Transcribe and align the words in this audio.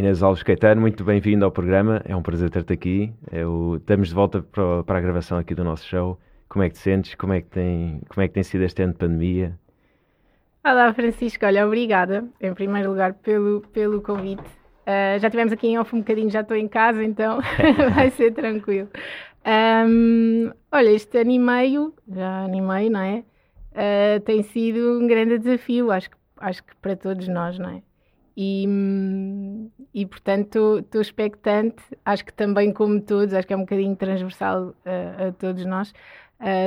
Inês 0.00 0.22
Alves 0.22 0.42
Caetano, 0.42 0.80
muito 0.80 1.04
bem-vindo 1.04 1.44
ao 1.44 1.50
programa. 1.50 2.00
É 2.06 2.16
um 2.16 2.22
prazer 2.22 2.48
ter-te 2.48 2.72
aqui. 2.72 3.12
Eu, 3.30 3.76
estamos 3.76 4.08
de 4.08 4.14
volta 4.14 4.40
para, 4.40 4.82
para, 4.82 4.96
a 4.96 5.00
gravação 5.02 5.36
aqui 5.36 5.54
do 5.54 5.62
nosso 5.62 5.86
show. 5.86 6.18
Como 6.48 6.62
é 6.62 6.70
que 6.70 6.76
te 6.76 6.78
sentes? 6.80 7.14
Como 7.14 7.34
é 7.34 7.42
que 7.42 7.48
tem, 7.48 8.00
como 8.08 8.24
é 8.24 8.26
que 8.26 8.32
tem 8.32 8.42
sido 8.42 8.64
este 8.64 8.82
ano 8.82 8.94
de 8.94 8.98
pandemia? 8.98 9.58
Olá, 10.64 10.90
Francisco. 10.94 11.44
Olha, 11.44 11.66
obrigada, 11.66 12.24
em 12.40 12.54
primeiro 12.54 12.88
lugar, 12.88 13.12
pelo, 13.12 13.60
pelo 13.74 14.00
convite. 14.00 14.40
Uh, 14.40 15.18
já 15.20 15.28
tivemos 15.28 15.52
aqui 15.52 15.66
em 15.66 15.78
off 15.78 15.94
um 15.94 15.98
bocadinho, 15.98 16.30
já 16.30 16.40
estou 16.40 16.56
em 16.56 16.66
casa, 16.66 17.04
então 17.04 17.38
vai 17.94 18.08
ser 18.08 18.32
tranquilo. 18.32 18.88
Um, 19.86 20.50
olha, 20.72 20.92
este 20.92 21.18
ano 21.18 21.30
e 21.30 21.38
meio, 21.38 21.94
já 22.10 22.46
ano 22.46 22.66
meio, 22.66 22.90
não 22.90 23.00
é? 23.00 23.22
Uh, 23.72 24.20
tem 24.24 24.42
sido 24.44 24.98
um 24.98 25.06
grande 25.06 25.36
desafio, 25.36 25.90
acho, 25.92 26.08
acho 26.38 26.64
que 26.64 26.74
para 26.76 26.96
todos 26.96 27.28
nós, 27.28 27.58
não 27.58 27.68
é? 27.68 27.82
E, 28.42 28.66
e 29.92 30.06
portanto 30.06 30.78
estou 30.78 31.02
expectante, 31.02 31.82
acho 32.02 32.24
que 32.24 32.32
também 32.32 32.72
como 32.72 32.98
todos, 32.98 33.34
acho 33.34 33.46
que 33.46 33.52
é 33.52 33.56
um 33.56 33.60
bocadinho 33.60 33.94
transversal 33.94 34.74
a, 34.82 35.26
a 35.26 35.32
todos 35.32 35.66
nós, 35.66 35.92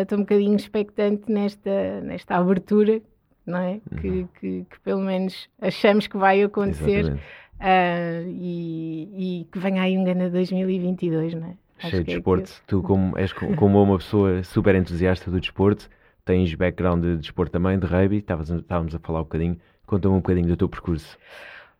estou 0.01 0.19
uh, 0.19 0.21
um 0.21 0.23
bocadinho 0.23 0.55
expectante 0.55 1.31
nesta, 1.31 2.01
nesta 2.01 2.35
abertura, 2.35 3.01
não 3.43 3.57
é? 3.57 3.81
Uhum. 3.91 3.97
Que, 3.99 4.27
que, 4.39 4.65
que, 4.69 4.79
pelo 4.83 5.01
menos 5.01 5.49
achamos 5.59 6.05
que 6.05 6.15
vai 6.15 6.43
acontecer 6.43 7.11
uh, 7.13 8.29
e, 8.29 9.41
e, 9.41 9.47
que 9.51 9.57
venha 9.57 9.81
aí 9.81 9.97
um 9.97 10.03
grande 10.03 10.29
2022, 10.29 11.33
não 11.33 11.47
é? 11.47 11.57
Cheio 11.89 12.03
de 12.03 12.11
é 12.11 12.15
desporto, 12.17 12.51
tu 12.67 12.83
como, 12.83 13.17
és 13.17 13.33
como 13.33 13.81
uma 13.81 13.97
pessoa 13.97 14.43
super 14.43 14.75
entusiasta 14.75 15.31
do 15.31 15.39
desporto, 15.39 15.89
tens 16.23 16.53
background 16.53 17.03
de 17.03 17.17
desporto 17.17 17.51
também, 17.51 17.79
de 17.79 17.87
rugby, 17.87 18.17
estávamos 18.17 18.93
a 18.93 18.99
falar 18.99 19.21
um 19.21 19.23
bocadinho, 19.23 19.57
conta-me 19.87 20.13
um 20.13 20.19
bocadinho 20.19 20.49
do 20.49 20.55
teu 20.55 20.69
percurso. 20.69 21.17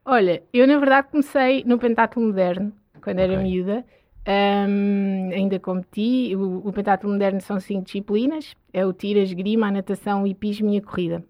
Olha, 0.06 0.44
eu 0.54 0.68
na 0.68 0.78
verdade 0.78 1.08
comecei 1.10 1.64
no 1.66 1.78
pentatlo 1.78 2.22
moderno, 2.22 2.74
quando 3.02 3.20
okay. 3.20 3.34
era 3.34 3.42
miúda. 3.42 3.86
Um, 4.26 5.30
ainda 5.34 5.60
competi. 5.60 6.36
O, 6.36 6.68
o 6.68 6.74
pentatlo 6.74 7.10
moderno 7.10 7.42
são 7.42 7.60
cinco 7.60 7.86
disciplinas: 7.86 8.56
é 8.72 8.86
o 8.86 8.94
tiro, 8.94 9.20
a 9.20 9.24
esgrima, 9.24 9.68
a 9.68 9.72
natação, 9.72 10.24
o 10.24 10.28
hipismo 10.28 10.70
e 10.72 10.78
a 10.78 10.82
corrida. 10.82 11.24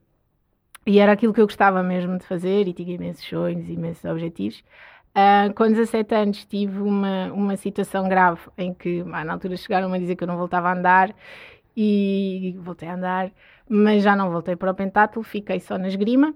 E 0.85 0.99
era 0.99 1.13
aquilo 1.13 1.33
que 1.33 1.39
eu 1.39 1.45
gostava 1.45 1.81
mesmo 1.81 2.17
de 2.17 2.25
fazer 2.25 2.67
e 2.67 2.73
tinha 2.73 2.95
imensos 2.95 3.25
sonhos, 3.25 3.69
imensos 3.69 4.03
objetivos. 4.05 4.63
Uh, 5.16 5.53
com 5.53 5.67
17 5.67 6.16
anos 6.16 6.45
tive 6.45 6.79
uma, 6.81 7.31
uma 7.31 7.55
situação 7.55 8.09
grave 8.09 8.41
em 8.57 8.73
que, 8.73 9.03
ah, 9.11 9.23
na 9.23 9.33
altura, 9.33 9.55
chegaram 9.55 9.94
a 9.94 9.97
dizer 9.97 10.16
que 10.16 10.23
eu 10.23 10.27
não 10.27 10.38
voltava 10.38 10.69
a 10.69 10.73
andar 10.73 11.16
e 11.77 12.55
voltei 12.59 12.89
a 12.89 12.95
andar, 12.95 13.31
mas 13.69 14.03
já 14.03 14.16
não 14.16 14.31
voltei 14.31 14.55
para 14.55 14.71
o 14.71 14.75
pentatlo, 14.75 15.23
fiquei 15.23 15.59
só 15.59 15.77
na 15.77 15.88
esgrima. 15.88 16.33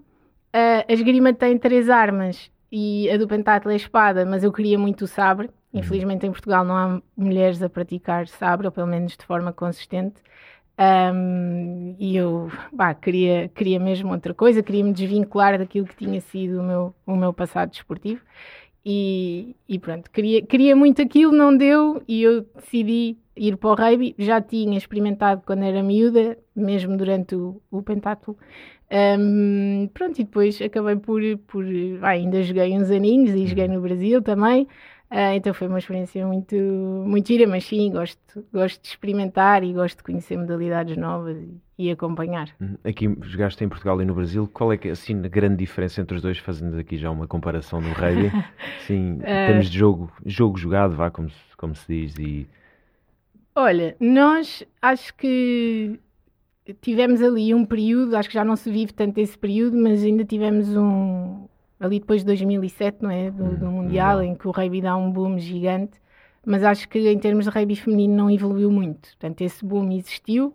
A 0.88 0.94
esgrima 0.94 1.34
tem 1.34 1.58
três 1.58 1.90
armas 1.90 2.52
e 2.72 3.10
a 3.10 3.18
do 3.18 3.28
pentatlo 3.28 3.72
é 3.72 3.76
espada, 3.76 4.26
mas 4.26 4.44
eu 4.44 4.52
queria 4.52 4.78
muito 4.78 5.04
o 5.04 5.08
sabre. 5.08 5.48
Uhum. 5.72 5.80
Infelizmente 5.82 6.26
em 6.26 6.32
Portugal 6.32 6.64
não 6.64 6.76
há 6.76 7.02
mulheres 7.16 7.62
a 7.62 7.70
praticar 7.70 8.28
sabre, 8.28 8.68
ou 8.68 8.72
pelo 8.72 8.88
menos 8.88 9.16
de 9.16 9.26
forma 9.26 9.54
consistente. 9.54 10.16
Um, 10.80 11.96
e 12.00 12.16
eu 12.16 12.52
bah, 12.72 12.94
queria, 12.94 13.50
queria 13.50 13.80
mesmo 13.80 14.12
outra 14.12 14.34
coisa, 14.34 14.62
queria 14.62 14.84
me 14.84 14.94
desvincular 14.94 15.58
daquilo 15.58 15.88
que 15.88 15.96
tinha 15.96 16.22
sido 16.22 16.60
o 16.60 16.64
meu, 16.64 16.96
o 17.06 17.16
meu 17.16 17.34
passado 17.34 17.72
desportivo. 17.72 18.22
E, 18.86 19.56
e 19.68 19.78
pronto, 19.80 20.10
queria, 20.10 20.42
queria 20.42 20.76
muito 20.76 21.02
aquilo, 21.02 21.34
não 21.34 21.56
deu, 21.56 22.02
e 22.08 22.24
eu 22.24 22.46
decidi 22.56 23.18
ir 23.36 23.58
para 23.58 23.70
o 23.70 23.76
rugby. 23.76 24.16
Já 24.18 24.42
tinha 24.42 24.78
experimentado 24.78 25.42
quando 25.46 25.64
era 25.64 25.84
miúda, 25.84 26.38
mesmo 26.56 26.96
durante 26.96 27.36
o, 27.36 27.62
o. 27.70 27.84
Um, 28.90 29.90
pronto, 29.94 30.20
e 30.20 30.24
depois 30.24 30.62
acabei 30.62 30.96
por. 30.96 31.22
por 31.48 31.66
ah, 32.02 32.10
ainda 32.10 32.42
joguei 32.42 32.74
uns 32.74 32.90
aninhos 32.90 33.36
e 33.36 33.46
joguei 33.46 33.68
no 33.68 33.82
Brasil 33.82 34.22
também. 34.22 34.68
Uh, 35.10 35.36
então 35.36 35.54
foi 35.54 35.70
uma 35.70 35.80
experiência 35.80 36.26
muito, 36.28 36.56
muito 36.56 37.28
gira, 37.28 37.48
mas 37.48 37.64
sim, 37.64 37.90
gosto, 37.90 38.46
gosto 38.52 38.82
de 38.82 38.90
experimentar 38.90 39.64
e 39.64 39.72
gosto 39.72 39.98
de 39.98 40.04
conhecer 40.04 40.38
modalidades 40.38 40.98
novas 40.98 41.38
e, 41.38 41.62
e 41.78 41.92
acompanhar. 41.92 42.50
Uhum. 42.60 42.78
Aqui 42.84 43.18
jogaste 43.22 43.64
em 43.64 43.70
Portugal 43.70 44.02
e 44.02 44.06
no 44.06 44.14
Brasil, 44.14 44.50
qual 44.54 44.74
é 44.74 44.78
que 44.78 44.90
assim, 44.90 45.18
a 45.24 45.30
grande 45.30 45.56
diferença 45.56 46.02
entre 46.02 46.18
os 46.18 46.22
dois, 46.22 46.38
fazendo 46.40 46.78
aqui 46.78 46.98
já 46.98 47.10
uma 47.10 47.26
comparação 47.26 47.80
no 47.80 47.94
rugby? 47.94 48.32
sim, 48.86 49.14
em 49.14 49.20
termos 49.20 49.70
de 49.70 49.78
jogo, 49.78 50.12
jogo 50.26 50.58
jogado, 50.58 50.94
vá, 50.94 51.10
como, 51.10 51.30
como 51.56 51.74
se 51.74 51.88
diz, 51.88 52.18
e... 52.20 52.46
Olha, 53.56 53.96
nós 54.02 54.64
acho 54.82 55.16
que 55.16 55.98
tivemos 56.82 57.22
ali 57.22 57.54
um 57.54 57.66
período, 57.66 58.16
acho 58.16 58.30
que 58.30 58.36
já 58.36 58.44
não 58.44 58.56
se 58.56 58.72
vive 58.72 58.94
tanto 58.94 59.20
esse 59.20 59.38
período, 59.38 59.78
mas 59.78 60.04
ainda 60.04 60.26
tivemos 60.26 60.70
um 60.76 61.48
ali 61.80 62.00
depois 62.00 62.22
de 62.22 62.28
2007, 62.28 62.98
não 63.02 63.12
é? 63.12 63.30
Do, 63.30 63.58
do 63.58 63.66
hum, 63.68 63.72
Mundial, 63.72 64.22
em 64.22 64.36
que 64.36 64.48
o 64.48 64.52
rugby 64.52 64.82
dá 64.82 64.96
um 64.96 65.12
boom 65.12 65.38
gigante, 65.38 66.00
mas 66.46 66.64
acho 66.64 66.90
que 66.90 67.00
em 67.00 67.20
termos 67.20 67.46
de 67.46 67.52
rugby 67.52 67.76
feminino 67.76 68.16
não 68.16 68.32
evoluiu 68.32 68.72
muito. 68.72 69.10
Portanto, 69.10 69.42
esse 69.42 69.64
boom 69.64 69.92
existiu 69.92 70.54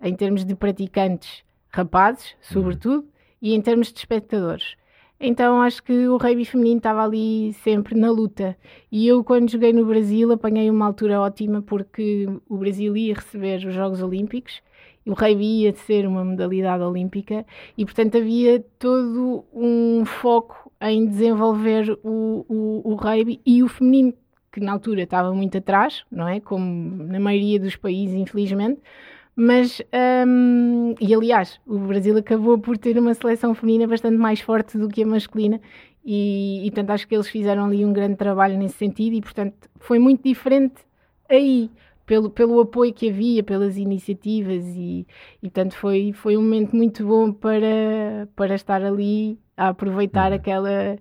em 0.00 0.14
termos 0.14 0.44
de 0.44 0.54
praticantes 0.54 1.44
rapazes, 1.70 2.34
sobretudo, 2.40 3.06
e 3.40 3.54
em 3.54 3.60
termos 3.60 3.92
de 3.92 3.98
espectadores. 3.98 4.76
Então 5.20 5.62
acho 5.62 5.82
que 5.82 6.08
o 6.08 6.16
rugby 6.16 6.44
feminino 6.44 6.78
estava 6.78 7.04
ali 7.04 7.52
sempre 7.54 7.94
na 7.94 8.10
luta. 8.10 8.56
E 8.90 9.06
eu, 9.06 9.22
quando 9.22 9.50
joguei 9.50 9.72
no 9.72 9.86
Brasil, 9.86 10.32
apanhei 10.32 10.68
uma 10.68 10.86
altura 10.86 11.20
ótima 11.20 11.62
porque 11.62 12.26
o 12.48 12.56
Brasil 12.58 12.96
ia 12.96 13.14
receber 13.14 13.64
os 13.64 13.72
Jogos 13.72 14.02
Olímpicos 14.02 14.60
o 15.06 15.12
rugby 15.12 15.62
ia 15.62 15.74
ser 15.74 16.06
uma 16.06 16.24
modalidade 16.24 16.82
olímpica 16.82 17.44
e, 17.76 17.84
portanto, 17.84 18.16
havia 18.16 18.64
todo 18.78 19.44
um 19.52 20.04
foco 20.04 20.72
em 20.80 21.06
desenvolver 21.06 21.98
o, 22.02 22.44
o, 22.48 22.92
o 22.92 22.94
rugby 22.94 23.40
e 23.44 23.62
o 23.62 23.68
feminino, 23.68 24.14
que 24.52 24.60
na 24.60 24.72
altura 24.72 25.02
estava 25.02 25.32
muito 25.34 25.58
atrás, 25.58 26.04
não 26.10 26.28
é? 26.28 26.40
Como 26.40 27.04
na 27.04 27.20
maioria 27.20 27.58
dos 27.60 27.76
países, 27.76 28.14
infelizmente. 28.14 28.80
Mas, 29.36 29.82
um, 30.26 30.94
e 31.00 31.12
aliás, 31.12 31.60
o 31.66 31.76
Brasil 31.78 32.16
acabou 32.16 32.56
por 32.56 32.78
ter 32.78 32.96
uma 32.96 33.12
seleção 33.14 33.52
feminina 33.52 33.86
bastante 33.86 34.16
mais 34.16 34.40
forte 34.40 34.78
do 34.78 34.88
que 34.88 35.02
a 35.02 35.06
masculina, 35.06 35.60
e, 36.04 36.64
e 36.64 36.70
portanto 36.70 36.90
acho 36.90 37.08
que 37.08 37.14
eles 37.14 37.28
fizeram 37.28 37.64
ali 37.64 37.84
um 37.84 37.92
grande 37.92 38.16
trabalho 38.16 38.56
nesse 38.56 38.76
sentido, 38.76 39.14
e 39.14 39.20
portanto 39.20 39.68
foi 39.80 39.98
muito 39.98 40.22
diferente 40.22 40.74
aí 41.28 41.68
pelo, 42.06 42.30
pelo 42.30 42.60
apoio 42.60 42.92
que 42.92 43.08
havia, 43.08 43.42
pelas 43.42 43.76
iniciativas 43.76 44.64
e, 44.66 45.06
e 45.42 45.50
portanto 45.50 45.76
foi, 45.76 46.12
foi 46.12 46.36
um 46.36 46.42
momento 46.42 46.74
muito 46.76 47.06
bom 47.06 47.32
para, 47.32 48.28
para 48.36 48.54
estar 48.54 48.82
ali 48.82 49.38
a 49.56 49.68
aproveitar 49.68 50.30
uhum. 50.30 50.36
aquela 50.36 50.98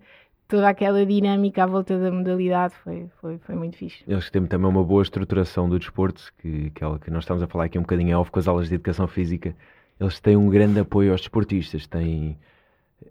toda 0.48 0.70
aquela 0.70 1.06
dinâmica 1.06 1.64
à 1.64 1.66
volta 1.66 1.98
da 1.98 2.12
modalidade 2.12 2.76
foi, 2.84 3.10
foi, 3.20 3.38
foi 3.40 3.56
muito 3.56 3.76
fixe. 3.76 4.04
Eles 4.08 4.30
têm 4.30 4.46
também 4.46 4.70
uma 4.70 4.84
boa 4.84 5.02
estruturação 5.02 5.68
do 5.68 5.80
desporto, 5.80 6.32
que, 6.38 6.70
que, 6.70 7.00
que 7.00 7.12
nós 7.12 7.24
estamos 7.24 7.42
a 7.42 7.48
falar 7.48 7.66
aqui 7.66 7.80
um 7.80 7.82
bocadinho 7.82 8.20
off 8.20 8.30
com 8.30 8.40
as 8.40 8.48
aulas 8.48 8.70
de 8.70 8.76
educação 8.76 9.08
física, 9.08 9.56
eles 10.00 10.20
têm 10.20 10.38
um 10.38 10.50
grande 10.50 10.80
apoio 10.80 11.12
aos 11.12 11.22
desportistas, 11.22 11.88
têm 11.88 12.38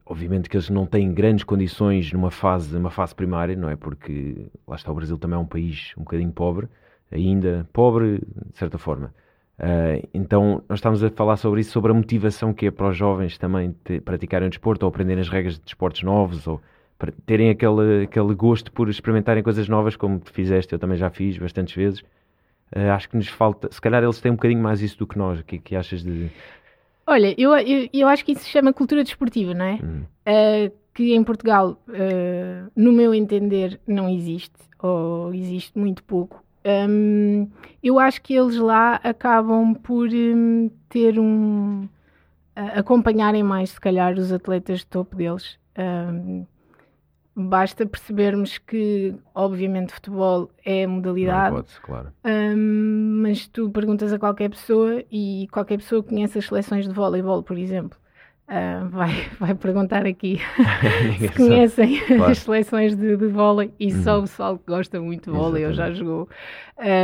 obviamente 0.07 0.49
que 0.49 0.57
eles 0.57 0.71
não 0.71 0.87
têm 0.87 1.13
grandes 1.13 1.45
condições 1.45 2.13
numa 2.13 2.31
fase, 2.31 2.75
numa 2.75 2.91
fase 2.91 3.15
primária, 3.15 3.57
não 3.57 3.69
é? 3.69 3.77
Porque 3.77 4.47
lá 4.67 4.77
está 4.77 4.91
o 4.91 4.95
Brasil 4.95 5.19
também 5.19 5.37
é 5.37 5.41
um 5.41 5.47
país 5.47 5.93
um 5.97 6.03
bocadinho 6.03 6.33
pobre, 6.33 6.69
ainda 7.13 7.69
pobre, 7.73 8.19
de 8.51 8.59
certa 8.59 8.79
forma. 8.79 9.13
Uh, 9.59 10.09
então, 10.13 10.63
nós 10.69 10.79
estamos 10.79 11.05
a 11.05 11.11
falar 11.11 11.37
sobre 11.37 11.61
isso, 11.61 11.71
sobre 11.71 11.93
a 11.93 11.95
motivação 11.95 12.53
que 12.53 12.67
é 12.67 12.71
para 12.71 12.89
os 12.89 12.97
jovens 12.97 13.39
também 13.39 13.75
praticarem 14.05 14.49
o 14.49 14.51
desporto 14.51 14.85
ou 14.85 14.89
aprenderem 14.89 15.21
as 15.21 15.29
regras 15.29 15.55
de 15.55 15.65
desportos 15.65 16.03
novos 16.03 16.47
ou 16.47 16.61
terem 17.27 17.51
aquele, 17.51 18.05
aquele 18.05 18.35
gosto 18.35 18.73
por 18.73 18.89
experimentarem 18.89 19.43
coisas 19.43 19.69
novas, 19.69 19.97
como 19.97 20.19
tu 20.21 20.33
fizeste, 20.33 20.73
eu 20.73 20.79
também 20.79 20.97
já 20.97 21.11
fiz 21.11 21.39
bastantes 21.39 21.75
vezes. 21.75 22.01
Uh, 22.75 22.91
acho 22.95 23.09
que 23.09 23.17
nos 23.17 23.29
falta, 23.29 23.69
se 23.71 23.81
calhar 23.81 24.03
eles 24.03 24.21
têm 24.21 24.33
um 24.33 24.37
bocadinho 24.37 24.63
mais 24.63 24.81
isso 24.81 24.99
do 24.99 25.07
que 25.07 25.19
nós. 25.19 25.41
O 25.41 25.45
que, 25.45 25.59
que 25.59 25.77
achas 25.77 26.03
de. 26.03 26.31
Olha, 27.07 27.35
eu, 27.37 27.55
eu, 27.57 27.89
eu, 27.93 28.09
acho 28.09 28.25
que 28.25 28.33
isso 28.33 28.43
se 28.43 28.51
chama 28.51 28.73
cultura 28.73 29.05
desportiva, 29.05 29.53
não 29.53 29.65
é? 29.65 29.79
Hum. 29.83 30.03
Uh, 30.27 30.73
que 30.95 31.15
em 31.15 31.25
Portugal, 31.25 31.79
no 32.77 32.93
meu 32.93 33.15
entender, 33.15 33.81
não 33.87 34.11
existe, 34.11 34.55
ou 34.79 35.33
existe 35.33 35.79
muito 35.79 36.05
pouco. 36.05 36.45
Um, 36.65 37.49
eu 37.83 37.99
acho 37.99 38.23
que 38.23 38.35
eles 38.35 38.57
lá 38.57 38.97
acabam 38.97 39.75
por 39.75 40.09
um, 40.09 40.71
ter 40.89 41.19
um. 41.19 41.89
Acompanharem 42.55 43.43
mais, 43.43 43.71
se 43.71 43.81
calhar, 43.81 44.13
os 44.15 44.31
atletas 44.31 44.81
de 44.81 44.87
topo 44.87 45.17
deles. 45.17 45.59
Um, 45.77 46.47
basta 47.35 47.87
percebermos 47.87 48.59
que, 48.59 49.15
obviamente, 49.35 49.95
futebol 49.95 50.51
é 50.65 50.87
modalidade. 50.87 51.55
Não 51.55 51.63
pode, 51.63 51.81
claro. 51.81 52.13
mas 53.23 53.49
tu 53.49 53.71
perguntas 53.71 54.13
a 54.13 54.19
qualquer 54.19 54.51
pessoa 54.51 55.03
e 55.11 55.49
qualquer 55.51 55.79
pessoa 55.79 56.03
conhece 56.03 56.39
as 56.39 56.47
seleções 56.47 56.87
de 56.87 56.93
voleibol, 56.93 57.43
por 57.43 57.57
exemplo. 57.57 57.99
Uh, 58.49 58.89
vai, 58.89 59.13
vai 59.39 59.55
perguntar 59.55 60.05
aqui 60.05 60.39
se 61.19 61.29
conhecem 61.37 62.01
claro. 62.07 62.33
as 62.33 62.39
seleções 62.39 62.95
de, 62.97 63.17
de 63.17 63.27
vôlei 63.29 63.73
e 63.79 63.93
uhum. 63.93 64.03
só 64.03 64.19
o 64.19 64.23
pessoal 64.23 64.59
que 64.59 64.67
gosta 64.67 65.01
muito 65.01 65.31
de 65.31 65.39
vôlei 65.39 65.65
ou 65.65 65.73
já 65.73 65.91
jogou 65.93 66.29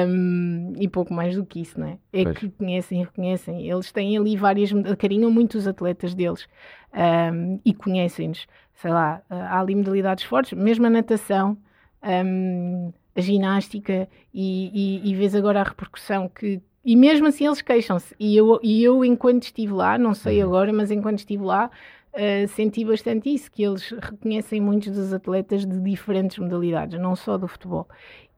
um, 0.08 0.72
e 0.76 0.88
pouco 0.88 1.14
mais 1.14 1.36
do 1.36 1.46
que 1.46 1.60
isso, 1.60 1.78
não 1.78 1.86
é? 1.86 1.98
É 2.12 2.24
pois. 2.24 2.38
que 2.38 2.50
conhecem 2.50 3.00
e 3.00 3.04
reconhecem. 3.04 3.70
Eles 3.70 3.92
têm 3.92 4.18
ali 4.18 4.36
várias, 4.36 4.70
carinham 4.98 5.30
muito 5.30 5.56
os 5.56 5.66
atletas 5.68 6.14
deles 6.14 6.46
um, 6.92 7.60
e 7.64 7.72
conhecem-nos. 7.72 8.46
sei 8.74 8.90
lá, 8.90 9.22
há 9.30 9.60
ali 9.60 9.76
modalidades 9.76 10.24
fortes, 10.24 10.52
mesmo 10.58 10.86
a 10.86 10.90
natação, 10.90 11.56
um, 12.02 12.92
a 13.14 13.20
ginástica, 13.20 14.08
e, 14.34 15.00
e, 15.04 15.10
e 15.10 15.14
vês 15.14 15.34
agora 15.34 15.60
a 15.60 15.64
repercussão 15.64 16.28
que. 16.28 16.60
E 16.88 16.96
mesmo 16.96 17.26
assim 17.26 17.44
eles 17.44 17.60
queixam-se. 17.60 18.16
E 18.18 18.34
eu, 18.34 18.58
e 18.62 18.82
eu, 18.82 19.04
enquanto 19.04 19.42
estive 19.42 19.74
lá, 19.74 19.98
não 19.98 20.14
sei 20.14 20.42
uhum. 20.42 20.48
agora, 20.48 20.72
mas 20.72 20.90
enquanto 20.90 21.18
estive 21.18 21.44
lá, 21.44 21.70
uh, 22.14 22.48
senti 22.48 22.82
bastante 22.82 23.28
isso, 23.28 23.52
que 23.52 23.62
eles 23.62 23.90
reconhecem 23.90 24.58
muitos 24.58 24.92
dos 24.92 25.12
atletas 25.12 25.66
de 25.66 25.78
diferentes 25.80 26.38
modalidades, 26.38 26.98
não 26.98 27.14
só 27.14 27.36
do 27.36 27.46
futebol. 27.46 27.86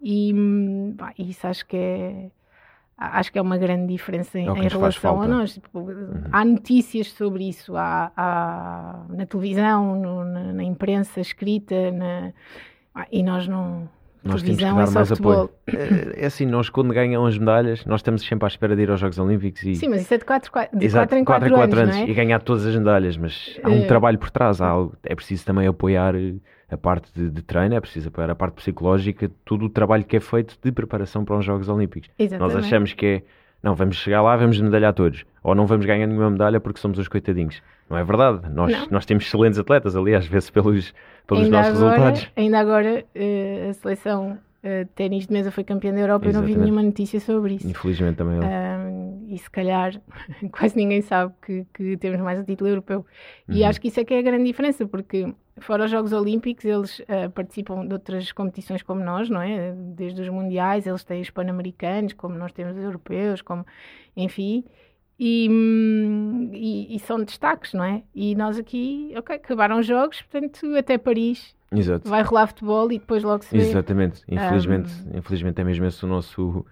E 0.00 0.34
hum, 0.34 0.96
isso 1.16 1.46
acho 1.46 1.64
que 1.64 1.76
é 1.76 2.30
acho 2.98 3.30
que 3.30 3.38
é 3.38 3.42
uma 3.42 3.56
grande 3.56 3.86
diferença 3.86 4.36
em, 4.36 4.48
é 4.48 4.50
em 4.50 4.66
relação 4.66 5.22
a 5.22 5.28
nós. 5.28 5.54
Tipo, 5.54 5.78
uhum. 5.78 6.24
Há 6.32 6.44
notícias 6.44 7.12
sobre 7.12 7.48
isso 7.48 7.76
há, 7.76 8.10
há 8.16 9.04
na 9.10 9.26
televisão, 9.26 9.94
no, 9.94 10.24
na, 10.24 10.52
na, 10.54 10.64
imprensa 10.64 11.20
escrita, 11.20 11.92
na, 11.92 12.32
e 13.12 13.22
nós 13.22 13.46
não. 13.46 13.88
Nós 14.22 14.42
temos 14.42 14.58
que 14.58 14.64
dar 14.64 14.70
é 14.70 14.72
mais 14.74 15.08
futebol. 15.08 15.32
apoio. 15.32 15.50
É, 15.66 16.22
é, 16.22 16.26
assim, 16.26 16.44
nós 16.44 16.68
quando 16.68 16.92
ganham 16.92 17.24
as 17.24 17.38
medalhas, 17.38 17.84
nós 17.86 18.00
estamos 18.00 18.22
sempre 18.22 18.44
à 18.44 18.48
espera 18.48 18.76
de 18.76 18.82
ir 18.82 18.90
aos 18.90 19.00
Jogos 19.00 19.18
Olímpicos 19.18 19.62
e... 19.62 19.74
Sim, 19.76 19.88
mas 19.88 20.02
isso 20.02 20.12
é 20.12 20.18
de 20.18 20.24
4, 20.24 20.50
4, 20.52 20.78
de 20.78 20.84
Exato, 20.84 21.08
4 21.08 21.18
em 21.18 21.24
4, 21.24 21.48
4, 21.48 21.56
4 21.56 21.80
anos, 21.80 21.96
anos 21.96 22.08
é? 22.08 22.10
e 22.10 22.14
ganhar 22.14 22.40
todas 22.40 22.66
as 22.66 22.74
medalhas, 22.76 23.16
mas 23.16 23.58
há 23.62 23.70
um 23.70 23.82
uh... 23.82 23.86
trabalho 23.86 24.18
por 24.18 24.30
trás, 24.30 24.60
há 24.60 24.68
algo, 24.68 24.94
é 25.02 25.14
preciso 25.14 25.44
também 25.44 25.66
apoiar 25.66 26.14
a 26.70 26.76
parte 26.76 27.10
de, 27.14 27.30
de, 27.30 27.42
treino, 27.42 27.74
é 27.74 27.80
preciso 27.80 28.08
apoiar 28.08 28.30
a 28.30 28.34
parte 28.34 28.54
psicológica, 28.54 29.30
todo 29.44 29.64
o 29.64 29.68
trabalho 29.68 30.04
que 30.04 30.16
é 30.16 30.20
feito 30.20 30.56
de 30.62 30.70
preparação 30.70 31.24
para 31.24 31.36
os 31.36 31.44
Jogos 31.44 31.68
Olímpicos. 31.68 32.10
Exatamente. 32.18 32.54
Nós 32.54 32.64
achamos 32.64 32.92
que 32.92 33.06
é, 33.06 33.22
não, 33.62 33.74
vamos 33.74 33.96
chegar 33.96 34.22
lá, 34.22 34.36
vamos 34.36 34.60
medalhar 34.60 34.92
todos, 34.94 35.24
ou 35.42 35.54
não 35.54 35.66
vamos 35.66 35.84
ganhar 35.84 36.06
nenhuma 36.06 36.30
medalha 36.30 36.60
porque 36.60 36.80
somos 36.80 36.98
os 36.98 37.08
coitadinhos. 37.08 37.62
Não 37.90 37.98
é 37.98 38.04
verdade. 38.04 38.48
Nós, 38.50 38.88
nós 38.88 39.04
temos 39.04 39.26
excelentes 39.26 39.58
atletas 39.58 39.96
ali, 39.96 40.14
às 40.14 40.24
vezes 40.24 40.48
pelos, 40.48 40.94
pelos 41.26 41.48
nossos 41.48 41.76
agora, 41.82 41.90
resultados. 41.90 42.32
Ainda 42.36 42.58
agora, 42.60 43.04
uh, 43.04 43.70
a 43.70 43.72
seleção 43.74 44.38
uh, 44.62 44.86
ténis 44.94 45.26
de 45.26 45.32
mesa 45.32 45.50
foi 45.50 45.64
campeã 45.64 45.92
da 45.92 45.98
Europa 45.98 46.28
e 46.28 46.32
não 46.32 46.42
vi 46.42 46.56
nenhuma 46.56 46.82
notícia 46.82 47.18
sobre 47.18 47.54
isso. 47.54 47.68
Infelizmente 47.68 48.16
também. 48.16 48.38
Uh, 48.38 49.26
e 49.28 49.36
se 49.36 49.50
calhar 49.50 50.00
quase 50.52 50.76
ninguém 50.76 51.02
sabe 51.02 51.34
que, 51.44 51.66
que 51.74 51.96
temos 51.96 52.20
mais 52.20 52.38
o 52.38 52.44
título 52.44 52.70
europeu. 52.70 53.04
E 53.48 53.62
uhum. 53.62 53.68
acho 53.68 53.80
que 53.80 53.88
isso 53.88 53.98
é 53.98 54.04
que 54.04 54.14
é 54.14 54.20
a 54.20 54.22
grande 54.22 54.44
diferença, 54.44 54.86
porque 54.86 55.34
fora 55.64 55.84
os 55.84 55.90
Jogos 55.90 56.12
Olímpicos, 56.12 56.64
eles 56.64 56.98
uh, 57.00 57.30
participam 57.34 57.86
de 57.86 57.92
outras 57.92 58.32
competições 58.32 58.82
como 58.82 59.02
nós, 59.02 59.28
não 59.28 59.40
é? 59.40 59.72
Desde 59.72 60.20
os 60.22 60.28
mundiais, 60.28 60.86
eles 60.86 61.04
têm 61.04 61.20
os 61.20 61.30
pan-americanos, 61.30 62.12
como 62.12 62.36
nós 62.36 62.52
temos 62.52 62.76
os 62.76 62.82
europeus, 62.82 63.42
como, 63.42 63.64
enfim, 64.16 64.64
e, 65.18 65.48
hum, 65.50 66.50
e, 66.54 66.96
e, 66.96 66.98
são 67.00 67.22
destaques, 67.22 67.74
não 67.74 67.84
é? 67.84 68.02
E 68.14 68.34
nós 68.34 68.58
aqui, 68.58 69.12
ok, 69.16 69.36
acabaram 69.36 69.78
os 69.78 69.86
jogos, 69.86 70.22
portanto, 70.22 70.74
até 70.76 70.96
Paris 70.96 71.54
Exato. 71.70 72.08
vai 72.08 72.22
rolar 72.22 72.46
futebol 72.46 72.90
e 72.90 72.98
depois 72.98 73.22
logo 73.22 73.44
se 73.44 73.54
vê. 73.54 73.62
Exatamente, 73.62 74.22
infelizmente, 74.26 74.90
um... 75.06 75.18
infelizmente 75.18 75.60
é 75.60 75.64
mesmo 75.64 75.84
esse 75.84 76.02
o 76.04 76.08
nosso 76.08 76.64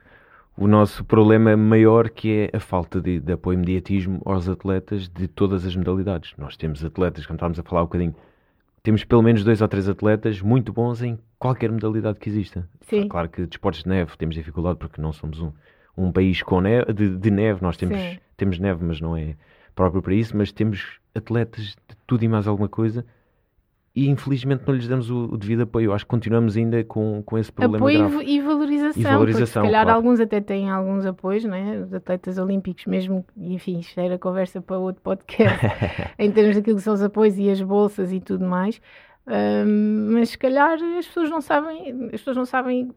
o 0.57 0.67
nosso 0.67 1.05
problema 1.05 1.57
maior 1.57 2.11
que 2.11 2.51
é 2.53 2.57
a 2.57 2.59
falta 2.59 3.01
de, 3.01 3.21
de 3.21 3.33
apoio 3.33 3.59
mediatismo 3.59 4.21
aos 4.25 4.49
atletas 4.49 5.09
de 5.09 5.29
todas 5.29 5.65
as 5.65 5.77
modalidades. 5.77 6.33
Nós 6.37 6.57
temos 6.57 6.85
atletas, 6.85 7.25
como 7.27 7.37
estávamos 7.37 7.61
a 7.61 7.63
falar 7.63 7.83
um 7.83 7.85
bocadinho, 7.85 8.15
temos 8.83 9.05
pelo 9.05 9.23
menos 9.23 9.45
dois 9.45 9.61
ou 9.61 9.69
três 9.69 9.89
atletas 9.89 10.41
muito 10.41 10.73
bons 10.73 11.03
em 11.03 11.19
qualquer 11.39 11.71
modalidade 11.71 12.19
que 12.19 12.29
exista. 12.29 12.69
Sim. 12.83 13.09
Claro 13.09 13.29
que 13.29 13.47
desportos 13.47 13.83
de 13.83 13.89
neve 13.89 14.17
temos 14.17 14.35
dificuldade 14.35 14.79
porque 14.79 15.01
não 15.01 15.13
somos 15.13 15.41
um, 15.41 15.53
um 15.97 16.13
país 16.13 16.43
com 16.43 16.61
neve, 16.61 16.93
de, 16.93 17.17
de 17.17 17.31
neve, 17.31 17.63
nós 17.63 17.77
temos, 17.77 17.99
temos 18.37 18.59
neve, 18.59 18.85
mas 18.85 19.01
não 19.01 19.17
é 19.17 19.35
próprio 19.75 20.03
para 20.03 20.15
isso, 20.15 20.37
mas 20.37 20.53
temos 20.53 20.99
atletas 21.15 21.65
de 21.65 21.97
tudo 22.07 22.25
e 22.25 22.29
mais 22.29 22.47
alguma 22.47 22.69
coisa 22.69 23.05
e 23.95 24.09
infelizmente 24.09 24.63
não 24.67 24.75
lhes 24.75 24.87
damos 24.87 25.11
o, 25.11 25.25
o 25.25 25.37
devido 25.37 25.63
apoio. 25.63 25.93
Acho 25.93 26.05
que 26.05 26.11
continuamos 26.11 26.57
ainda 26.57 26.85
com, 26.85 27.23
com 27.25 27.37
esse 27.37 27.51
problema 27.51 27.77
apoio 27.77 28.09
grave. 28.09 28.25
e 28.25 28.41
valorização, 28.41 29.01
e 29.01 29.05
valorização 29.05 29.63
se 29.63 29.69
calhar 29.69 29.85
claro. 29.85 29.97
alguns 29.97 30.21
até 30.21 30.41
têm 30.41 30.71
alguns 30.71 31.05
apoios, 31.05 31.45
não 31.45 31.55
é? 31.55 31.79
Os 31.79 31.93
atletas 31.93 32.39
olímpicos 32.39 32.87
mesmo, 32.87 33.25
enfim, 33.37 33.79
isto 33.81 33.99
era 33.99 34.19
conversa 34.19 34.61
para 34.61 34.79
outro 34.79 35.03
podcast, 35.03 35.67
em 36.19 36.31
termos 36.31 36.57
daquilo 36.57 36.77
que 36.77 36.83
são 36.83 36.95
os 36.95 37.03
apoios 37.03 37.39
e 37.39 37.51
as 37.51 37.61
bolsas 37.61 38.13
e 38.13 38.21
tudo 38.21 38.45
mais. 38.47 38.81
Um, 39.27 40.13
mas 40.13 40.31
se 40.31 40.39
calhar 40.39 40.79
as 40.99 41.07
pessoas 41.07 41.29
não 41.29 41.41
sabem, 41.41 42.07
as 42.07 42.21
pessoas 42.21 42.37
não 42.37 42.47
sabem 42.47 42.91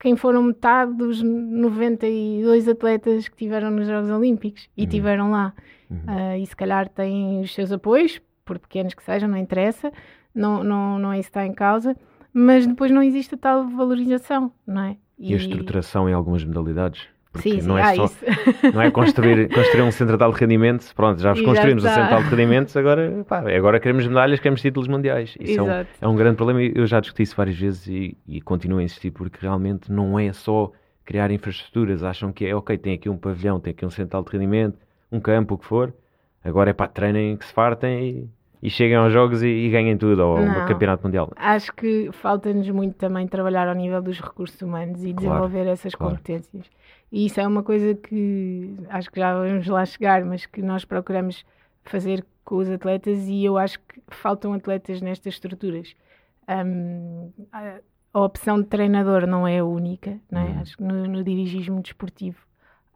quem 0.00 0.16
foram 0.16 0.42
metade 0.42 0.94
dos 0.94 1.22
92 1.22 2.66
atletas 2.66 3.28
que 3.28 3.36
tiveram 3.36 3.70
nos 3.70 3.86
Jogos 3.86 4.10
Olímpicos 4.10 4.68
e 4.74 4.84
uhum. 4.84 4.88
tiveram 4.88 5.30
lá. 5.30 5.52
Uhum. 5.90 5.98
Uh, 5.98 6.36
e 6.38 6.46
se 6.46 6.56
calhar 6.56 6.88
têm 6.88 7.40
os 7.40 7.52
seus 7.52 7.70
apoios, 7.70 8.20
por 8.50 8.58
pequenos 8.58 8.94
que 8.94 9.04
sejam, 9.04 9.28
não 9.28 9.36
interessa, 9.36 9.92
não, 10.34 10.64
não, 10.64 10.98
não 10.98 11.12
é 11.12 11.20
isso 11.20 11.30
que 11.30 11.38
está 11.38 11.46
em 11.46 11.52
causa, 11.52 11.96
mas 12.32 12.66
depois 12.66 12.90
não 12.90 13.00
existe 13.00 13.36
a 13.36 13.38
tal 13.38 13.68
valorização, 13.68 14.52
não 14.66 14.82
é? 14.82 14.96
E, 15.16 15.30
e 15.30 15.34
a 15.34 15.36
estruturação 15.36 16.08
em 16.08 16.12
algumas 16.12 16.44
modalidades? 16.44 17.06
Porque 17.32 17.48
sim, 17.48 17.60
sim, 17.60 17.68
não 17.68 17.78
é 17.78 17.94
só 17.94 18.10
não 18.74 18.82
é 18.82 18.90
construir, 18.90 19.48
construir 19.54 19.82
um 19.82 19.92
centro 19.92 20.18
de 20.18 20.40
rendimento, 20.40 20.92
pronto, 20.96 21.20
já 21.20 21.32
vos 21.32 21.42
construímos 21.42 21.84
já 21.84 21.92
um 21.92 21.94
centro 21.94 22.24
de 22.24 22.30
rendimentos, 22.30 22.76
agora, 22.76 23.24
pá, 23.28 23.38
agora 23.56 23.78
queremos 23.78 24.04
medalhas, 24.04 24.40
queremos 24.40 24.60
títulos 24.60 24.88
mundiais. 24.88 25.36
Isso 25.38 25.60
é 25.60 25.62
um, 25.62 25.86
é 26.00 26.08
um, 26.08 26.16
grande 26.16 26.36
problema 26.36 26.60
eu 26.60 26.84
já 26.88 26.98
discuti 26.98 27.22
isso 27.22 27.36
várias 27.36 27.56
vezes 27.56 27.86
e, 27.86 28.18
e 28.26 28.40
continuo 28.40 28.80
a 28.80 28.82
insistir 28.82 29.12
porque 29.12 29.38
realmente 29.40 29.92
não 29.92 30.18
é 30.18 30.32
só 30.32 30.72
criar 31.04 31.30
infraestruturas, 31.30 32.02
acham 32.02 32.32
que 32.32 32.44
é 32.44 32.56
ok, 32.56 32.76
tem 32.76 32.94
aqui 32.94 33.08
um 33.08 33.16
pavilhão, 33.16 33.60
tem 33.60 33.70
aqui 33.70 33.86
um 33.86 33.90
central 33.90 34.24
de 34.24 34.32
rendimento, 34.32 34.76
um 35.12 35.20
campo, 35.20 35.54
o 35.54 35.58
que 35.58 35.66
for, 35.66 35.94
agora 36.44 36.70
é 36.70 36.72
para 36.72 36.88
treinem 36.88 37.36
que 37.36 37.44
se 37.44 37.52
fartem 37.52 38.28
e 38.62 38.68
cheguem 38.68 38.96
aos 38.96 39.12
jogos 39.12 39.42
e, 39.42 39.48
e 39.48 39.70
ganhem 39.70 39.96
tudo, 39.96 40.20
ou 40.20 40.38
o 40.38 40.66
campeonato 40.66 41.04
mundial. 41.04 41.32
Acho 41.36 41.72
que 41.72 42.10
falta-nos 42.12 42.68
muito 42.70 42.94
também 42.94 43.26
trabalhar 43.26 43.68
ao 43.68 43.74
nível 43.74 44.02
dos 44.02 44.20
recursos 44.20 44.60
humanos 44.60 45.02
e 45.02 45.12
desenvolver 45.12 45.60
claro, 45.60 45.70
essas 45.70 45.94
claro. 45.94 46.16
competências. 46.16 46.70
E 47.10 47.26
isso 47.26 47.40
é 47.40 47.46
uma 47.46 47.62
coisa 47.62 47.94
que 47.94 48.76
acho 48.88 49.10
que 49.10 49.18
já 49.18 49.34
vamos 49.34 49.66
lá 49.66 49.84
chegar, 49.84 50.24
mas 50.24 50.46
que 50.46 50.62
nós 50.62 50.84
procuramos 50.84 51.44
fazer 51.84 52.24
com 52.44 52.56
os 52.56 52.70
atletas 52.70 53.26
e 53.28 53.44
eu 53.44 53.56
acho 53.56 53.78
que 53.80 54.00
faltam 54.08 54.52
atletas 54.52 55.00
nestas 55.00 55.34
estruturas. 55.34 55.96
Um, 56.48 57.30
a, 57.52 57.78
a, 58.12 58.20
opção 58.20 58.60
de 58.60 58.66
treinador 58.66 59.26
não 59.26 59.46
é 59.46 59.58
a 59.58 59.64
única, 59.64 60.18
não 60.30 60.40
é? 60.40 60.44
Uhum. 60.44 60.60
Acho 60.60 60.76
que 60.76 60.82
no, 60.82 61.06
no 61.06 61.24
dirigismo 61.24 61.80
desportivo 61.80 62.38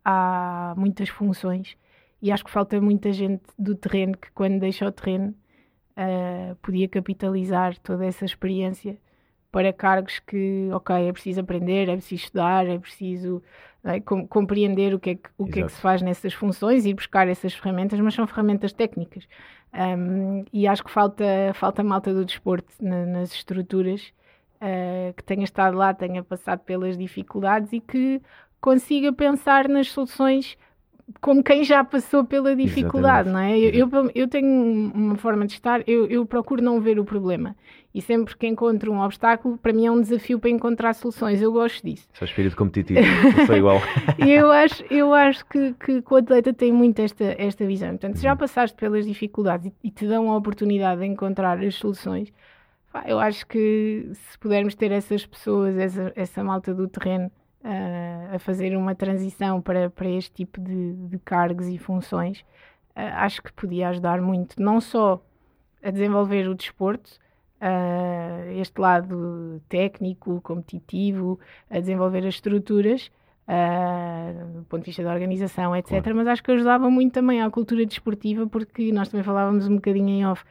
há 0.04 0.74
muitas 0.76 1.08
funções 1.08 1.76
e 2.20 2.30
acho 2.30 2.44
que 2.44 2.50
falta 2.50 2.80
muita 2.80 3.12
gente 3.12 3.42
do 3.58 3.74
terreno 3.74 4.16
que 4.16 4.30
quando 4.32 4.58
deixa 4.58 4.86
o 4.86 4.92
terreno 4.92 5.34
uh, 5.96 6.54
podia 6.56 6.88
capitalizar 6.88 7.78
toda 7.78 8.04
essa 8.04 8.24
experiência 8.24 8.98
para 9.50 9.72
cargos 9.72 10.18
que, 10.18 10.68
ok, 10.72 11.08
é 11.08 11.12
preciso 11.12 11.40
aprender, 11.40 11.88
é 11.88 11.96
preciso 11.96 12.24
estudar, 12.24 12.66
é 12.66 12.76
preciso 12.76 13.40
é, 13.84 14.00
com, 14.00 14.26
compreender 14.26 14.92
o, 14.94 14.98
que 14.98 15.10
é 15.10 15.14
que, 15.14 15.30
o 15.38 15.46
que 15.46 15.60
é 15.60 15.62
que 15.62 15.72
se 15.72 15.80
faz 15.80 16.02
nessas 16.02 16.32
funções 16.32 16.84
e 16.86 16.92
buscar 16.92 17.28
essas 17.28 17.54
ferramentas, 17.54 18.00
mas 18.00 18.14
são 18.14 18.26
ferramentas 18.26 18.72
técnicas. 18.72 19.28
Um, 19.72 20.44
e 20.52 20.66
acho 20.66 20.82
que 20.82 20.90
falta, 20.90 21.24
falta 21.54 21.84
malta 21.84 22.12
do 22.12 22.24
desporto 22.24 22.72
na, 22.80 23.06
nas 23.06 23.32
estruturas 23.32 24.12
uh, 24.56 25.12
que 25.14 25.22
tenha 25.22 25.44
estado 25.44 25.76
lá, 25.76 25.92
tenha 25.92 26.24
passado 26.24 26.60
pelas 26.60 26.96
dificuldades 26.96 27.72
e 27.72 27.80
que 27.80 28.20
consiga 28.60 29.12
pensar 29.12 29.68
nas 29.68 29.88
soluções 29.88 30.56
como 31.20 31.42
quem 31.42 31.64
já 31.64 31.84
passou 31.84 32.24
pela 32.24 32.56
dificuldade, 32.56 33.28
Exatamente. 33.28 33.32
não 33.32 33.40
é? 33.40 34.08
Eu, 34.08 34.10
eu, 34.14 34.28
tenho 34.28 34.92
uma 34.94 35.16
forma 35.16 35.46
de 35.46 35.52
estar, 35.52 35.82
eu, 35.86 36.06
eu, 36.06 36.24
procuro 36.24 36.62
não 36.62 36.80
ver 36.80 36.98
o 36.98 37.04
problema. 37.04 37.54
E 37.94 38.00
sempre 38.00 38.36
que 38.36 38.46
encontro 38.46 38.90
um 38.90 39.00
obstáculo, 39.00 39.56
para 39.58 39.72
mim 39.72 39.86
é 39.86 39.90
um 39.90 40.00
desafio 40.00 40.38
para 40.40 40.50
encontrar 40.50 40.94
soluções. 40.94 41.40
Eu 41.40 41.52
gosto 41.52 41.84
disso. 41.84 42.08
Só 42.14 42.24
espírito 42.24 42.56
competitivo, 42.56 43.00
eu 43.38 43.46
sou 43.46 43.56
igual. 43.56 43.80
eu 44.18 44.50
acho, 44.50 44.82
eu 44.90 45.14
acho 45.14 45.46
que, 45.46 45.74
que, 45.74 46.02
que, 46.02 46.14
o 46.14 46.16
atleta 46.16 46.52
tem 46.52 46.72
muito 46.72 46.98
esta, 47.00 47.36
esta 47.38 47.64
visão. 47.66 47.90
Portanto, 47.90 48.16
se 48.16 48.22
já 48.22 48.32
uhum. 48.32 48.38
passaste 48.38 48.76
pelas 48.76 49.06
dificuldades 49.06 49.66
e, 49.66 49.88
e 49.88 49.90
te 49.90 50.06
dão 50.06 50.30
a 50.32 50.36
oportunidade 50.36 51.00
de 51.00 51.06
encontrar 51.06 51.62
as 51.62 51.74
soluções, 51.76 52.32
eu 53.06 53.18
acho 53.18 53.46
que 53.46 54.08
se 54.12 54.38
pudermos 54.38 54.74
ter 54.74 54.90
essas 54.90 55.26
pessoas, 55.26 55.76
essa, 55.76 56.12
essa 56.16 56.42
malta 56.42 56.72
do 56.72 56.88
terreno, 56.88 57.30
uh, 57.64 58.34
a 58.34 58.38
fazer 58.38 58.76
uma 58.76 58.94
transição 58.94 59.60
para, 59.60 59.90
para 59.90 60.08
este 60.08 60.32
tipo 60.32 60.60
de, 60.60 60.92
de 60.92 61.18
cargos 61.18 61.66
e 61.66 61.78
funções, 61.78 62.40
uh, 62.90 63.16
acho 63.16 63.42
que 63.42 63.52
podia 63.52 63.88
ajudar 63.88 64.20
muito, 64.20 64.60
não 64.60 64.80
só 64.80 65.20
a 65.82 65.90
desenvolver 65.90 66.48
o 66.48 66.54
desporto, 66.54 67.18
uh, 67.60 68.60
este 68.60 68.80
lado 68.80 69.60
técnico, 69.68 70.40
competitivo, 70.42 71.40
a 71.70 71.80
desenvolver 71.80 72.20
as 72.20 72.34
estruturas, 72.34 73.10
Uh, 73.46 74.60
do 74.60 74.64
ponto 74.64 74.80
de 74.80 74.86
vista 74.86 75.02
da 75.02 75.12
organização, 75.12 75.76
etc. 75.76 76.02
Claro. 76.02 76.16
Mas 76.16 76.28
acho 76.28 76.42
que 76.42 76.50
ajudava 76.50 76.88
muito 76.88 77.12
também 77.12 77.42
à 77.42 77.50
cultura 77.50 77.84
desportiva, 77.84 78.46
porque 78.46 78.90
nós 78.90 79.10
também 79.10 79.22
falávamos 79.22 79.68
um 79.68 79.74
bocadinho 79.74 80.08
em 80.08 80.26
off 80.26 80.42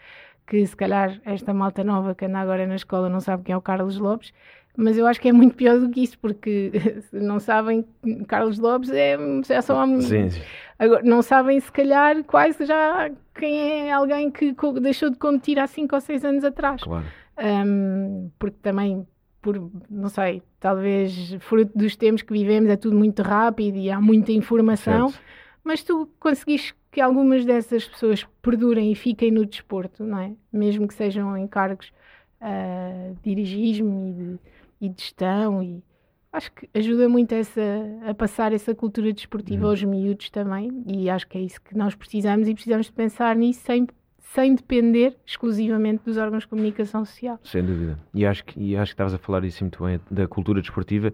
que 0.46 0.65
se 0.65 0.75
calhar 0.75 1.20
esta 1.25 1.53
malta 1.53 1.84
nova 1.84 2.13
que 2.13 2.25
anda 2.25 2.39
agora 2.39 2.67
na 2.67 2.75
escola 2.75 3.10
não 3.10 3.20
sabe 3.20 3.43
quem 3.43 3.53
é 3.53 3.58
o 3.58 3.62
Carlos 3.62 3.98
Lopes, 3.98 4.34
mas 4.75 4.98
eu 4.98 5.06
acho 5.06 5.22
que 5.22 5.30
é 5.30 5.32
muito 5.34 5.56
pior 5.56 5.80
do 5.80 5.89
que 5.89 6.01
isso, 6.01 6.18
porque 6.20 6.72
se 7.10 7.20
não 7.20 7.39
sabem, 7.39 7.86
Carlos 8.27 8.58
Lopes 8.58 8.89
é, 8.92 9.18
é 9.50 9.62
só 9.62 9.84
uma... 9.84 10.01
Sim, 10.01 10.30
sim. 10.30 10.42
Agora, 10.80 11.03
não 11.03 11.22
sabem, 11.22 11.60
se 11.60 11.72
calhar, 11.72 12.24
quase 12.24 12.65
já 12.65 13.12
quem 13.36 13.88
é 13.88 13.92
alguém 13.92 14.32
que 14.32 14.56
deixou 14.82 15.10
de 15.10 15.18
competir 15.18 15.60
há 15.60 15.68
5 15.68 15.96
ou 15.96 16.01
6 16.01 16.25
anos 16.25 16.44
atrás. 16.44 16.82
Claro. 16.84 17.06
Um, 17.38 18.30
porque 18.38 18.58
também, 18.62 19.08
por, 19.42 19.72
não 19.89 20.10
sei, 20.10 20.42
talvez 20.60 21.36
fruto 21.39 21.72
dos 21.75 21.96
tempos 21.96 22.22
que 22.22 22.34
vivemos, 22.34 22.70
é 22.70 22.75
tudo 22.75 22.96
muito 22.96 23.22
rápido 23.22 23.77
e 23.77 23.89
há 23.89 24.00
muita 24.00 24.32
informação, 24.32 25.10
certo. 25.10 25.24
mas 25.63 25.84
tu 25.84 26.10
conseguiste 26.20 26.75
que 26.92 27.01
algumas 27.01 27.44
dessas 27.44 27.88
pessoas 27.88 28.25
perdurem 28.42 28.92
e 28.92 28.96
fiquem 28.96 29.32
no 29.32 29.46
desporto, 29.46 30.03
não 30.03 30.20
é? 30.20 30.34
Mesmo 30.51 30.88
que 30.88 30.94
sejam 30.94 31.36
em 31.36 31.48
cargos 31.48 31.92
uh, 32.39 33.15
de 33.15 33.36
dirigismo 33.36 34.08
e 34.08 34.13
de, 34.13 34.39
e 34.86 34.90
de 34.90 35.02
gestão 35.02 35.63
e 35.63 35.84
acho 36.32 36.52
que 36.52 36.70
ajuda 36.74 37.08
muito 37.08 37.34
essa, 37.34 37.62
a 38.08 38.13
passar 38.13 38.52
essa 38.54 38.74
cultura 38.74 39.13
desportiva 39.13 39.66
uhum. 39.66 39.70
aos 39.70 39.84
miúdos 39.84 40.30
também 40.30 40.84
e 40.88 41.10
acho 41.10 41.28
que 41.28 41.38
é 41.38 41.42
isso 41.42 41.62
que 41.62 41.78
nós 41.78 41.96
precisamos 41.96 42.48
e 42.48 42.54
precisamos 42.54 42.88
de 42.88 42.92
pensar 42.92 43.36
nisso 43.36 43.62
sem, 43.62 43.88
sem 44.18 44.56
depender 44.56 45.16
exclusivamente 45.25 46.04
dos 46.04 46.18
órgãos 46.18 46.44
de 46.44 46.50
comunicação 46.50 47.06
social. 47.06 47.40
Sem 47.44 47.63
dúvida. 47.63 48.00
E 48.13 48.25
acho 48.25 48.44
que, 48.44 48.60
e 48.60 48.75
acho 48.75 48.92
que 48.92 48.94
estavas 48.96 49.13
a 49.13 49.18
falar 49.18 49.44
isso 49.46 49.63
muito 49.63 49.84
bem, 49.84 50.00
da 50.10 50.28
cultura 50.28 50.60
desportiva 50.60 51.13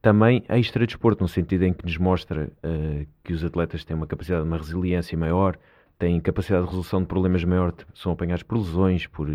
também 0.00 0.44
extra 0.48 0.86
desporto, 0.86 1.22
no 1.22 1.28
sentido 1.28 1.64
em 1.64 1.72
que 1.72 1.84
nos 1.84 1.96
mostra 1.96 2.52
uh, 2.64 3.06
que 3.24 3.32
os 3.32 3.44
atletas 3.44 3.84
têm 3.84 3.96
uma 3.96 4.06
capacidade, 4.06 4.42
uma 4.44 4.56
resiliência 4.56 5.18
maior, 5.18 5.58
têm 5.98 6.20
capacidade 6.20 6.62
de 6.62 6.68
resolução 6.68 7.00
de 7.00 7.06
problemas 7.06 7.42
maior, 7.42 7.74
são 7.94 8.12
apanhados 8.12 8.44
por 8.44 8.58
lesões, 8.58 9.06
por 9.06 9.28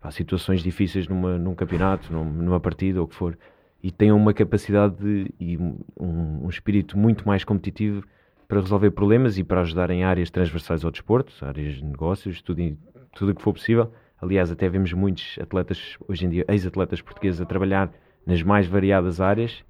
pá, 0.00 0.10
situações 0.10 0.62
difíceis 0.62 1.08
numa, 1.08 1.38
num 1.38 1.54
campeonato, 1.54 2.12
numa 2.12 2.60
partida 2.60 3.00
ou 3.00 3.06
o 3.06 3.08
que 3.08 3.14
for, 3.14 3.38
e 3.82 3.90
têm 3.90 4.12
uma 4.12 4.34
capacidade 4.34 4.96
de, 4.96 5.30
e 5.38 5.56
um, 5.56 5.78
um, 6.00 6.48
espírito 6.48 6.98
muito 6.98 7.26
mais 7.26 7.44
competitivo 7.44 8.04
para 8.46 8.60
resolver 8.60 8.90
problemas 8.90 9.38
e 9.38 9.44
para 9.44 9.60
ajudar 9.60 9.90
em 9.90 10.04
áreas 10.04 10.30
transversais 10.30 10.84
ao 10.84 10.90
desporto, 10.90 11.32
áreas 11.44 11.74
de 11.74 11.84
negócios, 11.84 12.42
tudo, 12.42 12.76
tudo 13.12 13.32
o 13.32 13.34
que 13.34 13.42
for 13.42 13.52
possível. 13.52 13.92
Aliás, 14.20 14.50
até 14.50 14.68
vemos 14.68 14.92
muitos 14.92 15.38
atletas, 15.40 15.96
hoje 16.08 16.26
em 16.26 16.30
dia, 16.30 16.44
ex-atletas 16.48 17.00
portugueses, 17.00 17.40
a 17.40 17.44
trabalhar 17.44 17.90
nas 18.26 18.42
mais 18.42 18.66
variadas 18.66 19.20
áreas 19.20 19.62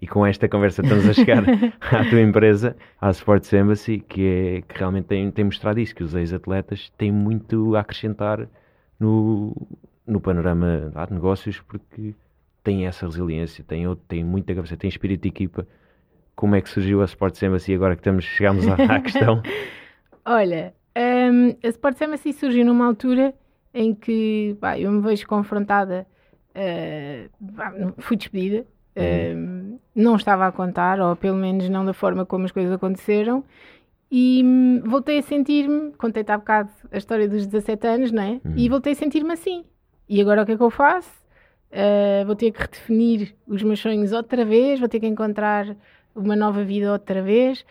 e 0.00 0.06
com 0.06 0.26
esta 0.26 0.46
conversa 0.46 0.82
estamos 0.82 1.08
a 1.08 1.12
chegar 1.14 1.42
à 1.80 2.04
tua 2.10 2.20
empresa, 2.20 2.76
à 3.00 3.10
Sports 3.10 3.50
Embassy, 3.52 4.00
que, 4.00 4.26
é, 4.26 4.62
que 4.62 4.78
realmente 4.78 5.06
tem, 5.06 5.30
tem 5.30 5.44
mostrado 5.46 5.80
isso, 5.80 5.94
que 5.94 6.04
os 6.04 6.14
ex-atletas 6.14 6.90
têm 6.98 7.10
muito 7.10 7.74
a 7.74 7.80
acrescentar 7.80 8.46
no, 8.98 9.54
no 10.06 10.20
panorama 10.20 10.92
de 11.08 11.14
negócios, 11.14 11.60
porque 11.60 12.14
têm 12.62 12.86
essa 12.86 13.06
resiliência, 13.06 13.64
têm, 13.66 13.84
têm 14.08 14.24
muita 14.24 14.54
capacidade, 14.54 14.80
têm 14.80 14.88
espírito 14.88 15.22
de 15.22 15.28
equipa. 15.28 15.66
Como 16.34 16.54
é 16.56 16.60
que 16.60 16.68
surgiu 16.68 17.02
a 17.02 17.04
Sports 17.04 17.42
Embassy 17.42 17.74
agora 17.74 17.94
que 17.94 18.00
estamos, 18.00 18.24
chegamos 18.24 18.66
à, 18.66 18.74
à 18.74 19.00
questão? 19.00 19.42
Olha, 20.24 20.74
um, 20.96 21.50
a 21.62 21.68
Sports 21.68 22.00
Embassy 22.00 22.32
surgiu 22.32 22.64
numa 22.64 22.86
altura 22.86 23.34
em 23.72 23.94
que 23.94 24.56
pá, 24.60 24.78
eu 24.78 24.90
me 24.90 25.00
vejo 25.00 25.26
confrontada, 25.26 26.06
uh, 26.56 27.94
fui 27.98 28.16
despedida, 28.16 28.66
Uhum. 28.96 29.80
não 29.92 30.14
estava 30.14 30.46
a 30.46 30.52
contar, 30.52 31.00
ou 31.00 31.16
pelo 31.16 31.36
menos 31.36 31.68
não 31.68 31.84
da 31.84 31.92
forma 31.92 32.24
como 32.24 32.44
as 32.44 32.52
coisas 32.52 32.72
aconteceram, 32.72 33.44
e 34.16 34.44
hum, 34.44 34.80
voltei 34.84 35.18
a 35.18 35.22
sentir-me, 35.22 35.90
contei-te 35.94 36.30
há 36.30 36.38
bocado 36.38 36.70
a 36.92 36.96
história 36.96 37.28
dos 37.28 37.48
17 37.48 37.84
anos, 37.84 38.12
não 38.12 38.22
é? 38.22 38.40
Uhum. 38.44 38.54
E 38.56 38.68
voltei 38.68 38.92
a 38.92 38.94
sentir-me 38.94 39.32
assim. 39.32 39.64
E 40.08 40.20
agora 40.20 40.44
o 40.44 40.46
que 40.46 40.52
é 40.52 40.56
que 40.56 40.62
eu 40.62 40.70
faço? 40.70 41.10
Uh, 41.72 42.24
vou 42.24 42.36
ter 42.36 42.52
que 42.52 42.60
redefinir 42.60 43.34
os 43.44 43.60
meus 43.64 43.80
sonhos 43.80 44.12
outra 44.12 44.44
vez, 44.44 44.78
vou 44.78 44.88
ter 44.88 45.00
que 45.00 45.06
encontrar 45.08 45.76
uma 46.14 46.36
nova 46.36 46.62
vida 46.62 46.92
outra 46.92 47.22
vez. 47.22 47.62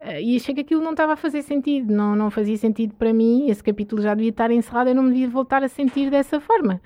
Uh, 0.00 0.18
e 0.22 0.36
achei 0.36 0.54
que 0.54 0.62
aquilo 0.62 0.82
não 0.82 0.92
estava 0.92 1.12
a 1.12 1.16
fazer 1.16 1.42
sentido, 1.42 1.92
não, 1.92 2.16
não 2.16 2.30
fazia 2.30 2.56
sentido 2.56 2.94
para 2.94 3.12
mim. 3.12 3.50
Esse 3.50 3.62
capítulo 3.62 4.00
já 4.00 4.14
devia 4.14 4.30
estar 4.30 4.50
encerrado, 4.50 4.88
eu 4.88 4.94
não 4.94 5.02
me 5.02 5.10
devia 5.10 5.28
voltar 5.28 5.62
a 5.62 5.68
sentir 5.68 6.10
dessa 6.10 6.40
forma. 6.40 6.80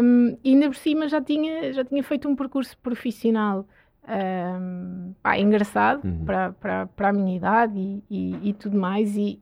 Um, 0.00 0.38
e 0.44 0.50
ainda 0.50 0.68
por 0.68 0.76
cima 0.76 1.08
já 1.08 1.20
tinha, 1.20 1.72
já 1.72 1.84
tinha 1.84 2.04
feito 2.04 2.28
um 2.28 2.36
percurso 2.36 2.78
profissional 2.78 3.66
um, 4.08 5.14
pá, 5.22 5.38
engraçado 5.38 6.04
uhum. 6.04 6.24
para, 6.24 6.52
para, 6.52 6.86
para 6.86 7.08
a 7.08 7.12
minha 7.12 7.36
idade 7.36 7.78
e, 7.78 8.02
e, 8.10 8.50
e, 8.50 8.52
tudo 8.52 8.76
mais. 8.76 9.16
E 9.16 9.40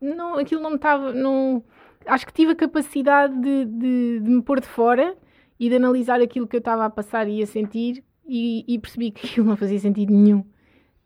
não, 0.00 0.38
aquilo 0.38 0.60
não 0.60 0.70
me 0.70 0.76
estava. 0.76 1.12
Não, 1.12 1.62
acho 2.06 2.26
que 2.26 2.32
tive 2.32 2.52
a 2.52 2.56
capacidade 2.56 3.34
de, 3.40 3.64
de, 3.66 4.20
de, 4.20 4.30
me 4.30 4.42
pôr 4.42 4.60
de 4.60 4.66
fora 4.66 5.16
e 5.58 5.68
de 5.68 5.76
analisar 5.76 6.20
aquilo 6.20 6.46
que 6.46 6.56
eu 6.56 6.58
estava 6.58 6.84
a 6.84 6.90
passar 6.90 7.28
e 7.28 7.42
a 7.42 7.46
sentir 7.46 8.02
e, 8.26 8.64
e 8.66 8.78
percebi 8.78 9.10
que 9.10 9.26
aquilo 9.28 9.46
não 9.46 9.56
fazia 9.56 9.78
sentido 9.78 10.12
nenhum. 10.12 10.40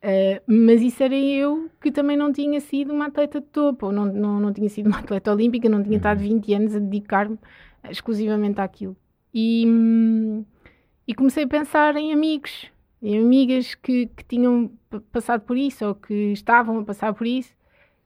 Uh, 0.00 0.40
mas 0.46 0.80
isso 0.80 1.02
era 1.02 1.16
eu 1.16 1.68
que 1.80 1.90
também 1.90 2.16
não 2.16 2.32
tinha 2.32 2.60
sido 2.60 2.92
uma 2.92 3.06
atleta 3.06 3.40
de 3.40 3.46
topo, 3.48 3.90
não, 3.90 4.06
não, 4.06 4.38
não 4.38 4.52
tinha 4.52 4.68
sido 4.68 4.86
uma 4.86 5.00
atleta 5.00 5.32
olímpica, 5.32 5.68
não 5.68 5.82
tinha 5.82 5.94
uhum. 5.94 5.96
estado 5.96 6.20
20 6.20 6.54
anos 6.54 6.76
a 6.76 6.78
dedicar-me 6.78 7.38
exclusivamente 7.90 8.60
àquilo. 8.60 8.96
E, 9.34 9.64
e 11.06 11.14
comecei 11.14 11.44
a 11.44 11.48
pensar 11.48 11.96
em 11.96 12.12
amigos, 12.12 12.70
em 13.02 13.18
amigas 13.18 13.74
que, 13.74 14.06
que 14.06 14.24
tinham 14.24 14.70
passado 15.12 15.42
por 15.42 15.56
isso 15.56 15.86
ou 15.86 15.94
que 15.94 16.32
estavam 16.32 16.78
a 16.78 16.84
passar 16.84 17.14
por 17.14 17.26
isso. 17.26 17.56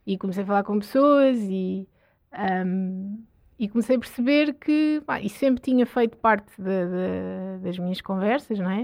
E 0.06 0.18
comecei 0.18 0.42
a 0.42 0.46
falar 0.46 0.64
com 0.64 0.78
pessoas 0.78 1.38
e, 1.42 1.86
um, 2.66 3.22
e 3.58 3.68
comecei 3.68 3.96
a 3.96 3.98
perceber 3.98 4.54
que 4.54 5.00
pá, 5.06 5.20
isso 5.20 5.38
sempre 5.38 5.62
tinha 5.62 5.86
feito 5.86 6.16
parte 6.16 6.50
de, 6.58 6.64
de, 6.64 7.64
das 7.64 7.78
minhas 7.78 8.00
conversas, 8.00 8.58
não 8.58 8.70
é? 8.70 8.80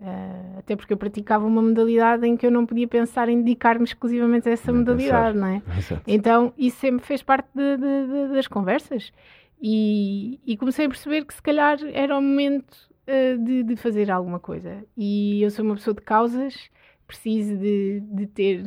Uh, 0.00 0.58
até 0.58 0.74
porque 0.74 0.92
eu 0.92 0.96
praticava 0.96 1.46
uma 1.46 1.62
modalidade 1.62 2.26
em 2.26 2.36
que 2.36 2.44
eu 2.44 2.50
não 2.50 2.66
podia 2.66 2.88
pensar 2.88 3.28
em 3.28 3.38
dedicar-me 3.42 3.84
exclusivamente 3.84 4.48
a 4.48 4.52
essa 4.52 4.72
não 4.72 4.80
modalidade, 4.80 5.34
pensar. 5.34 5.46
não 5.46 5.46
é? 5.46 5.62
Exato. 5.78 6.02
Então 6.06 6.52
isso 6.58 6.78
sempre 6.78 7.06
fez 7.06 7.22
parte 7.22 7.48
de, 7.54 7.76
das 8.32 8.48
conversas. 8.48 9.12
E, 9.60 10.40
e, 10.44 10.56
comecei 10.56 10.84
a 10.84 10.88
perceber 10.88 11.24
que 11.24 11.32
se 11.32 11.40
calhar 11.40 11.78
era 11.92 12.18
o 12.18 12.20
momento 12.20 12.76
uh, 13.08 13.44
de, 13.44 13.62
de, 13.62 13.76
fazer 13.76 14.10
alguma 14.10 14.38
coisa. 14.38 14.84
E 14.96 15.42
eu 15.42 15.50
sou 15.50 15.64
uma 15.64 15.74
pessoa 15.74 15.94
de 15.94 16.02
causas, 16.02 16.70
preciso 17.06 17.56
de, 17.56 18.00
de 18.00 18.26
ter. 18.26 18.64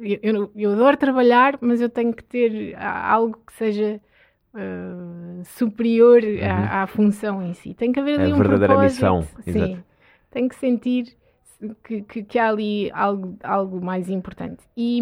Eu, 0.00 0.18
eu, 0.22 0.52
eu, 0.54 0.72
adoro 0.72 0.96
trabalhar, 0.96 1.58
mas 1.60 1.80
eu 1.80 1.88
tenho 1.88 2.12
que 2.12 2.24
ter 2.24 2.74
algo 2.76 3.38
que 3.46 3.52
seja 3.54 4.00
uh, 4.54 5.44
superior 5.44 6.22
uhum. 6.22 6.44
à, 6.44 6.82
à, 6.82 6.86
função 6.86 7.42
em 7.42 7.54
si. 7.54 7.74
Tem 7.74 7.92
que 7.92 8.00
haver 8.00 8.20
ali 8.20 8.30
é 8.30 8.34
um 8.34 8.38
verdadeira 8.38 8.74
propósito. 8.74 8.94
missão. 8.94 9.22
Sim, 9.42 9.50
Exato. 9.50 9.84
tenho 10.30 10.48
que 10.48 10.56
sentir 10.56 11.16
que, 11.84 12.02
que, 12.02 12.22
que, 12.24 12.38
há 12.38 12.48
ali 12.48 12.90
algo, 12.92 13.36
algo 13.42 13.84
mais 13.84 14.08
importante. 14.08 14.62
E, 14.76 15.00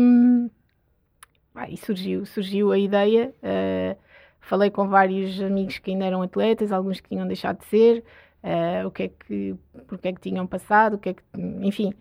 e 1.69 1.77
surgiu, 1.77 2.27
surgiu 2.27 2.73
a 2.73 2.79
ideia. 2.79 3.35
Uh, 3.43 4.11
Falei 4.41 4.71
com 4.71 4.89
vários 4.89 5.41
amigos 5.41 5.79
que 5.79 5.91
ainda 5.91 6.07
eram 6.07 6.23
atletas, 6.23 6.73
alguns 6.73 6.99
que 6.99 7.09
tinham 7.09 7.27
deixado 7.27 7.59
de 7.59 7.67
ser, 7.67 8.03
uh, 8.43 8.87
o 8.87 8.91
que 8.91 9.05
é 9.05 9.09
que, 9.09 9.57
porque 9.87 10.09
é 10.09 10.13
que 10.13 10.21
tinham 10.21 10.47
passado, 10.47 10.95
o 10.95 10.99
que 10.99 11.11
é 11.11 11.15
que, 11.15 11.23
enfim. 11.63 11.93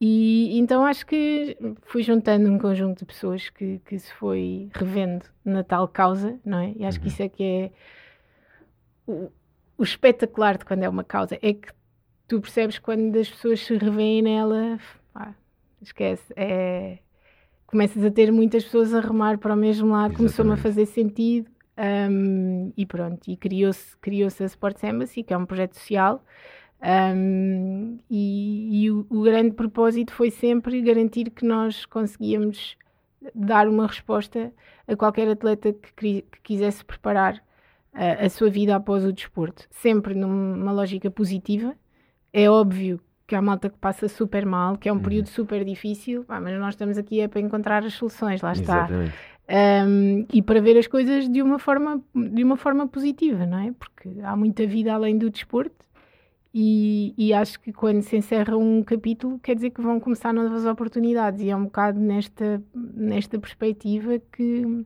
E 0.00 0.58
então 0.58 0.84
acho 0.84 1.04
que 1.04 1.56
fui 1.82 2.02
juntando 2.02 2.50
um 2.50 2.58
conjunto 2.58 3.00
de 3.00 3.04
pessoas 3.04 3.50
que, 3.50 3.80
que 3.84 3.98
se 3.98 4.12
foi 4.14 4.70
revendo 4.72 5.26
na 5.44 5.62
tal 5.62 5.86
causa, 5.86 6.38
não 6.44 6.58
é? 6.58 6.72
E 6.76 6.84
acho 6.84 6.98
uhum. 6.98 7.02
que 7.02 7.08
isso 7.08 7.22
é 7.22 7.28
que 7.28 7.44
é 7.44 7.70
o, 9.06 9.30
o 9.76 9.82
espetacular 9.82 10.56
de 10.56 10.64
quando 10.64 10.82
é 10.82 10.88
uma 10.88 11.04
causa, 11.04 11.38
é 11.42 11.52
que 11.52 11.68
tu 12.26 12.40
percebes 12.40 12.78
quando 12.78 13.16
as 13.18 13.28
pessoas 13.28 13.60
se 13.60 13.76
revêem 13.76 14.22
nela, 14.22 14.78
pá, 15.12 15.34
esquece, 15.82 16.32
é 16.36 16.98
começas 17.66 18.04
a 18.04 18.10
ter 18.10 18.32
muitas 18.32 18.64
pessoas 18.64 18.92
a 18.92 19.00
remar 19.00 19.38
para 19.38 19.54
o 19.54 19.56
mesmo 19.56 19.92
lado, 19.92 20.16
começou-me 20.16 20.52
a 20.52 20.56
fazer 20.56 20.86
sentido 20.86 21.48
um, 21.80 22.72
e 22.76 22.84
pronto, 22.84 23.30
e 23.30 23.36
criou-se 23.36 23.96
criou 23.98 24.28
a 24.28 24.44
Sports 24.44 24.84
Embassy, 24.84 25.22
que 25.22 25.32
é 25.32 25.36
um 25.36 25.46
projeto 25.46 25.74
social. 25.74 26.22
Um, 26.82 27.98
e, 28.10 28.84
e 28.84 28.90
o, 28.90 29.06
o, 29.10 29.22
grande 29.22 29.52
propósito 29.52 30.12
foi 30.12 30.30
sempre 30.30 30.80
garantir 30.80 31.30
que 31.30 31.44
nós 31.44 31.84
conseguíamos 31.84 32.76
dar 33.34 33.68
uma 33.68 33.86
resposta 33.86 34.50
a 34.88 34.96
qualquer 34.96 35.28
atleta 35.28 35.74
que, 35.74 36.22
que 36.22 36.40
quisesse 36.42 36.82
preparar 36.82 37.36
uh, 37.36 38.24
a 38.24 38.28
sua 38.30 38.48
vida 38.48 38.74
após 38.74 39.04
o 39.04 39.12
desporto, 39.12 39.66
sempre 39.70 40.14
numa 40.14 40.72
lógica 40.72 41.10
positiva. 41.10 41.74
É 42.32 42.48
óbvio 42.48 42.98
que 43.26 43.34
há 43.34 43.42
malta 43.42 43.68
que 43.68 43.78
passa 43.78 44.08
super 44.08 44.44
mal, 44.46 44.76
que 44.76 44.88
é 44.88 44.92
um 44.92 44.96
uhum. 44.96 45.02
período 45.02 45.28
super 45.28 45.64
difícil, 45.64 46.24
ah, 46.28 46.40
mas 46.40 46.58
nós 46.58 46.74
estamos 46.74 46.96
aqui 46.98 47.20
é 47.20 47.28
para 47.28 47.40
encontrar 47.40 47.84
as 47.84 47.94
soluções, 47.94 48.40
lá 48.40 48.52
está. 48.52 48.78
Exatamente 48.78 49.29
um, 49.50 50.26
e 50.32 50.40
para 50.40 50.60
ver 50.60 50.78
as 50.78 50.86
coisas 50.86 51.28
de 51.28 51.42
uma 51.42 51.58
forma 51.58 52.00
de 52.14 52.44
uma 52.44 52.56
forma 52.56 52.86
positiva, 52.86 53.44
não 53.44 53.58
é? 53.58 53.72
Porque 53.72 54.08
há 54.22 54.36
muita 54.36 54.64
vida 54.64 54.94
além 54.94 55.18
do 55.18 55.28
desporto 55.28 55.84
e, 56.54 57.14
e, 57.16 57.32
acho 57.32 57.60
que 57.60 57.72
quando 57.72 58.02
se 58.02 58.16
encerra 58.16 58.56
um 58.56 58.82
capítulo 58.82 59.38
quer 59.40 59.54
dizer 59.54 59.70
que 59.70 59.80
vão 59.80 60.00
começar 60.00 60.32
novas 60.32 60.64
oportunidades 60.66 61.40
e 61.40 61.50
é 61.50 61.56
um 61.56 61.64
bocado 61.64 61.98
nesta 61.98 62.62
nesta 62.74 63.38
perspectiva 63.38 64.20
que 64.32 64.84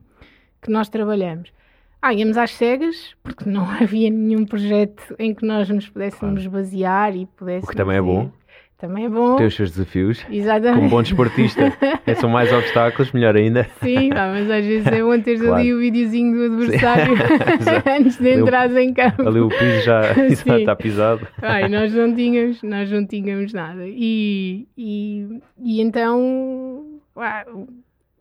que 0.63 0.71
nós 0.71 0.89
trabalhamos. 0.89 1.53
ah, 2.01 2.15
íamos 2.15 2.39
às 2.39 2.53
cegas, 2.53 3.15
porque 3.23 3.49
não 3.49 3.69
havia 3.81 4.11
nenhum 4.11 4.47
projeto 4.47 5.15
em 5.19 5.35
que 5.35 5.45
nós 5.45 5.69
nos 5.69 5.89
pudéssemos 5.89 6.43
claro. 6.43 6.51
basear 6.51 7.17
e 7.17 7.27
pudéssemos. 7.27 7.69
O 7.69 7.71
que 7.71 7.77
também 7.77 7.99
é 7.99 8.03
bom. 8.03 8.31
Também 8.77 9.05
é 9.07 9.09
bom. 9.09 9.37
Tem 9.37 9.47
os 9.47 9.55
seus 9.55 9.71
desafios. 9.71 10.27
Exatamente. 10.29 10.77
Como 10.77 10.91
bom 10.91 11.03
desportista. 11.03 11.63
é, 12.05 12.15
são 12.15 12.29
mais 12.29 12.53
obstáculos, 12.53 13.13
melhor 13.13 13.37
ainda. 13.37 13.65
Sim, 13.81 14.11
mas 14.11 14.51
às 14.51 14.67
vezes 14.67 14.87
é 14.87 15.01
bom 15.01 15.21
ter 15.21 15.39
claro. 15.39 15.55
ali 15.55 15.73
o 15.73 15.79
videozinho 15.79 16.37
do 16.37 16.55
adversário 16.55 17.15
antes 17.87 18.19
de 18.19 18.31
entrar 18.31 18.71
em 18.77 18.93
campo. 18.93 19.27
Ali 19.27 19.41
o 19.41 19.49
piso 19.49 19.81
já, 19.83 20.13
está 20.29 20.75
pisado. 20.75 21.27
Ai, 21.41 21.69
nós 21.69 21.95
não 21.95 22.15
tínhamos, 22.15 22.63
nós 22.63 22.91
não 22.91 23.07
tínhamos 23.07 23.53
nada. 23.53 23.85
E, 23.87 24.67
e, 24.77 25.41
e 25.63 25.81
então 25.81 27.01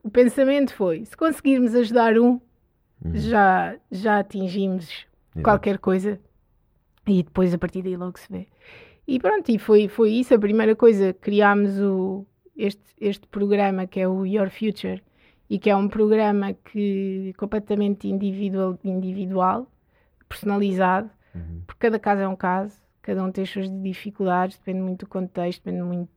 o 0.04 0.10
pensamento 0.12 0.74
foi: 0.76 1.04
se 1.04 1.18
conseguirmos 1.18 1.74
ajudar 1.74 2.18
um, 2.18 2.40
uhum. 3.04 3.16
já, 3.16 3.76
já 3.92 4.20
atingimos 4.20 5.08
qualquer 5.44 5.80
coisa. 5.80 6.20
E 7.08 7.22
depois 7.24 7.54
a 7.54 7.58
partir 7.58 7.82
daí 7.82 7.98
logo 7.98 8.18
se 8.18 8.32
vê. 8.32 8.48
E 9.08 9.20
pronto, 9.20 9.50
e 9.50 9.60
foi, 9.60 9.88
foi 9.88 10.12
isso. 10.12 10.34
A 10.34 10.40
primeira 10.40 10.76
coisa, 10.76 11.14
criámos 11.14 11.80
o, 11.80 12.26
este, 12.56 12.84
este 13.00 13.28
programa 13.28 13.86
que 13.86 14.00
é 14.00 14.08
o 14.08 14.26
Your 14.26 14.50
Future 14.50 15.02
e 15.50 15.60
que 15.60 15.70
é 15.70 15.76
um 15.76 15.88
programa 15.88 16.54
que 16.54 17.34
completamente 17.38 18.08
individual, 18.08 18.80
individual 18.84 19.68
personalizado, 20.28 21.10
uhum. 21.36 21.62
porque 21.68 21.80
cada 21.80 22.00
caso 22.00 22.22
é 22.22 22.28
um 22.28 22.36
caso, 22.36 22.76
cada 23.02 23.24
um 23.24 23.32
tem 23.32 23.44
as 23.44 23.50
suas 23.50 23.70
dificuldades, 23.70 24.58
depende 24.58 24.82
muito 24.82 25.06
do 25.06 25.10
contexto, 25.10 25.64
depende 25.64 25.84
muito 25.84 26.10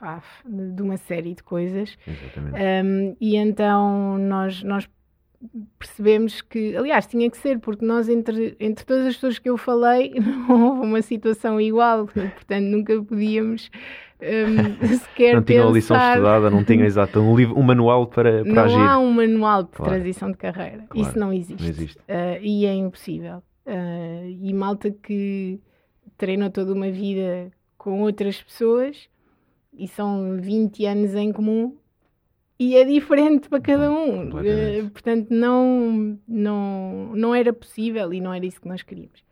ah, 0.00 0.22
de 0.44 0.82
uma 0.82 0.96
série 0.96 1.34
de 1.34 1.42
coisas. 1.42 1.96
Um, 2.84 3.16
e 3.20 3.36
então 3.36 4.18
nós, 4.18 4.62
nós 4.62 4.88
percebemos 5.78 6.40
que, 6.40 6.76
aliás, 6.76 7.06
tinha 7.06 7.30
que 7.30 7.36
ser, 7.36 7.58
porque 7.58 7.84
nós, 7.84 8.08
entre, 8.08 8.56
entre 8.58 8.84
todas 8.84 9.06
as 9.06 9.14
pessoas 9.14 9.38
que 9.38 9.48
eu 9.48 9.56
falei, 9.56 10.14
não 10.48 10.68
houve 10.68 10.80
uma 10.86 11.02
situação 11.02 11.60
igual, 11.60 12.06
portanto, 12.06 12.64
nunca 12.64 13.02
podíamos 13.02 13.70
um, 14.20 14.86
sequer. 14.98 15.34
Não 15.34 15.42
tinha 15.42 15.62
uma 15.62 15.72
lição 15.72 15.96
estudada, 15.96 16.50
não 16.50 16.64
tinha 16.64 16.84
exato 16.86 17.20
um, 17.20 17.36
livro, 17.36 17.58
um 17.58 17.62
manual 17.62 18.06
para, 18.06 18.42
para 18.42 18.52
não 18.52 18.62
agir. 18.64 18.76
Não 18.76 18.88
há 18.88 18.98
um 18.98 19.12
manual 19.12 19.62
de 19.64 19.70
claro. 19.70 19.92
transição 19.92 20.30
de 20.30 20.36
carreira, 20.36 20.84
claro. 20.88 21.08
isso 21.08 21.18
não 21.18 21.32
existe. 21.32 21.62
Não 21.62 21.68
existe. 21.68 21.98
Uh, 21.98 22.40
e 22.40 22.66
é 22.66 22.74
impossível. 22.74 23.42
Uh, 23.66 24.28
e 24.28 24.52
malta 24.52 24.90
que 24.90 25.60
treinou 26.16 26.50
toda 26.50 26.72
uma 26.72 26.90
vida 26.90 27.50
com 27.78 28.02
outras 28.02 28.40
pessoas 28.42 29.08
e 29.72 29.88
são 29.88 30.36
20 30.40 30.86
anos 30.86 31.14
em 31.14 31.32
comum 31.32 31.76
e 32.58 32.76
é 32.76 32.84
diferente 32.84 33.48
para 33.48 33.60
cada 33.60 33.90
um. 33.90 34.28
Uh, 34.28 34.90
portanto, 34.90 35.28
não, 35.30 36.18
não, 36.26 37.12
não 37.14 37.34
era 37.34 37.52
possível 37.52 38.12
e 38.12 38.20
não 38.20 38.32
era 38.32 38.46
isso 38.46 38.60
que 38.60 38.68
nós 38.68 38.82
queríamos. 38.82 39.24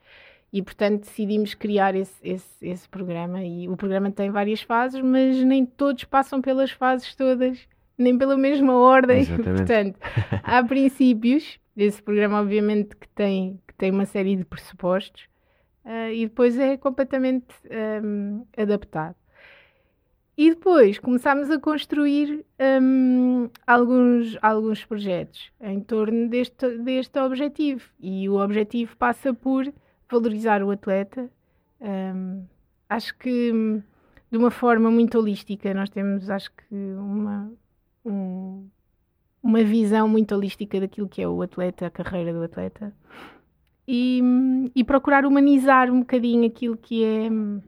E, 0.52 0.61
portanto, 0.61 1.05
decidimos 1.05 1.55
criar 1.55 1.95
esse, 1.95 2.14
esse, 2.23 2.67
esse 2.67 2.88
programa. 2.88 3.43
E 3.43 3.69
o 3.69 3.76
programa 3.76 4.11
tem 4.11 4.31
várias 4.31 4.61
fases, 4.61 5.00
mas 5.00 5.43
nem 5.43 5.64
todos 5.64 6.05
passam 6.05 6.43
pelas 6.43 6.71
fases 6.71 7.14
todas, 7.14 7.67
nem 7.97 8.19
pela 8.19 8.37
mesma 8.37 8.76
ordem. 8.76 9.21
Exatamente. 9.21 9.57
portanto, 9.57 9.99
há 10.43 10.62
princípios. 10.62 11.59
Esse 11.75 12.02
programa, 12.02 12.41
obviamente, 12.41 12.95
que 12.95 13.09
tem, 13.09 13.59
que 13.67 13.75
tem 13.75 13.91
uma 13.91 14.05
série 14.05 14.37
de 14.37 14.45
pressupostos. 14.45 15.23
Uh, 15.85 16.12
e 16.12 16.26
depois 16.26 16.59
é 16.59 16.76
completamente 16.76 17.47
um, 18.05 18.45
adaptado. 18.57 19.17
E 20.36 20.50
depois 20.50 20.98
começámos 20.98 21.50
a 21.50 21.58
construir 21.58 22.44
um, 22.80 23.50
alguns, 23.66 24.38
alguns 24.40 24.84
projetos 24.84 25.52
em 25.60 25.80
torno 25.80 26.28
deste, 26.28 26.78
deste 26.78 27.18
objetivo. 27.18 27.82
E 28.00 28.28
o 28.28 28.42
objetivo 28.42 28.96
passa 28.96 29.34
por 29.34 29.71
valorizar 30.10 30.62
o 30.62 30.71
atleta. 30.71 31.30
Um, 31.80 32.45
acho 32.88 33.16
que 33.18 33.52
de 34.32 34.38
uma 34.38 34.50
forma 34.50 34.90
muito 34.90 35.18
holística, 35.18 35.75
nós 35.75 35.90
temos, 35.90 36.30
acho 36.30 36.50
que, 36.52 36.75
uma, 36.75 37.52
um, 38.02 38.66
uma 39.42 39.62
visão 39.62 40.08
muito 40.08 40.34
holística 40.34 40.80
daquilo 40.80 41.06
que 41.06 41.21
é 41.21 41.28
o 41.28 41.42
atleta, 41.42 41.86
a 41.86 41.90
carreira 41.90 42.32
do 42.32 42.42
atleta. 42.42 42.95
E, 43.86 44.21
hum, 44.23 44.71
e 44.75 44.82
procurar 44.82 45.26
humanizar 45.26 45.90
um 45.90 46.00
bocadinho 46.00 46.47
aquilo 46.47 46.78
que 46.78 47.04
é 47.04 47.30
hum, 47.30 47.60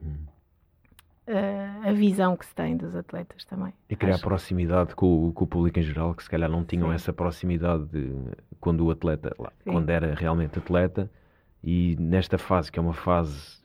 a, 1.27 1.91
visão 1.91 2.35
que 2.35 2.45
se 2.45 2.53
tem 2.53 2.77
dos 2.77 2.95
atletas 2.95 3.43
também. 3.45 3.73
E 3.89 3.95
criar 3.95 4.15
Acho. 4.15 4.23
proximidade 4.23 4.95
com, 4.95 5.31
com, 5.31 5.43
o 5.43 5.47
público 5.47 5.79
em 5.79 5.81
geral, 5.81 6.13
que 6.13 6.23
se 6.23 6.29
calhar 6.29 6.49
não 6.49 6.63
tinham 6.63 6.89
Sim. 6.89 6.95
essa 6.95 7.13
proximidade 7.13 7.85
de, 7.85 8.13
quando 8.59 8.85
o 8.85 8.91
atleta, 8.91 9.33
lá, 9.39 9.51
quando 9.63 9.89
era 9.89 10.13
realmente 10.13 10.59
atleta, 10.59 11.09
e 11.63 11.95
nesta 11.99 12.37
fase, 12.37 12.71
que 12.71 12.77
é 12.77 12.81
uma 12.81 12.93
fase. 12.93 13.63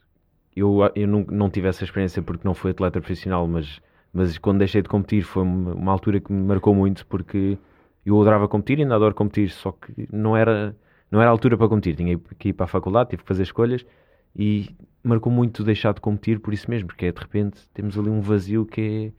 Eu, 0.56 0.78
eu 0.94 1.06
não, 1.06 1.24
não 1.30 1.50
tive 1.50 1.68
essa 1.68 1.84
experiência 1.84 2.22
porque 2.22 2.46
não 2.46 2.54
fui 2.54 2.70
atleta 2.70 3.00
profissional, 3.00 3.46
mas, 3.46 3.80
mas 4.12 4.38
quando 4.38 4.58
deixei 4.58 4.82
de 4.82 4.88
competir 4.88 5.22
foi 5.22 5.42
uma, 5.42 5.74
uma 5.74 5.92
altura 5.92 6.18
que 6.18 6.32
me 6.32 6.42
marcou 6.42 6.74
muito 6.74 7.06
porque 7.06 7.58
eu 8.04 8.20
adorava 8.20 8.48
competir 8.48 8.78
e 8.78 8.82
ainda 8.82 8.96
adoro 8.96 9.14
competir, 9.14 9.50
só 9.50 9.70
que 9.70 10.08
não 10.10 10.36
era, 10.36 10.74
não 11.10 11.20
era 11.20 11.30
a 11.30 11.32
altura 11.32 11.56
para 11.56 11.68
competir. 11.68 11.94
Tinha 11.94 12.18
que 12.38 12.48
ir 12.48 12.52
para 12.54 12.64
a 12.64 12.68
faculdade, 12.68 13.10
tive 13.10 13.22
que 13.22 13.28
fazer 13.28 13.42
escolhas 13.42 13.84
e 14.34 14.74
marcou 15.02 15.32
muito 15.32 15.64
deixar 15.64 15.94
de 15.94 16.00
competir 16.00 16.40
por 16.40 16.52
isso 16.52 16.70
mesmo, 16.70 16.88
porque 16.88 17.06
é, 17.06 17.12
de 17.12 17.20
repente 17.20 17.66
temos 17.72 17.98
ali 17.98 18.08
um 18.08 18.20
vazio 18.20 18.66
que, 18.66 19.12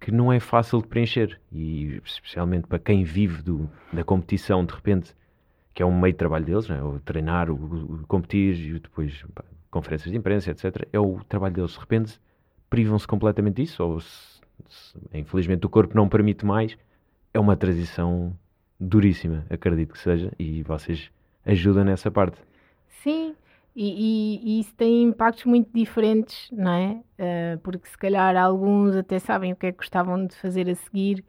é, 0.00 0.04
que 0.04 0.10
não 0.10 0.32
é 0.32 0.40
fácil 0.40 0.80
de 0.80 0.88
preencher 0.88 1.40
e 1.52 2.00
especialmente 2.04 2.66
para 2.66 2.78
quem 2.78 3.04
vive 3.04 3.42
do, 3.42 3.70
da 3.92 4.02
competição, 4.02 4.64
de 4.64 4.74
repente, 4.74 5.14
que 5.74 5.82
é 5.82 5.86
um 5.86 5.98
meio 5.98 6.12
de 6.12 6.18
trabalho 6.18 6.44
deles, 6.44 6.70
é? 6.70 6.82
o 6.82 6.98
treinar, 7.00 7.50
o, 7.50 7.54
o, 7.54 8.06
competir 8.06 8.54
e 8.54 8.78
depois 8.78 9.24
pá, 9.34 9.44
conferências 9.70 10.10
de 10.10 10.16
imprensa, 10.16 10.50
etc. 10.50 10.88
É 10.92 10.98
o 10.98 11.20
trabalho 11.28 11.54
deles, 11.54 11.72
de 11.72 11.78
repente 11.78 12.20
privam-se 12.70 13.06
completamente 13.06 13.62
disso, 13.62 13.84
ou 13.84 14.00
se, 14.00 14.40
se, 14.68 14.98
infelizmente 15.14 15.66
o 15.66 15.68
corpo 15.68 15.94
não 15.94 16.08
permite 16.08 16.44
mais, 16.44 16.76
é 17.32 17.38
uma 17.38 17.56
transição 17.56 18.36
duríssima, 18.80 19.46
acredito 19.48 19.92
que 19.92 19.98
seja, 19.98 20.32
e 20.38 20.62
vocês 20.62 21.10
ajudam 21.44 21.84
nessa 21.84 22.10
parte. 22.10 22.38
Sim, 23.02 23.34
e, 23.76 23.84
e, 23.84 24.40
e, 24.42 24.60
isso 24.60 24.74
tem 24.74 25.02
impactos 25.02 25.44
muito 25.44 25.68
diferentes, 25.70 26.48
não 26.50 26.72
é? 26.72 27.02
Uh, 27.18 27.58
porque 27.58 27.86
se 27.86 27.98
calhar 27.98 28.34
alguns 28.34 28.96
até 28.96 29.18
sabem 29.18 29.52
o 29.52 29.56
que 29.56 29.66
é 29.66 29.72
que 29.72 29.76
gostavam 29.76 30.26
de 30.26 30.34
fazer 30.34 30.66
a 30.70 30.74
seguir 30.74 31.22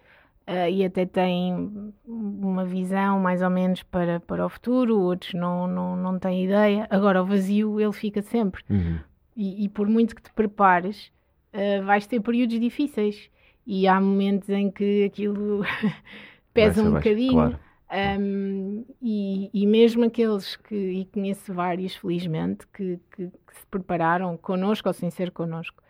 uh, 0.48 0.70
e 0.72 0.86
até 0.86 1.06
têm 1.06 1.94
uma 2.08 2.64
visão 2.64 3.20
mais 3.20 3.42
ou 3.42 3.50
menos 3.50 3.84
para, 3.84 4.22
para 4.22 4.46
o 4.46 4.50
futuro, 4.50 4.98
outros 4.98 5.34
não, 5.34 5.68
não, 5.68 5.98
não 5.98 6.18
têm 6.18 6.46
ideia. 6.46 6.88
Agora, 6.90 7.22
o 7.22 7.26
vazio, 7.26 7.82
ele 7.82 7.92
fica 7.92 8.22
sempre. 8.22 8.64
Uhum. 8.70 8.98
E, 9.36 9.66
e, 9.66 9.70
por 9.70 9.86
muito 9.86 10.16
que 10.16 10.22
te 10.22 10.32
prepares, 10.32 11.12
uh, 11.54 11.84
vais 11.84 12.08
ter 12.08 12.22
períodos 12.22 12.58
difíceis. 12.58 13.30
E 13.66 13.86
há 13.86 14.00
momentos 14.00 14.48
em 14.50 14.72
que 14.72 15.04
aquilo 15.04 15.66
pesa 16.54 16.82
um 16.82 16.94
bocadinho. 16.94 17.34
Claro. 17.34 17.60
Um, 17.90 18.86
e, 19.02 19.50
e, 19.54 19.66
mesmo 19.66 20.04
aqueles 20.04 20.58
que, 20.58 20.76
e 20.76 21.06
conheço 21.06 21.54
vários, 21.54 21.96
felizmente, 21.96 22.68
que, 22.68 23.00
que, 23.16 23.28
que, 23.30 23.56
se 23.56 23.66
prepararam 23.68 24.36
connosco 24.36 24.90
ou 24.90 24.94
sem 24.94 25.10
ser 25.10 25.32
connosco 25.32 25.82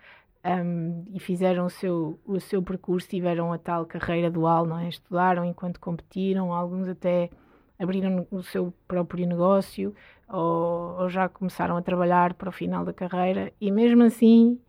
um, 0.45 1.05
e 1.11 1.19
fizeram 1.19 1.65
o 1.65 1.69
seu, 1.69 2.19
o 2.25 2.39
seu 2.39 2.61
percurso, 2.61 3.09
tiveram 3.09 3.51
a 3.51 3.57
tal 3.57 3.85
carreira 3.85 4.29
dual, 4.29 4.65
não 4.65 4.77
é? 4.77 4.87
Estudaram 4.87 5.43
enquanto 5.43 5.79
competiram, 5.79 6.53
alguns 6.53 6.87
até 6.87 7.31
abriram 7.79 8.27
o 8.31 8.43
seu 8.43 8.73
próprio 8.87 9.27
negócio 9.27 9.93
ou, 10.29 11.01
ou 11.01 11.09
já 11.09 11.27
começaram 11.27 11.77
a 11.77 11.81
trabalhar 11.81 12.33
para 12.35 12.49
o 12.49 12.51
final 12.51 12.85
da 12.85 12.93
carreira 12.93 13.51
e 13.59 13.71
mesmo 13.71 14.03
assim 14.03 14.59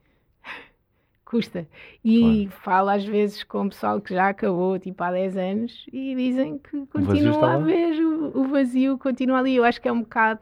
custa. 1.29 1.69
E 2.03 2.47
claro. 2.47 2.61
falo 2.63 2.89
às 2.89 3.05
vezes 3.05 3.45
com 3.45 3.67
o 3.67 3.69
pessoal 3.69 4.01
que 4.01 4.15
já 4.15 4.31
acabou, 4.31 4.79
tipo, 4.79 5.03
há 5.05 5.13
10 5.13 5.37
anos, 5.37 5.87
e 5.93 6.15
dizem 6.15 6.59
que 6.59 6.87
continuam 6.87 7.45
a 7.45 7.59
ver 7.59 8.01
o, 8.03 8.41
o, 8.41 8.49
vazio, 8.49 8.97
continua 8.99 9.39
ali. 9.39 9.57
Eu 9.57 9.65
acho 9.65 9.81
que 9.81 9.89
é 9.89 9.93
um 9.93 10.01
bocado, 10.01 10.41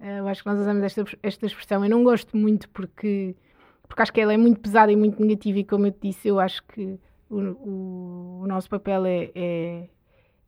eh, 0.00 0.18
eu 0.18 0.26
acho 0.26 0.42
que 0.42 0.48
nós 0.48 0.58
usamos 0.58 0.82
esta, 0.82 1.04
esta 1.22 1.46
expressão, 1.46 1.84
eu 1.84 1.90
não 1.90 2.02
gosto 2.02 2.36
muito 2.36 2.68
porque, 2.70 3.36
porque 3.86 4.02
acho 4.02 4.12
que 4.12 4.20
ela 4.20 4.34
é 4.34 4.36
muito 4.36 4.60
pesada 4.60 4.90
e 4.90 4.96
muito 4.96 5.22
negativa, 5.22 5.60
e 5.60 5.64
como 5.64 5.86
eu 5.86 5.92
te 5.92 6.08
disse, 6.08 6.26
eu 6.26 6.40
acho 6.40 6.64
que 6.64 6.98
o, 7.30 7.38
o, 7.38 8.40
o 8.42 8.46
nosso 8.48 8.68
papel 8.68 9.06
é, 9.06 9.30
é, 9.34 9.88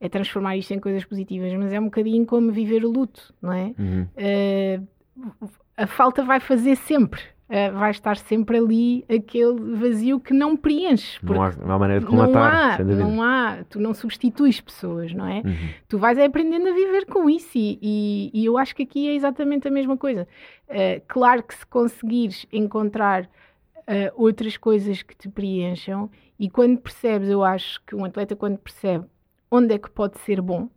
é, 0.01 0.09
transformar 0.09 0.57
isto 0.57 0.75
em 0.75 0.81
coisas 0.81 1.05
positivas, 1.05 1.53
mas 1.55 1.73
é 1.73 1.79
um 1.79 1.85
bocadinho 1.85 2.27
como 2.27 2.51
viver 2.51 2.85
o 2.85 2.91
luto, 2.91 3.33
não 3.41 3.53
é? 3.53 3.73
Uhum. 3.79 4.07
Uh, 4.17 5.49
a 5.77 5.87
falta 5.87 6.25
vai 6.25 6.41
fazer 6.41 6.77
sempre 6.77 7.36
uh, 7.49 7.79
vai 7.79 7.91
estar 7.91 8.17
sempre 8.17 8.59
ali 8.59 9.05
aquele 9.09 9.77
vazio 9.77 10.21
que 10.21 10.33
não 10.33 10.57
preenches. 10.57 11.19
Não 11.23 11.43
há, 11.43 11.53
não 11.53 11.75
há 11.75 11.79
maneira 11.79 12.01
de 12.01 12.07
comatar. 12.07 12.85
Não 12.85 12.95
há, 12.95 12.99
não 12.99 13.23
há, 13.23 13.65
tu 13.69 13.81
não 13.81 13.95
substituis 13.95 14.61
pessoas, 14.61 15.13
não 15.13 15.27
é? 15.27 15.43
Uhum. 15.45 15.69
Tu 15.89 15.99
vais 15.99 16.19
aprendendo 16.19 16.69
a 16.69 16.73
viver 16.73 17.07
com 17.07 17.29
isso 17.29 17.57
e, 17.57 17.79
e, 17.81 18.31
e, 18.35 18.45
eu 18.45 18.59
acho 18.59 18.75
que 18.75 18.83
aqui 18.83 19.09
é 19.09 19.15
exatamente 19.15 19.69
a 19.69 19.71
mesma 19.71 19.97
coisa. 19.97 20.27
Uh, 20.69 21.03
claro 21.07 21.43
que 21.43 21.55
se 21.55 21.67
conseguires 21.67 22.47
encontrar 22.53 23.25
uh, 23.25 24.13
outras 24.15 24.57
coisas 24.57 25.03
que 25.03 25.17
te 25.17 25.29
preencham 25.29 26.11
e 26.39 26.51
quando 26.51 26.79
percebes, 26.79 27.29
eu 27.29 27.43
acho 27.43 27.81
que 27.87 27.95
um 27.95 28.05
atleta 28.05 28.37
quando 28.37 28.59
percebe 28.59 29.07
onde 29.51 29.75
é 29.75 29.79
que 29.79 29.91
pode 29.91 30.19
ser 30.19 30.41
bom, 30.41 30.69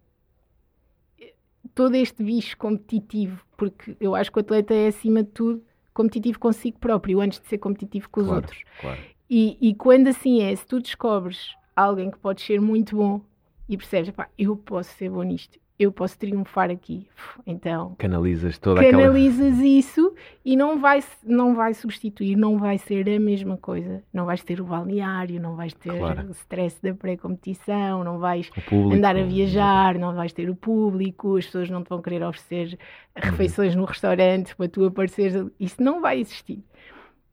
todo 1.73 1.95
este 1.95 2.23
bicho 2.23 2.58
competitivo, 2.58 3.43
porque 3.58 3.95
eu 3.99 4.15
acho 4.15 4.32
que 4.32 4.38
o 4.38 4.41
atleta 4.41 4.73
é, 4.73 4.88
acima 4.88 5.23
de 5.23 5.29
tudo, 5.29 5.63
competitivo 5.99 6.39
consigo 6.39 6.79
próprio, 6.79 7.19
antes 7.19 7.41
de 7.41 7.47
ser 7.47 7.57
competitivo 7.57 8.09
com 8.09 8.21
os 8.21 8.27
Claro, 8.27 8.41
outros. 8.41 8.63
claro. 8.79 9.01
E, 9.29 9.57
e 9.59 9.75
quando 9.75 10.07
assim 10.07 10.41
é, 10.41 10.55
se 10.55 10.65
tu 10.65 10.79
descobres 10.79 11.53
alguém 11.75 12.09
que 12.09 12.17
pode 12.17 12.41
ser 12.41 12.62
muito 12.62 12.95
bom 12.95 13.21
e 13.67 13.75
percebes, 13.75 14.09
pá, 14.12 14.29
eu 14.38 14.55
posso 14.55 14.91
ser 14.97 15.09
bom 15.09 15.23
nisto, 15.23 15.59
eu 15.79 15.93
posso 15.93 16.19
triunfar 16.19 16.69
aqui, 16.69 17.07
então 17.47 17.95
Canalizas 17.97 18.57
toda 18.57 18.81
aquela. 18.81 19.01
canalizas 19.03 19.57
isso 19.59 20.13
e 20.43 20.57
não 20.57 20.77
vai, 20.77 21.01
não 21.23 21.55
vai 21.55 21.73
substituir, 21.73 22.35
não 22.35 22.57
vai 22.59 22.77
ser 22.77 23.07
a 23.09 23.17
mesma 23.19 23.55
coisa. 23.55 24.03
Não 24.13 24.25
vais 24.25 24.43
ter 24.43 24.59
o 24.59 24.65
balneário, 24.65 25.39
não 25.41 25.55
vais 25.55 25.73
ter 25.73 25.97
Claro. 25.97 26.27
o 26.27 26.31
stress 26.31 26.77
da 26.83 26.93
pré-competição, 26.93 28.03
não 28.03 28.19
vais 28.19 28.49
público. 28.67 28.93
andar 28.93 29.15
a 29.15 29.23
viajar, 29.23 29.97
não 29.97 30.13
vais 30.13 30.33
ter 30.33 30.49
o 30.49 30.55
público, 30.55 31.37
as 31.37 31.45
pessoas 31.45 31.69
não 31.69 31.81
te 31.81 31.87
vão 31.89 32.01
querer 32.01 32.23
oferecer 32.23 32.77
refeições 33.15 33.73
no 33.73 33.85
restaurante 33.85 34.53
para 34.57 34.67
tu 34.67 34.83
apareceres. 34.83 35.47
Isso 35.59 35.81
não 35.81 36.01
vai 36.01 36.19
existir. 36.19 36.61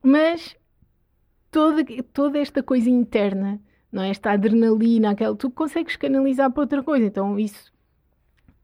Mas 0.01 0.55
toda, 1.51 1.83
toda 2.13 2.39
esta 2.39 2.63
coisa 2.63 2.89
interna, 2.89 3.59
não 3.91 4.03
é? 4.03 4.09
esta 4.09 4.31
adrenalina, 4.31 5.11
aquela, 5.11 5.35
tu 5.35 5.49
consegues 5.51 5.95
canalizar 5.97 6.49
para 6.51 6.61
outra 6.63 6.81
coisa. 6.81 7.05
Então 7.05 7.37
isso 7.37 7.75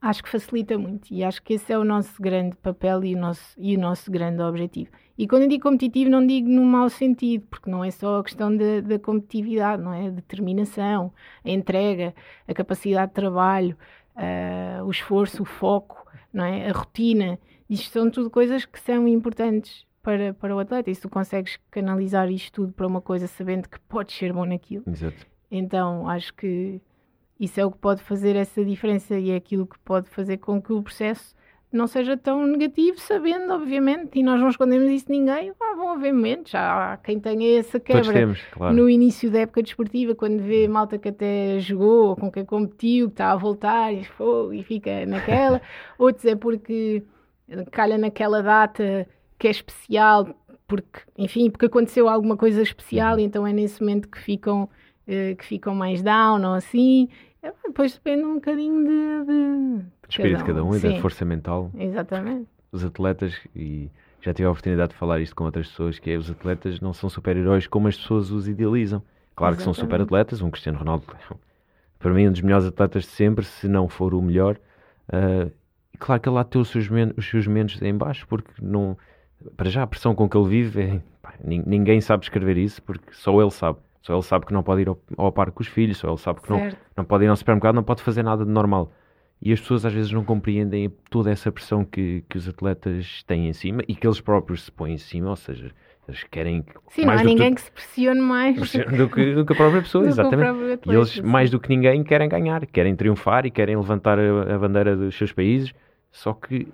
acho 0.04 0.22
que 0.22 0.28
facilita 0.28 0.76
muito 0.76 1.10
e 1.10 1.24
acho 1.24 1.42
que 1.42 1.54
esse 1.54 1.72
é 1.72 1.78
o 1.78 1.84
nosso 1.84 2.20
grande 2.20 2.54
papel 2.56 3.02
e 3.04 3.14
o 3.14 3.18
nosso, 3.18 3.54
e 3.56 3.74
o 3.74 3.80
nosso 3.80 4.10
grande 4.10 4.42
objetivo. 4.42 4.90
E 5.16 5.26
quando 5.26 5.44
eu 5.44 5.48
digo 5.48 5.62
competitivo, 5.62 6.10
não 6.10 6.26
digo 6.26 6.46
no 6.46 6.62
mau 6.62 6.90
sentido, 6.90 7.46
porque 7.48 7.70
não 7.70 7.82
é 7.82 7.90
só 7.90 8.18
a 8.18 8.22
questão 8.22 8.54
da, 8.54 8.82
da 8.82 8.98
competitividade, 8.98 9.82
não 9.82 9.94
é? 9.94 10.08
A 10.08 10.10
determinação, 10.10 11.10
a 11.42 11.50
entrega, 11.50 12.14
a 12.46 12.52
capacidade 12.52 13.12
de 13.12 13.14
trabalho, 13.14 13.78
ah, 14.14 14.82
o 14.84 14.90
esforço, 14.90 15.42
o 15.42 15.46
foco, 15.46 16.06
não 16.30 16.44
é? 16.44 16.68
A 16.68 16.72
rotina. 16.72 17.38
Isto 17.70 17.90
são 17.90 18.10
tudo 18.10 18.28
coisas 18.28 18.66
que 18.66 18.78
são 18.80 19.08
importantes 19.08 19.86
para, 20.02 20.34
para 20.34 20.54
o 20.54 20.58
atleta. 20.58 20.90
E 20.90 20.94
se 20.94 21.00
tu 21.00 21.08
consegues 21.08 21.58
canalizar 21.70 22.30
isto 22.30 22.52
tudo 22.52 22.72
para 22.74 22.86
uma 22.86 23.00
coisa 23.00 23.26
sabendo 23.26 23.70
que 23.70 23.80
podes 23.88 24.14
ser 24.14 24.34
bom 24.34 24.44
naquilo, 24.44 24.84
Exato. 24.86 25.26
então 25.50 26.06
acho 26.06 26.34
que 26.34 26.82
isso 27.38 27.60
é 27.60 27.64
o 27.64 27.70
que 27.70 27.78
pode 27.78 28.02
fazer 28.02 28.36
essa 28.36 28.64
diferença 28.64 29.18
e 29.18 29.30
é 29.30 29.36
aquilo 29.36 29.66
que 29.66 29.78
pode 29.80 30.08
fazer 30.08 30.38
com 30.38 30.60
que 30.62 30.72
o 30.72 30.82
processo 30.82 31.34
não 31.74 31.88
seja 31.88 32.16
tão 32.16 32.46
negativo, 32.46 33.00
sabendo, 33.00 33.52
obviamente, 33.52 34.20
e 34.20 34.22
nós 34.22 34.40
não 34.40 34.48
escondemos 34.48 34.88
isso 34.90 35.06
de 35.06 35.12
ninguém. 35.12 35.52
Ah, 35.60 35.74
vão 35.74 35.90
haver 35.90 36.12
momentos, 36.12 36.52
já 36.52 36.92
há 36.92 36.96
quem 36.96 37.18
tenha 37.18 37.58
essa 37.58 37.80
quebra 37.80 38.12
temos, 38.12 38.40
claro. 38.52 38.74
no 38.74 38.88
início 38.88 39.28
da 39.28 39.40
época 39.40 39.62
desportiva, 39.62 40.14
quando 40.14 40.40
vê 40.40 40.68
malta 40.68 40.96
que 40.96 41.08
até 41.08 41.58
jogou 41.58 42.10
ou 42.10 42.16
com 42.16 42.30
quem 42.30 42.44
competiu, 42.44 43.08
que 43.08 43.14
está 43.14 43.32
a 43.32 43.36
voltar 43.36 43.92
e, 43.92 44.04
fô, 44.04 44.52
e 44.52 44.62
fica 44.62 45.04
naquela. 45.04 45.60
Outros 45.98 46.24
é 46.26 46.36
porque 46.36 47.02
calha 47.72 47.98
naquela 47.98 48.40
data 48.40 49.06
que 49.36 49.48
é 49.48 49.50
especial, 49.50 50.28
porque, 50.68 51.00
enfim, 51.18 51.50
porque 51.50 51.66
aconteceu 51.66 52.08
alguma 52.08 52.36
coisa 52.36 52.62
especial 52.62 53.18
e 53.18 53.24
então 53.24 53.44
é 53.44 53.52
nesse 53.52 53.80
momento 53.80 54.08
que 54.08 54.18
ficam, 54.18 54.68
eh, 55.06 55.34
que 55.36 55.44
ficam 55.44 55.74
mais 55.74 56.02
down 56.02 56.40
ou 56.44 56.54
assim. 56.54 57.08
Eh, 57.42 57.52
Depois 57.66 57.94
depende 57.94 58.24
um 58.24 58.34
bocadinho 58.34 58.84
de, 58.84 59.26
de, 59.26 59.78
de 59.78 59.84
Espírito 60.08 60.38
de 60.38 60.44
cada 60.44 60.64
um 60.64 60.74
e 60.76 60.80
da 60.80 61.00
força 61.00 61.24
mental. 61.24 61.70
Exatamente. 61.78 62.46
Os 62.72 62.84
atletas, 62.84 63.34
e 63.54 63.88
já 64.20 64.32
tive 64.34 64.46
a 64.46 64.50
oportunidade 64.50 64.92
de 64.92 64.96
falar 64.98 65.20
isto 65.20 65.36
com 65.36 65.44
outras 65.44 65.68
pessoas, 65.68 65.98
que 65.98 66.10
é 66.10 66.16
os 66.16 66.30
atletas 66.30 66.80
não 66.80 66.92
são 66.92 67.08
super-heróis 67.08 67.66
como 67.66 67.88
as 67.88 67.96
pessoas 67.96 68.30
os 68.30 68.48
idealizam. 68.48 69.02
Claro 69.36 69.56
que 69.56 69.62
são 69.62 69.72
Exatamente. 69.72 69.92
super-atletas, 69.92 70.42
um 70.42 70.50
Cristiano 70.50 70.78
Ronaldo, 70.78 71.04
para 71.98 72.12
mim, 72.12 72.28
um 72.28 72.32
dos 72.32 72.40
melhores 72.40 72.66
atletas 72.66 73.02
de 73.04 73.10
sempre, 73.10 73.44
se 73.44 73.68
não 73.68 73.88
for 73.88 74.14
o 74.14 74.20
melhor. 74.22 74.56
E 75.92 75.98
claro 75.98 76.20
que 76.20 76.28
ele 76.28 76.36
lá 76.36 76.44
tem 76.44 76.60
os 76.60 76.68
seus, 76.68 76.88
men- 76.88 77.12
os 77.16 77.28
seus 77.28 77.46
momentos 77.46 77.80
em 77.80 77.94
baixo, 77.96 78.26
porque 78.28 78.50
não, 78.60 78.96
para 79.56 79.70
já 79.70 79.82
a 79.82 79.86
pressão 79.86 80.14
com 80.14 80.28
que 80.28 80.36
ele 80.36 80.48
vive, 80.48 80.80
é, 80.82 81.00
pá, 81.22 81.34
nin- 81.42 81.62
ninguém 81.66 82.00
sabe 82.00 82.24
escrever 82.24 82.56
isso, 82.56 82.82
porque 82.82 83.12
só 83.12 83.40
ele 83.40 83.50
sabe. 83.50 83.78
Só 84.04 84.12
ele 84.12 84.22
sabe 84.22 84.44
que 84.46 84.52
não 84.52 84.62
pode 84.62 84.82
ir 84.82 84.88
ao, 84.88 84.98
ao 85.16 85.32
parque 85.32 85.52
com 85.52 85.62
os 85.62 85.66
filhos, 85.68 85.96
só 85.96 86.08
ele 86.08 86.18
sabe 86.18 86.40
que 86.42 86.50
não, 86.50 86.58
Certo. 86.58 86.76
não 86.96 87.04
pode 87.04 87.24
ir 87.24 87.28
ao 87.28 87.36
supermercado, 87.36 87.74
não 87.74 87.82
pode 87.82 88.02
fazer 88.02 88.22
nada 88.22 88.44
de 88.44 88.50
normal. 88.50 88.92
E 89.40 89.52
as 89.52 89.60
pessoas 89.60 89.84
às 89.86 89.92
vezes 89.92 90.12
não 90.12 90.22
compreendem 90.24 90.90
toda 91.10 91.30
essa 91.30 91.50
pressão 91.50 91.84
que, 91.84 92.22
que 92.28 92.36
os 92.36 92.46
atletas 92.48 93.22
têm 93.26 93.48
em 93.48 93.52
cima 93.52 93.82
e 93.88 93.94
que 93.94 94.06
eles 94.06 94.20
próprios 94.20 94.64
se 94.64 94.70
põem 94.72 94.92
em 94.94 94.98
cima, 94.98 95.30
ou 95.30 95.36
seja, 95.36 95.70
eles 96.06 96.22
querem 96.30 96.62
que- 96.62 96.72
Sim, 96.90 97.00
não 97.02 97.08
mais 97.08 97.20
há 97.20 97.22
do 97.24 97.28
que 97.28 97.34
ninguém 97.34 97.52
tu- 97.52 97.56
que 97.56 97.62
se 97.62 97.72
pressione 97.72 98.20
mais 98.20 98.56
do 98.56 99.08
que, 99.08 99.34
do 99.34 99.44
que 99.46 99.52
a 99.52 99.56
própria 99.56 99.80
pessoa, 99.82 100.04
exatamente. 100.06 100.46
próprio 100.48 100.68
E 100.68 100.72
atleta, 100.74 100.98
eles, 100.98 101.20
mais 101.20 101.50
do 101.50 101.58
que 101.58 101.68
ninguém, 101.70 102.04
querem 102.04 102.28
ganhar, 102.28 102.64
querem 102.66 102.94
triunfar 102.94 103.46
e 103.46 103.50
querem 103.50 103.74
levantar 103.76 104.18
a, 104.18 104.54
a 104.54 104.58
bandeira 104.58 104.94
dos 104.94 105.16
seus 105.16 105.32
países. 105.32 105.72
Só 106.12 106.32
que 106.34 106.68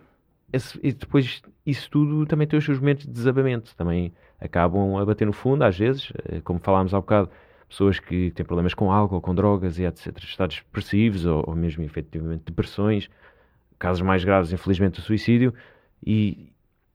esse- 0.52 0.78
e 0.82 0.92
depois 0.92 1.42
isso 1.64 1.90
tudo 1.90 2.26
também 2.26 2.46
tem 2.46 2.58
os 2.58 2.64
seus 2.64 2.78
momentos 2.78 3.06
de 3.06 3.12
desabamento. 3.12 3.74
Também 3.76 4.12
acabam 4.40 4.96
a 4.98 5.04
bater 5.04 5.26
no 5.26 5.32
fundo, 5.32 5.62
às 5.64 5.76
vezes, 5.78 6.12
eh, 6.28 6.40
como 6.42 6.58
falámos 6.60 6.92
há 6.94 7.00
bocado, 7.00 7.30
pessoas 7.68 8.00
que 8.00 8.30
têm 8.32 8.44
problemas 8.44 8.74
com 8.74 8.90
álcool, 8.90 9.20
com 9.20 9.34
drogas 9.34 9.78
e 9.78 9.84
etc. 9.84 10.16
Estados 10.24 10.56
depressivos 10.56 11.24
ou, 11.24 11.44
ou 11.46 11.54
mesmo 11.54 11.84
efetivamente 11.84 12.42
depressões, 12.46 13.08
casos 13.78 14.02
mais 14.02 14.24
graves, 14.24 14.52
infelizmente, 14.52 14.98
o 14.98 15.02
suicídio. 15.02 15.54
E 16.04 16.50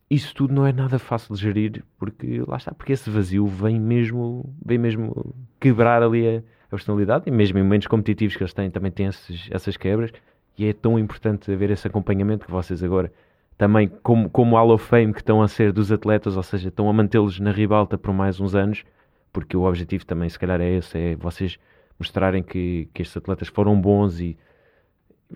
isso 0.10 0.34
tudo 0.36 0.54
não 0.54 0.66
é 0.68 0.72
nada 0.74 1.00
fácil 1.00 1.34
de 1.36 1.42
gerir, 1.42 1.84
porque 1.98 2.44
lá 2.48 2.58
está, 2.58 2.74
porque 2.74 2.94
esse 2.94 3.10
vazio 3.10 3.48
vem 3.48 3.80
mesmo, 3.80 4.54
vem 4.64 4.78
mesmo 4.78 5.34
quebrar 5.60 6.04
ali 6.04 6.28
a, 6.28 6.40
a 6.40 6.70
personalidade, 6.70 7.24
e 7.28 7.32
mesmo 7.32 7.58
em 7.58 7.64
momentos 7.64 7.88
competitivos 7.88 8.36
que 8.36 8.44
eles 8.44 8.54
têm, 8.54 8.70
também 8.70 8.92
têm 8.92 9.08
esses- 9.08 9.48
essas 9.52 9.78
quebras, 9.78 10.12
e 10.58 10.66
é 10.68 10.74
tão 10.74 11.00
importante 11.00 11.52
haver 11.52 11.70
esse 11.72 11.88
acompanhamento 11.88 12.46
que 12.46 12.52
vocês 12.52 12.84
agora 12.84 13.12
também, 13.58 13.88
como, 14.04 14.30
como 14.30 14.56
Hall 14.56 14.72
of 14.72 14.86
Fame 14.86 15.14
que 15.14 15.20
estão 15.20 15.42
a 15.42 15.48
ser 15.48 15.72
dos 15.72 15.92
atletas, 15.92 16.36
ou 16.36 16.44
seja, 16.44 16.70
estão 16.70 16.90
a 16.90 16.94
mantê-los 16.94 17.40
na 17.40 17.52
ribalta 17.52 17.98
por 17.98 18.14
mais 18.14 18.40
uns 18.40 18.54
anos, 18.54 18.84
porque 19.32 19.56
o 19.56 19.64
objetivo 19.64 20.06
também, 20.06 20.30
se 20.30 20.38
calhar, 20.38 20.60
é 20.62 20.74
esse, 20.74 20.98
é 20.98 21.16
vocês 21.16 21.58
mostrarem 22.00 22.44
que, 22.44 22.90
que 22.94 23.02
estes 23.02 23.16
atletas 23.16 23.48
foram 23.48 23.80
bons 23.80 24.20
e 24.20 24.38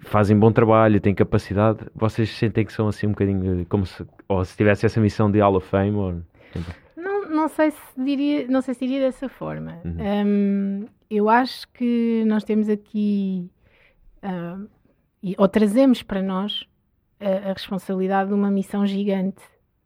fazem 0.02 0.38
bom 0.38 0.52
trabalho, 0.52 1.00
têm 1.00 1.16
capacidade, 1.16 1.80
vocês 1.96 2.30
sentem 2.30 2.66
que 2.66 2.74
são 2.74 2.88
assim 2.88 3.08
um 3.08 3.12
bocadinho 3.12 3.66
como 3.68 3.86
se, 3.86 4.06
ou 4.28 4.44
se 4.44 4.56
tivesse 4.56 4.86
essa 4.86 5.00
missão 5.00 5.32
de 5.32 5.40
Hall 5.40 5.56
of 5.56 5.68
Fame, 5.68 5.96
ou... 5.96 6.22
Não, 6.96 7.30
não 7.30 7.48
sei 7.48 7.72
se 7.72 7.80
diria, 7.98 8.48
não 8.48 8.62
sei 8.62 8.74
se 8.74 8.86
diria 8.86 9.00
dessa 9.00 9.30
forma. 9.30 9.80
Uhum. 9.86 9.98
Hum, 10.26 10.86
eu 11.10 11.30
acho 11.30 11.68
que 11.70 12.24
nós 12.28 12.44
temos 12.44 12.70
aqui 12.70 13.50
hum, 14.24 14.68
e- 15.24 15.36
ou 15.38 15.48
trazemos 15.48 16.04
para 16.04 16.22
nós 16.22 16.68
a, 17.20 17.50
a 17.50 17.54
responsabilidade 17.54 18.30
de 18.30 18.36
uma 18.36 18.52
missão 18.52 18.86
gigante 18.86 19.42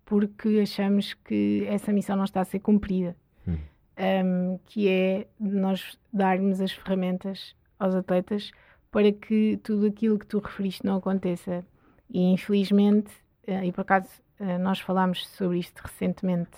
porque 0.05 0.59
achamos 0.61 1.13
que 1.13 1.65
essa 1.67 1.91
missão 1.91 2.15
não 2.15 2.25
está 2.25 2.41
a 2.41 2.45
ser 2.45 2.59
cumprida. 2.59 3.15
Uhum. 3.47 3.57
Hum, 3.97 4.59
que 4.65 4.89
é 4.89 5.27
nós 5.39 5.97
darmos 6.11 6.59
as 6.59 6.71
ferramentas 6.71 7.55
aos 7.79 7.95
atletas 7.95 8.51
para 8.91 9.11
que 9.11 9.59
tudo 9.63 9.87
aquilo 9.87 10.19
que 10.19 10.27
tu 10.27 10.39
referiste 10.39 10.85
não 10.85 10.97
aconteça. 10.97 11.65
E 12.09 12.21
infelizmente, 12.31 13.11
eh, 13.47 13.65
e 13.65 13.71
por 13.71 13.81
acaso 13.81 14.09
eh, 14.39 14.57
nós 14.57 14.79
falámos 14.79 15.27
sobre 15.29 15.59
isto 15.59 15.79
recentemente 15.79 16.51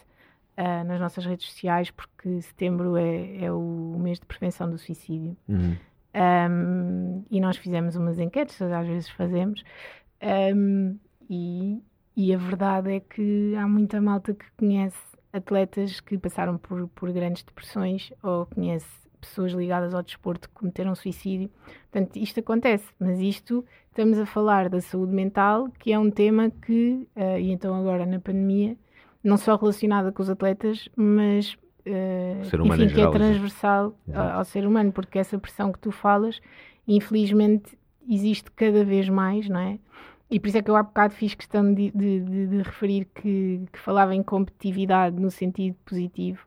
ah, 0.57 0.83
nas 0.85 0.99
nossas 1.01 1.25
redes 1.25 1.47
sociais, 1.47 1.91
porque 1.91 2.41
setembro 2.41 2.95
é, 2.95 3.43
é 3.43 3.51
o 3.51 3.97
mês 3.99 4.19
de 4.19 4.25
prevenção 4.25 4.69
do 4.69 4.77
suicídio. 4.77 5.35
Uhum. 5.49 5.75
Um, 6.15 7.25
e 7.29 7.41
nós 7.41 7.57
fizemos 7.57 7.97
umas 7.97 8.19
enquetes, 8.19 8.61
às 8.61 8.87
vezes 8.87 9.09
fazemos, 9.09 9.65
um, 10.21 10.97
e, 11.29 11.81
e 12.15 12.33
a 12.33 12.37
verdade 12.37 12.93
é 12.93 12.99
que 12.99 13.53
há 13.55 13.67
muita 13.67 14.01
malta 14.01 14.33
que 14.33 14.45
conhece 14.57 14.97
atletas 15.33 15.99
que 15.99 16.17
passaram 16.17 16.57
por, 16.57 16.87
por 16.89 17.11
grandes 17.11 17.43
depressões 17.43 18.11
ou 18.23 18.45
conhece 18.45 18.87
pessoas 19.19 19.51
ligadas 19.53 19.93
ao 19.93 20.03
desporto 20.03 20.47
que 20.47 20.53
cometeram 20.55 20.93
suicídio. 20.95 21.49
Portanto, 21.91 22.15
isto 22.17 22.39
acontece, 22.39 22.85
mas 22.99 23.19
isto 23.19 23.65
estamos 23.89 24.19
a 24.19 24.25
falar 24.25 24.69
da 24.69 24.79
saúde 24.79 25.13
mental, 25.13 25.67
que 25.79 25.91
é 25.91 25.97
um 25.99 26.11
tema 26.11 26.49
que, 26.51 27.07
ah, 27.15 27.39
e 27.39 27.51
então 27.51 27.73
agora 27.75 28.05
na 28.05 28.19
pandemia, 28.19 28.77
não 29.23 29.35
só 29.37 29.55
relacionada 29.55 30.11
com 30.11 30.21
os 30.21 30.29
atletas, 30.29 30.87
mas 30.95 31.57
ah, 31.87 32.41
O 32.41 32.45
ser 32.45 32.61
humano 32.61 32.83
enfim, 32.83 32.93
que 32.95 33.01
é 33.01 33.09
transversal 33.11 33.97
a- 34.07 34.11
Exato. 34.11 34.37
ao 34.37 34.45
ser 34.45 34.67
humano, 34.67 34.91
porque 34.91 35.17
essa 35.19 35.39
pressão 35.39 35.71
que 35.71 35.79
tu 35.79 35.91
falas, 35.91 36.39
infelizmente, 36.87 37.77
existe 38.09 38.51
cada 38.51 38.83
vez 38.83 39.09
mais, 39.09 39.47
não 39.49 39.59
é? 39.59 39.79
E 40.29 40.39
por 40.39 40.47
isso 40.47 40.57
é 40.57 40.61
que 40.61 40.69
eu 40.71 40.75
há 40.75 40.83
bocado 40.83 41.13
fiz 41.13 41.33
questão 41.35 41.73
de, 41.73 41.91
de- 41.91 42.19
de- 42.21 42.47
de 42.47 42.57
referir 42.57 43.05
que, 43.15 43.61
que 43.71 43.79
falava 43.79 44.15
em 44.15 44.23
competitividade 44.23 45.15
no 45.19 45.29
sentido 45.31 45.75
positivo, 45.85 46.45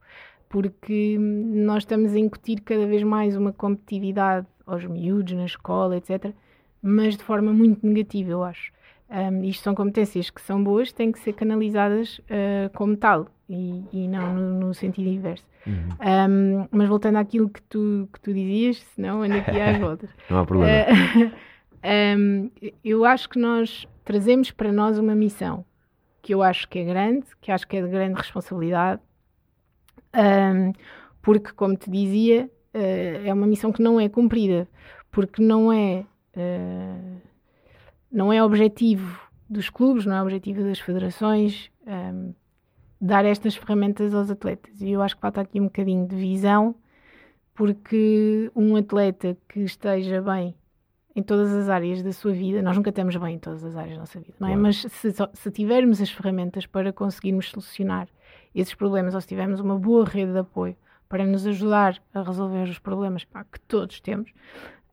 porque 0.49 1.17
nós 1.19 1.83
estamos 1.85 2.13
a 2.15 2.19
incutir 2.19 2.61
cada 2.63 2.87
vez 2.87 3.03
mais 3.03 3.37
uma 3.37 3.53
competitividade 3.53 4.47
aos 4.67 4.85
miúdos, 4.85 5.35
na 5.35 5.45
escola, 5.47 5.97
etc., 5.97 6.35
mas 6.83 7.17
de 7.17 7.23
forma 7.25 7.53
muito 7.53 7.87
negativa, 7.87 8.31
eu 8.31 8.43
acho. 8.45 8.73
Um, 9.11 9.43
isto 9.45 9.63
são 9.63 9.75
competências 9.75 10.29
que 10.29 10.41
são 10.41 10.63
boas, 10.63 10.93
têm 10.93 11.11
que 11.11 11.19
ser 11.19 11.33
canalizadas 11.33 12.21
ah, 12.29 12.71
como 12.75 12.97
tal 12.97 13.27
e, 13.49 13.83
e 13.91 14.07
não 14.07 14.35
no, 14.35 14.61
no 14.67 14.75
sentido 14.75 15.09
inverso. 15.09 15.47
Uhum. 15.67 15.89
Um, 16.61 16.69
mas 16.71 16.89
voltando 16.89 17.17
àquilo 17.17 17.49
que 17.49 17.63
tu, 17.63 18.09
que 18.13 18.21
tu 18.21 18.35
dizias, 18.35 18.79
senão 18.95 19.23
ando 19.23 19.37
aqui 19.37 19.59
às 19.61 19.77
voltas. 19.81 20.11
Não 20.29 20.41
há 20.41 20.45
problema. 20.47 20.73
Eh, 21.81 22.17
Um, 22.19 22.51
eu 22.85 23.05
acho 23.05 23.29
que 23.29 23.39
nós 23.39 23.87
trazemos 24.05 24.51
para 24.51 24.73
nós 24.73 24.99
uma 24.99 25.15
missão 25.15 25.65
que 26.21 26.35
eu 26.35 26.43
acho 26.43 26.69
que 26.69 26.81
é 26.81 26.85
grande, 26.85 27.27
que 27.41 27.53
acho 27.53 27.67
que 27.67 27.77
é 27.77 27.83
de 27.83 27.89
grande 27.89 28.15
responsabilidade, 28.15 29.01
porque, 31.23 31.53
como 31.53 31.77
te 31.77 31.91
dizia, 31.91 32.51
uh, 32.75 33.27
é 33.27 33.33
uma 33.33 33.47
missão 33.47 33.71
que 33.71 33.83
não 33.83 34.01
é 34.01 34.09
cumprida, 34.09 34.69
porque 35.11 35.43
não 35.43 35.73
é, 35.73 36.05
uh, 36.37 37.21
não 38.11 38.33
é 38.33 38.43
objetivo 38.43 39.21
dos 39.49 39.71
clubes, 39.71 40.05
não 40.05 40.17
é 40.17 40.23
objetivo 40.23 40.63
das 40.63 40.79
federações 40.79 41.71
um, 41.87 42.35
dar 43.01 43.25
estas 43.25 43.57
ferramentas 43.57 44.15
aos 44.15 44.31
atletas. 44.31 44.81
E 44.81 44.91
eu 44.91 45.03
acho 45.03 45.15
que 45.15 45.21
falta 45.21 45.41
aqui 45.41 45.61
um 45.61 45.65
bocadinho 45.65 46.07
de 46.07 46.17
visão, 46.17 46.75
porque 47.55 48.51
um 48.55 48.77
atleta 48.77 49.37
que 49.49 49.61
esteja 49.61 50.21
bem 50.21 50.55
em 51.15 51.23
todas 51.23 51.53
as 51.53 51.69
áreas 51.69 52.03
da 52.03 52.13
sua 52.13 52.33
vida, 52.33 52.63
nós 52.63 52.77
nunca 52.77 52.91
estamos 52.91 53.17
bem 53.17 53.35
em 53.35 53.39
todas 53.39 53.65
as 53.65 53.75
áreas 53.75 53.95
da 53.95 54.01
nossa 54.01 54.21
vida, 54.21 54.35
não 54.39 54.47
é? 54.47 54.51
Claro. 54.53 54.63
Mas 54.63 54.83
se, 54.83 55.13
se, 55.33 55.51
tivermos 55.51 56.01
as 56.01 56.11
ferramentas 56.11 56.65
para 56.65 56.93
conseguirmos 56.93 57.51
solucionar 57.51 58.09
esses 58.55 58.75
problemas, 58.75 59.15
ou 59.15 59.21
se 59.21 59.27
tivermos 59.27 59.59
uma 59.59 59.77
boa 59.77 60.05
rede 60.05 60.33
de 60.33 60.39
apoio 60.39 60.77
para 61.09 61.27
nos 61.27 61.45
ajudar 61.47 62.01
a 62.15 62.23
resolver 62.23 62.69
os 62.69 62.79
problemas 62.79 63.25
pá, 63.25 63.43
que 63.43 63.59
todos 63.61 64.01
temos, 64.01 64.31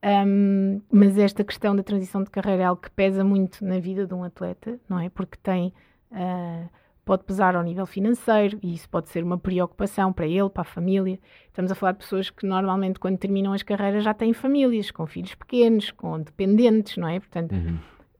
um, 0.03 0.81
mas 0.91 1.17
esta 1.17 1.43
questão 1.43 1.75
da 1.75 1.83
transição 1.83 2.23
de 2.23 2.29
carreira 2.29 2.63
é 2.63 2.65
algo 2.65 2.81
que 2.81 2.91
pesa 2.91 3.23
muito 3.23 3.63
na 3.65 3.79
vida 3.79 4.05
de 4.05 4.13
um 4.13 4.23
atleta, 4.23 4.79
não 4.87 4.99
é? 4.99 5.09
Porque 5.09 5.37
tem. 5.41 5.73
Uh, 6.11 6.69
pode 7.05 7.23
pesar 7.23 7.55
ao 7.55 7.63
nível 7.63 7.85
financeiro 7.85 8.57
e 8.63 8.73
isso 8.73 8.89
pode 8.89 9.09
ser 9.09 9.23
uma 9.23 9.37
preocupação 9.37 10.11
para 10.11 10.25
ele, 10.25 10.49
para 10.49 10.61
a 10.61 10.65
família. 10.65 11.19
Estamos 11.47 11.71
a 11.71 11.75
falar 11.75 11.91
de 11.91 11.99
pessoas 11.99 12.31
que 12.31 12.45
normalmente, 12.47 12.99
quando 12.99 13.17
terminam 13.17 13.53
as 13.53 13.61
carreiras, 13.61 14.03
já 14.03 14.13
têm 14.13 14.33
famílias, 14.33 14.89
com 14.89 15.05
filhos 15.05 15.35
pequenos, 15.35 15.91
com 15.91 16.19
dependentes, 16.19 16.97
não 16.97 17.07
é? 17.07 17.19
Portanto, 17.19 17.51
uhum. 17.53 17.77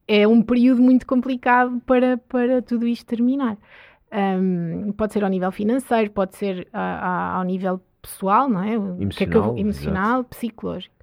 é 0.07 0.27
um 0.27 0.41
período 0.41 0.81
muito 0.83 1.07
complicado 1.07 1.81
para, 1.85 2.17
para 2.17 2.61
tudo 2.61 2.88
isto 2.88 3.07
terminar. 3.07 3.57
Um, 4.13 4.93
pode 4.93 5.13
ser 5.13 5.23
ao 5.23 5.29
nível 5.29 5.51
financeiro, 5.51 6.11
pode 6.11 6.35
ser 6.38 6.67
a, 6.71 6.79
a, 6.79 7.35
ao 7.38 7.43
nível 7.43 7.81
pessoal, 8.01 8.47
não 8.47 8.63
é? 8.63 8.73
Emocional, 8.75 9.09
que 9.09 9.23
é 9.23 9.27
que 9.27 9.59
emocional 9.59 10.23
psicológico. 10.25 10.95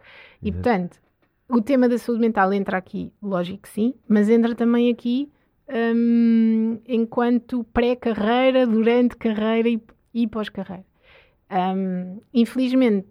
E, 0.43 0.53
portanto, 0.53 1.01
o 1.49 1.61
tema 1.61 1.89
da 1.89 1.99
saúde 1.99 2.21
mental 2.21 2.53
entra 2.53 2.77
aqui, 2.79 3.13
lógico 3.23 3.63
que 3.63 3.69
sim, 3.69 3.95
mas 4.09 4.29
entra 4.29 4.55
também 4.55 4.91
aqui 4.91 5.31
um, 5.69 6.81
enquanto 6.87 7.65
pré-carreira, 7.65 8.67
durante 8.67 9.17
carreira 9.17 9.69
e, 9.69 9.81
e 10.13 10.27
pós-carreira. 10.27 10.85
Um, 11.51 12.21
infelizmente, 12.33 13.09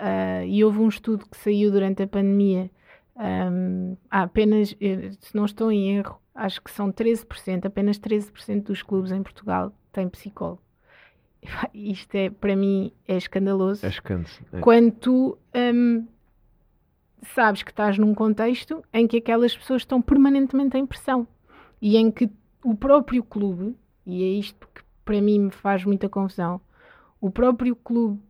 uh, 0.00 0.44
e 0.46 0.64
houve 0.64 0.78
um 0.78 0.88
estudo 0.88 1.26
que 1.28 1.36
saiu 1.36 1.70
durante 1.70 2.02
a 2.02 2.06
pandemia, 2.06 2.70
um, 3.14 3.96
há 4.10 4.22
apenas, 4.22 4.74
eh, 4.80 5.10
se 5.20 5.36
não 5.36 5.44
estou 5.44 5.70
em 5.70 5.98
erro, 5.98 6.18
acho 6.34 6.62
que 6.62 6.70
são 6.70 6.90
13%, 6.90 7.66
apenas 7.66 7.98
13% 7.98 8.62
dos 8.64 8.82
clubes 8.82 9.12
em 9.12 9.22
Portugal 9.22 9.72
têm 9.92 10.08
psicólogo. 10.08 10.62
Isto 11.74 12.14
é, 12.14 12.30
para 12.30 12.56
mim, 12.56 12.92
é 13.06 13.16
escandaloso. 13.16 13.84
É 13.84 13.90
escândalo. 13.90 14.34
É. 14.52 14.60
Quando 14.60 14.92
tu 14.92 15.38
um, 15.54 16.06
sabes 17.22 17.62
que 17.62 17.70
estás 17.70 17.98
num 17.98 18.14
contexto 18.14 18.82
em 18.92 19.06
que 19.06 19.18
aquelas 19.18 19.56
pessoas 19.56 19.82
estão 19.82 20.02
permanentemente 20.02 20.76
em 20.76 20.86
pressão 20.86 21.26
e 21.80 21.96
em 21.96 22.10
que 22.10 22.30
o 22.64 22.74
próprio 22.74 23.22
clube, 23.22 23.76
e 24.06 24.22
é 24.22 24.26
isto 24.26 24.68
que 24.74 24.82
para 25.04 25.20
mim 25.20 25.38
me 25.40 25.50
faz 25.50 25.84
muita 25.84 26.08
confusão, 26.08 26.60
o 27.20 27.30
próprio 27.30 27.74
clube 27.76 28.20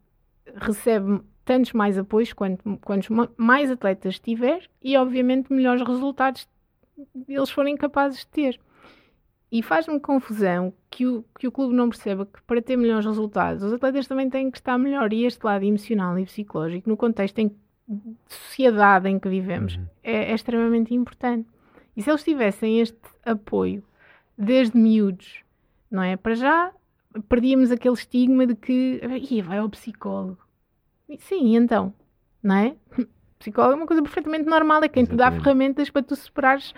recebe 0.55 1.21
tantos 1.45 1.73
mais 1.73 1.99
apoios 1.99 2.33
quanto, 2.33 2.79
quantos 2.79 3.09
mais 3.37 3.71
atletas 3.71 4.19
tiver 4.19 4.69
e, 4.83 4.97
obviamente, 4.97 5.53
melhores 5.53 5.83
resultados 5.83 6.49
eles 7.29 7.51
forem 7.51 7.77
capazes 7.77 8.21
de 8.21 8.29
ter. 8.29 8.61
E 9.51 9.63
faz-me 9.63 10.01
confusão 10.01 10.73
que 10.89 11.07
o, 11.07 11.25
que 11.39 11.47
o 11.47 11.53
clube 11.53 11.75
não 11.75 11.91
perceba 11.91 12.25
que 12.25 12.41
para 12.43 12.63
ter 12.63 12.77
melhores 12.77 13.05
resultados 13.05 13.63
os 13.63 13.73
atletas 13.73 14.07
também 14.07 14.31
têm 14.31 14.51
que 14.51 14.57
estar 14.57 14.79
melhor. 14.79 15.13
E 15.13 15.25
este 15.27 15.45
lado 15.45 15.65
emocional 15.65 16.19
e 16.19 16.25
psicológico, 16.25 16.89
no 16.89 16.97
contexto 16.97 17.39
em, 17.39 17.49
de 17.49 17.55
sociedade 18.29 19.09
em 19.09 19.19
que 19.19 19.29
vivemos, 19.29 19.77
uhum. 19.77 19.87
é, 20.03 20.31
é 20.31 20.35
extremamente 20.35 20.95
importante. 20.95 21.49
E 21.97 22.03
se 22.03 22.11
eles 22.11 22.25
tivessem 22.25 22.81
este 22.81 22.99
apoio 23.25 23.83
desde 24.37 24.77
miúdos, 24.77 25.43
não 25.91 26.03
é? 26.03 26.17
Para 26.17 26.35
já 26.35 26.73
perdíamos 27.29 27.71
aquele 27.71 27.95
estigma 27.95 28.47
de 28.47 28.55
que 28.55 29.01
Ih, 29.31 29.43
vai 29.43 29.59
ao 29.59 29.69
psicólogo. 29.69 30.39
sim, 31.19 31.57
então, 31.57 31.93
não 32.43 32.57
é? 32.57 32.77
Psicólogo 33.39 33.75
é 33.75 33.77
uma 33.77 33.87
coisa 33.87 34.03
perfeitamente 34.03 34.49
normal, 34.49 34.85
é 34.85 34.89
quem 34.89 35.03
Exatamente. 35.03 35.33
te 35.33 35.39
dá 35.39 35.43
ferramentas 35.43 35.91
para 35.91 36.03
tu 36.03 36.15
superares 36.15 36.73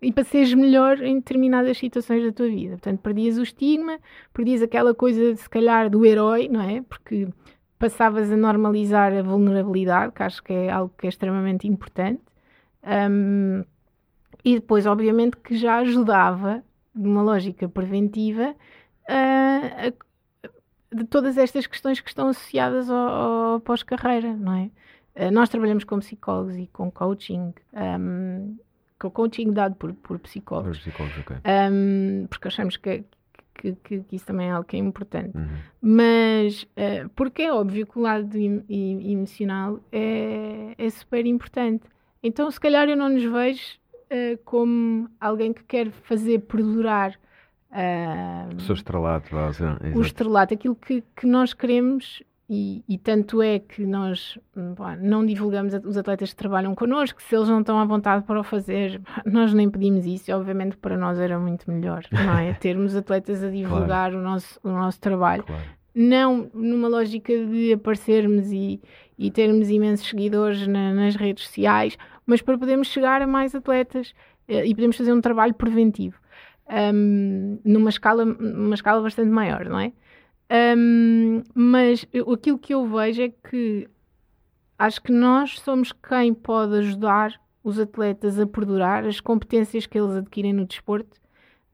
e 0.00 0.10
para 0.10 0.24
seres 0.24 0.54
melhor 0.54 1.02
em 1.02 1.16
determinadas 1.16 1.76
situações 1.78 2.24
da 2.24 2.32
tua 2.32 2.48
vida. 2.48 2.72
Portanto, 2.72 3.00
perdias 3.00 3.36
o 3.36 3.42
estigma, 3.42 3.98
perdias 4.32 4.62
aquela 4.62 4.94
coisa, 4.94 5.36
se 5.36 5.48
calhar, 5.48 5.90
do 5.90 6.04
herói, 6.06 6.48
não 6.48 6.60
é? 6.60 6.82
Porque 6.82 7.28
passavas 7.78 8.30
a 8.30 8.36
normalizar 8.36 9.12
a 9.12 9.22
vulnerabilidade, 9.22 10.12
que 10.12 10.22
acho 10.22 10.42
que 10.42 10.52
é 10.52 10.70
algo 10.70 10.92
que 10.96 11.06
é 11.06 11.08
extremamente 11.08 11.66
importante. 11.68 12.22
Um, 13.10 13.64
e 14.44 14.54
depois, 14.54 14.86
obviamente, 14.86 15.36
que 15.36 15.56
já 15.56 15.78
ajudava, 15.78 16.62
numa 16.94 17.22
lógica 17.22 17.68
preventiva, 17.68 18.54
a, 19.08 19.88
a, 19.88 20.96
de 20.96 21.04
todas 21.04 21.36
estas 21.36 21.66
questões 21.66 22.00
que 22.00 22.08
estão 22.08 22.28
associadas 22.28 22.88
ao, 22.88 23.08
ao 23.54 23.60
pós-carreira, 23.60 24.34
não 24.34 24.54
é? 24.54 24.70
Uh, 25.16 25.30
nós 25.30 25.48
trabalhamos 25.48 25.84
com 25.84 25.98
psicólogos 25.98 26.56
e 26.56 26.66
com 26.68 26.90
coaching, 26.90 27.52
um, 27.72 28.56
com 28.98 29.10
coaching 29.10 29.52
dado 29.52 29.74
por, 29.74 29.92
por 29.94 30.18
psicólogos. 30.18 30.78
Por 30.78 30.84
psicólogos 30.84 31.18
okay. 31.18 31.36
um, 31.70 32.26
porque 32.28 32.48
achamos 32.48 32.76
que, 32.76 33.04
que, 33.56 33.72
que, 33.82 34.00
que, 34.00 34.16
isso 34.16 34.26
também 34.26 34.48
é 34.48 34.50
algo 34.52 34.66
que 34.66 34.76
é 34.76 34.78
importante. 34.78 35.36
Uhum. 35.36 35.46
Mas, 35.80 36.62
uh, 36.62 37.08
porque 37.14 37.42
é 37.42 37.52
óbvio 37.52 37.86
que 37.86 37.98
o 37.98 38.02
lado 38.02 38.36
emocional 38.68 39.80
é, 39.90 40.74
é 40.76 40.90
super 40.90 41.24
importante. 41.26 41.84
Então, 42.22 42.50
se 42.50 42.60
calhar 42.60 42.88
eu 42.88 42.96
não 42.96 43.08
nos 43.08 43.24
vejo 43.24 43.78
uh, 44.10 44.38
como 44.44 45.08
alguém 45.20 45.52
que 45.52 45.64
quer 45.64 45.90
fazer 45.90 46.40
perdurar 46.40 47.12
uh, 47.70 48.56
o 48.56 48.60
seu 48.60 48.74
estrelato, 48.74 49.34
o 49.94 50.00
estrelato, 50.00 50.54
aquilo 50.54 50.74
que, 50.74 51.02
que 51.14 51.26
nós 51.26 51.52
queremos 51.52 52.22
e, 52.48 52.84
e, 52.88 52.96
tanto 52.96 53.42
é 53.42 53.58
que 53.58 53.84
nós 53.84 54.38
não 55.00 55.26
divulgamos 55.26 55.74
os 55.84 55.96
atletas 55.96 56.30
que 56.30 56.36
trabalham 56.36 56.74
connosco, 56.74 57.20
se 57.20 57.34
eles 57.34 57.48
não 57.48 57.60
estão 57.60 57.78
à 57.78 57.84
vontade 57.84 58.24
para 58.24 58.38
o 58.38 58.44
fazer, 58.44 59.00
nós 59.26 59.52
nem 59.52 59.68
pedimos 59.68 60.06
isso, 60.06 60.32
obviamente 60.32 60.76
para 60.76 60.96
nós 60.96 61.18
era 61.18 61.38
muito 61.38 61.70
melhor, 61.70 62.04
não 62.12 62.38
é? 62.38 62.52
Termos 62.60 62.94
atletas 62.94 63.42
a 63.42 63.50
divulgar 63.50 64.10
claro. 64.10 64.18
o, 64.18 64.22
nosso, 64.22 64.60
o 64.62 64.68
nosso 64.68 65.00
trabalho. 65.00 65.42
Claro. 65.42 65.62
Não 65.94 66.50
numa 66.54 66.88
lógica 66.88 67.32
de 67.32 67.72
aparecermos 67.72 68.52
e, 68.52 68.80
e 69.18 69.30
termos 69.30 69.68
imensos 69.68 70.08
seguidores 70.08 70.66
na, 70.68 70.92
nas 70.92 71.16
redes 71.16 71.44
sociais, 71.44 71.98
mas 72.24 72.42
para 72.42 72.56
podermos 72.56 72.88
chegar 72.88 73.22
a 73.22 73.26
mais 73.26 73.54
atletas 73.54 74.10
uh, 74.48 74.64
e 74.64 74.74
podemos 74.74 74.96
fazer 74.96 75.12
um 75.12 75.20
trabalho 75.20 75.54
preventivo 75.54 76.16
um, 76.68 77.58
numa, 77.64 77.90
escala, 77.90 78.24
numa 78.24 78.74
escala 78.74 79.02
bastante 79.02 79.30
maior, 79.30 79.66
não 79.66 79.78
é? 79.78 79.92
Um, 80.48 81.42
mas 81.54 82.06
aquilo 82.32 82.58
que 82.58 82.72
eu 82.72 82.86
vejo 82.86 83.22
é 83.22 83.28
que 83.28 83.88
acho 84.78 85.02
que 85.02 85.12
nós 85.12 85.58
somos 85.60 85.92
quem 85.92 86.32
pode 86.32 86.76
ajudar 86.76 87.40
os 87.64 87.80
atletas 87.80 88.38
a 88.38 88.46
perdurar 88.46 89.04
as 89.04 89.20
competências 89.20 89.86
que 89.86 89.98
eles 89.98 90.14
adquirem 90.14 90.52
no 90.52 90.64
desporto, 90.64 91.20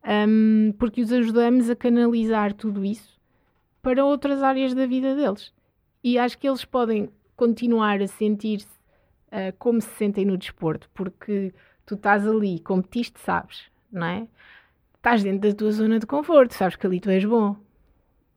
um, 0.05 0.73
porque 0.79 1.03
os 1.03 1.13
ajudamos 1.13 1.69
a 1.69 1.77
canalizar 1.77 2.55
tudo 2.55 2.85
isso 2.85 3.21
para 3.83 4.05
outras 4.05 4.43
áreas 4.43 4.73
da 4.75 4.87
vida 4.87 5.15
deles. 5.15 5.53
E 6.03 6.19
acho 6.19 6.39
que 6.39 6.49
eles 6.49 6.65
podem 6.65 7.11
continuar 7.37 8.01
a 8.01 8.09
sentir-se 8.09 8.67
uh, 9.29 9.55
como 9.59 9.81
se 9.81 9.91
sentem 9.91 10.25
no 10.25 10.39
desporto, 10.39 10.89
porque 10.95 11.53
tu 11.85 11.95
estás 11.95 12.27
ali, 12.27 12.59
competiste, 12.61 13.21
sabes, 13.21 13.65
não 13.91 14.07
é? 14.07 14.29
Estás 14.95 15.23
dentro 15.23 15.51
da 15.51 15.55
tua 15.55 15.73
zona 15.73 15.99
de 15.99 16.07
conforto, 16.07 16.55
sabes 16.55 16.77
que 16.77 16.87
ali 16.87 17.01
tu 17.01 17.11
és 17.11 17.25
bom, 17.25 17.57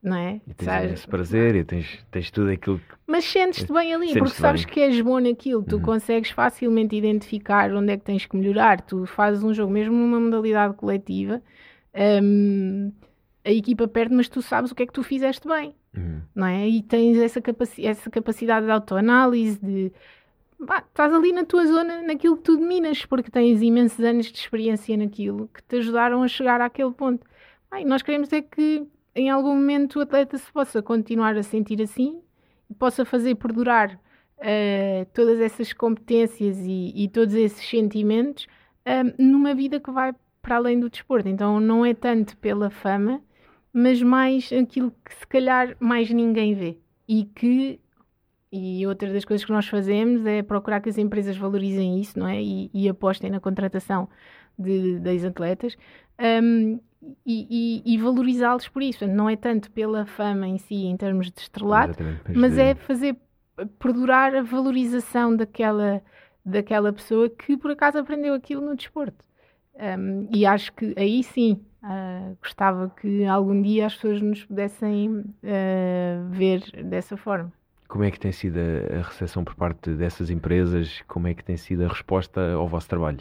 não 0.06 0.16
é? 0.16 0.40
E 0.48 0.54
tens 0.54 0.66
sabes? 0.66 0.92
esse 0.92 1.08
prazer 1.08 1.56
e 1.56 1.64
tens, 1.64 2.06
tens 2.12 2.30
tudo 2.30 2.52
aquilo 2.52 2.78
que... 2.78 2.96
Mas 3.08 3.26
sentes-te 3.26 3.74
bem 3.74 3.94
ali, 3.94 4.08
sentes 4.08 4.20
porque 4.20 4.38
sabes 4.38 4.64
bem. 4.64 4.74
que 4.74 4.80
és 4.80 5.02
bom 5.02 5.20
naquilo, 5.20 5.64
tu 5.64 5.78
uhum. 5.78 5.82
consegues 5.82 6.30
facilmente 6.30 6.96
identificar 6.96 7.74
onde 7.74 7.94
é 7.94 7.98
que 7.98 8.04
tens 8.04 8.26
que 8.26 8.38
melhorar, 8.38 8.82
tu 8.82 9.08
fazes 9.08 9.44
um 9.44 9.52
jogo 9.52 9.74
mesmo 9.74 9.96
numa 9.96 10.20
modalidade 10.20 10.76
coletiva, 10.76 11.42
um, 12.22 12.92
a 13.44 13.52
equipa 13.52 13.88
perde, 13.88 14.14
mas 14.14 14.30
tu 14.30 14.44
sabes 14.44 14.72
o 14.72 14.76
que 14.76 14.84
é 14.84 14.86
que 14.86 14.94
tu 14.94 15.02
fizeste 15.02 15.48
bem, 15.48 15.76
uhum. 15.98 16.22
não 16.36 16.46
é? 16.46 16.68
E 16.68 16.84
tens 16.84 17.18
essa, 17.18 17.42
capaci 17.42 17.86
essa 17.86 18.10
capacidade 18.10 18.68
de 18.68 18.72
autoanálise, 18.72 19.60
de 19.60 19.92
bah, 20.60 20.84
estás 20.88 21.12
ali 21.12 21.32
na 21.32 21.46
tua 21.46 21.66
zona, 21.66 22.04
naquilo 22.04 22.38
que 22.38 22.44
tu 22.44 22.58
dominas, 22.58 23.04
porque 23.08 23.32
tens 23.32 23.60
imensos 23.60 24.06
anos 24.06 24.28
de 24.28 24.38
experiência 24.38 24.96
naquilo 24.96 25.50
que 25.52 25.64
te 25.64 25.78
ajudaram 25.78 26.22
a 26.22 26.28
chegar 26.28 26.62
àquele 26.62 26.92
ponto. 26.92 27.26
Nós 27.86 28.02
queremos 28.02 28.32
é 28.32 28.42
que 28.42 28.88
em 29.16 29.30
algum 29.30 29.56
momento 29.56 29.98
o 29.98 30.02
atleta 30.02 30.38
se 30.38 30.52
possa 30.52 30.82
continuar 30.82 31.38
a 31.38 31.44
sentir 31.44 31.82
assim 31.82 32.22
e 32.70 32.74
possa 32.74 33.06
fazer 33.06 33.36
perdurar 33.36 34.00
uh, 34.38 35.06
todas 35.14 35.40
essas 35.40 35.72
competências 35.72 36.60
e, 36.60 36.92
e 36.96 37.08
todos 37.08 37.34
esses 37.34 37.68
sentimentos 37.68 38.46
uh, 38.86 39.14
numa 39.18 39.56
vida 39.56 39.80
que 39.80 39.90
vai 39.90 40.14
para 40.42 40.58
além 40.58 40.80
do 40.80 40.90
desporto. 40.90 41.28
Então 41.30 41.60
não 41.60 41.86
é 41.86 41.94
tanto 41.94 42.38
pela 42.38 42.70
fama, 42.70 43.22
mas 43.72 44.02
mais 44.02 44.52
aquilo 44.52 44.92
que 45.04 45.14
se 45.16 45.26
calhar 45.26 45.76
mais 45.80 46.12
ninguém 46.12 46.54
vê 46.54 46.78
e 47.08 47.24
que 47.24 47.80
e 48.52 48.88
outra 48.88 49.12
das 49.12 49.26
coisas 49.26 49.44
que 49.44 49.52
nós 49.52 49.68
fazemos 49.68 50.26
é 50.26 50.42
procurar 50.42 50.80
que 50.80 50.88
as 50.88 50.98
empresas 50.98 51.36
valorizem 51.36 52.00
isso, 52.00 52.18
não 52.18 52.26
é? 52.26 52.42
E, 52.42 52.70
e 52.74 52.88
apostem 52.88 53.30
na 53.30 53.40
contratação 53.42 54.08
de, 54.58 54.98
de 55.00 55.28
atletas 55.28 55.76
um, 56.42 56.80
e, 57.26 57.84
e, 57.86 57.94
e 57.94 57.98
valorizá-los 57.98 58.68
por 58.68 58.82
isso. 58.82 59.08
Não 59.08 59.30
é 59.30 59.36
tanto 59.36 59.72
pela 59.72 60.06
fama 60.06 60.48
em 60.48 60.58
si, 60.58 60.86
em 60.86 60.98
termos 60.98 61.32
de 61.32 61.40
estrelato, 61.40 62.04
mas 62.34 62.58
é 62.58 62.76
fazer 62.76 63.16
perdurar 63.80 64.36
a 64.36 64.42
valorização 64.42 65.36
daquela, 65.36 66.02
daquela 66.46 66.92
pessoa 66.92 67.30
que 67.30 67.56
por 67.58 67.72
acaso 67.72 67.98
aprendeu 67.98 68.34
aquilo 68.34 68.62
no 68.62 68.76
desporto. 68.76 69.24
Um, 69.76 70.30
e 70.34 70.46
acho 70.46 70.72
que 70.74 70.94
aí 70.98 71.22
sim 71.22 71.62
uh, 71.84 72.38
gostava 72.42 72.90
que 73.02 73.26
algum 73.26 73.62
dia 73.62 73.88
as 73.88 73.96
pessoas 73.96 74.22
nos 74.22 74.44
pudessem 74.46 75.10
uh, 75.10 76.30
ver 76.30 76.62
dessa 76.84 77.18
forma. 77.18 77.52
Como 77.88 78.04
é 78.04 78.10
que 78.10 78.20
tem 78.20 78.32
sido 78.32 78.58
a 78.58 79.02
recepção 79.04 79.44
por 79.44 79.56
parte 79.56 79.92
dessas 79.92 80.30
empresas? 80.30 81.04
Como 81.08 81.28
é 81.28 81.34
que 81.34 81.44
tem 81.44 81.56
sido 81.56 81.86
a 81.86 81.88
resposta 81.88 82.54
ao 82.54 82.68
vosso 82.68 82.90
trabalho? 82.90 83.20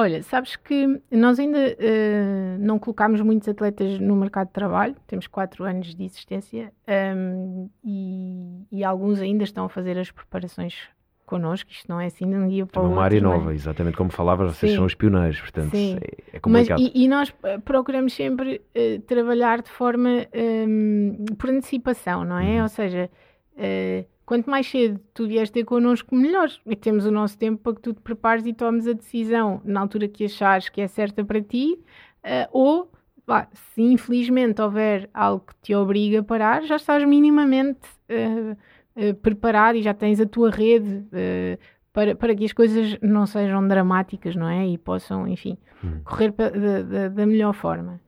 Olha, 0.00 0.22
sabes 0.22 0.54
que 0.54 1.02
nós 1.10 1.40
ainda 1.40 1.58
uh, 1.58 2.58
não 2.60 2.78
colocámos 2.78 3.20
muitos 3.20 3.48
atletas 3.48 3.98
no 3.98 4.14
mercado 4.14 4.46
de 4.46 4.52
trabalho, 4.52 4.94
temos 5.08 5.26
quatro 5.26 5.64
anos 5.64 5.92
de 5.92 6.04
existência 6.04 6.72
um, 7.16 7.68
e, 7.84 8.64
e, 8.70 8.84
alguns 8.84 9.18
ainda 9.18 9.42
estão 9.42 9.64
a 9.64 9.68
fazer 9.68 9.98
as 9.98 10.12
preparações 10.12 10.88
connosco, 11.26 11.68
isto 11.72 11.88
não 11.88 12.00
é 12.00 12.06
assim 12.06 12.30
de 12.30 12.36
um 12.36 12.46
dia 12.48 12.64
para 12.64 12.80
o 12.80 12.84
outro. 12.84 12.96
uma 12.96 13.02
área 13.02 13.20
nova, 13.20 13.52
exatamente 13.52 13.96
como 13.96 14.08
falavas, 14.12 14.56
vocês 14.56 14.70
Sim. 14.70 14.76
são 14.78 14.86
os 14.86 14.94
pioneiros, 14.94 15.40
portanto 15.40 15.72
Sim. 15.72 15.98
É, 16.00 16.36
é 16.36 16.38
complicado. 16.38 16.80
Mas, 16.80 16.92
e, 16.94 17.04
e, 17.04 17.08
nós 17.08 17.34
eh, 17.42 17.58
procuramos 17.58 18.12
sempre 18.12 18.62
uh, 18.76 19.00
trabalhar 19.00 19.62
de 19.62 19.70
forma 19.70 20.28
um, 20.32 21.24
por 21.36 21.50
antecipação, 21.50 22.24
não 22.24 22.38
é? 22.38 22.58
Uhum. 22.58 22.62
Ou 22.62 22.68
seja, 22.68 23.10
uh, 23.56 24.06
quanto 24.28 24.50
mais 24.50 24.66
cedo 24.66 25.00
tu 25.14 25.26
vieres 25.26 25.48
ter 25.48 25.64
connosco, 25.64 26.14
melhor. 26.14 26.50
E 26.66 26.76
temos 26.76 27.06
o 27.06 27.10
nosso 27.10 27.38
tempo 27.38 27.62
para 27.62 27.74
que 27.74 27.80
tu 27.80 27.94
te 27.94 28.00
prepares 28.02 28.44
e 28.44 28.52
tomes 28.52 28.86
a 28.86 28.92
decisão 28.92 29.62
na 29.64 29.80
altura 29.80 30.06
que 30.06 30.26
achares 30.26 30.68
que 30.68 30.82
é 30.82 30.86
certa 30.86 31.24
para 31.24 31.40
ti, 31.40 31.78
uh, 32.22 32.46
ou 32.52 32.92
bah, 33.26 33.48
se 33.72 33.80
infelizmente 33.80 34.60
houver 34.60 35.08
algo 35.14 35.46
que 35.46 35.54
te 35.62 35.74
obriga 35.74 36.20
a 36.20 36.22
parar, 36.22 36.62
já 36.64 36.76
estás 36.76 37.02
minimamente 37.08 37.88
uh, 38.10 38.52
uh, 39.02 39.14
preparado 39.14 39.76
e 39.76 39.82
já 39.82 39.94
tens 39.94 40.20
a 40.20 40.26
tua 40.26 40.50
rede 40.50 41.06
para, 41.90 42.14
para 42.14 42.34
que 42.34 42.44
as 42.44 42.52
coisas 42.52 42.98
não 43.00 43.24
sejam 43.24 43.66
dramáticas, 43.66 44.36
não 44.36 44.46
é? 44.46 44.68
E 44.68 44.76
possam, 44.76 45.26
enfim, 45.26 45.56
hum. 45.82 46.02
correr 46.04 46.32
da, 46.32 46.82
da, 46.82 47.08
da 47.08 47.26
melhor 47.26 47.54
forma. 47.54 47.98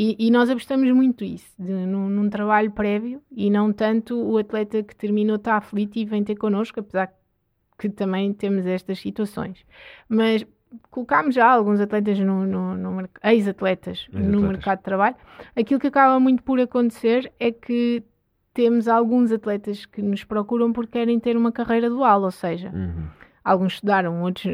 E, 0.00 0.14
e, 0.16 0.30
nós 0.30 0.48
apostamos 0.48 0.88
muito 0.92 1.24
isso, 1.24 1.52
de, 1.58 1.72
num, 1.72 2.08
num, 2.08 2.30
trabalho 2.30 2.70
prévio 2.70 3.20
e 3.32 3.50
não 3.50 3.72
tanto 3.72 4.16
o 4.16 4.38
atleta 4.38 4.80
que 4.80 4.94
terminou 4.94 5.34
está 5.34 5.56
aflito 5.56 5.98
e 5.98 6.04
vem 6.04 6.22
ter 6.22 6.36
connosco, 6.36 6.78
apesar 6.78 7.12
que 7.76 7.88
também 7.88 8.32
temos 8.32 8.64
estas 8.64 9.00
situações. 9.00 9.66
Mas 10.08 10.46
colocámos 10.88 11.34
já 11.34 11.50
alguns 11.50 11.80
atletas 11.80 12.16
no, 12.20 12.46
no, 12.46 12.76
no 12.76 13.08
ex-atletas 13.24 14.06
ex 14.12 14.24
no 14.24 14.40
mercado 14.42 14.78
de 14.78 14.84
trabalho. 14.84 15.16
Aquilo 15.56 15.80
que 15.80 15.88
acaba 15.88 16.20
muito 16.20 16.44
por 16.44 16.60
acontecer 16.60 17.32
é 17.40 17.50
que 17.50 18.04
temos 18.54 18.86
alguns 18.86 19.32
atletas 19.32 19.84
que 19.84 20.00
nos 20.00 20.22
procuram 20.22 20.72
porque 20.72 20.92
querem 20.92 21.18
ter 21.18 21.36
uma 21.36 21.50
carreira 21.50 21.90
dual, 21.90 22.22
ou 22.22 22.30
seja, 22.30 22.70
uhum. 22.72 23.08
alguns 23.42 23.72
estudaram, 23.72 24.22
outros 24.22 24.46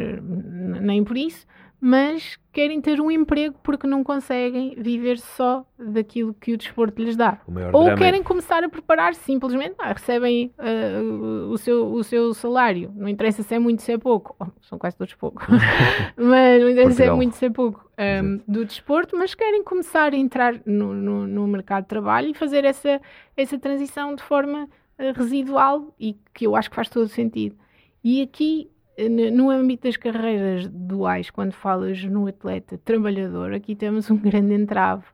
nem 0.80 1.04
por 1.04 1.18
isso, 1.18 1.46
mas 1.86 2.38
querem 2.50 2.80
ter 2.80 2.98
um 2.98 3.10
emprego 3.10 3.56
porque 3.62 3.86
não 3.86 4.02
conseguem 4.02 4.74
viver 4.78 5.18
só 5.18 5.66
daquilo 5.78 6.32
que 6.32 6.54
o 6.54 6.56
desporto 6.56 7.02
lhes 7.02 7.14
dá. 7.14 7.42
Ou 7.74 7.90
é 7.90 7.94
querem 7.94 8.22
é... 8.22 8.24
começar 8.24 8.64
a 8.64 8.70
preparar 8.70 9.14
simplesmente, 9.14 9.74
ah, 9.78 9.92
recebem 9.92 10.50
uh, 10.58 11.50
o, 11.50 11.58
seu, 11.58 11.92
o 11.92 12.02
seu 12.02 12.32
salário. 12.32 12.90
Não 12.96 13.06
interessa 13.06 13.42
se 13.42 13.54
é 13.54 13.58
muito, 13.58 13.82
se 13.82 13.92
é 13.92 13.98
pouco. 13.98 14.34
Oh, 14.40 14.46
são 14.62 14.78
quase 14.78 14.96
todos 14.96 15.12
pouco. 15.12 15.42
mas 16.16 16.62
não 16.62 16.70
interessa 16.70 16.96
se 16.96 17.02
é 17.02 17.10
muito, 17.10 17.36
se 17.36 17.44
é 17.44 17.50
pouco 17.50 17.86
um, 18.22 18.40
do 18.48 18.64
desporto, 18.64 19.14
mas 19.14 19.34
querem 19.34 19.62
começar 19.62 20.14
a 20.14 20.16
entrar 20.16 20.58
no, 20.64 20.94
no, 20.94 21.26
no, 21.26 21.46
mercado 21.46 21.82
de 21.82 21.88
trabalho 21.90 22.30
e 22.30 22.34
fazer 22.34 22.64
essa, 22.64 22.98
essa 23.36 23.58
transição 23.58 24.14
de 24.14 24.22
forma 24.22 24.64
uh, 24.98 25.12
residual 25.14 25.94
e 26.00 26.16
que 26.32 26.46
eu 26.46 26.56
acho 26.56 26.70
que 26.70 26.76
faz 26.76 26.88
todo 26.88 27.08
sentido. 27.08 27.56
E 28.02 28.22
aqui 28.22 28.70
no 29.32 29.50
âmbito 29.50 29.88
das 29.88 29.96
carreiras 29.96 30.68
duais, 30.68 31.30
quando 31.30 31.52
falas 31.52 32.02
no 32.04 32.26
atleta 32.26 32.78
trabalhador, 32.78 33.52
aqui 33.52 33.74
temos 33.74 34.10
um 34.10 34.16
grande 34.18 34.54
entrave. 34.54 35.04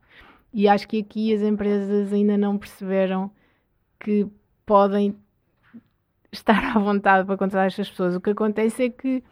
E 0.52 0.68
acho 0.68 0.88
que 0.88 0.98
aqui 0.98 1.32
as 1.32 1.42
empresas 1.42 2.12
ainda 2.12 2.36
não 2.36 2.58
perceberam 2.58 3.30
que 3.98 4.26
podem 4.66 5.16
estar 6.32 6.76
à 6.76 6.78
vontade 6.78 7.26
para 7.26 7.36
contratar 7.36 7.66
estas 7.66 7.88
pessoas. 7.88 8.14
O 8.16 8.20
que 8.20 8.30
acontece 8.30 8.84
é 8.84 8.90
que 8.90 9.22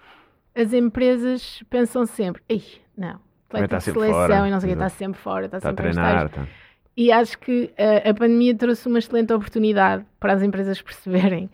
as 0.55 0.73
empresas 0.73 1.63
pensam 1.69 2.07
sempre: 2.07 2.43
Ei, 2.49 2.63
não, 2.97 3.21
atleta 3.49 3.79
de 3.79 3.85
seleção 3.85 4.13
fora. 4.13 4.49
e 4.49 4.51
não 4.51 4.61
sei 4.61 4.69
o 4.69 4.73
que, 4.73 4.77
está 4.77 4.89
sempre 4.89 5.21
fora, 5.21 5.47
está, 5.47 5.59
está 5.59 5.71
sempre 5.71 5.89
a 5.89 5.93
treinar. 5.93 6.29
Tá. 6.29 6.47
E 6.97 7.13
acho 7.13 7.39
que 7.39 7.73
a, 7.79 8.11
a 8.11 8.15
pandemia 8.15 8.55
trouxe 8.57 8.89
uma 8.89 8.99
excelente 8.99 9.33
oportunidade 9.33 10.05
para 10.19 10.33
as 10.33 10.43
empresas 10.43 10.83
perceberem 10.83 11.49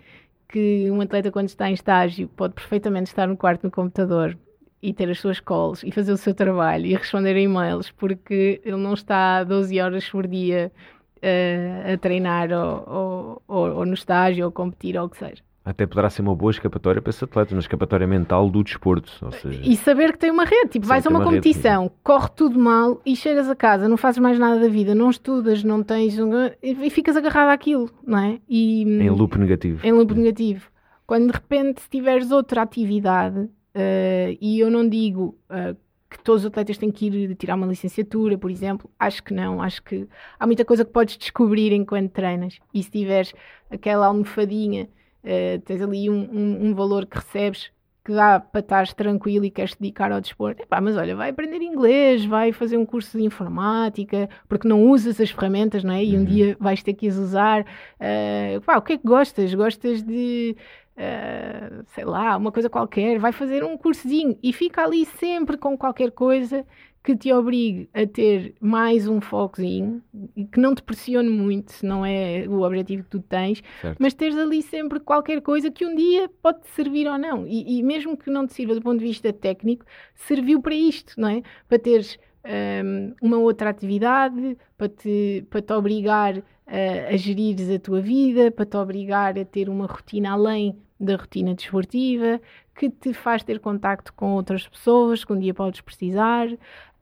que 0.49 0.91
um 0.91 1.01
atleta, 1.01 1.31
quando 1.31 1.49
está 1.49 1.69
em 1.71 1.75
estágio, 1.75 2.29
pode 2.29 2.55
perfeitamente 2.55 3.11
estar 3.11 3.27
no 3.27 3.37
quarto 3.37 3.65
no 3.65 3.71
computador 3.71 4.37
e 4.83 4.93
ter 4.93 5.09
as 5.11 5.19
suas 5.19 5.41
calls 5.41 5.83
e 5.83 5.91
fazer 5.91 6.13
o 6.13 6.17
seu 6.17 6.35
trabalho 6.35 6.87
e 6.87 6.95
responder 6.95 7.35
a 7.35 7.41
e-mails, 7.41 7.91
porque 7.91 8.61
ele 8.65 8.77
não 8.77 8.93
está 8.93 9.43
12 9.43 9.81
horas 9.81 10.09
por 10.09 10.27
dia 10.27 10.71
uh, 11.19 11.95
a 11.95 11.97
treinar 11.97 12.51
ou, 12.53 13.43
ou, 13.49 13.73
ou, 13.77 13.87
no 13.87 13.95
estágio 13.95 14.45
ou 14.45 14.53
competir 14.53 14.97
ou 14.99 15.07
o 15.07 15.09
que 15.09 15.17
seja. 15.17 15.43
Até 15.65 15.87
poderá 15.87 16.11
ser 16.11 16.21
uma 16.21 16.35
boa 16.35 16.51
escapatória 16.51 17.01
para 17.01 17.09
esse 17.09 17.25
atleta, 17.25 17.55
uma 17.55 17.61
escapatória 17.61 18.07
mental 18.07 18.51
do 18.51 18.63
desporto. 18.63 19.11
Seja... 19.41 19.63
E 19.65 19.75
saber 19.79 20.13
que 20.13 20.19
tem 20.19 20.31
uma 20.31 20.45
rede. 20.45 20.73
Tipo, 20.73 20.87
vais 20.87 21.07
a 21.07 21.09
uma, 21.09 21.21
uma 21.21 21.25
competição, 21.25 21.85
rede, 21.85 21.95
corre 22.03 22.29
tudo 22.37 22.59
mal 22.59 23.01
e 23.07 23.17
chegas 23.17 23.49
a 23.49 23.57
casa, 23.57 23.89
não 23.89 23.97
fazes 23.97 24.21
mais 24.21 24.39
nada 24.39 24.61
da 24.61 24.69
vida, 24.69 24.95
não 24.95 25.09
estudas, 25.09 25.65
não 25.65 25.83
tens. 25.83 26.17
E 26.63 26.91
ficas 26.91 27.17
agarrado 27.17 27.49
àquilo, 27.49 27.91
não 28.07 28.19
é? 28.19 28.41
E, 28.47 28.83
em 28.83 29.09
loop 29.09 29.39
negativo. 29.39 29.87
Em 29.87 29.93
loop 29.93 30.13
negativo. 30.13 30.69
Quando 31.07 31.29
de 31.29 31.33
repente 31.33 31.83
tiveres 31.91 32.31
outra 32.31 32.61
atividade, 32.61 33.39
uh, 33.41 34.39
e 34.39 34.61
eu 34.61 34.71
não 34.71 34.87
digo 34.87 35.35
uh, 35.49 35.75
que 36.11 36.23
todos 36.23 36.43
os 36.43 36.47
atletas 36.47 36.77
têm 36.77 36.91
que 36.91 37.07
ir 37.07 37.35
tirar 37.37 37.55
uma 37.55 37.67
licenciatura, 37.67 38.37
por 38.37 38.51
exemplo, 38.51 38.91
acho 38.99 39.23
que 39.23 39.33
não. 39.33 39.63
Acho 39.63 39.83
que 39.83 40.07
há 40.39 40.47
muita 40.47 40.65
coisa 40.65 40.85
que 40.85 40.93
podes 40.93 41.17
descobrir 41.17 41.73
enquanto 41.73 42.11
treinas. 42.11 42.59
E 42.73 42.83
se 42.83 42.91
tiveres 42.91 43.33
aquela 43.71 44.07
almofadinha 44.07 44.89
Uh, 45.25 45.59
tens 45.63 45.81
ali 45.81 46.11
um, 46.11 46.29
um, 46.31 46.67
um, 46.67 46.75
valor 46.75 47.07
que 47.07 47.17
recebes 47.17 47.71
que 48.05 48.13
dá 48.13 48.39
para 48.39 48.61
estar 48.61 48.87
tranquilo 48.93 49.47
e 49.47 49.51
queres 49.51 49.75
dedicar 49.75 50.13
ao 50.13 50.21
desporto. 50.21 50.63
Epá, 50.63 50.79
mas 50.79 50.95
olha, 50.99 51.17
vai 51.17 51.31
aprender 51.31 51.63
inglês, 51.63 52.27
vai 52.27 52.53
fazer 52.53 52.77
um 52.77 52.85
curso 52.85 53.17
de 53.17 53.25
informática, 53.25 54.29
porque 54.47 54.69
não 54.69 54.83
usas 54.83 55.19
as 55.19 55.31
ferramentas, 55.31 55.83
não 55.83 55.95
é? 55.95 56.05
E 56.05 56.15
um 56.15 56.19
uhum. 56.19 56.25
dia 56.27 56.57
vais 56.61 56.83
ter 56.83 56.93
que 56.93 57.09
as 57.09 57.17
usar. 57.17 57.63
Uh, 57.63 58.77
o 58.77 58.83
que 58.83 58.93
é 58.93 58.99
que 58.99 59.07
gostas? 59.07 59.55
Gostas 59.55 60.03
de. 60.03 60.55
Uh, 60.97 61.83
sei 61.95 62.05
lá, 62.05 62.37
uma 62.37 62.53
coisa 62.53 62.69
qualquer, 62.69 63.19
vai 63.19 63.33
fazer 63.33 63.65
um 63.65 63.77
cursozinho 63.77 64.39
e 64.41 64.53
fica 64.53 64.85
ali 64.85 65.05
sempre 65.07 65.57
com 65.57 65.77
qualquer 65.77 66.13
coisa 66.13 66.65
que 67.05 67.15
te 67.15 67.31
obrigue 67.35 67.87
a 67.93 68.07
ter 68.07 68.55
mais 68.59 69.07
um 69.07 69.21
focozinho 69.21 70.03
que 70.51 70.59
não 70.59 70.75
te 70.75 70.83
pressione 70.83 71.29
muito, 71.29 71.71
se 71.71 71.85
não 71.85 72.05
é 72.05 72.47
o 72.49 72.63
objetivo 72.63 73.05
que 73.05 73.11
tu 73.11 73.21
tens, 73.21 73.63
certo. 73.83 73.99
mas 74.01 74.15
teres 74.15 74.39
ali 74.39 74.63
sempre 74.63 74.99
qualquer 74.99 75.43
coisa 75.43 75.71
que 75.71 75.85
um 75.85 75.95
dia 75.95 76.31
pode 76.41 76.63
te 76.63 76.69
servir 76.71 77.07
ou 77.07 77.19
não. 77.19 77.47
E, 77.47 77.79
e, 77.79 77.83
mesmo 77.83 78.17
que 78.17 78.31
não 78.31 78.47
te 78.47 78.55
sirva 78.55 78.75
do 78.75 78.81
ponto 78.81 79.01
de 79.01 79.05
vista 79.05 79.31
técnico, 79.35 79.85
serviu 80.15 80.63
para 80.63 80.75
isto, 80.75 81.21
não 81.21 81.29
é? 81.29 81.43
Para 81.69 81.79
teres 81.79 82.19
um, 82.43 83.15
uma 83.21 83.37
outra 83.37 83.69
atividade, 83.69 84.57
para 84.79 84.89
te, 84.89 85.47
para 85.51 85.61
te 85.61 85.73
obrigar 85.75 86.43
a, 86.67 87.13
a 87.13 87.17
gerir 87.19 87.57
a 87.75 87.79
tua 87.79 88.01
vida, 88.01 88.51
para 88.51 88.65
te 88.65 88.79
obrigar 88.79 89.39
a 89.39 89.45
ter 89.45 89.69
uma 89.69 89.85
rotina 89.85 90.33
além 90.33 90.75
da 90.99 91.17
rotina 91.17 91.55
desportiva, 91.55 92.41
que 92.75 92.89
te 92.89 93.13
faz 93.13 93.43
ter 93.43 93.61
contacto 93.61 94.13
com 94.15 94.33
outras 94.33 94.67
pessoas 94.67 95.25
que 95.25 95.33
um 95.33 95.39
dia 95.39 95.53
podes 95.53 95.81
precisar 95.81 96.49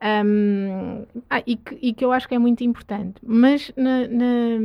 um, 0.03 1.05
ah, 1.29 1.41
e, 1.47 1.55
que, 1.55 1.77
e, 1.81 1.93
que, 1.93 2.03
eu 2.03 2.11
acho 2.11 2.27
que 2.27 2.35
é 2.35 2.39
muito 2.39 2.63
importante. 2.63 3.21
Mas 3.25 3.71
na, 3.77 4.07
na, 4.07 4.59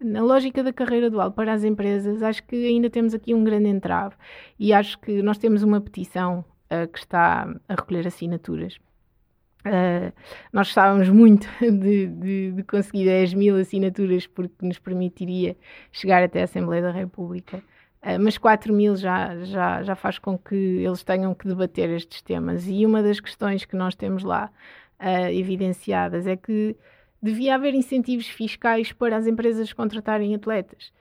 na, 0.00 0.22
lógica 0.22 0.62
da 0.62 0.72
carreira 0.72 1.08
dual 1.08 1.30
para 1.30 1.52
as 1.52 1.62
empresas, 1.62 2.20
acho 2.22 2.42
que 2.44 2.66
ainda 2.66 2.90
temos 2.90 3.14
aqui 3.14 3.32
um 3.32 3.44
grande 3.44 3.68
entrave 3.68 4.16
e 4.58 4.72
acho 4.72 4.98
que 4.98 5.22
nós 5.22 5.38
temos 5.38 5.62
uma 5.62 5.80
petição 5.80 6.44
uh, 6.70 6.88
que 6.88 6.98
está 6.98 7.48
a 7.68 7.74
recolher 7.74 8.06
assinaturas. 8.08 8.76
Uh, 9.64 10.12
nós 10.52 10.68
gostávamos 10.68 11.08
muito 11.08 11.48
de, 11.60 12.06
de, 12.08 12.52
de, 12.52 12.62
conseguir 12.64 13.04
10 13.04 13.34
mil 13.34 13.56
assinaturas 13.56 14.26
porque 14.26 14.66
nos 14.66 14.78
permitiria 14.78 15.56
chegar 15.92 16.22
até 16.22 16.40
a 16.40 16.44
Assembleia 16.44 16.82
da 16.82 16.90
República 16.90 17.62
mas 18.20 18.38
4 18.38 18.72
mil 18.72 18.94
já, 18.96 19.36
já, 19.44 19.82
já 19.82 19.94
faz 19.96 20.18
com 20.18 20.38
que 20.38 20.54
eles 20.54 21.02
tenham 21.02 21.34
que 21.34 21.48
debater 21.48 21.90
estes 21.90 22.22
temas. 22.22 22.66
E 22.68 22.86
uma 22.86 23.02
das 23.02 23.18
questões 23.18 23.64
que 23.64 23.74
nós 23.74 23.94
temos 23.94 24.22
lá 24.22 24.50
uh, 25.00 25.30
evidenciadas 25.32 26.26
é 26.26 26.36
que 26.36 26.76
devia 27.20 27.54
haver 27.54 27.74
incentivos 27.74 28.28
fiscais 28.28 28.92
para 28.92 29.16
as 29.16 29.26
empresas 29.26 29.72
contratarem 29.72 30.34
atletas. 30.34 30.92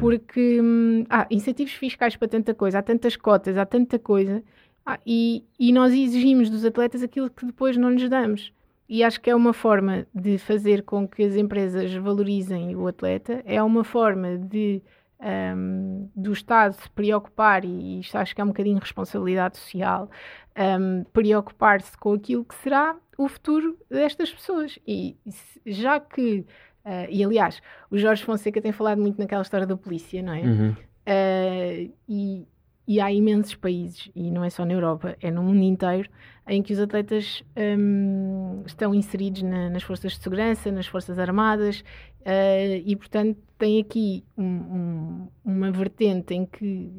Porque 0.00 0.60
hum, 0.60 1.04
há 1.08 1.26
incentivos 1.30 1.72
fiscais 1.72 2.16
para 2.16 2.28
tanta 2.28 2.54
coisa, 2.54 2.78
há 2.78 2.82
tantas 2.82 3.16
cotas, 3.16 3.56
há 3.56 3.66
tanta 3.66 3.98
coisa, 3.98 4.42
ah, 4.84 4.98
e, 5.06 5.44
e 5.58 5.72
nós 5.72 5.92
exigimos 5.92 6.50
dos 6.50 6.64
atletas 6.64 7.02
aquilo 7.02 7.30
que 7.30 7.46
depois 7.46 7.76
não 7.76 7.90
lhes 7.90 8.08
damos. 8.08 8.52
E 8.88 9.02
acho 9.02 9.20
que 9.20 9.30
é 9.30 9.34
uma 9.34 9.52
forma 9.52 10.06
de 10.14 10.36
fazer 10.38 10.82
com 10.82 11.08
que 11.08 11.22
as 11.22 11.34
empresas 11.34 11.94
valorizem 11.94 12.76
o 12.76 12.86
atleta, 12.86 13.42
é 13.46 13.62
uma 13.62 13.84
forma 13.84 14.36
de 14.36 14.82
um, 15.22 16.10
do 16.14 16.32
Estado 16.32 16.74
se 16.74 16.90
preocupar, 16.90 17.64
e 17.64 18.00
isto 18.00 18.16
acho 18.16 18.34
que 18.34 18.40
é 18.40 18.44
um 18.44 18.48
bocadinho 18.48 18.78
responsabilidade 18.78 19.56
social, 19.56 20.10
um, 20.58 21.04
preocupar-se 21.12 21.96
com 21.96 22.12
aquilo 22.14 22.44
que 22.44 22.54
será 22.56 22.96
o 23.16 23.28
futuro 23.28 23.78
destas 23.88 24.32
pessoas. 24.32 24.78
E 24.86 25.16
já 25.64 26.00
que, 26.00 26.44
uh, 26.84 27.06
e 27.08 27.22
aliás, 27.24 27.62
o 27.90 27.96
Jorge 27.96 28.24
Fonseca 28.24 28.60
tem 28.60 28.72
falado 28.72 29.00
muito 29.00 29.18
naquela 29.18 29.42
história 29.42 29.66
da 29.66 29.76
polícia, 29.76 30.22
não 30.22 30.34
é? 30.34 30.40
Uhum. 30.40 30.70
Uh, 30.72 31.94
e, 32.08 32.46
e 32.86 33.00
há 33.00 33.12
imensos 33.12 33.54
países, 33.54 34.10
e 34.14 34.30
não 34.30 34.44
é 34.44 34.50
só 34.50 34.64
na 34.64 34.72
Europa, 34.72 35.16
é 35.20 35.30
no 35.30 35.42
mundo 35.42 35.62
inteiro, 35.62 36.08
em 36.48 36.62
que 36.62 36.72
os 36.72 36.80
atletas 36.80 37.42
um, 37.56 38.62
estão 38.66 38.94
inseridos 38.94 39.42
na, 39.42 39.70
nas 39.70 39.82
forças 39.82 40.12
de 40.12 40.22
segurança, 40.22 40.70
nas 40.72 40.86
forças 40.86 41.18
armadas, 41.18 41.80
uh, 42.20 42.82
e 42.84 42.96
portanto 42.96 43.38
tem 43.56 43.80
aqui 43.80 44.24
um, 44.36 44.44
um, 44.44 45.28
uma 45.44 45.70
vertente 45.70 46.34
em 46.34 46.44
que, 46.44 46.92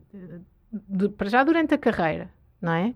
de, 0.72 1.10
para 1.10 1.30
já 1.30 1.44
durante 1.44 1.74
a 1.74 1.78
carreira, 1.78 2.30
não 2.62 2.72
é? 2.72 2.94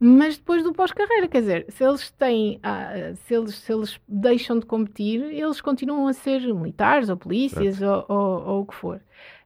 Mas 0.00 0.36
depois 0.38 0.62
do 0.62 0.72
pós-carreira, 0.72 1.26
quer 1.26 1.40
dizer, 1.40 1.66
se 1.70 1.82
eles 1.82 2.08
têm, 2.12 2.60
ah, 2.62 3.14
se, 3.26 3.34
eles, 3.34 3.56
se 3.56 3.72
eles 3.72 4.00
deixam 4.06 4.60
de 4.60 4.64
competir, 4.64 5.20
eles 5.20 5.60
continuam 5.60 6.06
a 6.06 6.12
ser 6.12 6.40
militares 6.54 7.08
ou 7.08 7.16
polícias 7.16 7.82
ou, 7.82 8.04
ou, 8.08 8.46
ou 8.46 8.60
o 8.60 8.66
que 8.66 8.76
for. 8.76 9.00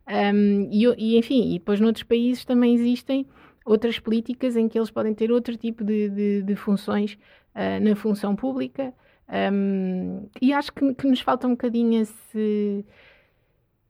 Um, 0.08 0.68
e, 0.70 0.84
e, 0.98 1.18
enfim, 1.18 1.54
e 1.54 1.58
depois 1.58 1.80
noutros 1.80 2.02
países 2.02 2.44
também 2.44 2.74
existem 2.74 3.26
outras 3.64 3.98
políticas 3.98 4.56
em 4.56 4.68
que 4.68 4.78
eles 4.78 4.90
podem 4.90 5.14
ter 5.14 5.30
outro 5.30 5.56
tipo 5.56 5.84
de, 5.84 6.08
de, 6.08 6.42
de 6.42 6.56
funções 6.56 7.14
uh, 7.54 7.82
na 7.82 7.94
função 7.94 8.34
pública. 8.34 8.92
Um, 9.28 10.28
e 10.40 10.52
acho 10.52 10.72
que, 10.72 10.94
que, 10.94 11.06
nos 11.06 11.20
falta 11.20 11.46
um 11.46 11.52
bocadinho 11.52 12.02
esse, 12.02 12.84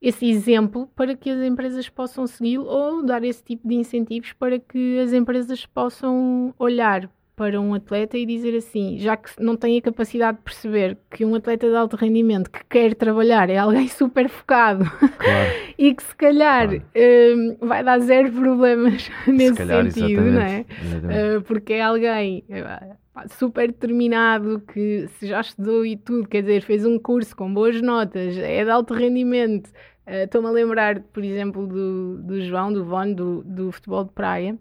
esse 0.01 0.29
exemplo 0.29 0.87
para 0.95 1.17
que 1.17 1.31
as 1.31 1.41
empresas 1.41 1.89
possam 1.89 2.27
segui-lo 2.27 2.67
ou 2.67 3.05
dar 3.05 3.25
esse 3.25 3.43
tipo 3.43 3.67
de 3.67 3.75
incentivos 3.75 4.33
para 4.35 4.59
que 4.59 4.99
as 5.01 5.13
empresas 5.13 5.67
possam 5.67 6.55
olhar 6.59 7.11
para 7.35 7.61
um 7.61 7.75
atleta 7.75 8.17
e 8.19 8.27
dizer 8.27 8.57
assim, 8.57 8.99
já 8.99 9.17
que 9.17 9.31
não 9.43 9.57
tem 9.57 9.79
a 9.79 9.83
capacidade 9.83 10.39
de 10.39 10.45
perceber 10.45 10.99
que 11.11 11.25
um 11.25 11.35
atleta 11.35 11.69
de 11.69 11.75
alto 11.75 11.97
rendimento 11.97 12.51
que 12.51 12.61
quer 12.69 12.95
trabalhar 12.95 13.49
é 13.49 13.57
alguém 13.57 13.89
super 13.91 14.29
focado 14.29 14.85
claro. 14.85 15.51
e 15.79 15.95
que 15.95 16.03
se 16.03 16.15
calhar 16.15 16.69
claro. 16.69 16.85
um, 16.95 17.67
vai 17.67 17.83
dar 17.83 17.99
zero 18.01 18.31
problemas 18.31 19.11
nesse 19.27 19.55
calhar, 19.55 19.91
sentido, 19.91 20.23
não 20.23 20.41
é? 20.41 20.61
Uh, 20.61 21.43
porque 21.43 21.75
é 21.75 21.83
alguém 21.83 22.45
uh, 22.51 23.29
super 23.31 23.69
determinado 23.69 24.61
que 24.73 25.09
se 25.19 25.27
já 25.27 25.41
estudou 25.41 25.87
e 25.87 25.97
tudo, 25.97 26.29
quer 26.29 26.43
dizer, 26.43 26.63
fez 26.63 26.85
um 26.85 26.99
curso 26.99 27.35
com 27.35 27.53
boas 27.53 27.81
notas, 27.81 28.37
é 28.37 28.63
de 28.63 28.71
alto 28.71 28.93
rendimento. 28.93 29.69
Uh, 30.07 30.25
Estou-me 30.25 30.49
a 30.49 30.51
lembrar, 30.51 31.01
por 31.01 31.25
exemplo, 31.25 31.67
do, 31.67 32.19
do 32.23 32.41
João, 32.43 32.73
do 32.73 32.85
Von, 32.85 33.13
do, 33.13 33.43
do 33.43 33.73
futebol 33.73 34.05
de 34.05 34.13
praia 34.13 34.59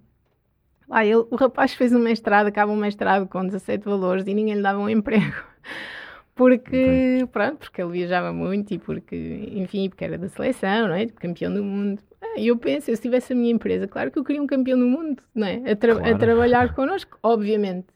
ah, 0.91 1.05
ele, 1.05 1.25
o 1.29 1.35
rapaz 1.35 1.73
fez 1.73 1.93
um 1.93 1.99
mestrado, 1.99 2.47
acaba 2.47 2.71
um 2.71 2.75
mestrado 2.75 3.27
com 3.27 3.45
17 3.45 3.85
valores 3.85 4.27
e 4.27 4.33
ninguém 4.33 4.55
lhe 4.55 4.61
dava 4.61 4.79
um 4.79 4.89
emprego. 4.89 5.35
Porque, 6.33 7.27
pronto, 7.31 7.57
porque 7.57 7.81
ele 7.81 7.91
viajava 7.91 8.33
muito 8.33 8.73
e 8.73 8.79
porque, 8.79 9.49
enfim, 9.53 9.89
porque 9.89 10.05
era 10.05 10.17
da 10.17 10.27
seleção, 10.29 10.87
não 10.87 10.95
é? 10.95 11.05
Campeão 11.05 11.53
do 11.53 11.63
mundo. 11.63 12.01
Ah, 12.19 12.39
e 12.39 12.47
eu 12.47 12.57
penso, 12.57 12.85
se 12.85 12.91
eu 12.91 12.97
tivesse 12.97 13.33
a 13.33 13.35
minha 13.35 13.51
empresa, 13.51 13.87
claro 13.87 14.09
que 14.09 14.17
eu 14.17 14.23
queria 14.23 14.41
um 14.41 14.47
campeão 14.47 14.79
do 14.79 14.87
mundo, 14.87 15.21
não 15.35 15.45
é? 15.45 15.57
A, 15.71 15.75
tra 15.75 15.93
claro. 15.93 16.15
a 16.15 16.17
trabalhar 16.17 16.73
connosco, 16.73 17.19
obviamente. 17.21 17.87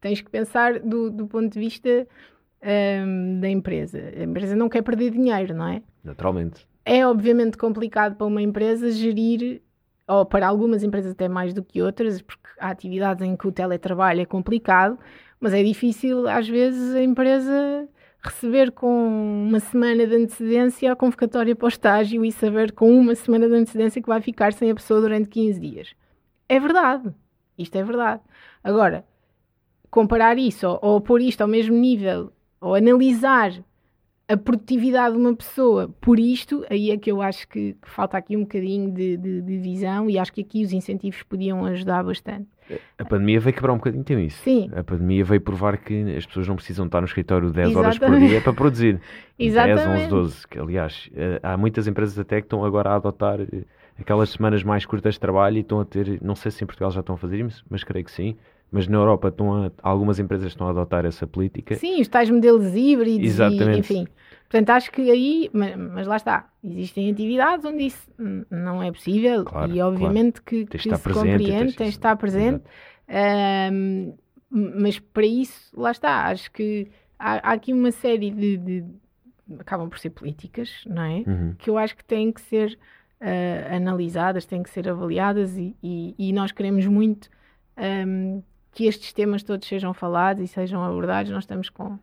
Tens 0.00 0.20
que 0.22 0.30
pensar 0.30 0.78
do, 0.78 1.10
do 1.10 1.26
ponto 1.26 1.52
de 1.52 1.58
vista 1.58 2.06
um, 3.06 3.40
da 3.40 3.50
empresa. 3.50 3.98
A 4.16 4.22
empresa 4.22 4.56
não 4.56 4.68
quer 4.68 4.82
perder 4.82 5.10
dinheiro, 5.10 5.54
não 5.54 5.68
é? 5.68 5.82
Naturalmente. 6.02 6.66
É 6.84 7.06
obviamente 7.06 7.58
complicado 7.58 8.16
para 8.16 8.26
uma 8.26 8.40
empresa 8.40 8.90
gerir 8.90 9.60
ou 10.12 10.26
para 10.26 10.46
algumas 10.46 10.82
empresas 10.82 11.12
até 11.12 11.28
mais 11.28 11.54
do 11.54 11.62
que 11.62 11.82
outras, 11.82 12.20
porque 12.20 12.48
há 12.58 12.70
atividades 12.70 13.22
em 13.26 13.36
que 13.36 13.46
o 13.46 13.52
teletrabalho 13.52 14.20
é 14.20 14.24
complicado, 14.24 14.98
mas 15.40 15.54
é 15.54 15.62
difícil 15.62 16.28
às 16.28 16.48
vezes 16.48 16.94
a 16.94 17.02
empresa 17.02 17.88
receber 18.22 18.70
com 18.70 19.08
uma 19.48 19.58
semana 19.58 20.06
de 20.06 20.14
antecedência 20.14 20.92
a 20.92 20.96
convocatória 20.96 21.56
para 21.56 21.66
o 21.66 21.68
estágio 21.68 22.24
e 22.24 22.30
saber 22.30 22.72
com 22.72 22.90
uma 22.92 23.14
semana 23.14 23.48
de 23.48 23.54
antecedência 23.54 24.00
que 24.00 24.08
vai 24.08 24.20
ficar 24.20 24.52
sem 24.52 24.70
a 24.70 24.74
pessoa 24.74 25.00
durante 25.00 25.28
15 25.28 25.60
dias. 25.60 25.94
É 26.48 26.60
verdade. 26.60 27.12
Isto 27.58 27.76
é 27.76 27.82
verdade. 27.82 28.22
Agora, 28.62 29.04
comparar 29.90 30.38
isso 30.38 30.68
ou, 30.68 30.78
ou 30.82 31.00
pôr 31.00 31.20
isto 31.20 31.40
ao 31.40 31.48
mesmo 31.48 31.76
nível 31.76 32.32
ou 32.60 32.74
analisar 32.74 33.52
a 34.28 34.36
produtividade 34.36 35.14
de 35.14 35.20
uma 35.20 35.34
pessoa 35.34 35.92
por 36.00 36.18
isto, 36.18 36.64
aí 36.70 36.90
é 36.90 36.96
que 36.96 37.10
eu 37.10 37.20
acho 37.20 37.46
que, 37.48 37.74
que 37.74 37.88
falta 37.88 38.16
aqui 38.16 38.36
um 38.36 38.42
bocadinho 38.42 38.90
de, 38.90 39.16
de, 39.16 39.42
de, 39.42 39.58
visão 39.58 40.08
e 40.08 40.18
acho 40.18 40.32
que 40.32 40.40
aqui 40.40 40.64
os 40.64 40.72
incentivos 40.72 41.22
podiam 41.22 41.64
ajudar 41.66 42.02
bastante. 42.02 42.46
A 42.96 43.04
pandemia 43.04 43.40
veio 43.40 43.54
quebrar 43.54 43.72
um 43.72 43.76
bocadinho 43.76 44.04
tem 44.04 44.24
isso. 44.24 44.42
Sim. 44.42 44.70
A 44.74 44.82
pandemia 44.82 45.24
veio 45.24 45.40
provar 45.40 45.76
que 45.76 46.14
as 46.16 46.24
pessoas 46.24 46.48
não 46.48 46.56
precisam 46.56 46.86
estar 46.86 47.00
no 47.00 47.06
escritório 47.06 47.50
10 47.50 47.70
Exatamente. 47.70 48.04
horas 48.04 48.18
por 48.20 48.28
dia 48.28 48.40
para 48.40 48.52
produzir. 48.52 49.00
Exatamente. 49.38 49.84
10, 49.84 50.02
11, 50.02 50.08
12. 50.08 50.48
Que, 50.48 50.58
aliás, 50.58 51.10
eh, 51.14 51.40
há 51.42 51.56
muitas 51.56 51.86
empresas 51.86 52.18
até 52.18 52.40
que 52.40 52.46
estão 52.46 52.64
agora 52.64 52.90
a 52.90 52.96
adotar 52.96 53.40
eh, 53.40 53.64
aquelas 53.98 54.30
semanas 54.30 54.62
mais 54.62 54.86
curtas 54.86 55.14
de 55.14 55.20
trabalho 55.20 55.58
e 55.58 55.60
estão 55.60 55.80
a 55.80 55.84
ter, 55.84 56.22
não 56.22 56.34
sei 56.34 56.50
se 56.50 56.62
em 56.62 56.66
Portugal 56.66 56.90
já 56.90 57.00
estão 57.00 57.16
a 57.16 57.18
fazer 57.18 57.44
isso, 57.44 57.64
mas 57.68 57.84
creio 57.84 58.04
que 58.04 58.12
sim, 58.12 58.36
mas 58.72 58.88
na 58.88 58.96
Europa 58.96 59.28
estão 59.28 59.66
a, 59.66 59.70
algumas 59.82 60.18
empresas 60.18 60.48
estão 60.48 60.66
a 60.66 60.70
adotar 60.70 61.04
essa 61.04 61.26
política. 61.26 61.74
Sim, 61.74 62.00
os 62.00 62.08
tais 62.08 62.30
modelos 62.30 62.74
híbridos, 62.74 63.28
Exatamente. 63.28 63.76
E, 63.76 63.78
enfim. 63.80 64.08
Portanto, 64.48 64.70
acho 64.70 64.90
que 64.90 65.10
aí, 65.10 65.50
mas, 65.52 65.76
mas, 65.76 66.06
lá 66.06 66.16
está, 66.16 66.48
existem 66.64 67.10
atividades 67.10 67.64
onde 67.64 67.86
isso 67.86 68.10
não 68.50 68.82
é 68.82 68.90
possível 68.90 69.44
claro, 69.44 69.72
e 69.72 69.80
obviamente 69.80 70.42
claro. 70.42 70.66
que, 70.66 70.78
que 70.78 70.78
se 70.78 70.88
presente, 70.88 71.38
compreende, 71.38 71.72
tem 71.74 71.88
de 71.88 71.92
estar 71.92 72.16
presente, 72.16 72.64
mas 74.50 74.98
para 74.98 75.26
isso, 75.26 75.70
lá 75.78 75.90
está, 75.90 76.26
acho 76.26 76.50
que 76.50 76.90
há, 77.18 77.50
há 77.50 77.52
aqui 77.52 77.72
uma 77.72 77.90
série 77.90 78.30
de, 78.30 78.56
de, 78.58 78.84
acabam 79.58 79.88
por 79.88 79.98
ser 79.98 80.10
políticas, 80.10 80.84
não 80.86 81.02
é? 81.02 81.24
Uhum. 81.26 81.54
Que 81.58 81.70
eu 81.70 81.78
acho 81.78 81.96
que 81.96 82.04
têm 82.04 82.30
que 82.30 82.40
ser 82.42 82.78
uh, 83.22 83.74
analisadas, 83.74 84.44
têm 84.44 84.62
que 84.62 84.70
ser 84.70 84.88
avaliadas 84.88 85.56
e, 85.56 85.74
e, 85.82 86.14
e 86.18 86.32
nós 86.32 86.52
queremos 86.52 86.86
muito 86.86 87.30
um, 88.06 88.42
que 88.72 88.86
estes 88.86 89.12
temas 89.12 89.42
todos 89.42 89.68
sejam 89.68 89.92
falados 89.94 90.42
e 90.42 90.48
sejam 90.48 90.82
abordados. 90.82 91.30
Nós 91.30 91.44
estamos 91.44 91.68
com, 91.68 91.98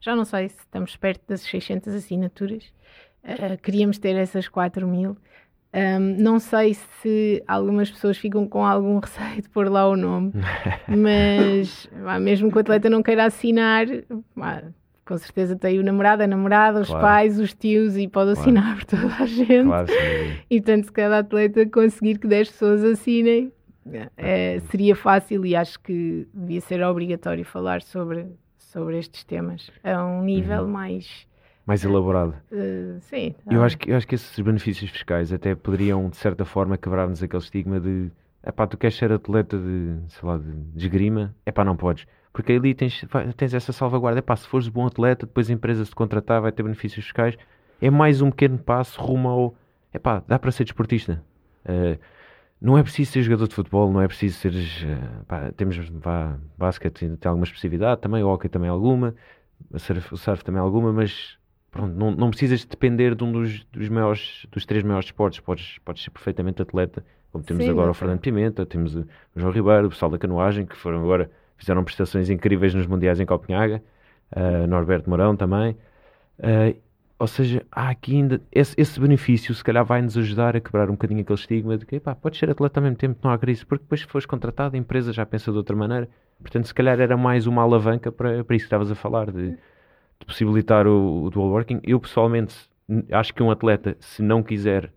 já 0.00 0.16
não 0.16 0.24
sei 0.24 0.48
se 0.48 0.58
estamos 0.58 0.96
perto 0.96 1.22
das 1.28 1.42
600 1.42 1.94
assinaturas, 1.94 2.64
uh, 3.24 3.60
queríamos 3.62 3.98
ter 3.98 4.16
essas 4.16 4.48
4 4.48 4.86
mil. 4.86 5.16
Um, 5.76 6.22
não 6.22 6.38
sei 6.38 6.74
se 6.74 7.42
algumas 7.48 7.90
pessoas 7.90 8.16
ficam 8.16 8.46
com 8.46 8.64
algum 8.64 8.98
receio 9.00 9.42
de 9.42 9.48
pôr 9.48 9.68
lá 9.68 9.88
o 9.88 9.96
nome, 9.96 10.32
mas 10.86 11.88
mesmo 12.20 12.50
que 12.50 12.56
o 12.56 12.60
atleta 12.60 12.88
não 12.88 13.02
queira 13.02 13.24
assinar, 13.24 13.86
com 15.04 15.18
certeza 15.18 15.56
tem 15.56 15.78
o 15.80 15.82
namorado, 15.82 16.22
a 16.22 16.26
namorada, 16.28 16.80
os 16.80 16.86
claro. 16.86 17.02
pais, 17.02 17.40
os 17.40 17.52
tios 17.52 17.96
e 17.96 18.06
pode 18.06 18.30
assinar 18.30 18.62
claro. 18.62 18.78
por 18.78 18.84
toda 18.84 19.24
a 19.24 19.26
gente. 19.26 19.64
Claro, 19.64 19.88
e 20.48 20.60
tanto 20.60 20.86
se 20.86 20.92
cada 20.92 21.18
atleta 21.18 21.66
conseguir 21.66 22.18
que 22.18 22.28
10 22.28 22.50
pessoas 22.50 22.84
assinem, 22.84 23.52
é, 24.16 24.60
seria 24.70 24.96
fácil 24.96 25.44
e 25.44 25.54
acho 25.54 25.78
que 25.80 26.26
devia 26.32 26.60
ser 26.60 26.82
obrigatório 26.82 27.44
falar 27.44 27.82
sobre, 27.82 28.26
sobre 28.58 28.98
estes 28.98 29.24
temas 29.24 29.70
a 29.82 30.04
um 30.04 30.22
nível 30.22 30.62
uhum. 30.62 30.70
mais 30.70 31.26
mais 31.66 31.82
elaborado. 31.82 32.34
Uh, 32.52 33.00
sim. 33.00 33.34
Eu 33.50 33.62
acho, 33.62 33.78
que, 33.78 33.90
eu 33.90 33.96
acho 33.96 34.06
que 34.06 34.14
esses 34.14 34.38
benefícios 34.38 34.90
fiscais 34.90 35.32
até 35.32 35.54
poderiam, 35.54 36.10
de 36.10 36.16
certa 36.18 36.44
forma, 36.44 36.76
quebrar-nos 36.76 37.22
aquele 37.22 37.42
estigma 37.42 37.80
de 37.80 38.10
é 38.42 38.52
pá, 38.52 38.66
tu 38.66 38.76
queres 38.76 38.94
ser 38.94 39.10
atleta 39.10 39.56
de, 39.56 39.96
sei 40.08 40.28
lá, 40.28 40.36
de, 40.36 40.52
esgrima, 40.76 41.34
é 41.46 41.50
pá, 41.50 41.64
não 41.64 41.76
podes. 41.76 42.06
Porque 42.30 42.52
ali 42.52 42.74
tens, 42.74 43.02
tens 43.36 43.54
essa 43.54 43.72
salvaguarda, 43.72 44.18
é 44.18 44.22
pá, 44.22 44.36
se 44.36 44.46
fores 44.46 44.68
bom 44.68 44.86
atleta, 44.86 45.24
depois 45.24 45.48
a 45.48 45.52
empresa 45.54 45.82
se 45.84 45.94
contratar, 45.94 46.42
vai 46.42 46.52
ter 46.52 46.62
benefícios 46.62 47.06
fiscais. 47.06 47.38
É 47.80 47.88
mais 47.90 48.20
um 48.20 48.30
pequeno 48.30 48.58
passo 48.58 49.00
rumo 49.00 49.28
ao, 49.28 49.54
é 49.92 49.98
pá, 49.98 50.22
dá 50.28 50.38
para 50.38 50.50
ser 50.50 50.64
desportista. 50.64 51.22
Uh, 51.64 51.98
não 52.64 52.78
é 52.78 52.82
preciso 52.82 53.12
ser 53.12 53.22
jogador 53.22 53.46
de 53.46 53.54
futebol, 53.54 53.92
não 53.92 54.00
é 54.00 54.08
preciso 54.08 54.38
ser. 54.38 54.52
Uh, 54.52 55.24
pá, 55.26 55.52
temos 55.54 55.76
vá, 55.90 56.38
basquete, 56.56 57.10
tem 57.20 57.28
alguma 57.28 57.44
especificidade 57.44 58.00
também, 58.00 58.22
o 58.22 58.28
hockey 58.28 58.48
também 58.48 58.70
alguma, 58.70 59.14
o 59.70 59.78
surf, 59.78 60.14
o 60.14 60.16
surf 60.16 60.42
também 60.42 60.62
alguma, 60.62 60.90
mas 60.90 61.36
pronto, 61.70 61.94
não, 61.94 62.10
não 62.10 62.30
precisas 62.30 62.64
depender 62.64 63.14
de 63.14 63.22
um 63.22 63.30
dos, 63.30 63.64
dos, 63.64 63.90
maiores, 63.90 64.46
dos 64.50 64.64
três 64.64 64.82
maiores 64.82 65.08
esportes. 65.08 65.40
Podes, 65.40 65.76
podes 65.84 66.04
ser 66.04 66.10
perfeitamente 66.10 66.62
atleta, 66.62 67.04
como 67.30 67.44
temos 67.44 67.64
Sim, 67.64 67.70
agora 67.70 67.90
o 67.90 67.94
Fernando 67.94 68.20
Pimenta, 68.20 68.64
temos 68.64 68.96
o 68.96 69.06
João 69.36 69.52
Ribeiro, 69.52 69.88
o 69.88 69.90
pessoal 69.90 70.10
da 70.10 70.16
canoagem, 70.16 70.64
que 70.64 70.74
foram 70.74 71.02
agora, 71.02 71.30
fizeram 71.58 71.84
prestações 71.84 72.30
incríveis 72.30 72.72
nos 72.72 72.86
Mundiais 72.86 73.20
em 73.20 73.26
Copenhaga, 73.26 73.82
uh, 74.34 74.66
Norberto 74.66 75.10
Mourão 75.10 75.36
também. 75.36 75.76
Uh, 76.38 76.74
ou 77.18 77.26
seja, 77.26 77.64
há 77.70 77.90
aqui 77.90 78.16
ainda 78.16 78.40
esse, 78.50 78.74
esse, 78.76 78.98
benefício, 78.98 79.54
se 79.54 79.62
calhar 79.62 79.84
vai-nos 79.84 80.16
ajudar 80.18 80.56
a 80.56 80.60
quebrar 80.60 80.88
um 80.88 80.92
bocadinho 80.92 81.20
aquele 81.20 81.38
estigma 81.38 81.78
de 81.78 81.86
que 81.86 82.00
pá, 82.00 82.14
podes 82.14 82.38
ser 82.38 82.50
atleta 82.50 82.80
ao 82.80 82.82
mesmo 82.82 82.96
tempo, 82.96 83.18
não 83.22 83.30
há 83.30 83.38
crise, 83.38 83.64
porque 83.64 83.84
depois 83.84 84.04
que 84.04 84.10
fores 84.10 84.26
contratado, 84.26 84.76
a 84.76 84.78
empresa 84.78 85.12
já 85.12 85.24
pensa 85.24 85.52
de 85.52 85.56
outra 85.56 85.76
maneira. 85.76 86.08
Portanto, 86.40 86.66
se 86.66 86.74
calhar 86.74 87.00
era 87.00 87.16
mais 87.16 87.46
uma 87.46 87.62
alavanca 87.62 88.10
para, 88.10 88.42
para 88.44 88.56
isso 88.56 88.64
que 88.64 88.66
estavas 88.66 88.90
a 88.90 88.94
falar, 88.94 89.30
de, 89.30 89.50
de 89.50 90.26
possibilitar 90.26 90.86
o, 90.86 91.24
o 91.24 91.30
dual 91.30 91.48
working. 91.50 91.80
Eu 91.84 92.00
pessoalmente 92.00 92.68
acho 93.12 93.32
que 93.32 93.42
um 93.42 93.50
atleta, 93.50 93.96
se 94.00 94.22
não 94.22 94.42
quiser, 94.42 94.92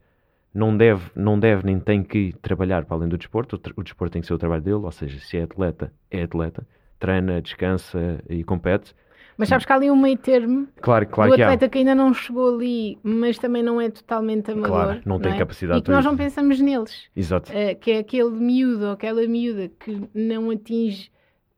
não 0.54 0.76
deve, 0.76 1.12
não 1.16 1.40
deve 1.40 1.66
nem 1.66 1.80
tem 1.80 2.04
que 2.04 2.34
trabalhar 2.42 2.86
para 2.86 2.98
além 2.98 3.10
do 3.10 3.18
desporto. 3.18 3.56
O, 3.56 3.82
o 3.82 3.84
desporto 3.84 4.14
tem 4.14 4.22
que 4.22 4.28
ser 4.28 4.34
o 4.34 4.40
trabalho 4.40 4.64
dele, 4.64 4.78
ou 4.78 4.92
seja, 4.92 5.20
se 5.20 5.38
é 5.38 5.44
atleta, 5.44 5.94
é 6.10 6.24
atleta, 6.24 6.68
treina, 7.00 7.42
descansa 7.42 8.24
e 8.28 8.44
compete 8.44 8.96
mas 9.38 9.50
sabes 9.50 9.66
que 9.66 9.72
há 9.72 9.76
ali 9.76 9.92
um 9.92 9.96
meio 9.96 10.18
termo 10.18 10.68
claro, 10.82 11.06
claro 11.08 11.32
do 11.32 11.36
que 11.36 11.44
atleta 11.44 11.66
há. 11.66 11.70
que 11.70 11.78
ainda 11.78 11.94
não 11.94 12.14
chegou 12.14 12.56
ali, 12.56 12.98
mas 13.04 13.38
também 13.38 13.62
não 13.62 13.80
é 13.80 13.90
totalmente 13.90 14.52
amador. 14.52 14.70
Claro, 14.70 15.02
não, 15.06 15.16
não 15.16 15.20
tem 15.20 15.34
é? 15.34 15.38
capacidade 15.38 15.80
E 15.80 15.82
que 15.84 15.92
nós 15.92 16.04
não 16.04 16.18
pensamos 16.18 16.60
neles. 16.60 17.08
Exato. 17.16 17.52
Uh, 17.52 17.78
que 17.80 17.92
é 17.92 18.00
aquele 18.00 18.32
miúdo 18.32 18.86
ou 18.86 18.92
aquela 18.92 19.26
miúda 19.28 19.70
que 19.80 20.02
não 20.14 20.50
atinge 20.50 21.12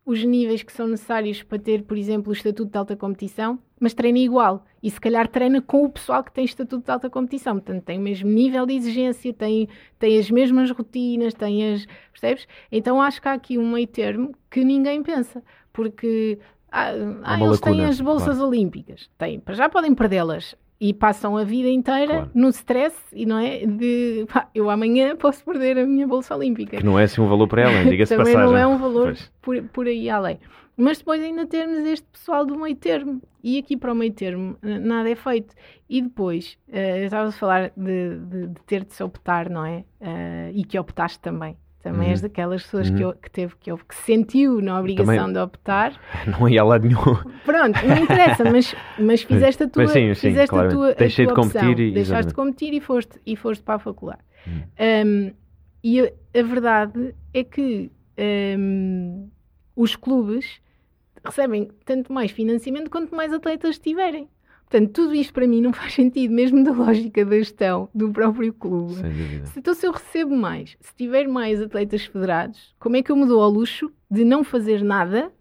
os 0.09 0.23
níveis 0.23 0.63
que 0.63 0.73
são 0.73 0.87
necessários 0.87 1.43
para 1.43 1.59
ter, 1.59 1.83
por 1.83 1.95
exemplo, 1.95 2.31
o 2.31 2.33
estatuto 2.33 2.71
de 2.71 2.77
alta 2.77 2.95
competição, 2.95 3.59
mas 3.79 3.93
treina 3.93 4.17
igual. 4.17 4.65
E 4.81 4.89
se 4.89 4.99
calhar 4.99 5.27
treina 5.27 5.61
com 5.61 5.83
o 5.83 5.89
pessoal 5.89 6.23
que 6.23 6.31
tem 6.31 6.43
estatuto 6.43 6.83
de 6.83 6.91
alta 6.91 7.09
competição. 7.09 7.53
Portanto, 7.55 7.83
tem 7.83 7.99
o 7.99 8.01
mesmo 8.01 8.29
nível 8.29 8.65
de 8.65 8.73
exigência, 8.73 9.31
tem, 9.31 9.69
tem 9.99 10.17
as 10.17 10.31
mesmas 10.31 10.71
rotinas, 10.71 11.33
tem 11.35 11.73
as. 11.73 11.85
Percebes? 12.11 12.47
Então 12.71 12.99
acho 12.99 13.21
que 13.21 13.27
há 13.27 13.33
aqui 13.33 13.57
um 13.57 13.71
meio 13.71 13.87
termo 13.87 14.33
que 14.49 14.63
ninguém 14.63 15.03
pensa. 15.03 15.43
Porque 15.71 16.39
ah, 16.71 16.91
ah 17.23 17.39
eles 17.39 17.59
têm 17.59 17.85
as 17.85 17.99
bolsas 17.99 18.37
claro. 18.37 18.47
olímpicas. 18.47 19.09
Têm, 19.17 19.41
já 19.49 19.69
podem 19.69 19.93
perdê-las 19.93 20.55
e 20.79 20.93
passam 20.93 21.35
a 21.35 21.43
vida 21.43 21.69
inteira 21.69 22.13
claro. 22.13 22.31
no 22.33 22.49
stress 22.49 22.95
e 23.11 23.25
não 23.25 23.37
é 23.37 23.65
de 23.65 24.25
pá, 24.31 24.47
eu 24.55 24.69
amanhã 24.69 25.15
posso 25.15 25.43
perder 25.43 25.77
a 25.77 25.85
minha 25.85 26.07
bolsa 26.07 26.35
olímpica. 26.35 26.77
Que 26.77 26.85
não 26.85 26.97
é 26.97 27.03
assim 27.03 27.21
um 27.21 27.27
valor 27.27 27.47
para 27.47 27.63
ela, 27.63 27.89
diga-se 27.89 28.15
Também 28.15 28.33
passagem. 28.33 28.53
não 28.53 28.57
é 28.57 28.65
um 28.65 28.77
valor 28.77 29.17
por, 29.41 29.61
por 29.63 29.87
aí 29.87 30.09
além. 30.09 30.39
Mas 30.77 30.99
depois 30.99 31.21
ainda 31.21 31.45
temos 31.45 31.85
este 31.85 32.07
pessoal 32.07 32.45
do 32.45 32.57
meio 32.57 32.75
termo. 32.75 33.21
E 33.43 33.57
aqui 33.57 33.75
para 33.75 33.91
o 33.91 33.95
meio 33.95 34.13
termo 34.13 34.57
nada 34.61 35.09
é 35.09 35.15
feito. 35.15 35.53
E 35.89 36.01
depois, 36.01 36.57
uh, 36.69 36.77
eu 36.77 37.05
estava 37.05 37.27
a 37.27 37.31
falar 37.33 37.73
de, 37.75 38.17
de, 38.17 38.47
de 38.47 38.61
ter 38.65 38.85
de 38.85 38.93
se 38.93 39.03
optar, 39.03 39.49
não 39.49 39.65
é? 39.65 39.83
Uh, 39.99 40.51
e 40.53 40.63
que 40.63 40.79
optaste 40.79 41.19
também. 41.19 41.57
Também 41.81 42.07
uhum. 42.07 42.11
és 42.11 42.21
daquelas 42.21 42.63
pessoas 42.63 42.89
uhum. 42.89 43.13
que, 43.13 43.21
que, 43.21 43.31
teve, 43.31 43.55
que, 43.57 43.71
que 43.73 43.95
sentiu 43.95 44.61
na 44.61 44.77
obrigação 44.77 45.15
Também 45.15 45.33
de 45.33 45.39
optar. 45.39 45.93
Não 46.27 46.49
ia 46.49 46.61
lá 46.63 46.77
nenhum. 46.77 47.15
Pronto, 47.45 47.87
não 47.87 47.97
interessa, 47.97 48.43
mas, 48.43 48.75
mas 48.99 49.23
fizeste 49.23 49.63
a 49.63 49.69
tua, 49.69 49.83
mas 49.83 49.91
sim, 49.91 50.13
sim, 50.13 50.29
fizeste 50.29 50.55
a 50.55 50.67
tua, 50.67 50.93
Deixei 50.93 51.25
a 51.25 51.33
tua 51.33 51.35
de 51.35 51.41
competir 51.41 51.79
e, 51.79 51.91
Deixaste 51.93 52.27
de 52.27 52.33
competir 52.33 52.73
e 52.73 52.81
foste, 52.81 53.19
e 53.25 53.35
foste 53.35 53.63
para 53.63 53.75
a 53.75 53.79
faculdade. 53.79 54.21
Uhum. 54.45 54.63
Um, 55.05 55.33
e 55.81 56.01
a, 56.01 56.11
a, 56.37 56.43
verdade 56.43 57.15
é 57.33 57.43
que 57.43 57.89
um, 58.57 59.29
os 59.73 59.95
clubes 59.95 60.59
recebem 61.23 61.69
tanto 61.85 62.11
mais 62.11 62.31
financiamento 62.31 62.89
quanto 62.89 63.15
mais 63.15 63.31
atletas 63.31 63.79
tiverem. 63.79 64.27
Portanto, 64.69 64.91
tudo 64.91 65.15
isto 65.15 65.33
para 65.33 65.47
mim 65.47 65.61
não 65.61 65.73
faz 65.73 65.93
sentido, 65.95 66.31
mesmo 66.31 66.63
da 66.63 66.71
lógica 66.71 67.25
da 67.25 67.37
gestão 67.37 67.89
do 67.93 68.11
próprio 68.11 68.53
clube. 68.53 68.93
Sem 68.93 69.11
dúvida. 69.11 69.49
Então, 69.57 69.73
se 69.73 69.87
eu 69.87 69.91
recebo 69.91 70.35
mais, 70.35 70.77
se 70.79 70.95
tiver 70.95 71.27
mais 71.27 71.59
atletas 71.61 72.05
federados, 72.05 72.75
como 72.79 72.95
é 72.95 73.01
que 73.01 73.11
eu 73.11 73.15
me 73.15 73.25
dou 73.25 73.41
ao 73.41 73.49
luxo 73.49 73.91
de 74.09 74.23
não 74.23 74.43
fazer 74.43 74.83
nada 74.83 75.31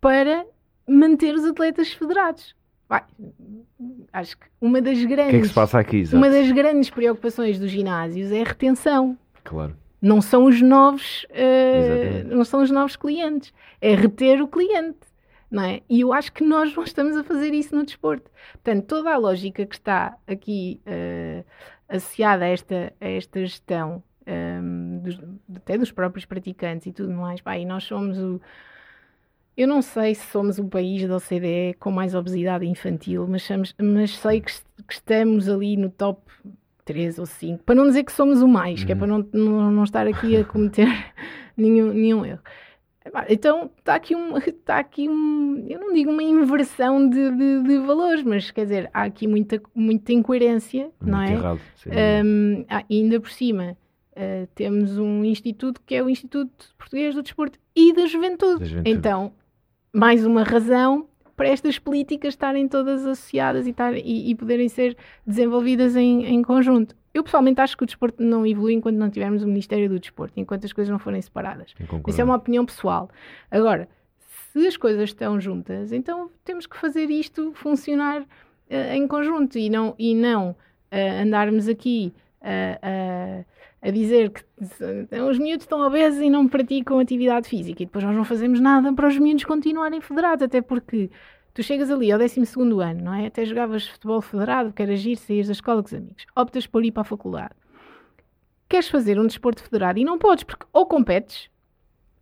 para 0.00 0.46
manter 0.88 1.34
os 1.34 1.44
atletas 1.44 1.92
federados? 1.92 2.56
Vai, 2.88 3.02
acho 4.12 4.38
que 4.38 4.46
uma 4.60 4.80
das 4.80 5.02
grandes. 5.04 5.28
O 5.28 5.30
que 5.30 5.36
é 5.36 5.40
que 5.40 5.48
se 5.48 5.54
passa 5.54 5.78
aqui? 5.78 5.98
Exato. 5.98 6.16
Uma 6.16 6.30
das 6.30 6.50
grandes 6.50 6.90
preocupações 6.90 7.58
dos 7.58 7.70
ginásios 7.70 8.32
é 8.32 8.40
a 8.40 8.44
retenção. 8.44 9.18
Claro. 9.42 9.76
Não 10.00 10.20
são 10.20 10.44
os 10.44 10.60
novos, 10.60 11.26
uh, 11.30 12.34
não 12.34 12.44
são 12.44 12.62
os 12.62 12.70
novos 12.70 12.94
clientes, 12.94 13.54
é 13.80 13.94
reter 13.94 14.42
o 14.42 14.48
cliente 14.48 14.98
não 15.54 15.62
é? 15.62 15.82
E 15.88 16.00
eu 16.00 16.12
acho 16.12 16.32
que 16.32 16.42
nós 16.42 16.74
não 16.74 16.82
estamos 16.82 17.16
a 17.16 17.22
fazer 17.22 17.54
isso 17.54 17.76
no 17.76 17.84
desporto. 17.84 18.28
Portanto, 18.54 18.86
toda 18.86 19.14
a 19.14 19.16
lógica 19.16 19.64
que 19.64 19.76
está 19.76 20.16
aqui 20.26 20.80
uh, 20.84 21.44
associada 21.88 22.44
a 22.44 22.48
esta, 22.48 22.92
a 23.00 23.08
esta 23.08 23.40
gestão, 23.40 24.02
um, 24.26 24.32
ehm, 24.32 24.98
dos, 24.98 25.20
até 25.54 25.78
dos 25.78 25.92
próprios 25.92 26.24
praticantes 26.24 26.88
e 26.88 26.92
tudo 26.92 27.12
mais, 27.12 27.40
pá, 27.40 27.56
e 27.56 27.64
nós 27.64 27.84
somos 27.84 28.18
o. 28.18 28.40
Eu 29.56 29.68
não 29.68 29.80
sei 29.80 30.16
se 30.16 30.26
somos 30.32 30.58
o 30.58 30.64
país 30.64 31.06
da 31.06 31.16
OCDE 31.16 31.76
com 31.78 31.92
mais 31.92 32.16
obesidade 32.16 32.66
infantil, 32.66 33.24
mas, 33.28 33.44
somos, 33.44 33.72
mas 33.80 34.16
sei 34.16 34.40
que, 34.40 34.52
que 34.88 34.94
estamos 34.94 35.48
ali 35.48 35.76
no 35.76 35.88
top 35.88 36.20
3 36.84 37.20
ou 37.20 37.26
5, 37.26 37.62
para 37.62 37.76
não 37.76 37.86
dizer 37.86 38.02
que 38.02 38.10
somos 38.10 38.42
o 38.42 38.48
mais, 38.48 38.80
uhum. 38.80 38.86
que 38.86 38.92
é 38.92 38.94
para 38.96 39.06
não, 39.06 39.24
não, 39.32 39.70
não 39.70 39.84
estar 39.84 40.08
aqui 40.08 40.36
a 40.36 40.44
cometer 40.44 40.88
nenhum, 41.56 41.92
nenhum 41.92 42.26
erro. 42.26 42.42
Então 43.28 43.70
está 43.78 43.94
aqui, 43.94 44.14
um, 44.14 44.36
está 44.36 44.78
aqui 44.80 45.08
um, 45.08 45.64
eu 45.68 45.78
não 45.78 45.92
digo 45.92 46.10
uma 46.10 46.22
inversão 46.22 47.08
de, 47.08 47.30
de, 47.30 47.62
de 47.62 47.78
valores, 47.78 48.22
mas 48.22 48.50
quer 48.50 48.62
dizer, 48.62 48.90
há 48.94 49.02
aqui 49.02 49.26
muita, 49.26 49.60
muita 49.74 50.12
incoerência, 50.12 50.90
Muito 51.00 51.06
não 51.06 51.20
é? 51.20 51.32
Errado, 51.32 51.60
um, 52.24 52.64
ah, 52.68 52.84
ainda 52.90 53.20
por 53.20 53.30
cima, 53.30 53.76
uh, 54.12 54.46
temos 54.54 54.96
um 54.98 55.24
instituto 55.24 55.80
que 55.84 55.94
é 55.94 56.02
o 56.02 56.08
Instituto 56.08 56.74
Português 56.78 57.14
do 57.14 57.22
Desporto 57.22 57.58
e 57.76 57.92
da 57.92 58.06
Juventude. 58.06 58.60
Da 58.60 58.64
juventude. 58.64 58.90
Então, 58.90 59.32
mais 59.92 60.24
uma 60.24 60.42
razão 60.42 61.06
para 61.36 61.48
estas 61.48 61.78
políticas 61.78 62.34
estarem 62.34 62.68
todas 62.68 63.04
associadas 63.06 63.66
e, 63.66 63.70
estar, 63.70 63.96
e, 63.96 64.30
e 64.30 64.34
poderem 64.34 64.68
ser 64.68 64.96
desenvolvidas 65.26 65.96
em, 65.96 66.24
em 66.26 66.42
conjunto. 66.42 66.94
Eu 67.12 67.22
pessoalmente 67.22 67.60
acho 67.60 67.76
que 67.76 67.84
o 67.84 67.86
desporto 67.86 68.22
não 68.22 68.46
evolui 68.46 68.74
enquanto 68.74 68.96
não 68.96 69.08
tivermos 69.08 69.42
o 69.42 69.46
Ministério 69.46 69.88
do 69.88 70.00
Desporto, 70.00 70.38
enquanto 70.38 70.64
as 70.64 70.72
coisas 70.72 70.90
não 70.90 70.98
forem 70.98 71.22
separadas. 71.22 71.72
Isso 72.08 72.20
é 72.20 72.24
uma 72.24 72.34
opinião 72.34 72.66
pessoal. 72.66 73.08
Agora, 73.50 73.88
se 74.52 74.66
as 74.66 74.76
coisas 74.76 75.10
estão 75.10 75.40
juntas, 75.40 75.92
então 75.92 76.30
temos 76.44 76.66
que 76.66 76.76
fazer 76.76 77.10
isto 77.10 77.52
funcionar 77.54 78.22
uh, 78.22 78.26
em 78.92 79.06
conjunto 79.06 79.58
e 79.58 79.70
não, 79.70 79.94
e 79.98 80.14
não 80.14 80.50
uh, 80.50 81.22
andarmos 81.22 81.68
aqui 81.68 82.12
uh, 82.40 83.44
a 83.84 83.90
dizer 83.90 84.30
que 84.30 84.42
os 85.20 85.38
miúdos 85.38 85.64
estão 85.64 85.86
obesos 85.86 86.20
e 86.20 86.30
não 86.30 86.48
praticam 86.48 86.98
atividade 86.98 87.48
física 87.48 87.82
e 87.82 87.86
depois 87.86 88.04
nós 88.04 88.16
não 88.16 88.24
fazemos 88.24 88.58
nada 88.58 88.92
para 88.92 89.06
os 89.06 89.18
miúdos 89.18 89.44
continuarem 89.44 90.00
federados, 90.00 90.42
até 90.42 90.62
porque 90.62 91.10
Tu 91.54 91.62
chegas 91.62 91.88
ali 91.88 92.10
ao 92.10 92.18
12 92.18 92.40
ano, 92.82 93.04
não 93.04 93.14
é? 93.14 93.26
Até 93.26 93.44
jogavas 93.44 93.86
futebol 93.86 94.20
federado, 94.20 94.72
queres 94.72 94.98
agir, 94.98 95.16
saíres 95.16 95.46
da 95.46 95.52
escola 95.52 95.82
com 95.82 95.86
os 95.86 95.94
amigos. 95.94 96.26
Optas 96.34 96.66
por 96.66 96.84
ir 96.84 96.90
para 96.90 97.02
a 97.02 97.04
faculdade. 97.04 97.54
Queres 98.68 98.88
fazer 98.88 99.20
um 99.20 99.26
desporto 99.26 99.62
federado 99.62 100.00
e 100.00 100.04
não 100.04 100.18
podes, 100.18 100.42
porque 100.42 100.66
ou 100.72 100.84
competes 100.84 101.48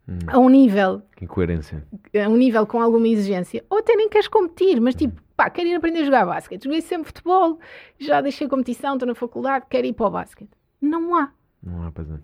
hum. 0.07 0.19
a 0.27 0.39
um 0.39 0.51
nível. 0.51 1.01
Que 1.17 1.25
incoerência. 1.25 1.83
A 2.15 2.29
um 2.29 2.37
nível 2.37 2.67
com 2.67 2.79
alguma 2.79 3.09
exigência, 3.09 3.65
ou 3.71 3.79
até 3.79 3.97
nem 3.97 4.11
queres 4.11 4.29
competir, 4.29 4.79
mas 4.83 4.95
tipo, 4.95 5.19
pá, 5.35 5.49
quero 5.49 5.67
ir 5.67 5.77
aprender 5.77 6.01
a 6.01 6.05
jogar 6.05 6.27
basquete. 6.27 6.65
Joguei 6.65 6.83
sempre 6.83 7.07
futebol, 7.07 7.59
já 7.99 8.21
deixei 8.21 8.47
a 8.47 8.51
competição, 8.51 8.95
estou 8.95 9.09
na 9.09 9.15
faculdade, 9.15 9.65
quero 9.71 9.87
ir 9.87 9.95
para 9.95 10.07
o 10.09 10.11
basquete. 10.11 10.51
Não 10.79 11.15
há. 11.15 11.33
Não 11.63 11.87
há, 11.87 11.93
pois 11.93 12.11
é. 12.11 12.19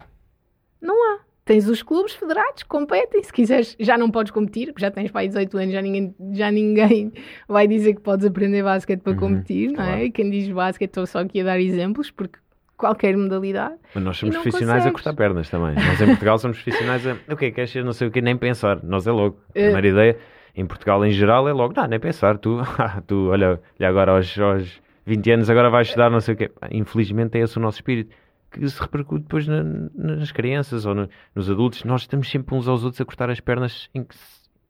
Não 0.80 1.14
há 1.14 1.20
tens 1.48 1.66
os 1.66 1.82
clubes 1.82 2.12
federados, 2.12 2.62
competem, 2.64 3.22
se 3.22 3.32
quiseres, 3.32 3.74
já 3.80 3.96
não 3.96 4.10
podes 4.10 4.30
competir, 4.30 4.66
porque 4.66 4.82
já 4.82 4.90
tens 4.90 5.10
para 5.10 5.26
18 5.26 5.56
anos, 5.56 5.72
já 5.72 5.80
ninguém, 5.80 6.14
já 6.32 6.50
ninguém 6.50 7.10
vai 7.48 7.66
dizer 7.66 7.94
que 7.94 8.02
podes 8.02 8.26
aprender 8.26 8.62
basquete 8.62 9.00
para 9.00 9.14
uhum, 9.14 9.18
competir, 9.18 9.72
não 9.72 9.82
é? 9.82 9.86
claro. 9.86 10.02
é? 10.02 10.10
Quem 10.10 10.28
diz 10.28 10.46
basquete, 10.50 10.90
estou 10.90 11.06
só 11.06 11.20
aqui 11.20 11.40
a 11.40 11.44
dar 11.44 11.58
exemplos, 11.58 12.10
porque 12.10 12.38
qualquer 12.76 13.16
modalidade. 13.16 13.76
Mas 13.94 14.04
nós 14.04 14.18
somos 14.18 14.36
profissionais 14.36 14.82
consegues. 14.82 15.00
a 15.00 15.04
cortar 15.04 15.16
pernas 15.16 15.48
também. 15.48 15.74
Nós 15.74 16.00
em 16.02 16.06
Portugal 16.06 16.38
somos 16.38 16.62
profissionais 16.62 17.06
a. 17.06 17.16
O 17.32 17.36
que 17.36 17.46
é 17.46 17.50
que? 17.50 17.82
Não 17.82 17.94
sei 17.94 18.08
o 18.08 18.10
que, 18.10 18.20
nem 18.20 18.36
pensar. 18.36 18.82
Nós 18.84 19.06
é 19.06 19.10
logo. 19.10 19.40
A 19.48 19.52
primeira 19.52 19.86
uh... 19.86 19.90
ideia, 19.90 20.18
em 20.54 20.66
Portugal 20.66 21.02
em 21.04 21.12
geral, 21.12 21.48
é 21.48 21.52
logo, 21.54 21.72
não, 21.74 21.86
nem 21.86 21.98
pensar. 21.98 22.36
Tu, 22.36 22.58
tu 23.06 23.30
olha, 23.30 23.58
olha 23.80 23.88
agora 23.88 24.12
aos, 24.12 24.38
aos 24.38 24.82
20 25.06 25.30
anos, 25.30 25.50
agora 25.50 25.70
vais 25.70 25.88
estudar, 25.88 26.10
não 26.10 26.20
sei 26.20 26.34
o 26.34 26.36
quê. 26.36 26.50
Infelizmente 26.70 27.38
é 27.38 27.42
esse 27.42 27.56
o 27.56 27.60
nosso 27.60 27.78
espírito 27.78 28.14
que 28.50 28.68
se 28.68 28.80
repercute 28.80 29.22
depois 29.22 29.46
na, 29.46 29.62
nas 29.94 30.32
crianças 30.32 30.86
ou 30.86 30.94
no, 30.94 31.08
nos 31.34 31.50
adultos. 31.50 31.84
Nós 31.84 32.02
estamos 32.02 32.30
sempre 32.30 32.54
uns 32.54 32.66
aos 32.68 32.84
outros 32.84 33.00
a 33.00 33.04
cortar 33.04 33.30
as 33.30 33.40
pernas 33.40 33.88
em, 33.94 34.04
que, 34.04 34.16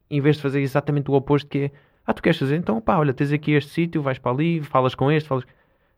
em 0.09 0.21
vez 0.21 0.35
de 0.35 0.41
fazer 0.41 0.61
exatamente 0.61 1.09
o 1.09 1.13
oposto 1.13 1.47
que 1.47 1.57
é 1.59 1.71
ah, 2.09 2.13
tu 2.13 2.23
queres 2.23 2.39
fazer? 2.39 2.55
Então 2.55 2.81
pá, 2.81 2.97
olha, 2.97 3.13
tens 3.13 3.31
aqui 3.31 3.51
este 3.51 3.69
sítio, 3.69 4.01
vais 4.01 4.17
para 4.17 4.31
ali, 4.31 4.63
falas 4.63 4.95
com 4.95 5.11
este, 5.11 5.29
falas... 5.29 5.45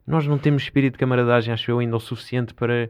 Nós 0.06 0.28
não 0.28 0.38
temos 0.38 0.64
espírito 0.64 0.94
de 0.94 1.00
camaradagem, 1.00 1.54
acho 1.54 1.72
eu, 1.72 1.80
ainda 1.80 1.96
o 1.96 2.02
suficiente 2.02 2.54
para, 2.54 2.90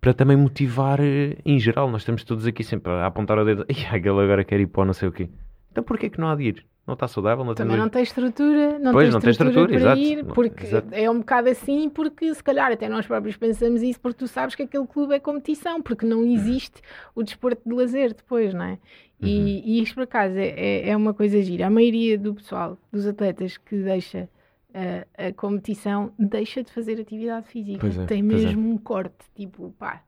para 0.00 0.14
também 0.14 0.38
motivar 0.38 0.98
eh, 1.00 1.36
em 1.44 1.58
geral. 1.58 1.90
Nós 1.90 2.00
estamos 2.00 2.24
todos 2.24 2.46
aqui 2.46 2.64
sempre 2.64 2.90
a 2.92 3.04
apontar 3.04 3.38
o 3.38 3.44
dedo. 3.44 3.66
E 3.68 3.84
aquele 3.84 4.20
agora 4.20 4.42
quer 4.42 4.58
ir 4.58 4.68
para 4.68 4.86
não 4.86 4.94
sei 4.94 5.08
o 5.08 5.12
quê. 5.12 5.28
Então 5.70 5.84
porquê 5.84 6.08
que 6.08 6.18
não 6.18 6.30
há 6.30 6.34
de 6.34 6.44
ir? 6.44 6.66
Não 6.86 6.94
está 6.94 7.08
saudável, 7.08 7.44
não 7.44 7.54
Também 7.54 7.72
tem 7.72 7.80
não 7.80 7.88
tem 7.88 8.02
estrutura, 8.02 8.78
não 8.78 8.92
Pois, 8.92 9.06
tem 9.06 9.12
não 9.12 9.20
tem 9.20 9.30
estrutura, 9.30 9.72
estrutura, 9.72 9.80
para 9.80 10.00
exato. 10.00 10.00
ir, 10.00 10.24
porque 10.34 10.64
exato. 10.66 10.88
é 10.92 11.10
um 11.10 11.18
bocado 11.18 11.48
assim, 11.48 11.90
porque 11.90 12.32
se 12.32 12.44
calhar 12.44 12.70
até 12.70 12.88
nós 12.88 13.06
próprios 13.06 13.36
pensamos 13.36 13.82
isso, 13.82 14.00
porque 14.00 14.18
tu 14.18 14.28
sabes 14.28 14.54
que 14.54 14.62
aquele 14.62 14.86
clube 14.86 15.14
é 15.14 15.18
competição, 15.18 15.82
porque 15.82 16.06
não 16.06 16.24
existe 16.24 16.80
o 17.14 17.24
desporto 17.24 17.60
de 17.66 17.74
lazer 17.74 18.14
depois, 18.14 18.54
não 18.54 18.64
é? 18.64 18.78
Uhum. 19.20 19.28
E, 19.28 19.78
e 19.78 19.82
isto 19.82 19.94
por 19.94 20.04
acaso 20.04 20.36
é, 20.36 20.48
é, 20.48 20.90
é 20.90 20.96
uma 20.96 21.12
coisa 21.12 21.42
gira. 21.42 21.66
A 21.66 21.70
maioria 21.70 22.16
do 22.16 22.34
pessoal, 22.34 22.78
dos 22.92 23.06
atletas 23.06 23.56
que 23.56 23.76
deixa 23.76 24.28
a, 24.72 25.28
a 25.28 25.32
competição, 25.32 26.12
deixa 26.18 26.62
de 26.62 26.70
fazer 26.70 27.00
atividade 27.00 27.48
física. 27.48 27.86
É, 27.86 28.06
Tem 28.06 28.20
é. 28.20 28.22
mesmo 28.22 28.70
um 28.70 28.78
corte, 28.78 29.24
tipo, 29.34 29.74
pá. 29.78 30.02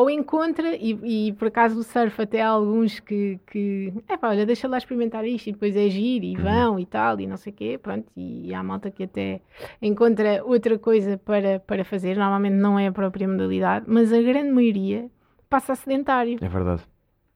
Ou 0.00 0.08
encontra, 0.08 0.76
e, 0.76 1.28
e 1.28 1.32
por 1.32 1.48
acaso 1.48 1.80
o 1.80 1.82
surf 1.82 2.22
até 2.22 2.40
há 2.40 2.48
alguns 2.50 3.00
que, 3.00 3.40
que 3.50 3.92
é 4.08 4.16
pá, 4.16 4.28
olha, 4.28 4.46
deixa 4.46 4.68
lá 4.68 4.78
experimentar 4.78 5.24
isto 5.26 5.48
e 5.48 5.52
depois 5.52 5.74
é 5.76 5.88
giro 5.88 6.24
Uhum. 6.24 6.32
e 6.32 6.36
vão 6.36 6.78
e 6.78 6.86
tal 6.86 7.18
e 7.20 7.26
não 7.26 7.36
sei 7.36 7.52
o 7.52 7.56
quê, 7.56 7.80
pronto, 7.82 8.06
e, 8.16 8.54
há 8.54 8.62
malta 8.62 8.90
que 8.92 9.02
até 9.04 9.40
encontra 9.82 10.44
outra 10.44 10.78
coisa 10.78 11.18
para, 11.18 11.58
para 11.60 11.84
fazer, 11.84 12.16
normalmente 12.16 12.54
não 12.54 12.78
é 12.78 12.86
a 12.86 12.92
própria 12.92 13.26
modalidade, 13.26 13.86
mas 13.88 14.12
a 14.12 14.22
grande 14.22 14.50
maioria 14.52 15.10
passa 15.50 15.72
a 15.72 15.76
sedentário 15.76 16.38
É 16.40 16.48
verdade. 16.48 16.82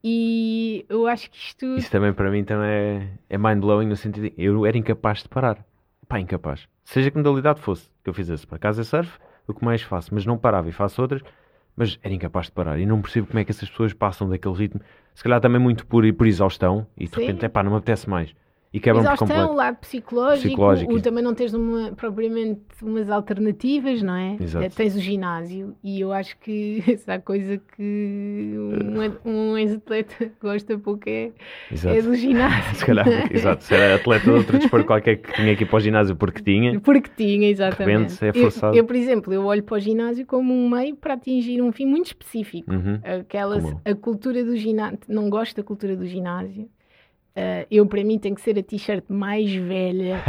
e 0.03 0.85
eu 0.87 1.05
acho 1.07 1.29
que 1.31 1.37
isto 1.37 1.65
Isso 1.75 1.91
também 1.91 2.13
para 2.13 2.31
mim 2.31 2.43
também 2.45 2.69
é, 2.69 3.07
é 3.31 3.37
mind-blowing 3.37 3.87
no 3.87 3.95
sentido 3.97 4.29
de 4.29 4.33
eu 4.37 4.65
era 4.65 4.77
incapaz 4.77 5.21
de 5.23 5.27
parar. 5.29 5.57
Pá, 6.07 6.19
incapaz. 6.19 6.67
Seja 6.85 7.09
que 7.11 7.17
modalidade 7.17 7.59
fosse 7.61 7.89
que 8.03 8.09
eu 8.09 8.13
fizesse. 8.13 8.45
Para 8.45 8.57
casa 8.59 8.81
é 8.81 8.83
surf, 8.83 9.17
o 9.47 9.53
que 9.53 9.63
mais 9.65 9.81
faço, 9.81 10.13
mas 10.13 10.25
não 10.25 10.37
parava 10.37 10.69
e 10.69 10.71
faço 10.71 11.01
outras, 11.01 11.21
mas 11.75 11.99
era 12.03 12.13
incapaz 12.13 12.47
de 12.47 12.51
parar. 12.51 12.79
E 12.79 12.85
não 12.85 13.01
percebo 13.01 13.27
como 13.27 13.39
é 13.39 13.43
que 13.43 13.51
essas 13.51 13.69
pessoas 13.69 13.93
passam 13.93 14.29
daquele 14.29 14.55
ritmo, 14.55 14.81
se 15.13 15.23
calhar 15.23 15.39
também 15.39 15.59
muito 15.59 15.85
por, 15.85 16.11
por 16.13 16.27
exaustão, 16.27 16.87
e 16.97 17.05
de 17.05 17.15
Sim. 17.15 17.21
repente, 17.21 17.45
é 17.45 17.49
pá, 17.49 17.63
não 17.63 17.71
me 17.71 17.77
apetece 17.77 18.09
mais. 18.09 18.33
E 18.73 18.79
quebram 18.79 19.03
por 19.03 19.07
Exaustão, 19.13 19.27
o 19.27 19.29
completo. 19.29 19.53
lado 19.53 19.77
psicológico, 19.77 20.47
Psicológico. 20.47 20.93
o 20.93 21.01
também 21.01 21.23
não 21.23 21.35
teres 21.35 21.53
uma, 21.53 21.91
propriamente 21.91 22.59
umas 22.81 23.07
alternativas, 23.07 24.01
não 24.01 24.15
é? 24.15 24.35
Exato. 24.41 24.65
Eh, 24.65 24.69
Tens 24.69 24.95
o 24.95 24.99
ginásio 24.99 25.75
e 25.83 26.01
eu 26.01 26.11
acho 26.11 26.35
que 26.39 26.83
essa 26.91 27.19
coisa 27.19 27.61
que 27.77 28.55
um, 29.25 29.29
um 29.31 29.57
ex-atleta 29.59 30.31
gosta 30.41 30.75
pouco 30.79 31.07
é, 31.07 31.31
é 31.85 32.01
do 32.01 32.15
ginásio. 32.15 32.73
Se 32.75 32.85
calhar, 32.85 33.07
exato. 33.31 33.63
Se 33.63 33.75
era 33.75 33.95
atleta 33.95 34.25
de 34.25 34.31
outro 34.31 34.57
desporto 34.57 34.87
qualquer 34.87 35.17
que 35.17 35.31
tinha 35.33 35.55
que 35.55 35.63
ir 35.63 35.67
para 35.67 35.77
o 35.77 35.79
ginásio 35.79 36.15
porque 36.15 36.41
tinha, 36.41 36.79
Porque 36.79 37.11
tinha, 37.15 37.49
exatamente. 37.49 38.15
repente 38.19 38.25
é 38.25 38.41
forçado. 38.41 38.73
Eu, 38.75 38.79
eu, 38.79 38.85
por 38.85 38.95
exemplo, 38.95 39.31
eu 39.31 39.45
olho 39.45 39.61
para 39.61 39.75
o 39.75 39.79
ginásio 39.79 40.25
como 40.25 40.51
um 40.51 40.67
meio 40.67 40.95
para 40.95 41.13
atingir 41.13 41.61
um 41.61 41.71
fim 41.71 41.85
muito 41.85 42.07
específico. 42.07 42.71
Uhum. 42.71 42.99
Aquela, 43.19 43.61
Como? 43.61 43.81
a 43.85 43.93
cultura 43.93 44.43
do 44.43 44.57
ginásio, 44.57 44.97
não 45.07 45.29
gosto 45.29 45.55
da 45.55 45.61
cultura 45.63 45.95
do 45.95 46.07
ginásio. 46.07 46.67
Uh, 47.35 47.65
eu, 47.71 47.83
para 47.87 48.03
mim, 48.03 48.19
tem 48.19 48.35
que 48.35 48.41
ser 48.41 48.59
a 48.59 48.61
t-shirt 48.61 49.05
mais 49.09 49.51
velha 49.51 50.21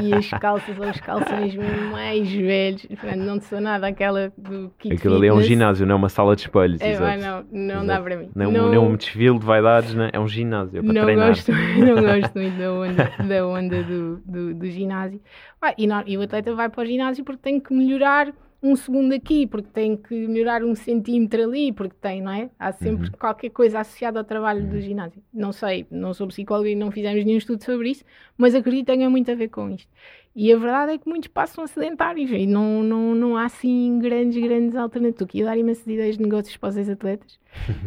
e 0.00 0.14
as 0.14 0.30
calças 0.38 0.78
ou 0.78 0.88
os 0.88 1.00
calções 1.00 1.56
mais 1.90 2.30
velhos. 2.32 2.86
Não 3.16 3.40
sou 3.40 3.60
nada 3.60 3.88
aquela 3.88 4.32
do 4.38 4.72
kit 4.78 4.94
aquilo 4.94 5.16
ali 5.16 5.26
é 5.26 5.32
um 5.34 5.42
ginásio, 5.42 5.84
não 5.84 5.94
é 5.94 5.98
uma 5.98 6.08
sala 6.08 6.36
de 6.36 6.42
espelhos. 6.42 6.80
É, 6.80 6.92
exato. 6.92 7.18
não, 7.20 7.44
não 7.50 7.82
Exato. 7.82 7.86
dá 7.86 8.00
para 8.00 8.16
mim. 8.16 8.30
Não, 8.32 8.52
não... 8.52 8.86
um 8.86 8.94
desfile 8.96 9.40
de 9.40 9.44
vaidades, 9.44 9.92
né? 9.94 10.10
é 10.12 10.20
um 10.20 10.28
ginásio, 10.28 10.78
é 10.78 10.82
para 10.82 10.92
não 10.92 11.02
treinar. 11.02 11.28
gosto, 11.30 11.50
não 11.52 12.00
gosto 12.00 12.38
muito 12.38 12.56
da 12.58 12.72
onda, 12.72 13.12
da 13.28 13.46
onda 13.48 13.82
do, 13.82 14.16
do, 14.24 14.54
do 14.54 14.70
ginásio. 14.70 15.20
Ah, 15.60 15.74
e, 15.76 15.86
não- 15.88 16.04
e 16.06 16.16
o 16.16 16.22
atleta 16.22 16.54
vai 16.54 16.68
para 16.68 16.82
o 16.82 16.86
ginásio 16.86 17.24
porque 17.24 17.40
tem 17.42 17.58
que 17.58 17.74
melhorar 17.74 18.32
um 18.62 18.76
segundo 18.76 19.12
aqui, 19.12 19.46
porque 19.46 19.68
tem 19.72 19.96
que 19.96 20.14
melhorar 20.28 20.62
um 20.62 20.74
centímetro 20.74 21.42
ali, 21.42 21.72
porque 21.72 21.96
tem, 22.00 22.22
não 22.22 22.30
é? 22.32 22.48
Há 22.58 22.72
sempre 22.72 23.08
Uhum. 23.08 23.12
qualquer 23.18 23.50
coisa 23.50 23.80
associada 23.80 24.20
ao 24.20 24.24
trabalho 24.24 24.66
do 24.68 24.80
ginásio. 24.80 25.22
Não 25.32 25.52
sei, 25.52 25.86
não 25.90 26.14
sou 26.14 26.28
psicóloga 26.28 26.68
e 26.68 26.74
não 26.76 26.90
fizemos 26.90 27.24
nenhum 27.24 27.38
estudo 27.38 27.62
sobre 27.64 27.90
isso, 27.90 28.04
mas 28.36 28.54
acredito 28.54 28.86
que 28.86 28.92
tenha 28.92 29.10
muito 29.10 29.30
a 29.30 29.34
ver 29.34 29.48
com 29.48 29.68
isto. 29.70 29.90
E 30.34 30.50
a 30.52 30.56
verdade 30.56 30.92
é 30.92 30.98
que 30.98 31.08
muitos 31.08 31.28
passam 31.28 31.62
a 31.64 31.66
sedentários 31.66 32.30
e 32.30 32.46
não, 32.46 32.82
não, 32.82 33.14
não 33.14 33.36
há 33.36 33.44
assim 33.46 33.98
grandes, 33.98 34.42
grandes 34.42 34.74
alternativas. 34.76 35.34
Ia 35.34 35.44
dar 35.44 35.58
imensas 35.58 35.86
ideias 35.86 36.16
de 36.16 36.22
negócios 36.22 36.56
para 36.56 36.68
os 36.70 36.76
ex-atletas. 36.76 37.38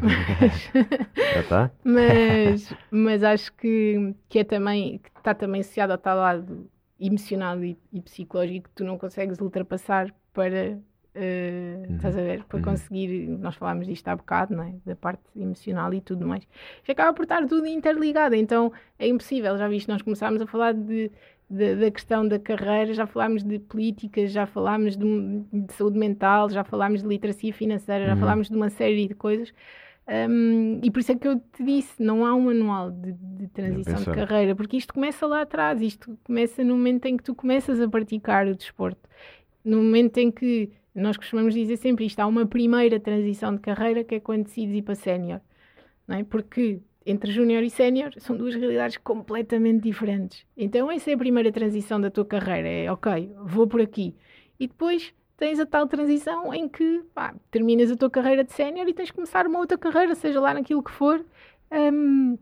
Mas- 0.01 0.71
mas, 1.83 2.73
mas 2.91 3.23
acho 3.23 3.51
que, 3.53 4.13
que 4.29 4.39
é 4.39 4.43
também 4.43 4.99
que 4.99 5.09
está 5.17 5.33
também 5.33 5.61
associado 5.61 5.93
ao 5.93 5.97
tal 5.97 6.17
lado 6.17 6.69
emocional 6.99 7.63
e, 7.63 7.77
e 7.91 8.01
psicológico 8.01 8.69
que 8.69 8.75
tu 8.75 8.83
não 8.83 8.97
consegues 8.97 9.39
ultrapassar 9.39 10.13
para 10.33 10.79
eh, 11.13 11.85
Uhum. 11.89 11.95
estás 11.95 12.17
a 12.17 12.21
ver, 12.21 12.43
para 12.45 12.57
Uhum. 12.57 12.63
conseguir, 12.63 13.27
nós 13.29 13.55
falámos 13.55 13.87
disto 13.87 14.07
há 14.07 14.15
bocado, 14.15 14.55
não 14.55 14.63
é? 14.63 14.75
da 14.85 14.95
parte 14.95 15.21
emocional 15.35 15.93
e 15.93 16.01
tudo 16.01 16.25
mais. 16.27 16.45
Já 16.83 16.93
acaba 16.93 17.13
por 17.13 17.23
estar 17.23 17.45
tudo 17.47 17.65
interligado, 17.67 18.35
então 18.35 18.71
é 18.99 19.07
impossível, 19.07 19.57
já 19.57 19.67
viste, 19.67 19.87
nós 19.87 20.01
começámos 20.01 20.41
a 20.41 20.47
falar 20.47 20.73
de, 20.73 21.11
de- 21.49 21.75
da 21.75 21.91
questão 21.91 22.27
da 22.27 22.37
carreira, 22.39 22.93
já 22.93 23.05
falámos 23.07 23.43
de 23.43 23.59
políticas, 23.59 24.31
já 24.31 24.45
falámos 24.45 24.97
de, 24.97 25.05
de 25.53 25.73
saúde 25.73 25.97
mental, 25.97 26.49
já 26.49 26.63
falámos 26.63 27.01
de 27.01 27.07
literacia 27.07 27.53
financeira, 27.53 28.05
já 28.07 28.15
Uhum. 28.15 28.17
falámos 28.17 28.49
de 28.49 28.55
uma 28.55 28.69
série 28.69 29.07
de 29.07 29.15
coisas. 29.15 29.53
Um, 30.07 30.79
e 30.83 30.91
por 30.91 30.99
isso 30.99 31.11
é 31.11 31.15
que 31.15 31.27
eu 31.27 31.39
te 31.39 31.63
disse: 31.63 32.01
não 32.01 32.25
há 32.25 32.35
um 32.35 32.41
manual 32.41 32.91
de, 32.91 33.13
de 33.13 33.47
transição 33.47 33.95
de 33.95 34.11
carreira, 34.11 34.55
porque 34.55 34.77
isto 34.77 34.93
começa 34.93 35.25
lá 35.25 35.41
atrás, 35.41 35.81
isto 35.81 36.17
começa 36.23 36.63
no 36.63 36.75
momento 36.75 37.05
em 37.05 37.17
que 37.17 37.23
tu 37.23 37.33
começas 37.33 37.81
a 37.81 37.89
praticar 37.89 38.47
o 38.47 38.55
desporto, 38.55 39.09
no 39.63 39.77
momento 39.77 40.17
em 40.19 40.31
que 40.31 40.71
nós 40.93 41.17
costumamos 41.17 41.55
dizer 41.55 41.77
sempre 41.77 42.05
isto: 42.05 42.19
há 42.19 42.27
uma 42.27 42.45
primeira 42.45 42.99
transição 42.99 43.55
de 43.55 43.61
carreira 43.61 44.03
que 44.03 44.15
é 44.15 44.19
quando 44.19 44.43
decides 44.43 44.75
ir 44.75 44.83
para 44.83 44.93
sénior, 44.93 45.41
é? 46.07 46.23
Porque 46.23 46.79
entre 47.03 47.31
júnior 47.31 47.63
e 47.63 47.69
sénior 47.71 48.13
são 48.19 48.37
duas 48.37 48.53
realidades 48.53 48.97
completamente 48.97 49.83
diferentes. 49.83 50.45
Então, 50.55 50.91
essa 50.91 51.09
é 51.09 51.13
a 51.13 51.17
primeira 51.17 51.51
transição 51.51 51.99
da 51.99 52.11
tua 52.11 52.25
carreira: 52.25 52.67
é 52.67 52.91
ok, 52.91 53.31
vou 53.43 53.67
por 53.67 53.81
aqui, 53.81 54.15
e 54.59 54.67
depois 54.67 55.11
tens 55.37 55.59
a 55.59 55.65
tal 55.65 55.87
transição 55.87 56.53
em 56.53 56.67
que 56.67 57.03
pá, 57.13 57.35
terminas 57.51 57.91
a 57.91 57.95
tua 57.95 58.09
carreira 58.09 58.43
de 58.43 58.53
sénior 58.53 58.87
e 58.87 58.93
tens 58.93 59.07
de 59.07 59.13
começar 59.13 59.47
uma 59.47 59.59
outra 59.59 59.77
carreira, 59.77 60.15
seja 60.15 60.39
lá 60.39 60.53
naquilo 60.53 60.83
que 60.83 60.91
for. 60.91 61.23
Hum, 61.71 62.37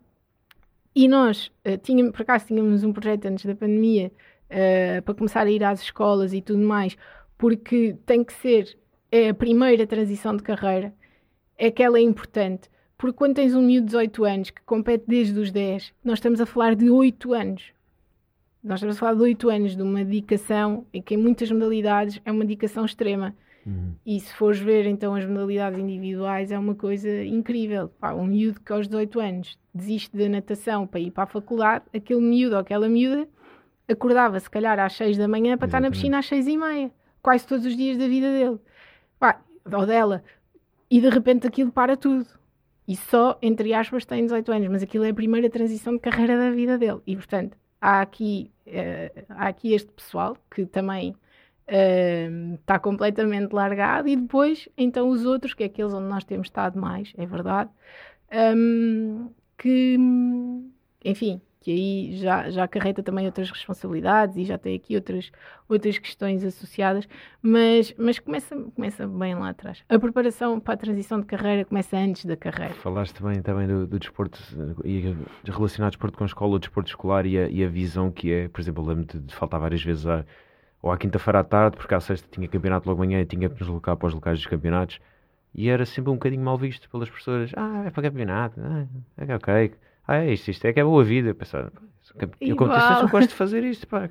e 0.95 1.07
nós, 1.07 1.51
eh, 1.63 1.77
tínhamos, 1.77 2.11
por 2.11 2.21
acaso, 2.21 2.47
tínhamos 2.47 2.83
um 2.83 2.93
projeto 2.93 3.25
antes 3.25 3.45
da 3.45 3.55
pandemia 3.55 4.11
eh, 4.49 5.01
para 5.01 5.15
começar 5.15 5.45
a 5.47 5.49
ir 5.49 5.63
às 5.63 5.81
escolas 5.81 6.33
e 6.33 6.41
tudo 6.41 6.59
mais, 6.59 6.95
porque 7.37 7.97
tem 8.05 8.23
que 8.23 8.33
ser 8.33 8.77
é 9.11 9.29
a 9.29 9.33
primeira 9.33 9.85
transição 9.85 10.35
de 10.35 10.41
carreira, 10.41 10.91
é 11.55 11.69
que 11.69 11.83
ela 11.83 11.99
é 11.99 12.01
importante. 12.01 12.67
Porque 12.97 13.15
quando 13.15 13.35
tens 13.35 13.53
um 13.55 13.61
miúdo 13.61 13.85
de 13.85 13.91
18 13.91 14.25
anos 14.25 14.49
que 14.49 14.61
compete 14.63 15.05
desde 15.07 15.39
os 15.39 15.51
10, 15.51 15.93
nós 16.03 16.17
estamos 16.17 16.41
a 16.41 16.47
falar 16.47 16.75
de 16.75 16.89
8 16.89 17.31
anos. 17.31 17.73
Nós 18.63 18.79
estamos 18.79 18.95
a 18.95 18.99
falar 18.99 19.15
de 19.15 19.21
8 19.21 19.49
anos 19.49 19.75
de 19.75 19.81
uma 19.83 20.05
dedicação, 20.05 20.85
e 20.93 21.01
que 21.01 21.15
em 21.15 21.17
muitas 21.17 21.51
modalidades 21.51 22.21
é 22.23 22.31
uma 22.31 22.45
dedicação 22.45 22.85
extrema. 22.85 23.35
Uhum. 23.65 23.93
E 24.05 24.19
se 24.19 24.33
fores 24.33 24.59
ver 24.59 24.85
então 24.85 25.15
as 25.15 25.25
modalidades 25.25 25.79
individuais, 25.79 26.51
é 26.51 26.57
uma 26.57 26.75
coisa 26.75 27.23
incrível. 27.23 27.89
Pá, 27.99 28.13
um 28.13 28.25
miúdo 28.25 28.61
que 28.61 28.71
aos 28.71 28.87
18 28.87 29.19
anos 29.19 29.59
desiste 29.73 30.15
da 30.15 30.29
natação 30.29 30.87
para 30.87 30.99
ir 30.99 31.11
para 31.11 31.23
a 31.23 31.27
faculdade, 31.27 31.85
aquele 31.93 32.21
miúdo 32.21 32.55
ou 32.55 32.61
aquela 32.61 32.87
miúda 32.87 33.27
acordava 33.87 34.39
se 34.39 34.49
calhar 34.49 34.79
às 34.79 34.93
6 34.93 35.17
da 35.17 35.27
manhã 35.27 35.57
para 35.57 35.67
estar 35.67 35.79
na 35.79 35.87
Exatamente. 35.87 35.93
piscina 35.93 36.19
às 36.19 36.25
6 36.25 36.47
e 36.47 36.57
meia, 36.57 36.91
quase 37.21 37.45
todos 37.47 37.65
os 37.65 37.75
dias 37.75 37.97
da 37.97 38.07
vida 38.07 38.31
dele. 38.31 38.59
Pá, 39.19 39.41
ou 39.71 39.85
dela. 39.85 40.23
E 40.89 41.01
de 41.01 41.09
repente 41.09 41.47
aquilo 41.47 41.71
para 41.71 41.97
tudo. 41.97 42.27
E 42.87 42.95
só, 42.95 43.37
entre 43.41 43.73
aspas, 43.73 44.05
tem 44.05 44.23
18 44.23 44.51
anos, 44.51 44.67
mas 44.69 44.83
aquilo 44.83 45.05
é 45.05 45.09
a 45.09 45.13
primeira 45.13 45.49
transição 45.49 45.93
de 45.93 45.99
carreira 45.99 46.37
da 46.37 46.51
vida 46.51 46.77
dele. 46.77 46.99
E 47.07 47.15
portanto, 47.15 47.57
há 47.79 48.01
aqui, 48.01 48.51
eh, 48.65 49.25
há 49.29 49.47
aqui 49.47 49.73
este 49.73 49.91
pessoal 49.91 50.37
que 50.53 50.65
também 50.65 51.15
está 52.59 52.77
completamente 52.77 53.53
largado 53.53 54.09
e 54.09 54.17
depois 54.17 54.67
então 54.77 55.07
os 55.07 55.25
outros, 55.25 55.53
que 55.53 55.63
é 55.63 55.67
aqueles 55.67 55.93
onde 55.93 56.09
nós 56.09 56.25
temos 56.25 56.47
estado 56.47 56.77
mais, 56.77 57.13
é 57.17 57.25
verdade, 57.25 57.69
hum, 58.53 59.29
que 59.57 59.97
enfim, 61.05 61.41
que 61.63 61.71
aí 61.71 62.17
já, 62.17 62.49
já 62.49 62.65
acarreta 62.65 63.01
também 63.01 63.25
outras 63.25 63.49
responsabilidades 63.49 64.35
e 64.35 64.43
já 64.43 64.57
tem 64.57 64.75
aqui 64.75 64.95
outras, 64.95 65.31
outras 65.69 65.97
questões 65.97 66.43
associadas, 66.43 67.07
mas, 67.41 67.95
mas 67.97 68.19
começa, 68.19 68.53
começa 68.75 69.07
bem 69.07 69.33
lá 69.33 69.49
atrás. 69.49 69.81
A 69.87 69.97
preparação 69.97 70.59
para 70.59 70.73
a 70.73 70.77
transição 70.77 71.21
de 71.21 71.25
carreira 71.25 71.63
começa 71.63 71.95
antes 71.95 72.25
da 72.25 72.35
carreira. 72.35 72.73
Falaste 72.73 73.23
bem 73.23 73.41
também 73.41 73.65
do, 73.65 73.87
do 73.87 73.97
desporto 73.97 74.37
e 74.83 75.15
relacionar 75.45 75.87
desporto 75.87 76.17
com 76.17 76.25
a 76.25 76.27
escola, 76.27 76.55
o 76.55 76.59
desporto 76.59 76.89
escolar 76.89 77.25
e 77.25 77.37
a, 77.37 77.47
e 77.47 77.63
a 77.63 77.69
visão 77.69 78.11
que 78.11 78.29
é, 78.33 78.49
por 78.49 78.59
exemplo, 78.59 78.83
eu 78.83 78.87
lembro 78.87 79.19
de, 79.21 79.33
faltar 79.33 79.61
várias 79.61 79.81
vezes 79.81 80.05
à, 80.05 80.25
ou 80.81 80.91
à 80.91 80.97
quinta-feira 80.97 81.39
à 81.39 81.43
tarde, 81.45 81.77
porque 81.77 81.95
à 81.95 82.01
sexta 82.01 82.27
tinha 82.29 82.45
campeonato 82.49 82.89
logo 82.89 83.01
de 83.01 83.07
manhã 83.07 83.21
e 83.21 83.25
tinha 83.25 83.47
que 83.47 83.55
nos 83.55 83.67
deslocar 83.67 83.95
para 83.95 84.07
os 84.07 84.13
locais 84.13 84.37
dos 84.37 84.47
campeonatos 84.47 84.99
e 85.55 85.69
era 85.69 85.85
sempre 85.85 86.11
um 86.11 86.15
bocadinho 86.15 86.43
mal 86.43 86.57
visto 86.57 86.89
pelas 86.89 87.09
pessoas. 87.09 87.51
Ah, 87.55 87.83
é 87.85 87.89
para 87.89 88.03
campeonato, 88.03 88.59
ah, 88.59 88.85
é 89.17 89.33
ok. 89.33 89.71
Ah, 90.07 90.17
é 90.17 90.33
isto, 90.33 90.49
isto 90.51 90.65
é 90.65 90.73
que 90.73 90.79
é 90.79 90.83
boa 90.83 91.03
vida. 91.03 91.29
Eu 91.29 91.35
pensava, 91.35 91.71
eu 92.19 92.29
Igual. 92.41 92.69
conto 92.69 93.01
eu 93.03 93.07
gosto 93.09 93.29
de 93.29 93.35
fazer 93.35 93.63
isto, 93.63 93.87
pá. 93.87 94.09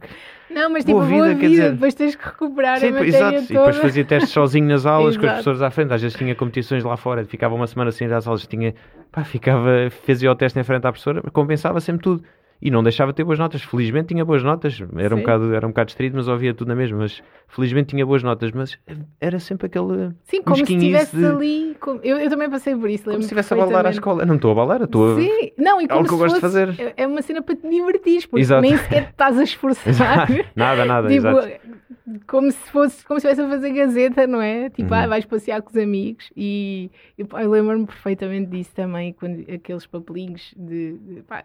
Não, 0.50 0.70
mas 0.70 0.84
Boa 0.84 1.04
tipo, 1.04 1.14
boa 1.14 1.28
vida, 1.28 1.28
vida, 1.28 1.40
quer 1.40 1.48
dizer- 1.48 1.72
depois 1.72 1.94
tens 1.94 2.14
que 2.16 2.24
recuperar 2.24 2.78
Sim, 2.80 2.88
a 2.88 2.92
matéria 2.92 3.08
exato. 3.16 3.32
toda. 3.32 3.44
E 3.44 3.56
depois 3.56 3.76
fazia 3.76 4.04
testes 4.04 4.30
sozinho 4.32 4.66
nas 4.66 4.86
aulas 4.86 5.16
com 5.16 5.26
as 5.26 5.32
pessoas 5.38 5.60
à 5.62 5.70
frente. 5.70 5.92
Às 5.92 6.00
vezes 6.02 6.16
tinha 6.16 6.34
competições 6.34 6.82
lá 6.82 6.96
fora, 6.96 7.24
ficava 7.24 7.54
uma 7.54 7.66
semana 7.66 7.92
sem 7.92 8.08
ir 8.08 8.12
às 8.14 8.26
aulas, 8.26 8.46
tinha, 8.46 8.74
pá, 9.10 9.22
ficava, 9.24 9.68
fazia 10.06 10.30
o 10.30 10.34
teste 10.34 10.58
em 10.58 10.64
frente 10.64 10.86
à 10.86 10.90
professora, 10.92 11.20
compensava 11.30 11.78
sempre 11.80 12.02
tudo. 12.02 12.24
E 12.62 12.70
não 12.70 12.80
deixava 12.80 13.10
de 13.10 13.16
ter 13.16 13.24
boas 13.24 13.40
notas. 13.40 13.60
Felizmente 13.62 14.08
tinha 14.08 14.24
boas 14.24 14.44
notas, 14.44 14.80
era, 14.96 15.16
um 15.16 15.18
bocado, 15.18 15.52
era 15.52 15.66
um 15.66 15.70
bocado 15.70 15.86
distraído, 15.86 16.16
mas 16.16 16.28
ouvia 16.28 16.54
tudo 16.54 16.68
na 16.68 16.76
mesma. 16.76 16.98
Mas 16.98 17.20
felizmente 17.48 17.88
tinha 17.88 18.06
boas 18.06 18.22
notas, 18.22 18.52
mas 18.52 18.78
era 19.20 19.40
sempre 19.40 19.66
aquele. 19.66 20.12
Sim, 20.22 20.42
como 20.42 20.64
se 20.64 20.72
estivesse 20.72 21.16
de... 21.16 21.26
ali. 21.26 21.76
Como... 21.80 21.98
Eu, 22.04 22.18
eu 22.18 22.30
também 22.30 22.48
passei 22.48 22.76
por 22.76 22.88
isso. 22.88 23.04
Como 23.04 23.16
se 23.16 23.24
estivesse 23.24 23.52
a 23.52 23.56
balar 23.56 23.86
à 23.86 23.90
escola. 23.90 24.22
Eu 24.22 24.26
não 24.26 24.36
estou 24.36 24.52
a 24.52 24.54
balar, 24.54 24.82
estou 24.82 25.12
a. 25.12 25.20
Sim, 25.20 25.50
não, 25.58 25.80
e 25.80 25.86
é 25.86 25.88
como 25.88 26.04
é 26.04 26.08
que 26.08 26.14
eu 26.14 26.18
gosto 26.18 26.34
de 26.36 26.40
fazer. 26.40 26.68
É, 26.78 27.02
é 27.02 27.06
uma 27.06 27.20
cena 27.20 27.42
para 27.42 27.56
te 27.56 27.68
divertir, 27.68 28.28
porque 28.28 28.42
Exato. 28.42 28.62
nem 28.62 28.76
sequer 28.76 29.08
estás 29.10 29.36
a 29.36 29.42
esforçar. 29.42 30.28
nada, 30.54 30.84
nada. 30.84 31.08
tipo, 31.10 31.26
exato 31.26 31.81
como 32.26 32.50
se 32.50 32.70
fosse 32.70 33.04
como 33.04 33.20
se 33.20 33.28
estivesse 33.28 33.46
a 33.46 33.56
fazer 33.56 33.72
gazeta, 33.72 34.26
não 34.26 34.42
é? 34.42 34.70
Tipo, 34.70 34.92
uhum. 34.92 35.00
ah, 35.00 35.06
vais 35.06 35.24
passear 35.24 35.62
com 35.62 35.70
os 35.70 35.76
amigos 35.76 36.32
e 36.36 36.90
eu, 37.16 37.26
eu 37.38 37.50
lembro-me 37.50 37.86
perfeitamente 37.86 38.50
disso 38.50 38.72
também, 38.74 39.12
quando 39.12 39.40
aqueles 39.52 39.86
papelinhos 39.86 40.52
de, 40.56 40.98
de 40.98 41.22
pá, 41.22 41.44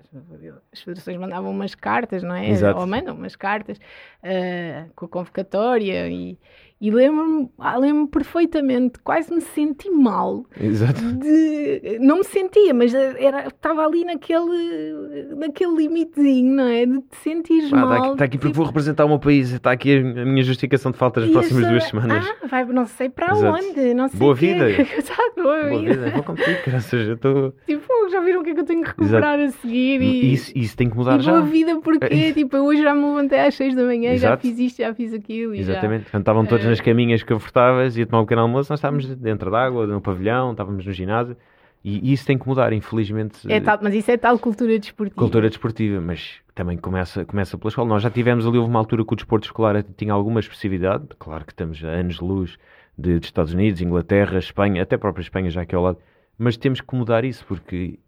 as 0.72 0.82
federações 0.82 1.18
mandavam 1.18 1.52
umas 1.52 1.76
cartas, 1.76 2.24
não 2.24 2.36
é? 2.36 2.50
Exato. 2.50 2.80
Ou 2.80 2.88
mandam 2.88 3.16
umas 3.16 3.36
cartas 3.36 3.78
uh, 3.78 4.92
com 4.96 5.06
a 5.06 5.10
convocatória 5.10 6.10
e, 6.10 6.38
e 6.80 6.92
lembro-me 6.92 7.50
ah, 7.58 7.78
lembro 7.78 8.08
perfeitamente, 8.08 9.00
quase 9.04 9.34
me 9.34 9.42
senti 9.42 9.90
mal. 9.90 10.46
Exato. 10.60 11.02
De, 11.02 11.98
não 12.00 12.18
me 12.18 12.24
sentia, 12.24 12.72
mas 12.72 12.94
era, 12.94 13.48
estava 13.48 13.84
ali 13.84 14.06
naquele, 14.06 15.36
naquele 15.36 15.76
limitezinho, 15.76 16.56
não 16.56 16.68
é? 16.68 16.86
De 16.86 17.00
te 17.02 17.18
sentires 17.18 17.74
ah, 17.74 17.78
mal. 17.78 17.86
Está 17.88 17.98
aqui, 17.98 18.12
está 18.12 18.26
aqui 18.26 18.38
porque 18.38 18.50
tipo... 18.50 18.58
vou 18.58 18.66
representar 18.68 19.06
o 19.06 19.10
meu 19.10 19.20
país, 19.20 19.52
está 19.52 19.72
aqui 19.72 19.98
a 19.98 20.26
minha 20.26 20.44
justificação 20.44 20.92
de 20.92 21.00
falta 21.00 21.22
das 21.22 21.32
próximas 21.32 21.64
essa... 21.64 21.72
duas 21.72 21.84
semanas. 21.86 22.28
Ah, 22.44 22.48
vai, 22.48 22.66
não 22.66 22.86
sei 22.86 23.10
para 23.10 23.32
Exato. 23.32 23.58
onde, 23.58 23.94
não 23.96 24.08
sei 24.08 24.20
Boa 24.20 24.36
vida. 24.36 24.70
Exato, 24.70 25.34
boa, 25.36 25.64
boa 25.64 25.80
vida. 25.80 25.94
vida. 25.96 26.24
Vou 26.24 26.36
graças 26.64 27.10
a 27.10 27.14
estou... 27.14 27.54
Tipo, 27.66 28.10
já 28.12 28.22
viram 28.22 28.42
o 28.42 28.44
que 28.44 28.52
é 28.52 28.54
que 28.54 28.60
eu 28.60 28.66
tenho 28.66 28.84
que 28.84 28.90
recuperar 28.90 29.40
Exato. 29.40 29.58
a 29.58 29.62
seguir? 29.62 30.02
E... 30.02 30.34
Isso, 30.34 30.52
isso 30.56 30.78
tem 30.78 30.90
que 30.90 30.96
mudar 30.96 31.20
e 31.20 31.24
já. 31.24 31.32
Boa 31.32 31.44
vida 31.44 31.80
porque, 31.82 32.34
tipo, 32.34 32.58
hoje 32.58 32.84
já 32.84 32.94
me 32.94 33.04
levantei 33.04 33.40
às 33.40 33.56
seis 33.56 33.76
da 33.76 33.84
manhã, 33.84 34.12
Exato. 34.14 34.36
já 34.36 34.38
fiz 34.38 34.60
isto, 34.60 34.78
já 34.78 34.94
fiz 34.94 35.12
aquilo. 35.12 35.56
Exatamente, 35.56 36.06
já... 36.12 36.20
estavam 36.20 36.46
todos 36.46 36.67
nas 36.68 36.82
caminhas 36.82 37.24
confortáveis, 37.24 37.98
ia 37.98 38.06
tomar 38.06 38.22
um 38.22 38.26
pequeno 38.26 38.42
almoço, 38.42 38.72
nós 38.72 38.80
estávamos 38.80 39.08
dentro 39.16 39.50
d'água, 39.50 39.88
no 39.88 40.02
pavilhão, 40.02 40.52
estávamos 40.52 40.86
no 40.86 40.92
ginásio. 40.92 41.36
E 41.84 42.12
isso 42.12 42.26
tem 42.26 42.38
que 42.38 42.46
mudar, 42.46 42.74
infelizmente. 42.74 43.50
É 43.50 43.62
tal, 43.62 43.80
mas 43.82 43.94
isso 43.94 44.12
é 44.12 44.18
tal 44.18 44.38
cultura 44.38 44.78
desportiva. 44.78 45.16
Cultura 45.16 45.48
desportiva, 45.48 46.02
mas 46.02 46.42
também 46.54 46.78
começa, 46.78 47.24
começa 47.24 47.58
pela 47.58 47.70
escola. 47.70 47.88
Nós 47.88 48.04
já 48.04 48.10
tivemos 48.10 48.46
ali, 48.46 48.58
houve 48.58 48.70
uma 48.70 48.80
altura 48.80 49.06
que 49.06 49.14
o 49.14 49.16
desporto 49.16 49.46
escolar 49.46 49.82
tinha 49.96 50.12
alguma 50.12 50.42
expressividade. 50.42 51.06
Claro 51.18 51.46
que 51.46 51.54
estamos 51.54 51.82
a 51.86 51.88
anos 51.88 52.16
de 52.16 52.24
luz 52.24 52.58
de, 52.98 53.20
de 53.20 53.26
Estados 53.26 53.54
Unidos, 53.54 53.80
Inglaterra, 53.82 54.38
Espanha, 54.38 54.84
até 54.84 54.96
a 54.96 55.00
própria 55.00 55.22
Espanha 55.22 55.50
já 55.50 55.62
aqui 55.62 55.76
ao 55.76 55.84
lado. 55.84 55.98
Mas 56.38 56.58
temos 56.58 56.82
que 56.82 56.96
mudar 56.96 57.24
isso, 57.24 57.46
porque 57.46 58.00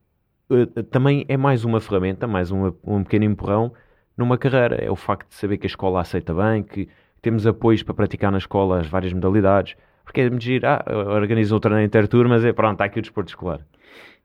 uh, 0.50 0.84
também 0.84 1.26
é 1.30 1.38
mais 1.38 1.64
uma 1.64 1.80
ferramenta, 1.80 2.28
mais 2.28 2.52
uma, 2.52 2.76
um 2.84 3.04
pequeno 3.04 3.26
empurrão 3.26 3.72
numa 4.18 4.38
carreira. 4.38 4.76
É 4.76 4.92
o 4.92 4.96
facto 4.96 5.30
de 5.30 5.36
saber 5.36 5.58
que 5.58 5.68
a 5.68 5.70
escola 5.70 6.02
aceita 6.02 6.34
bem, 6.34 6.64
que 6.64 6.90
temos 7.22 7.46
apoios 7.46 7.84
para 7.84 7.94
praticar 7.94 8.32
na 8.32 8.38
escola 8.38 8.80
as 8.80 8.88
várias 8.88 9.14
modalidades, 9.14 9.76
porque 10.04 10.22
é 10.22 10.24
de 10.26 10.32
medir, 10.32 10.66
ah, 10.66 10.84
organiza 11.14 11.56
o 11.56 11.60
treino 11.60 11.82
interturmas, 11.82 12.44
é 12.44 12.52
pronto, 12.52 12.74
está 12.74 12.86
aqui 12.86 13.00
o 13.00 13.02
desporto 13.02 13.30
escolar. 13.30 13.66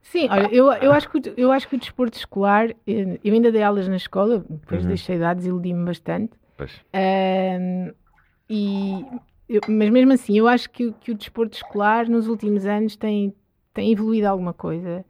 Sim, 0.01 0.29
olha, 0.31 0.49
eu, 0.53 0.71
eu, 0.73 0.93
acho 0.93 1.09
que, 1.09 1.33
eu 1.37 1.51
acho 1.51 1.67
que 1.67 1.77
o 1.77 1.79
desporto 1.79 2.17
escolar, 2.19 2.71
eh, 2.87 3.19
eu 3.25 3.33
ainda 3.33 3.51
dei 3.51 3.63
aulas 3.63 3.89
na 3.89 3.97
escola, 3.97 4.45
depois 4.49 4.83
uhum. 4.83 4.89
deixei 4.89 5.19
de 5.19 5.35
desiludi-me 5.35 5.85
bastante. 5.85 6.33
Um, 6.95 7.93
e, 8.49 9.05
eu, 9.49 9.61
mas 9.67 9.91
mesmo 9.91 10.13
assim, 10.13 10.39
eu 10.39 10.47
acho 10.47 10.71
que, 10.71 10.93
que 11.01 11.11
o 11.11 11.15
desporto 11.15 11.57
escolar 11.57 12.09
nos 12.09 12.29
últimos 12.29 12.67
anos 12.67 12.97
tem, 12.97 13.35
tem 13.73 13.93
evoluído 13.93 14.29
alguma 14.29 14.53
coisa 14.53 15.05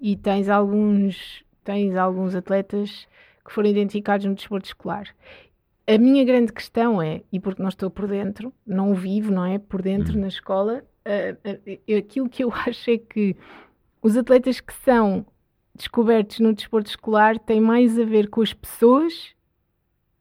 e 0.00 0.16
tens 0.16 0.48
alguns, 0.48 1.44
tens 1.64 1.96
alguns 1.96 2.34
atletas 2.34 3.06
que 3.44 3.52
foram 3.52 3.68
identificados 3.68 4.26
no 4.26 4.34
desporto 4.34 4.66
escolar. 4.66 5.08
A 5.88 5.98
minha 5.98 6.24
grande 6.24 6.52
questão 6.52 7.00
é, 7.00 7.22
e 7.32 7.38
porque 7.38 7.62
não 7.62 7.68
estou 7.68 7.88
por 7.88 8.08
dentro, 8.08 8.52
não 8.66 8.92
vivo, 8.92 9.32
não 9.32 9.44
é? 9.44 9.58
Por 9.58 9.82
dentro 9.82 10.14
uhum. 10.14 10.22
na 10.22 10.28
escola, 10.28 10.84
uh, 11.06 11.50
uh, 11.50 11.98
aquilo 11.98 12.28
que 12.28 12.42
eu 12.42 12.52
acho 12.66 12.90
é 12.90 12.98
que 12.98 13.36
os 14.02 14.16
atletas 14.16 14.60
que 14.60 14.74
são 14.84 15.24
descobertos 15.74 16.40
no 16.40 16.54
desporto 16.54 16.88
escolar 16.88 17.38
têm 17.38 17.60
mais 17.60 17.98
a 17.98 18.04
ver 18.04 18.28
com 18.28 18.40
as 18.40 18.52
pessoas 18.52 19.34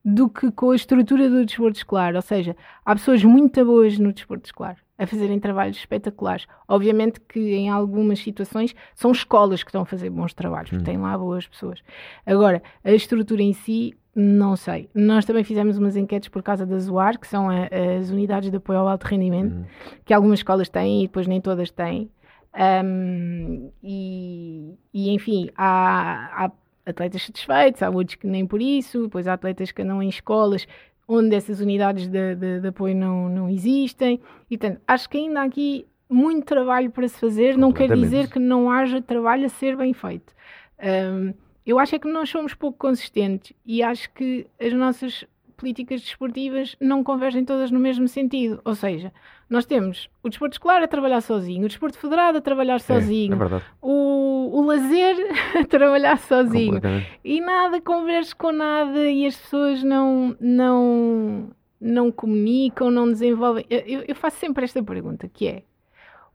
do 0.03 0.29
que 0.29 0.51
com 0.51 0.69
a 0.69 0.75
estrutura 0.75 1.29
do 1.29 1.45
desporto 1.45 1.77
escolar. 1.77 2.15
Ou 2.15 2.21
seja, 2.21 2.55
há 2.85 2.93
pessoas 2.93 3.23
muito 3.23 3.63
boas 3.65 3.97
no 3.97 4.13
desporto 4.13 4.45
escolar 4.45 4.77
a 4.97 5.05
fazerem 5.07 5.39
trabalhos 5.39 5.77
espetaculares. 5.77 6.45
Obviamente 6.67 7.19
que 7.19 7.39
em 7.39 7.69
algumas 7.69 8.19
situações 8.19 8.75
são 8.93 9.11
escolas 9.11 9.63
que 9.63 9.69
estão 9.69 9.81
a 9.81 9.85
fazer 9.85 10.09
bons 10.09 10.33
trabalhos, 10.33 10.69
porque 10.69 10.83
hum. 10.83 10.85
têm 10.85 10.97
lá 10.97 11.17
boas 11.17 11.47
pessoas. 11.47 11.81
Agora, 12.25 12.61
a 12.83 12.91
estrutura 12.91 13.41
em 13.41 13.53
si 13.53 13.97
não 14.15 14.55
sei. 14.55 14.89
Nós 14.95 15.25
também 15.25 15.43
fizemos 15.43 15.77
umas 15.77 15.97
enquetes 15.97 16.29
por 16.29 16.41
causa 16.41 16.65
da 16.65 16.79
ZUAR, 16.79 17.19
que 17.19 17.27
são 17.27 17.49
a, 17.49 17.67
as 17.99 18.09
unidades 18.09 18.49
de 18.49 18.55
apoio 18.55 18.79
ao 18.79 18.87
alto 18.87 19.03
rendimento, 19.03 19.57
uhum. 19.57 19.65
que 20.05 20.13
algumas 20.13 20.39
escolas 20.39 20.69
têm 20.69 21.03
e 21.03 21.07
depois 21.07 21.27
nem 21.27 21.41
todas 21.41 21.69
têm. 21.69 22.09
Um, 22.55 23.69
e, 23.83 24.73
e, 24.93 25.09
enfim, 25.13 25.49
há, 25.57 26.45
há, 26.45 26.51
atletas 26.85 27.23
satisfeitos, 27.23 27.83
há 27.83 27.89
outros 27.89 28.15
que 28.15 28.25
nem 28.25 28.47
por 28.47 28.61
isso, 28.61 29.03
depois 29.03 29.27
há 29.27 29.33
atletas 29.33 29.71
que 29.71 29.81
andam 29.81 30.01
em 30.01 30.07
escolas 30.07 30.65
onde 31.07 31.35
essas 31.35 31.59
unidades 31.59 32.07
de, 32.07 32.35
de, 32.35 32.61
de 32.61 32.67
apoio 32.69 32.95
não, 32.95 33.27
não 33.27 33.49
existem. 33.49 34.21
E, 34.49 34.57
portanto, 34.57 34.81
acho 34.87 35.09
que 35.09 35.17
ainda 35.17 35.41
há 35.41 35.43
aqui 35.43 35.85
muito 36.09 36.45
trabalho 36.45 36.89
para 36.89 37.07
se 37.07 37.19
fazer, 37.19 37.57
não 37.57 37.71
quer 37.71 37.93
dizer 37.93 38.29
que 38.29 38.39
não 38.39 38.71
haja 38.71 39.01
trabalho 39.01 39.45
a 39.45 39.49
ser 39.49 39.75
bem 39.75 39.93
feito. 39.93 40.33
Um, 40.81 41.33
eu 41.65 41.79
acho 41.79 41.95
é 41.95 41.99
que 41.99 42.07
nós 42.07 42.29
somos 42.29 42.53
pouco 42.53 42.77
consistentes 42.77 43.53
e 43.65 43.81
acho 43.81 44.11
que 44.13 44.45
as 44.59 44.71
nossas 44.73 45.25
políticas 45.55 46.01
desportivas 46.01 46.75
não 46.79 47.03
convergem 47.03 47.43
todas 47.43 47.71
no 47.71 47.79
mesmo 47.79 48.07
sentido. 48.07 48.61
Ou 48.63 48.75
seja, 48.75 49.11
nós 49.49 49.65
temos 49.65 50.09
o 50.21 50.29
desporto 50.29 50.53
escolar 50.53 50.83
a 50.83 50.87
trabalhar 50.87 51.21
sozinho, 51.21 51.65
o 51.65 51.67
desporto 51.67 51.97
federado 51.97 52.37
a 52.37 52.41
trabalhar 52.41 52.79
sozinho, 52.79 53.33
é, 53.33 53.55
é 53.55 53.61
o, 53.81 54.49
o 54.53 54.65
lazer 54.65 55.15
a 55.59 55.65
trabalhar 55.65 56.17
sozinho 56.19 56.79
e 57.23 57.41
nada 57.41 57.81
converge 57.81 58.35
com 58.35 58.51
nada 58.51 59.09
e 59.09 59.25
as 59.25 59.35
pessoas 59.35 59.81
não, 59.83 60.35
não, 60.39 61.49
não 61.79 62.11
comunicam, 62.11 62.91
não 62.91 63.07
desenvolvem. 63.07 63.65
Eu, 63.69 64.03
eu 64.07 64.15
faço 64.15 64.37
sempre 64.37 64.65
esta 64.65 64.83
pergunta, 64.83 65.27
que 65.27 65.47
é 65.47 65.63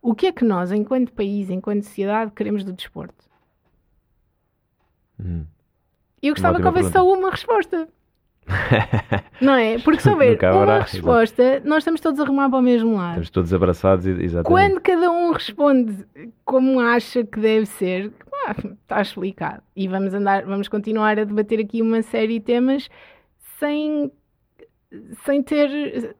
o 0.03 0.15
que 0.15 0.29
é 0.29 0.33
que 0.33 0.45
nós, 0.45 0.73
enquanto 0.73 1.13
país, 1.13 1.51
enquanto 1.51 1.83
sociedade, 1.83 2.33
queremos 2.35 2.65
do 2.65 2.73
desporto? 2.73 3.30
Hum. 5.25 5.45
Eu 6.23 6.35
gostava 6.35 6.61
que 6.61 6.67
houvesse 6.67 6.93
só 6.93 7.07
uma 7.07 7.31
resposta. 7.31 7.89
não 9.41 9.55
é? 9.55 9.79
Porque 9.79 10.03
se 10.03 10.09
houver 10.11 10.39
uma 10.53 10.81
resposta, 10.81 11.61
nós 11.65 11.79
estamos 11.79 12.01
todos 12.01 12.21
a 12.21 12.25
arrumar 12.25 12.49
para 12.51 12.59
o 12.59 12.63
mesmo 12.63 12.97
lado. 12.97 13.11
Estamos 13.11 13.31
todos 13.31 13.55
abraçados, 13.55 14.07
exatamente. 14.07 14.47
Quando 14.47 14.81
cada 14.81 15.11
um 15.11 15.33
responde 15.33 16.07
como 16.45 16.81
acha 16.81 17.25
que 17.25 17.41
deve 17.41 17.67
ser, 17.67 18.13
ah, 18.47 18.55
está 18.83 19.01
explicado. 19.01 19.63
E 19.75 19.89
vamos 19.89 20.13
andar, 20.13 20.45
vamos 20.45 20.69
continuar 20.69 21.19
a 21.19 21.25
debater 21.25 21.61
aqui 21.61 21.81
uma 21.81 22.03
série 22.03 22.39
de 22.39 22.45
temas 22.45 22.89
sem, 23.59 24.11
sem 25.25 25.43
ter 25.43 26.17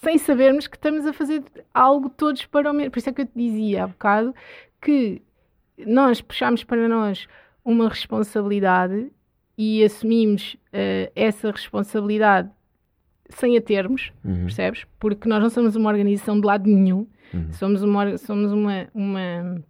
sem 0.00 0.16
sabermos 0.16 0.66
que 0.66 0.76
estamos 0.76 1.04
a 1.06 1.12
fazer 1.12 1.42
algo 1.74 2.08
todos 2.08 2.46
para 2.46 2.70
o 2.70 2.74
mesmo. 2.74 2.92
Por 2.92 2.98
isso 2.98 3.10
é 3.10 3.12
que 3.12 3.22
eu 3.22 3.26
te 3.26 3.32
dizia 3.34 3.84
há 3.84 3.86
bocado 3.88 4.34
que 4.80 5.20
nós 5.86 6.20
puxámos 6.20 6.64
para 6.64 6.88
nós 6.88 7.26
uma 7.68 7.86
responsabilidade 7.86 9.12
e 9.58 9.84
assumimos 9.84 10.54
uh, 10.68 11.12
essa 11.14 11.50
responsabilidade 11.50 12.48
sem 13.28 13.58
a 13.58 13.60
termos, 13.60 14.10
uhum. 14.24 14.44
percebes? 14.44 14.86
Porque 14.98 15.28
nós 15.28 15.42
não 15.42 15.50
somos 15.50 15.76
uma 15.76 15.90
organização 15.90 16.40
de 16.40 16.46
lado 16.46 16.66
nenhum, 16.66 17.06
uhum. 17.34 17.52
somos, 17.52 17.82
uma, 17.82 18.16
somos 18.16 18.52
uma, 18.52 18.88
uma, 18.94 19.62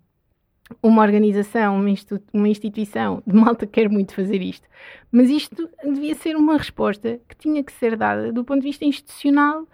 uma 0.80 1.02
organização, 1.02 1.74
uma, 1.74 1.92
uma 2.32 2.48
instituição 2.48 3.20
de 3.26 3.34
malta 3.34 3.66
que 3.66 3.72
quer 3.72 3.88
muito 3.88 4.14
fazer 4.14 4.40
isto. 4.40 4.68
Mas 5.10 5.28
isto 5.28 5.68
devia 5.82 6.14
ser 6.14 6.36
uma 6.36 6.56
resposta 6.56 7.18
que 7.28 7.36
tinha 7.36 7.64
que 7.64 7.72
ser 7.72 7.96
dada 7.96 8.32
do 8.32 8.44
ponto 8.44 8.60
de 8.60 8.68
vista 8.68 8.84
institucional, 8.84 9.66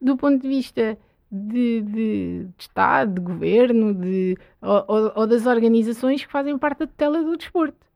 do 0.00 0.16
ponto 0.16 0.40
de 0.40 0.46
vista 0.46 0.96
de, 1.32 1.80
de, 1.80 2.44
de 2.44 2.48
Estado, 2.58 3.14
de 3.14 3.20
governo, 3.20 3.94
de, 3.94 4.36
ou, 4.60 5.12
ou, 5.16 5.26
das 5.26 5.46
organizações 5.46 6.22
que 6.22 6.30
fazem 6.30 6.58
parte 6.58 6.80
da 6.80 6.86
tutela 6.86 7.22
do 7.22 7.36
desporto. 7.36 7.86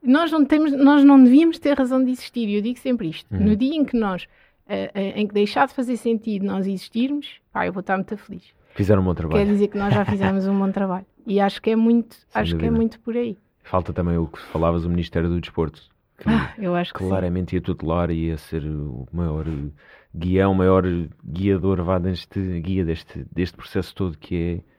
Nós 0.00 0.30
não, 0.30 0.44
temos, 0.44 0.72
nós 0.72 1.02
não 1.02 1.22
devíamos 1.22 1.58
ter 1.58 1.76
razão 1.76 2.04
de 2.04 2.12
existir, 2.12 2.48
e 2.48 2.54
eu 2.54 2.62
digo 2.62 2.78
sempre 2.78 3.08
isto. 3.08 3.34
Uhum. 3.34 3.46
No 3.46 3.56
dia 3.56 3.74
em 3.74 3.84
que 3.84 3.96
nós, 3.96 4.28
uh, 4.68 4.96
uh, 4.96 5.12
em 5.16 5.26
que 5.26 5.34
deixar 5.34 5.66
de 5.66 5.74
fazer 5.74 5.96
sentido 5.96 6.46
nós 6.46 6.68
existirmos, 6.68 7.40
pá, 7.52 7.66
eu 7.66 7.72
vou 7.72 7.80
estar 7.80 7.96
muito 7.96 8.16
feliz. 8.16 8.44
Fizeram 8.76 9.02
um 9.02 9.04
bom 9.06 9.14
trabalho. 9.14 9.44
Quer 9.44 9.52
dizer 9.52 9.68
que 9.68 9.76
nós 9.76 9.92
já 9.92 10.04
fizemos 10.04 10.46
um 10.46 10.56
bom 10.56 10.70
trabalho. 10.70 11.06
E 11.26 11.40
acho 11.40 11.60
que 11.60 11.70
é 11.70 11.76
muito, 11.76 12.16
acho 12.32 12.56
que 12.56 12.64
é 12.64 12.70
muito 12.70 13.00
por 13.00 13.16
aí. 13.16 13.36
Falta 13.64 13.92
também 13.92 14.16
o 14.16 14.28
que 14.28 14.38
falavas 14.38 14.84
do 14.84 14.88
Ministério 14.88 15.28
do 15.28 15.40
Desporto. 15.40 15.82
Que 16.16 16.28
ah, 16.28 16.54
eu 16.58 16.74
acho 16.74 16.92
que 16.92 16.98
claramente 17.00 17.50
sim. 17.50 17.56
ia 17.56 17.62
tutelar 17.62 18.10
e 18.10 18.26
ia 18.26 18.38
ser 18.38 18.64
o 18.64 19.06
maior 19.12 19.44
guião, 20.14 20.54
maior 20.54 20.84
guiador 21.24 21.82
vá 21.82 21.98
deste 21.98 22.60
guia 22.60 22.84
deste, 22.84 23.26
deste 23.32 23.56
processo 23.56 23.94
todo 23.94 24.18
que 24.18 24.36
é 24.36 24.78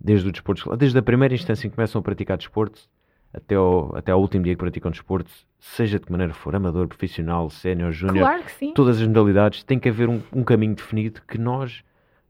desde 0.00 0.28
o 0.28 0.32
desporto, 0.32 0.76
desde 0.76 0.98
a 0.98 1.02
primeira 1.02 1.34
instância 1.34 1.66
em 1.66 1.70
que 1.70 1.76
começam 1.76 2.00
a 2.00 2.02
praticar 2.02 2.36
desporto 2.36 2.88
até 3.32 3.56
ao, 3.56 3.96
até 3.96 4.12
ao 4.12 4.20
último 4.20 4.44
dia 4.44 4.54
que 4.54 4.58
praticam 4.58 4.90
desporto, 4.90 5.30
seja 5.58 5.98
de 5.98 6.06
que 6.06 6.12
maneira 6.12 6.32
for, 6.32 6.54
amador, 6.54 6.86
profissional, 6.86 7.50
sénior, 7.50 7.90
júnior, 7.90 8.26
Claro 8.26 8.44
todas 8.72 9.00
as 9.00 9.06
modalidades, 9.06 9.64
tem 9.64 9.78
que 9.78 9.88
haver 9.88 10.08
um, 10.08 10.22
um 10.32 10.44
caminho 10.44 10.74
definido 10.74 11.20
que 11.26 11.36
nós, 11.36 11.82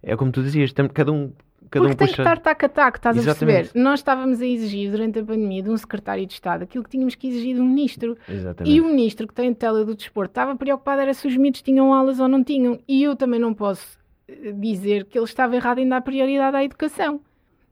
é 0.03 0.17
como 0.17 0.33
tu 0.33 0.43
dizias, 0.43 0.73
tem, 0.73 0.89
cada 0.89 1.13
um, 1.13 1.33
cada 1.71 1.87
Porque 1.87 1.95
um 1.95 1.97
tem 1.97 2.07
que 2.09 2.13
puxa. 2.13 2.23
estar 2.23 2.39
taco 2.39 2.67
a 2.67 2.69
taco, 2.69 2.97
estás 2.99 3.17
a 3.17 3.21
Exatamente. 3.21 3.57
perceber? 3.57 3.81
Nós 3.83 4.01
estávamos 4.01 4.41
a 4.41 4.47
exigir 4.47 4.91
durante 4.91 5.19
a 5.19 5.25
pandemia 5.25 5.63
de 5.63 5.71
um 5.71 5.77
secretário 5.77 6.27
de 6.27 6.33
Estado 6.33 6.63
aquilo 6.65 6.85
que 6.85 6.91
tínhamos 6.91 7.15
que 7.15 7.29
exigir 7.29 7.55
de 7.57 7.61
um 7.61 7.67
ministro. 7.67 8.17
Exatamente. 8.29 8.75
E 8.75 8.81
o 8.81 8.85
ministro 8.87 9.27
que 9.27 9.35
tem 9.35 9.51
a 9.51 9.55
tela 9.55 9.85
do 9.85 9.95
desporto 9.95 10.31
estava 10.31 10.55
preocupado 10.57 11.01
era 11.03 11.13
se 11.15 11.27
os 11.27 11.37
miúdos 11.37 11.63
tinham 11.63 11.93
aulas 11.93 12.21
ou 12.21 12.29
não 12.29 12.43
tinham. 12.45 12.79
E 12.87 13.03
eu 13.03 13.17
também 13.17 13.41
não 13.41 13.53
posso 13.55 13.99
eh, 14.29 14.53
dizer 14.53 15.05
que 15.07 15.19
ele 15.19 15.25
estava 15.25 15.55
errado 15.57 15.79
em 15.79 15.89
dar 15.89 16.01
prioridade 16.01 16.57
à 16.57 16.65
educação. 16.65 17.21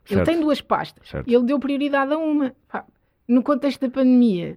Ele 0.08 0.16
Certo. 0.16 0.26
tem 0.26 0.40
duas 0.40 0.60
pastas. 0.60 1.08
Certo. 1.08 1.28
Ele 1.28 1.44
deu 1.44 1.58
prioridade 1.60 2.12
a 2.12 2.18
uma. 2.18 2.52
No 3.28 3.42
contexto 3.42 3.80
da 3.82 3.88
pandemia, 3.88 4.56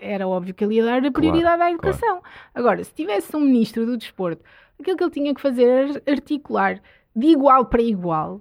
era 0.00 0.26
óbvio 0.28 0.54
que 0.54 0.64
ele 0.64 0.76
ia 0.76 0.84
dar 0.84 1.04
a 1.04 1.10
prioridade 1.10 1.60
à 1.62 1.70
educação. 1.70 2.22
Agora, 2.54 2.82
se 2.84 2.94
tivesse 2.94 3.34
um 3.36 3.40
ministro 3.40 3.84
do 3.84 3.96
desporto, 3.96 4.42
aquilo 4.80 4.96
que 4.96 5.02
ele 5.02 5.10
tinha 5.10 5.34
que 5.34 5.40
fazer 5.40 5.64
era 5.66 6.02
articular 6.08 6.80
de 7.14 7.26
igual 7.26 7.64
para 7.64 7.82
igual, 7.82 8.40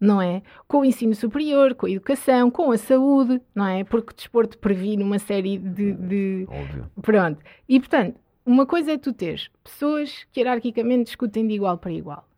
não 0.00 0.20
é? 0.20 0.42
Com 0.68 0.78
o 0.80 0.84
ensino 0.84 1.14
superior, 1.14 1.74
com 1.74 1.86
a 1.86 1.90
educação, 1.90 2.50
com 2.50 2.70
a 2.70 2.78
saúde, 2.78 3.40
não 3.54 3.66
é? 3.66 3.84
Porque 3.84 4.12
o 4.12 4.16
desporto 4.16 4.58
previne 4.58 5.02
uma 5.02 5.18
série 5.18 5.56
de- 5.58 5.92
de, 5.92 6.46
Óbvio. 6.48 6.90
Pronto. 7.02 7.40
E 7.68 7.78
portanto, 7.80 8.18
uma 8.44 8.66
coisa 8.66 8.92
é 8.92 8.98
tu 8.98 9.12
teres 9.12 9.48
pessoas 9.64 10.24
que 10.32 10.40
hierarquicamente 10.40 11.04
discutem 11.04 11.46
de 11.46 11.54
igual 11.54 11.78
para 11.78 11.90
igual, 11.92 12.28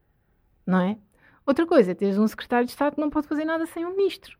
não 0.66 0.80
é? 0.80 0.96
Outra 1.46 1.66
coisa 1.66 1.90
é 1.92 1.94
teres 1.94 2.18
um 2.18 2.26
secretário 2.28 2.66
de 2.66 2.72
Estado 2.72 2.94
que 2.94 3.00
não 3.00 3.10
pode 3.10 3.26
fazer 3.26 3.44
nada 3.44 3.64
sem 3.66 3.84
um 3.84 3.96
ministro. 3.96 4.36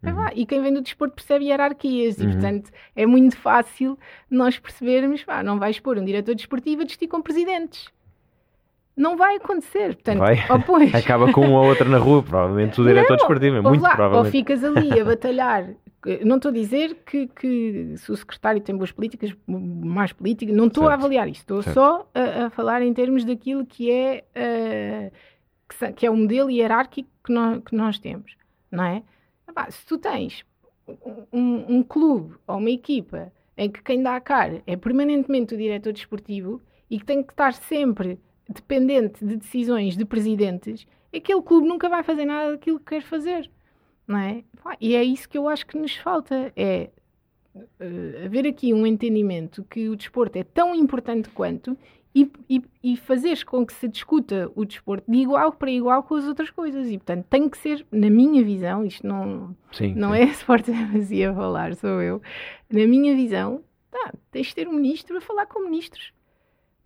É 0.00 0.12
vá, 0.12 0.30
E 0.32 0.46
quem 0.46 0.62
vem 0.62 0.72
do 0.72 0.80
desporto 0.80 1.16
percebe 1.16 1.46
hierarquias 1.46 2.20
e, 2.20 2.24
Uhum. 2.24 2.30
portanto, 2.32 2.70
é 2.94 3.04
muito 3.04 3.36
fácil 3.36 3.98
nós 4.30 4.56
percebermos, 4.56 5.24
pá, 5.24 5.42
não 5.42 5.58
vais 5.58 5.80
pôr 5.80 5.98
um 5.98 6.04
diretor 6.04 6.36
desportivo 6.36 6.82
a 6.82 6.84
discutir 6.84 7.08
com 7.08 7.20
presidentes. 7.20 7.88
Não 8.98 9.16
vai 9.16 9.36
acontecer. 9.36 9.94
Portanto, 9.94 10.18
Vai. 10.18 10.38
ou 10.50 10.58
Acaba 10.98 11.32
com 11.32 11.46
um 11.46 11.54
ou 11.54 11.66
outra 11.66 11.88
na 11.88 11.98
rua, 11.98 12.20
provavelmente 12.20 12.80
o 12.80 12.84
diretor 12.84 13.10
Não, 13.10 13.16
desportivo, 13.16 13.56
é 13.56 13.60
muito 13.60 13.80
lá, 13.80 13.90
Ou 13.90 13.96
provavelmente. 13.96 14.32
ficas 14.32 14.64
ali 14.64 15.00
a 15.00 15.04
batalhar. 15.06 15.70
Não 16.24 16.36
estou 16.36 16.50
a 16.50 16.54
dizer 16.54 16.96
que, 17.06 17.28
que 17.28 17.94
se 17.96 18.10
o 18.10 18.16
secretário 18.16 18.60
tem 18.60 18.76
boas 18.76 18.90
políticas, 18.90 19.32
mais 19.46 20.12
políticas, 20.12 20.54
não 20.54 20.66
estou 20.66 20.84
a 20.84 20.90
Certo. 20.90 21.00
avaliar 21.00 21.28
isto. 21.28 21.42
Estou 21.42 21.62
Certo. 21.62 21.74
só 21.74 22.10
a, 22.12 22.46
a 22.46 22.50
falar 22.50 22.82
em 22.82 22.92
termos 22.92 23.24
daquilo 23.24 23.64
que 23.64 23.88
é, 23.90 24.24
eh, 24.34 25.12
que, 25.94 26.04
é 26.04 26.10
o 26.10 26.16
modelo 26.16 26.50
hierárquico 26.50 27.08
que 27.24 27.32
nós, 27.32 27.62
que 27.64 27.76
nós 27.76 27.98
temos, 28.00 28.36
não 28.70 28.84
é? 28.84 29.02
Se 29.70 29.86
tu 29.86 29.96
tens 29.98 30.44
um, 31.32 31.76
um 31.76 31.82
clube 31.82 32.34
ou 32.46 32.56
uma 32.56 32.70
equipa 32.70 33.32
em 33.56 33.70
que 33.70 33.82
quem 33.82 34.02
dá 34.02 34.16
a 34.16 34.20
cara 34.20 34.62
é 34.66 34.76
permanentemente 34.76 35.54
o 35.54 35.58
diretor 35.58 35.92
desportivo 35.92 36.60
e 36.90 36.98
que 36.98 37.04
tem 37.04 37.22
que 37.22 37.32
estar 37.32 37.52
sempre 37.52 38.18
dependente 38.48 39.24
de 39.24 39.36
decisões 39.36 39.96
de 39.96 40.04
presidentes, 40.04 40.86
aquele 41.14 41.42
clube 41.42 41.68
nunca 41.68 41.88
vai 41.88 42.02
fazer 42.02 42.24
nada 42.24 42.52
daquilo 42.52 42.78
que 42.78 42.86
quer 42.86 43.02
fazer, 43.02 43.50
não 44.06 44.18
é? 44.18 44.42
E 44.80 44.94
é 44.94 45.04
isso 45.04 45.28
que 45.28 45.36
eu 45.36 45.48
acho 45.48 45.66
que 45.66 45.76
nos 45.76 45.96
falta, 45.96 46.52
é 46.56 46.90
eh, 47.80 48.22
haver 48.24 48.46
aqui 48.46 48.72
um 48.72 48.86
entendimento 48.86 49.64
que 49.64 49.88
o 49.88 49.96
desporto 49.96 50.38
é 50.38 50.44
tão 50.44 50.74
importante 50.74 51.28
quanto 51.30 51.76
e, 52.14 52.30
e, 52.48 52.62
e 52.82 52.96
fazeres 52.96 53.44
com 53.44 53.64
que 53.64 53.72
se 53.72 53.86
discuta 53.86 54.50
o 54.54 54.64
desporto 54.64 55.10
de 55.10 55.18
igual 55.18 55.52
para 55.52 55.70
igual 55.70 56.02
com 56.02 56.14
as 56.14 56.24
outras 56.24 56.50
coisas. 56.50 56.88
E, 56.88 56.98
portanto, 56.98 57.26
tem 57.28 57.48
que 57.48 57.58
ser, 57.58 57.86
na 57.92 58.10
minha 58.10 58.42
visão, 58.42 58.84
isto 58.84 59.06
não, 59.06 59.54
Sim, 59.72 59.94
não 59.94 60.12
sim. 60.12 60.20
é 60.20 60.24
Sport 60.32 60.66
Demasia 60.66 61.30
a 61.30 61.34
falar, 61.34 61.74
sou 61.74 62.02
eu. 62.02 62.20
Na 62.70 62.86
minha 62.86 63.14
visão, 63.14 63.62
tá, 63.90 64.12
tens 64.30 64.48
de 64.48 64.54
ter 64.54 64.68
um 64.68 64.74
ministro 64.74 65.16
a 65.16 65.20
falar 65.20 65.46
com 65.46 65.64
ministros. 65.64 66.12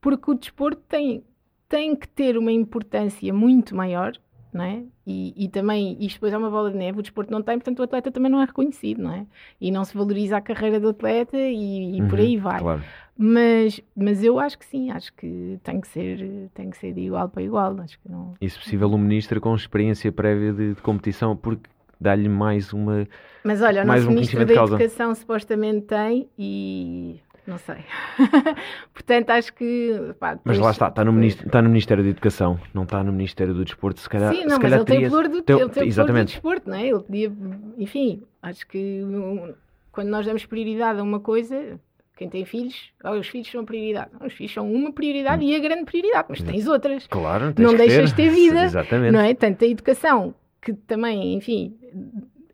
Porque 0.01 0.31
o 0.31 0.35
desporto 0.35 0.83
tem, 0.89 1.25
tem 1.73 1.97
que 1.97 2.07
ter 2.07 2.37
uma 2.37 2.53
importância 2.53 3.33
muito 3.33 3.75
maior, 3.75 4.13
não 4.53 4.63
é? 4.63 4.83
E, 5.07 5.33
e 5.35 5.49
também, 5.49 5.97
isto 5.99 6.17
depois 6.17 6.31
é 6.35 6.37
uma 6.37 6.51
bola 6.51 6.71
de 6.71 6.77
neve, 6.77 6.99
o 6.99 7.03
desporto 7.03 7.33
não 7.33 7.41
tem, 7.41 7.57
portanto 7.57 7.79
o 7.79 7.83
atleta 7.83 8.13
também 8.13 8.31
não 8.31 8.43
é 8.43 8.45
reconhecido, 8.45 9.03
não 9.03 9.15
é? 9.15 9.27
E 9.59 9.71
não 9.71 9.83
se 9.83 9.97
valoriza 9.97 10.37
a 10.37 10.41
carreira 10.43 10.79
do 10.79 10.91
atleta 10.91 11.39
e, 11.39 11.97
e 11.97 12.03
por 12.03 12.19
Uhum, 12.19 12.25
aí 12.27 12.37
vai. 12.37 12.61
Claro. 12.61 12.83
Mas, 13.17 13.81
mas 13.97 14.23
eu 14.23 14.39
acho 14.39 14.59
que 14.59 14.67
sim, 14.67 14.91
acho 14.91 15.15
que 15.15 15.59
tem 15.65 15.81
que 15.81 15.89
ser, 15.89 16.51
tem 16.53 16.69
que 16.69 16.77
ser 16.77 16.93
de 16.93 17.01
igual 17.01 17.27
para 17.31 17.43
igual. 17.43 17.81
Acho 17.81 17.99
que 17.99 18.11
não... 18.11 18.35
E 18.39 18.51
se 18.51 18.59
possível, 18.59 18.89
um 18.91 18.99
ministro 18.99 19.41
com 19.41 19.55
experiência 19.55 20.13
prévia 20.13 20.53
de, 20.53 20.75
de 20.75 20.83
competição, 20.83 21.35
porque 21.35 21.71
dá-lhe 21.99 22.29
mais 22.29 22.75
uma. 22.75 23.09
Mas 23.43 23.63
olha, 23.63 23.83
o 23.83 23.87
nosso 23.87 24.09
um 24.09 24.11
Ministro 24.11 24.45
da. 24.45 24.53
Educação 24.53 25.15
supostamente 25.15 25.87
tem 25.87 26.29
e 26.39 27.19
não 27.47 27.59
sei. 27.59 27.77
Portanto, 28.93 29.31
acho 29.31 29.53
que. 29.55 30.15
pá, 30.19 30.39
Mas 30.45 30.59
lá 30.59 30.71
está, 30.71 30.89
está 30.89 31.05
no, 31.05 31.13
ministro, 31.13 31.47
está 31.47 31.61
no 31.63 31.69
Ministério 31.69 32.03
da 32.05 32.11
Educação, 32.11 32.59
não 32.73 32.85
está 32.85 33.03
no 33.03 33.13
Ministério 33.13 33.55
do 33.55 33.65
Desporto. 33.65 34.01
Se 34.01 34.09
calhar, 34.09 34.35
Sim, 34.35 34.43
se 34.43 34.47
não, 34.47 34.59
mas 34.61 34.73
ele 34.73 34.85
tem 34.85 34.95
teria- 34.97 35.09
o 35.09 35.11
valor 35.11 35.29
do, 35.29 35.43
tem- 35.43 35.57
ele 35.59 35.69
tem 35.69 35.69
o 35.69 35.69
valor 35.69 35.85
do 35.85 35.89
Exatamente. 35.89 36.29
desporto, 36.33 36.71
não 36.71 36.77
é? 36.77 36.87
Ele 36.87 37.01
podia, 37.01 37.33
enfim, 37.79 38.23
acho 38.43 38.67
que 38.67 39.03
um, 39.05 39.53
quando 39.91 40.09
nós 40.09 40.25
damos 40.27 40.45
prioridade 40.47 41.01
a 41.01 41.03
uma 41.03 41.21
coisa, 41.21 41.79
quem 42.17 42.29
tem 42.29 42.45
filhos, 42.45 42.91
oh, 43.05 43.11
os 43.13 43.27
filhos 43.29 43.51
são 43.51 43.65
prioridade. 43.65 44.11
Não, 44.19 44.27
os 44.27 44.33
filhos 44.33 44.53
são 44.53 44.71
uma 44.73 44.93
prioridade 44.93 45.45
e 45.45 45.55
a 45.57 45.59
grande 45.59 45.85
prioridade, 45.85 46.27
mas 46.29 46.43
tens 46.43 46.67
outras. 46.69 47.07
Claro, 47.09 47.53
tens 47.53 47.65
Não 47.67 47.77
deixas 47.77 48.13
ter. 48.13 48.29
ter 48.29 48.35
vida, 48.35 48.63
Exatamente. 48.65 49.13
Não 49.13 49.21
é? 49.21 49.35
Tanto 49.35 49.65
a 49.65 49.69
educação, 49.69 50.35
que 50.61 50.73
também, 50.73 51.35
enfim, 51.35 51.77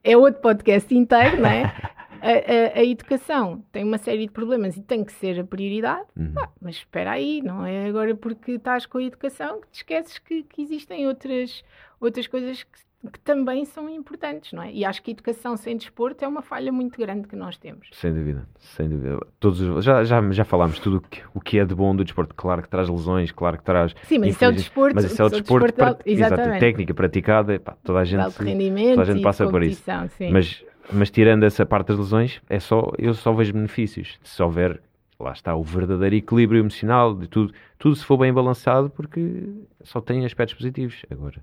é 0.03 0.16
outro 0.16 0.41
podcast 0.41 0.95
inteiro, 0.95 1.43
não 1.43 1.49
é? 1.51 1.72
A, 2.20 2.78
a- 2.78 2.80
a 2.80 2.84
educação 2.84 3.62
tem 3.72 3.84
uma 3.84 3.98
série 3.98 4.26
de 4.26 4.32
problemas 4.32 4.76
e 4.76 4.82
tem 4.82 5.04
que 5.04 5.12
ser 5.12 5.38
a 5.40 5.44
prioridade, 5.44 6.06
Uhum. 6.16 6.32
Pá, 6.34 6.50
mas 6.60 6.76
espera 6.76 7.12
aí, 7.12 7.40
não 7.42 7.64
é 7.64 7.86
agora 7.86 8.14
porque 8.14 8.52
estás 8.52 8.86
com 8.86 8.98
a 8.98 9.02
educação 9.02 9.60
que 9.60 9.68
te 9.68 9.74
esqueces 9.76 10.18
que, 10.18 10.42
que 10.42 10.62
existem 10.62 11.06
outras, 11.06 11.62
outras 12.00 12.26
coisas 12.26 12.62
que, 12.62 12.78
que 13.12 13.20
também 13.20 13.64
são 13.64 13.88
importantes, 13.88 14.53
não 14.53 14.62
é? 14.62 14.72
E 14.72 14.84
acho 14.84 15.01
que 15.03 15.11
a 15.11 15.14
educação 15.14 15.57
sem 15.57 15.76
desporto 15.76 16.24
é 16.24 16.28
uma 16.28 16.42
falha 16.42 16.72
muito 16.72 16.99
grande 16.99 17.28
que 17.28 17.36
nós 17.36 17.57
temos. 17.57 17.88
Sem 17.92 18.12
dúvida, 18.12 18.44
sem 18.59 18.88
dúvida. 18.88 19.24
Todos, 19.38 19.61
os- 19.61 19.84
já, 19.84 20.03
já, 20.03 20.20
já 20.32 20.44
falámos 20.44 20.80
tudo 20.80 20.96
o 20.96 21.01
que, 21.01 21.22
o 21.32 21.40
que 21.40 21.59
é 21.61 21.64
de 21.64 21.74
bom 21.76 21.94
do 21.94 22.03
desporto. 22.05 22.34
Claro 22.34 22.61
que 22.61 22.68
traz 22.68 22.88
lesões, 22.88 23.30
claro 23.30 23.57
que 23.57 23.62
traz. 23.62 23.94
Sim, 24.03 24.18
mas 24.18 24.30
isso 24.30 24.44
é 24.44 24.49
o 24.49 24.53
desporto. 24.53 24.94
Mas 24.96 25.05
isso 25.05 25.22
é 25.22 25.24
o 25.24 25.28
desporto, 25.30 25.74
de 25.76 25.80
alto- 25.82 26.03
pra- 26.03 26.11
exato, 26.12 26.59
técnica 26.59 26.92
praticada, 26.92 27.61
pá, 27.61 27.76
toda 27.84 28.01
a 28.01 28.05
gente. 28.05 28.20
alto 28.20 28.42
rendimento 28.42 28.96
toda 28.96 29.03
a 29.03 29.14
gente 29.14 29.22
passa 29.22 29.46
por 29.49 29.62
isso. 29.62 29.82
sim. 30.16 30.32
Mas, 30.32 30.64
mas 30.92 31.09
tirando 31.11 31.44
essa 31.44 31.64
parte 31.64 31.88
das 31.88 31.99
lesões, 31.99 32.40
é 32.51 32.59
só, 32.59 32.90
eu 32.99 33.14
só 33.14 33.32
vejo 33.32 33.53
benefícios. 33.53 34.18
Se 34.24 34.42
houver, 34.42 34.80
lá 35.20 35.30
está, 35.32 35.55
o 35.55 35.62
verdadeiro 35.62 36.16
equilíbrio 36.16 36.59
emocional 36.61 37.14
de 37.14 37.28
tudo, 37.28 37.55
tudo 37.78 37.94
se 37.94 38.05
for 38.05 38.16
bem 38.16 38.32
balançado, 38.32 38.90
porque 38.90 39.44
só 39.82 40.01
tem 40.01 40.24
aspectos 40.24 40.57
positivos. 40.57 41.07
Agora, 41.09 41.40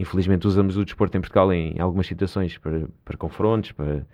infelizmente, 0.00 0.46
usamos 0.46 0.76
o 0.76 0.84
desporto 0.84 1.16
em 1.16 1.20
Portugal 1.20 1.52
em 1.52 1.78
algumas 1.78 2.06
situações 2.06 2.56
para, 2.58 2.86
para 3.04 3.16
confrontos, 3.16 3.72
para, 3.72 4.06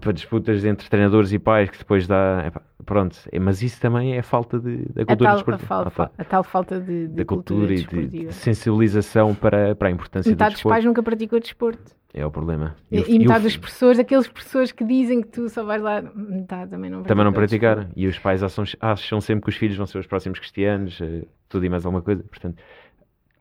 para 0.00 0.12
disputas 0.12 0.64
entre 0.64 0.88
treinadores 0.88 1.32
e 1.32 1.38
pais, 1.38 1.70
que 1.70 1.78
depois 1.78 2.06
dá. 2.06 2.44
epá, 2.46 2.60
pronto, 2.84 3.16
é- 3.30 3.38
mas 3.38 3.62
isso 3.62 3.80
também 3.80 4.16
é 4.16 4.22
falta 4.22 4.58
de, 4.58 4.78
da 4.92 5.02
a 5.02 5.06
cultura 5.06 5.16
tal, 5.16 5.26
a, 5.28 5.34
desportiva. 5.36 5.66
fal- 5.66 5.82
Ah, 5.86 5.90
tá. 5.90 6.10
a 6.18 6.24
tal 6.24 6.42
falta 6.42 6.80
de, 6.80 7.06
de 7.06 7.14
da 7.14 7.24
cultura, 7.24 7.72
e 7.72 7.84
de, 7.84 8.08
de 8.08 8.32
sensibilização 8.32 9.34
para, 9.34 9.74
para 9.76 9.88
a 9.88 9.90
importância 9.90 10.30
Metade 10.30 10.50
do 10.50 10.54
dos 10.54 10.62
pais 10.64 10.74
desporto. 10.82 10.86
nunca 10.88 11.02
praticou 11.02 11.38
desporto. 11.38 12.00
É 12.12 12.26
o 12.26 12.30
problema. 12.32 12.74
E, 12.90 12.98
o- 12.98 13.04
e 13.08 13.16
o- 13.16 13.20
metade 13.20 13.44
dos 13.44 13.56
professores, 13.56 13.98
aqueles 14.00 14.26
professores 14.26 14.72
que 14.72 14.84
dizem 14.84 15.22
que 15.22 15.28
tu 15.28 15.48
só 15.48 15.62
vais 15.62 15.80
lá, 15.80 16.02
metade 16.02 16.70
também 16.72 16.90
não 16.90 17.04
também 17.04 17.24
não 17.24 17.30
desporto. 17.32 17.88
E 17.94 18.08
os 18.08 18.18
pais 18.18 18.42
acham, 18.42 18.64
acham 18.80 19.20
sempre 19.20 19.44
que 19.44 19.50
os 19.50 19.56
filhos 19.56 19.76
vão 19.76 19.86
ser 19.86 19.98
os 19.98 20.06
próximos 20.08 20.40
cristianos, 20.40 21.00
eh, 21.00 21.22
tudo 21.48 21.64
e 21.64 21.68
mais 21.68 21.86
alguma 21.86 22.02
coisa. 22.02 22.24
Portanto, 22.24 22.60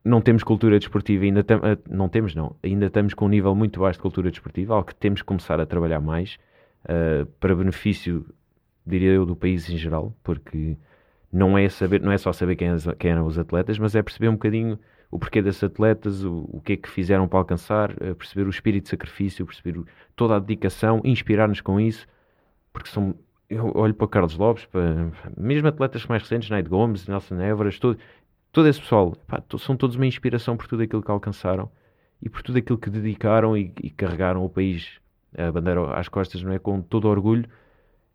não 0.04 0.22
temos 0.22 0.44
cultura 0.44 0.80
desportiva, 0.80 1.26
ainda 1.26 1.44
tam- 1.44 1.62
eh, 1.64 1.78
não 1.90 2.10
temos, 2.10 2.34
não. 2.36 2.56
Ainda 2.64 2.88
estamos 2.88 3.14
com 3.14 3.26
um 3.26 3.30
nível 3.30 3.54
muito 3.56 3.80
baixo 3.80 4.00
de 4.00 4.02
cultura 4.04 4.32
desportiva, 4.32 4.74
algo 4.76 4.88
que 4.88 4.96
temos 4.96 5.22
que 5.22 5.26
começar 5.28 5.60
a 5.60 5.66
trabalhar 5.66 6.00
mais 6.00 6.38
eh, 6.88 7.26
para 7.40 7.56
benefício, 7.56 8.26
diria 8.86 9.12
eu, 9.12 9.26
do 9.26 9.36
país 9.36 9.70
em 9.70 9.78
geral, 9.78 10.16
porque 10.24 10.78
não 11.32 11.58
é, 11.58 11.70
saber, 11.70 12.02
não 12.02 12.12
é 12.12 12.18
só 12.18 12.34
saber 12.34 12.56
quem, 12.56 12.70
quem 12.98 13.12
eram 13.12 13.26
os 13.26 13.38
atletas, 13.38 13.78
mas 13.80 13.96
é 13.96 14.02
perceber 14.04 14.30
um 14.30 14.34
bocadinho 14.34 14.80
o 15.12 15.20
porquê 15.20 15.42
desses 15.42 15.64
atletas, 15.64 16.24
o, 16.24 16.48
o 16.52 16.62
que 16.62 16.74
é 16.74 16.78
que 16.78 16.90
fizeram 16.90 17.28
para 17.28 17.40
alcançar, 17.40 17.92
eh, 18.02 18.14
perceber 18.14 18.48
o 18.48 18.50
espírito 18.50 18.84
de 18.86 18.90
sacrifício, 18.90 19.46
perceber 19.46 19.80
o- 19.80 19.86
toda 20.16 20.36
a 20.36 20.40
dedicação, 20.40 21.02
inspirar-nos 21.04 21.62
com 21.62 21.80
isso, 21.80 22.08
porque 22.74 22.90
são, 22.90 23.16
eu 23.50 23.72
olho 23.76 23.94
para 23.94 24.08
Carlos 24.08 24.38
Lopes, 24.38 24.66
para 24.66 25.12
mesmo 25.38 25.68
atletas 25.68 26.06
mais 26.06 26.22
recentes, 26.24 26.50
Naide 26.50 26.70
Gomes, 26.70 27.08
Nelson 27.08 27.40
Évora, 27.42 27.70
todo, 27.80 27.98
todo 28.52 28.68
esse 28.68 28.80
pessoal, 28.80 29.16
pá, 29.28 29.42
são 29.60 29.76
todos 29.76 29.96
uma 29.96 30.06
inspiração 30.08 30.56
por 30.58 30.68
tudo 30.68 30.84
aquilo 30.84 31.02
que 31.04 31.12
alcançaram 31.12 31.70
e 32.22 32.30
por 32.30 32.42
tudo 32.42 32.58
aquilo 32.58 32.78
que 32.78 32.90
dedicaram 32.90 33.56
e, 33.56 33.72
e 33.82 33.90
carregaram 33.90 34.44
o 34.44 34.50
país, 34.50 34.88
a 35.38 35.52
bandeira 35.52 35.94
às 35.94 36.08
costas, 36.10 36.42
não 36.44 36.52
é? 36.52 36.60
Com 36.60 36.82
todo 36.82 37.08
orgulho 37.08 37.46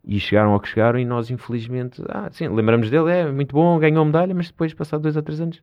e 0.07 0.19
chegaram 0.19 0.51
ao 0.51 0.59
que 0.59 0.67
chegaram 0.67 0.99
e 0.99 1.05
nós 1.05 1.31
infelizmente, 1.31 2.01
ah, 2.09 2.29
sim, 2.31 2.47
lembramos 2.47 2.89
dele, 2.91 3.09
é 3.11 3.31
muito 3.31 3.53
bom, 3.53 3.79
ganhou 3.79 4.05
medalha, 4.05 4.35
mas 4.35 4.47
depois, 4.47 4.73
passado 4.73 5.01
dois 5.01 5.15
ou 5.15 5.23
três 5.23 5.41
anos, 5.41 5.61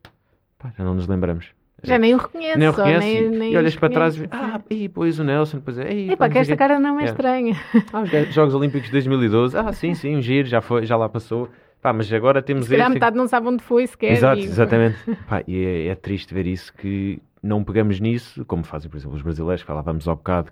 pá, 0.59 0.73
já 0.77 0.83
não 0.83 0.93
nos 0.93 1.07
lembramos. 1.07 1.47
Já 1.85 1.97
nem 1.97 2.13
o 2.13 2.17
reconhece. 2.17 2.57
Nem 2.57 2.67
o 2.69 2.71
reconhece. 2.71 3.05
nem- 3.05 3.25
e- 3.25 3.29
nem 3.29 3.53
e 3.53 3.57
olhas 3.57 3.75
para 3.75 3.89
trás 3.89 4.15
e 4.17 4.25
ah, 4.31 4.61
e 4.69 4.87
depois 4.87 5.19
o 5.19 5.23
Nelson, 5.23 5.57
depois 5.57 5.77
é. 5.77 5.91
"Ei, 5.91 6.05
Epá, 6.11 6.27
pá, 6.27 6.29
que 6.29 6.37
esta 6.37 6.55
cara 6.55 6.79
não 6.79 6.97
é 6.97 7.03
É. 7.03 7.05
estranha. 7.07 7.55
quê." 7.73 7.83
Ah, 7.91 8.05
Jogos 8.31 8.53
Olímpicos 8.55 8.85
de 8.85 8.91
2012. 8.93 9.57
Ah, 9.57 9.71
sim, 9.73 9.93
sim, 9.93 10.15
um 10.15 10.21
giro, 10.21 10.47
já, 10.47 10.61
foi, 10.61 10.85
já 10.85 10.95
lá 10.95 11.09
passou. 11.09 11.49
Pá, 11.83 11.91
mas 11.91 12.11
agora 12.13 12.41
temos 12.41 12.67
Se 12.67 12.75
este. 12.75 12.89
metade 12.89 13.17
não 13.17 13.27
sabe 13.27 13.45
onde 13.49 13.61
foi 13.61 13.85
sequer. 13.85 14.13
Exato, 14.13 14.39
exatamente. 14.39 14.97
Pá, 15.27 15.43
e 15.45 15.65
é, 15.65 15.87
é 15.87 15.95
triste 15.95 16.33
ver 16.33 16.47
isso 16.47 16.73
que 16.73 17.21
não 17.43 17.61
pegamos 17.61 17.99
nisso, 17.99 18.45
como 18.45 18.63
fazem, 18.63 18.89
por 18.89 18.95
exemplo, 18.95 19.17
os 19.17 19.21
brasileiros, 19.21 19.61
que 19.61 19.67
falávamos 19.67 20.07
ao 20.07 20.15
bocado, 20.15 20.49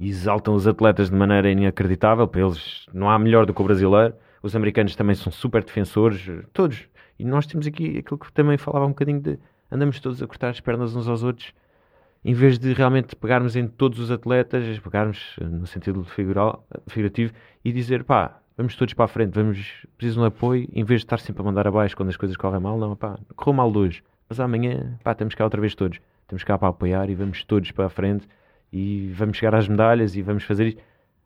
e 0.00 0.08
exaltam 0.08 0.54
os 0.54 0.66
atletas 0.66 1.08
de 1.08 1.14
maneira 1.14 1.48
inacreditável. 1.48 2.26
Para 2.26 2.40
eles 2.40 2.84
não 2.92 3.08
há 3.08 3.16
melhor 3.16 3.46
do 3.46 3.54
que 3.54 3.62
o 3.62 3.64
brasileiro. 3.64 4.12
Os 4.42 4.56
americanos 4.56 4.96
também 4.96 5.14
são 5.14 5.30
super 5.30 5.62
defensores, 5.62 6.28
todos. 6.52 6.88
E 7.16 7.24
nós 7.24 7.46
temos 7.46 7.64
aqui 7.68 7.98
aquilo 7.98 8.18
que 8.18 8.32
também 8.32 8.58
falava 8.58 8.86
um 8.86 8.90
bocadinho 8.90 9.20
de 9.20 9.38
andamos 9.70 10.00
todos 10.00 10.20
a 10.20 10.26
cortar 10.26 10.48
as 10.48 10.58
pernas 10.58 10.96
uns 10.96 11.06
aos 11.06 11.22
outros, 11.22 11.52
em 12.24 12.34
vez 12.34 12.58
de 12.58 12.72
realmente 12.72 13.14
pegarmos 13.14 13.54
em 13.54 13.68
todos 13.68 14.00
os 14.00 14.10
atletas, 14.10 14.78
pegarmos 14.80 15.36
no 15.40 15.66
sentido 15.66 16.02
figural, 16.04 16.66
figurativo 16.88 17.32
e 17.64 17.72
dizer 17.72 18.02
pá, 18.02 18.40
vamos 18.56 18.74
todos 18.74 18.94
para 18.94 19.04
a 19.04 19.08
frente, 19.08 19.34
vamos, 19.34 19.86
precisam 19.96 20.22
de 20.22 20.28
apoio, 20.28 20.68
em 20.72 20.82
vez 20.82 21.00
de 21.00 21.06
estar 21.06 21.18
sempre 21.18 21.42
a 21.42 21.44
mandar 21.44 21.66
abaixo 21.66 21.96
quando 21.96 22.08
as 22.08 22.16
coisas 22.16 22.36
correm 22.36 22.60
mal, 22.60 22.78
não, 22.78 22.96
pá, 22.96 23.18
correu 23.34 23.54
mal 23.54 23.76
hoje, 23.76 24.02
mas 24.28 24.40
amanhã, 24.40 24.98
pá, 25.04 25.12
estamos 25.12 25.34
cá 25.34 25.44
outra 25.44 25.60
vez 25.60 25.74
todos, 25.74 26.00
estamos 26.22 26.42
cá 26.42 26.58
para 26.58 26.68
apoiar 26.68 27.10
e 27.10 27.14
vamos 27.14 27.44
todos 27.44 27.70
para 27.70 27.86
a 27.86 27.90
frente 27.90 28.26
e 28.72 29.12
vamos 29.14 29.36
chegar 29.36 29.54
às 29.54 29.68
medalhas 29.68 30.16
e 30.16 30.22
vamos 30.22 30.44
fazer 30.44 30.68
isto, 30.68 30.82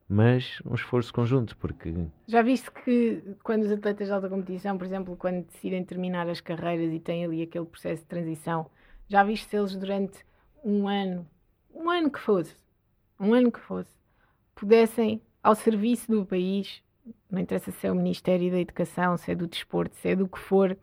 mas 0.08 0.60
um 0.66 0.74
esforço 0.74 1.12
conjunto, 1.12 1.56
porque 1.56 1.94
Já 2.26 2.42
viste 2.42 2.68
que 2.72 3.22
quando 3.44 3.62
os 3.62 3.70
atletas 3.70 4.08
de 4.08 4.12
alta 4.12 4.28
competição, 4.28 4.76
por 4.76 4.84
exemplo, 4.84 5.16
quando 5.16 5.46
decidem 5.46 5.84
terminar 5.84 6.28
as 6.28 6.40
carreiras 6.40 6.92
e 6.92 6.98
têm 6.98 7.24
ali 7.24 7.42
aquele 7.42 7.64
processo 7.64 8.02
de 8.02 8.08
transição, 8.08 8.66
já 9.08 9.22
viste 9.22 9.48
se 9.48 9.56
eles 9.56 9.76
durante 9.76 10.18
um 10.64 10.88
ano, 10.88 11.24
um 11.72 11.88
ano 11.88 12.10
que 12.10 12.18
fosse, 12.18 12.56
um 13.20 13.32
ano 13.32 13.52
que 13.52 13.60
fosse, 13.60 13.90
pudessem, 14.54 15.22
ao 15.42 15.54
serviço 15.54 16.10
do 16.10 16.26
país, 16.26 16.82
não 17.30 17.40
interessa 17.40 17.70
se 17.70 17.86
é 17.86 17.92
o 17.92 17.94
Ministério 17.94 18.50
da 18.50 18.60
Educação, 18.60 19.16
se 19.16 19.30
é 19.30 19.34
do 19.34 19.46
Desporto, 19.46 19.94
se 19.96 20.08
é 20.08 20.16
do 20.16 20.26
que 20.28 20.38
for, 20.38 20.76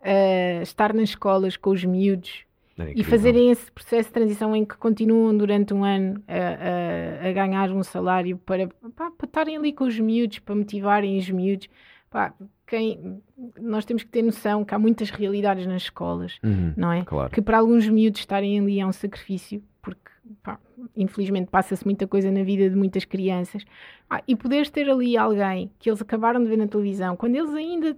eh, 0.00 0.60
estar 0.62 0.92
nas 0.92 1.10
escolas 1.10 1.56
com 1.56 1.70
os 1.70 1.84
miúdos 1.84 2.44
é 2.78 2.92
e 2.96 3.04
fazerem 3.04 3.50
esse 3.50 3.70
processo 3.70 4.08
de 4.08 4.14
transição 4.14 4.56
em 4.56 4.64
que 4.64 4.76
continuam 4.76 5.36
durante 5.36 5.72
um 5.74 5.84
ano 5.84 6.22
a, 6.26 7.26
a- 7.26 7.28
a 7.28 7.32
ganhar 7.32 7.70
um 7.70 7.82
salário 7.82 8.36
para, 8.38 8.66
pá, 8.96 9.10
para 9.10 9.26
estarem 9.26 9.56
ali 9.56 9.72
com 9.72 9.84
os 9.84 9.98
miúdos, 10.00 10.38
para 10.40 10.54
motivarem 10.54 11.18
os 11.18 11.28
miúdos. 11.30 11.68
Pá, 12.10 12.34
quem, 12.66 13.22
nós 13.60 13.84
temos 13.84 14.02
que 14.02 14.08
ter 14.10 14.22
noção 14.22 14.64
que 14.64 14.74
há 14.74 14.78
muitas 14.78 15.10
realidades 15.10 15.66
nas 15.66 15.82
escolas, 15.82 16.38
Uhum, 16.42 16.72
não 16.76 16.92
é? 16.92 17.04
claro. 17.04 17.30
Que 17.30 17.40
para 17.42 17.58
alguns 17.58 17.88
miúdos 17.88 18.20
estarem 18.20 18.58
ali 18.58 18.80
é 18.80 18.86
um 18.86 18.92
sacrifício, 18.92 19.62
porque 19.80 20.10
pá, 20.42 20.58
infelizmente 20.96 21.48
passa-se 21.50 21.84
muita 21.84 22.06
coisa 22.06 22.30
na 22.30 22.42
vida 22.42 22.68
de 22.68 22.76
muitas 22.76 23.04
crianças. 23.04 23.64
Ah, 24.08 24.22
e 24.26 24.36
poderes 24.36 24.70
ter 24.70 24.88
ali 24.90 25.16
alguém 25.16 25.70
que 25.78 25.88
eles 25.90 26.00
acabaram 26.02 26.42
de 26.42 26.48
ver 26.48 26.56
na 26.56 26.66
televisão, 26.68 27.16
quando 27.16 27.34
eles 27.36 27.52
ainda, 27.54 27.96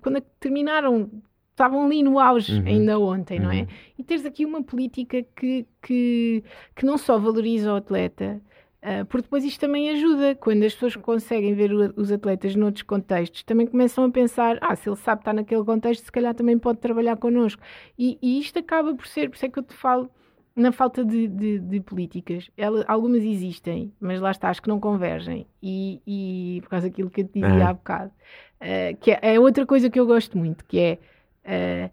quando 0.00 0.20
terminaram, 0.40 1.10
estavam 1.50 1.84
ali 1.84 2.02
no 2.02 2.18
auge, 2.18 2.60
Uhum. 2.60 2.66
ainda 2.66 2.98
ontem, 2.98 3.38
não 3.38 3.50
é? 3.50 3.60
Uhum. 3.60 3.66
E 3.98 4.02
teres 4.04 4.24
aqui 4.24 4.44
uma 4.44 4.62
política 4.62 5.22
que, 5.36 5.66
que, 5.82 6.42
que 6.74 6.84
não 6.84 6.96
só 6.98 7.18
valoriza 7.18 7.72
o 7.72 7.76
atleta, 7.76 8.40
ah, 8.82 9.04
porque 9.04 9.22
depois 9.22 9.44
isto 9.44 9.60
também 9.60 9.90
ajuda, 9.90 10.34
quando 10.34 10.64
as 10.64 10.72
pessoas 10.74 10.96
conseguem 10.96 11.54
ver 11.54 11.72
o- 11.72 11.92
os 11.96 12.10
atletas 12.10 12.56
noutros 12.56 12.82
contextos, 12.82 13.42
também 13.44 13.66
começam 13.66 14.04
a 14.04 14.10
pensar, 14.10 14.58
ah, 14.60 14.74
se 14.74 14.88
ele 14.88 14.96
sabe 14.96 15.20
estar 15.20 15.32
naquele 15.32 15.62
contexto, 15.64 16.04
se 16.04 16.10
calhar 16.12 16.34
também 16.34 16.58
pode 16.58 16.78
trabalhar 16.80 17.16
connosco. 17.16 17.62
E, 17.98 18.18
e 18.20 18.40
isto 18.40 18.58
acaba 18.58 18.94
por 18.94 19.06
ser, 19.06 19.28
por 19.30 19.36
isso 19.36 19.46
é 19.46 19.48
que 19.48 19.58
eu 19.58 19.62
te 19.62 19.74
falo, 19.74 20.10
na 20.54 20.70
falta 20.72 21.04
de, 21.04 21.26
de- 21.28 21.58
de 21.58 21.80
políticas. 21.80 22.50
Ela- 22.56 22.84
algumas 22.86 23.22
existem, 23.22 23.92
mas 24.00 24.20
lá 24.20 24.30
está, 24.30 24.48
acho 24.50 24.60
que 24.62 24.68
não 24.68 24.78
convergem. 24.80 25.46
E, 25.62 26.00
e 26.06 26.60
por 26.62 26.68
causa 26.70 26.88
daquilo 26.88 27.10
que 27.10 27.22
eu 27.22 27.24
te 27.26 27.34
dizia 27.40 27.48
Aham. 27.48 27.68
há 27.68 27.72
bocado, 27.72 28.12
ah, 28.60 28.94
que 29.00 29.10
é, 29.12 29.18
é 29.22 29.40
outra 29.40 29.64
coisa 29.66 29.88
que 29.88 29.98
eu 29.98 30.06
gosto 30.06 30.36
muito, 30.36 30.64
que 30.64 30.78
é 30.78 30.98
ah, 31.44 31.90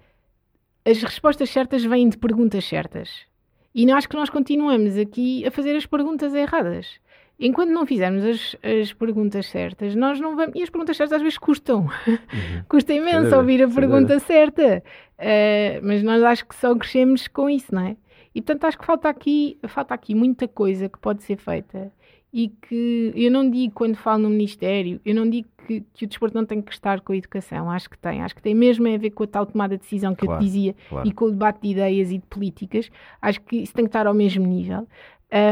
as 0.90 1.02
respostas 1.04 1.50
certas 1.50 1.84
vêm 1.86 2.10
de 2.10 2.18
perguntas 2.18 2.66
certas. 2.66 3.28
E 3.74 3.90
acho 3.92 4.10
que 4.10 4.16
nós 4.16 4.30
continuamos 4.30 4.98
aqui 4.98 5.46
a 5.46 5.52
fazer 5.52 5.76
as 5.76 5.86
perguntas 5.86 6.34
erradas. 6.34 7.00
Enquanto 7.40 7.70
não 7.70 7.86
fizermos 7.86 8.26
as, 8.26 8.56
as 8.62 8.92
perguntas 8.92 9.46
certas, 9.46 9.96
nós 9.96 10.20
não 10.20 10.36
vamos. 10.36 10.54
E 10.56 10.62
as 10.64 10.70
perguntas 10.70 10.98
certas 10.98 11.14
às 11.18 11.22
vezes 11.22 11.38
custam. 11.38 11.82
Uhum. 12.06 12.18
Custa 12.68 12.94
imenso 12.94 13.34
ouvir 13.38 13.64
a 13.64 13.68
pergunta 13.70 14.20
certa. 14.20 14.84
Eh, 15.18 15.80
mas 15.82 16.04
nós 16.04 16.22
acho 16.24 16.46
que 16.46 16.56
só 16.56 16.76
crescemos 16.76 17.30
com 17.30 17.50
isso, 17.50 17.74
não 17.74 17.82
é? 17.84 17.96
E 18.40 18.42
portanto 18.42 18.64
acho 18.64 18.80
que 18.80 18.86
falta 18.86 19.10
aqui, 19.10 19.58
falta 19.68 19.94
aqui 19.94 20.16
muita 20.16 20.48
coisa 20.48 20.88
que 20.88 20.98
pode 20.98 21.24
ser 21.24 21.36
feita. 21.36 21.92
E 22.32 22.48
que 22.48 23.12
eu 23.14 23.30
não 23.30 23.50
digo 23.52 23.74
quando 23.74 23.98
falo 23.98 24.24
no 24.24 24.30
Ministério, 24.30 25.02
eu 25.04 25.14
não 25.14 25.30
digo 25.30 25.50
que, 25.68 25.82
que 25.94 26.06
o 26.06 26.08
desporto 26.08 26.38
não 26.38 26.46
tem 26.46 26.62
que 26.62 26.72
estar 26.72 27.02
com 27.02 27.12
a 27.12 27.18
educação. 27.18 27.70
Acho 27.70 27.90
que 27.90 27.98
tem. 27.98 28.22
Acho 28.22 28.34
que 28.34 28.42
tem 28.42 28.56
mesmo 28.56 28.88
a 28.88 28.98
ver 28.98 29.10
com 29.10 29.24
a 29.24 29.28
tal 29.28 29.46
tomada 29.46 29.76
de 29.76 29.82
decisão 29.82 30.16
que 30.16 30.24
eu 30.24 30.28
Claro, 30.28 30.40
te 30.42 30.46
dizia 30.46 30.74
claro. 30.88 31.06
e 31.06 31.12
com 31.12 31.26
o 31.26 31.32
debate 31.32 31.60
de 31.64 31.68
ideias 31.68 32.12
e 32.12 32.18
de 32.18 32.26
políticas. 32.28 32.90
Acho 33.22 33.42
que 33.42 33.58
isso 33.58 33.74
tem 33.74 33.84
que 33.84 33.90
estar 33.90 34.08
ao 34.08 34.14
mesmo 34.14 34.48
nível. 34.48 34.88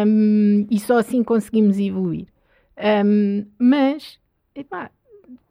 Um, 0.07 0.65
e 0.71 0.79
só 0.79 0.97
assim 0.97 1.21
conseguimos 1.25 1.77
evoluir. 1.77 2.27
Um, 3.05 3.45
mas, 3.59 4.17
epá, 4.55 4.91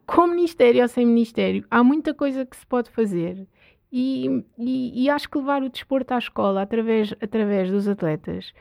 com 0.07 0.25
ministério 0.25 0.81
ou 0.81 0.87
sem 0.87 1.05
ministério, 1.05 1.63
há 1.69 1.83
muita 1.83 2.15
coisa 2.15 2.47
que 2.47 2.57
se 2.57 2.65
pode 2.65 2.89
fazer. 2.89 3.45
E, 3.91 4.43
e- 4.57 5.03
e 5.05 5.09
acho 5.09 5.29
que 5.29 5.37
levar 5.37 5.63
o 5.63 5.69
desporto 5.69 6.13
à 6.13 6.17
escola 6.17 6.61
através, 6.61 7.13
através 7.21 7.71
dos 7.71 7.87
atletas 7.87 8.51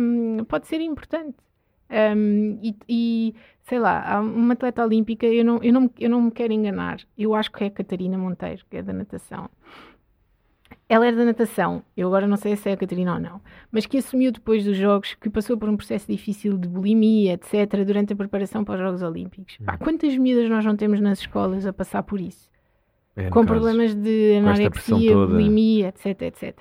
um, 0.00 0.44
pode 0.44 0.66
ser 0.66 0.80
importante. 0.80 1.36
Um, 2.16 2.58
e, 2.62 2.76
e, 2.88 3.34
sei 3.62 3.78
lá, 3.78 4.02
há 4.14 4.20
uma 4.20 4.52
atleta 4.54 4.84
olímpica, 4.84 5.26
eu 5.26 5.44
não, 5.44 5.58
eu, 5.62 5.72
não, 5.72 5.80
me- 5.82 5.90
eu 5.98 6.08
não 6.10 6.22
me 6.22 6.30
quero 6.30 6.52
enganar, 6.52 6.98
eu 7.18 7.34
acho 7.34 7.50
que 7.50 7.64
é 7.64 7.66
a 7.66 7.70
Catarina 7.70 8.16
Monteiro, 8.18 8.64
que 8.70 8.76
é 8.76 8.82
da 8.82 8.92
natação. 8.92 9.48
Ela 10.88 11.06
era 11.06 11.16
da 11.16 11.24
natação, 11.24 11.84
eu 11.96 12.08
agora 12.08 12.26
não 12.26 12.36
sei 12.36 12.56
se 12.56 12.68
é 12.68 12.72
a 12.72 12.76
Catarina 12.76 13.14
ou 13.14 13.20
não, 13.20 13.40
mas 13.70 13.86
que 13.86 13.98
assumiu 13.98 14.32
depois 14.32 14.64
dos 14.64 14.76
Jogos 14.76 15.14
que 15.14 15.30
passou 15.30 15.56
por 15.56 15.68
um 15.68 15.76
processo 15.76 16.06
difícil 16.10 16.58
de 16.58 16.68
bulimia, 16.68 17.34
etc., 17.34 17.84
durante 17.84 18.12
a 18.12 18.16
preparação 18.16 18.64
para 18.64 18.74
os 18.74 18.80
Jogos 18.80 19.02
Olímpicos. 19.02 19.56
Pá, 19.64 19.76
quantas 19.78 20.16
miúdas 20.16 20.48
nós 20.50 20.64
não 20.64 20.76
temos 20.76 21.00
nas 21.00 21.20
escolas 21.20 21.64
a 21.64 21.72
passar 21.72 22.02
por 22.02 22.20
isso? 22.20 22.49
É, 23.20 23.30
com 23.30 23.40
caso. 23.40 23.46
problemas 23.46 23.94
de 23.94 24.36
anorexia, 24.38 25.14
bulimia, 25.14 25.88
etc, 25.88 26.22
etc. 26.22 26.56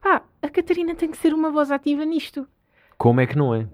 Pá, 0.00 0.22
a 0.42 0.48
Catarina 0.48 0.94
tem 0.94 1.10
que 1.10 1.16
ser 1.16 1.32
uma 1.34 1.50
voz 1.50 1.70
ativa 1.70 2.04
nisto. 2.04 2.46
Como 2.96 3.20
é 3.20 3.26
que 3.26 3.36
não 3.36 3.54
é? 3.54 3.66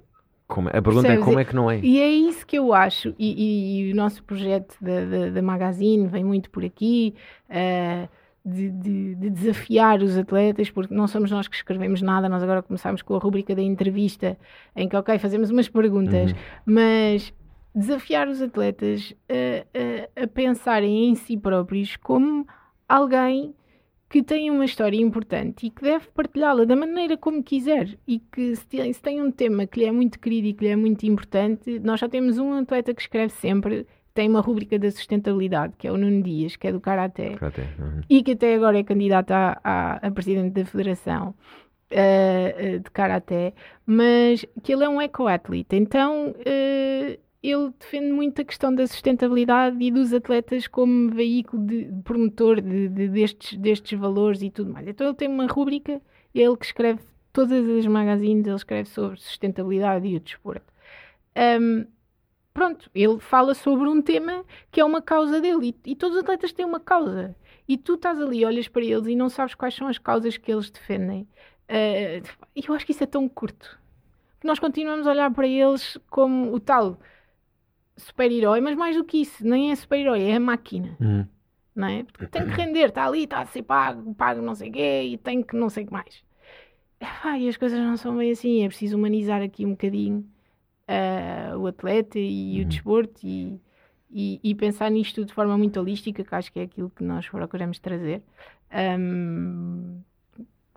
Como- 0.46 0.68
A 0.68 0.72
pergunta 0.72 1.02
Percebes? 1.02 1.22
é 1.22 1.24
como 1.24 1.38
é 1.38 1.44
que 1.44 1.54
não 1.56 1.70
é? 1.70 1.80
E 1.80 1.98
é 2.00 2.08
isso 2.10 2.46
que 2.46 2.56
eu 2.58 2.72
acho, 2.74 3.14
e, 3.18 3.32
e- 3.32 3.88
e 3.88 3.92
o 3.92 3.96
nosso 3.96 4.22
projeto 4.22 4.76
da, 4.80 5.04
da, 5.04 5.30
da 5.30 5.42
Magazine 5.42 6.06
vem 6.06 6.22
muito 6.22 6.50
por 6.50 6.64
aqui, 6.64 7.14
eh, 7.48 8.08
de, 8.44 8.70
de- 8.70 9.14
de 9.14 9.30
desafiar 9.30 10.02
os 10.02 10.18
atletas, 10.18 10.70
porque 10.70 10.92
não 10.94 11.08
somos 11.08 11.30
nós 11.30 11.48
que 11.48 11.56
escrevemos 11.56 12.02
nada, 12.02 12.28
nós 12.28 12.42
agora 12.42 12.62
começámos 12.62 13.00
com 13.00 13.14
a 13.16 13.18
rubrica 13.18 13.54
da 13.54 13.62
entrevista, 13.62 14.36
em 14.76 14.86
que, 14.86 14.94
ok, 14.96 15.18
fazemos 15.18 15.48
umas 15.50 15.66
perguntas, 15.66 16.30
Uhum. 16.32 16.36
mas 16.66 17.32
desafiar 17.74 18.28
os 18.28 18.40
atletas 18.40 19.14
a, 19.28 20.20
a- 20.20 20.24
a 20.24 20.26
pensarem 20.28 21.08
em 21.08 21.14
si 21.14 21.36
próprios 21.36 21.96
como 21.96 22.46
alguém 22.88 23.54
que 24.08 24.22
tem 24.22 24.48
uma 24.48 24.64
história 24.64 24.96
importante 25.00 25.66
e 25.66 25.70
que 25.70 25.82
deve 25.82 26.06
partilhá-la 26.14 26.64
da 26.64 26.76
maneira 26.76 27.16
como 27.16 27.42
quiser. 27.42 27.98
E 28.06 28.20
que 28.20 28.54
se 28.54 28.64
tem, 28.68 28.92
se 28.92 29.02
tem 29.02 29.20
um 29.20 29.30
tema 29.32 29.66
que 29.66 29.80
lhe 29.80 29.86
é 29.86 29.90
muito 29.90 30.20
querido 30.20 30.46
e 30.46 30.52
que 30.52 30.64
lhe 30.64 30.70
é 30.70 30.76
muito 30.76 31.04
importante, 31.04 31.80
nós 31.80 31.98
já 31.98 32.08
temos 32.08 32.38
um 32.38 32.52
atleta 32.52 32.94
que 32.94 33.00
escreve 33.02 33.32
sempre, 33.32 33.84
tem 34.12 34.28
uma 34.28 34.40
rúbrica 34.40 34.78
da 34.78 34.88
sustentabilidade, 34.92 35.74
que 35.76 35.88
é 35.88 35.90
o 35.90 35.96
Nuno 35.96 36.22
Dias, 36.22 36.54
que 36.54 36.68
é 36.68 36.72
do 36.72 36.80
Karaté. 36.80 37.30
Para 37.36 37.48
até, 37.48 37.62
uhum. 37.62 38.00
e 38.08 38.22
que 38.22 38.32
até 38.32 38.54
agora 38.54 38.78
é 38.78 38.84
candidato 38.84 39.32
a, 39.32 39.58
a, 39.64 39.94
a 40.06 40.10
presidente 40.12 40.52
da 40.52 40.64
Federação 40.64 41.34
eh, 41.90 42.78
de 42.84 42.90
Karaté, 42.92 43.52
mas 43.84 44.44
que 44.62 44.72
ele 44.72 44.84
é 44.84 44.88
um 44.88 45.00
eco-atleta, 45.00 45.74
então 45.74 46.34
eh, 46.44 47.18
ele 47.48 47.70
defende 47.78 48.12
muito 48.12 48.40
a 48.40 48.44
questão 48.44 48.74
da 48.74 48.86
sustentabilidade 48.86 49.76
e 49.84 49.90
dos 49.90 50.12
atletas 50.14 50.66
como 50.66 51.10
veículo 51.10 51.66
de, 51.66 51.84
de 51.86 52.02
promotor 52.02 52.60
de, 52.60 52.88
de- 52.88 53.08
destes, 53.08 53.58
destes 53.58 53.98
valores 53.98 54.42
e 54.42 54.50
tudo 54.50 54.72
mais. 54.72 54.86
Então 54.88 55.06
ele 55.06 55.16
tem 55.16 55.28
uma 55.28 55.46
rúbrica, 55.46 56.00
ele 56.34 56.56
que 56.56 56.64
escreve 56.66 57.00
todas 57.32 57.68
as 57.68 57.86
magazines, 57.86 58.46
ele 58.46 58.56
escreve 58.56 58.88
sobre 58.88 59.18
sustentabilidade 59.20 60.06
e 60.08 60.16
o 60.16 60.20
desporto. 60.20 60.72
Ahm, 61.36 61.86
pronto, 62.52 62.90
ele 62.94 63.18
fala 63.20 63.54
sobre 63.54 63.88
um 63.88 64.00
tema 64.02 64.44
que 64.70 64.80
é 64.80 64.84
uma 64.84 65.02
causa 65.02 65.40
dele 65.40 65.76
e, 65.84 65.92
e 65.92 65.96
todos 65.96 66.16
os 66.16 66.22
atletas 66.22 66.52
têm 66.52 66.64
uma 66.66 66.80
causa. 66.80 67.36
E 67.68 67.76
tu 67.76 67.94
estás 67.94 68.20
ali, 68.20 68.44
olhas 68.44 68.68
para 68.68 68.84
eles 68.84 69.06
e 69.06 69.16
não 69.16 69.28
sabes 69.28 69.54
quais 69.54 69.74
são 69.74 69.88
as 69.88 69.98
causas 69.98 70.36
que 70.36 70.52
eles 70.52 70.70
defendem. 70.70 71.26
E 72.56 72.62
eu 72.66 72.74
acho 72.74 72.84
que 72.86 72.92
isso 72.92 73.02
é 73.04 73.06
tão 73.06 73.28
curto. 73.28 73.78
Nós 74.42 74.58
continuamos 74.58 75.06
a 75.06 75.10
olhar 75.10 75.30
para 75.32 75.46
eles 75.46 75.98
como 76.10 76.52
o 76.54 76.60
tal 76.60 76.98
super-herói, 77.96 78.60
mas 78.60 78.76
mais 78.76 78.96
do 78.96 79.04
que 79.04 79.18
isso, 79.18 79.46
nem 79.46 79.70
é 79.70 79.74
super-herói, 79.74 80.22
é 80.22 80.36
a 80.36 80.40
máquina. 80.40 80.96
Uhum. 81.00 81.26
não 81.74 81.88
é? 81.88 82.04
Porque 82.04 82.26
tem 82.26 82.44
que 82.44 82.50
render, 82.50 82.88
está 82.88 83.06
ali, 83.06 83.24
está 83.24 83.40
a 83.40 83.46
ser 83.46 83.62
pago, 83.62 84.14
pago 84.14 84.40
não 84.42 84.54
sei 84.54 84.70
o 84.70 84.72
quê 84.72 85.02
e 85.02 85.18
tem 85.18 85.42
que 85.42 85.56
não 85.56 85.68
sei 85.68 85.84
o 85.84 85.86
que 85.86 85.92
mais. 85.92 86.22
Ah, 87.22 87.38
e 87.38 87.48
as 87.48 87.56
coisas 87.56 87.78
não 87.78 87.96
são 87.96 88.16
bem 88.16 88.30
assim, 88.30 88.64
é 88.64 88.68
preciso 88.68 88.96
humanizar 88.96 89.42
aqui 89.42 89.66
um 89.66 89.70
bocadinho 89.70 90.26
uh, 90.88 91.58
o 91.58 91.66
atleta 91.66 92.18
e 92.18 92.56
uhum. 92.56 92.62
o 92.62 92.64
desporto 92.64 93.20
e, 93.26 93.60
e, 94.10 94.40
e, 94.42 94.54
pensar 94.54 94.90
nisto 94.90 95.24
de 95.24 95.32
forma 95.32 95.56
muito 95.58 95.78
holística, 95.78 96.24
que 96.24 96.34
acho 96.34 96.52
que 96.52 96.60
é 96.60 96.62
aquilo 96.62 96.90
que 96.90 97.04
nós 97.04 97.28
procuramos 97.28 97.78
trazer. 97.78 98.22
Um, 98.98 100.00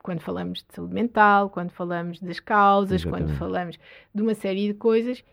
quando 0.02 0.22
falamos 0.22 0.60
de 0.60 0.74
saúde 0.74 0.94
mental, 0.94 1.50
quando 1.50 1.72
falamos 1.72 2.20
das 2.20 2.40
causas, 2.40 3.02
Exatamente. 3.02 3.28
quando 3.28 3.38
falamos 3.38 3.80
de 4.14 4.22
uma 4.22 4.34
série 4.34 4.68
de 4.68 4.74
coisas 4.74 5.24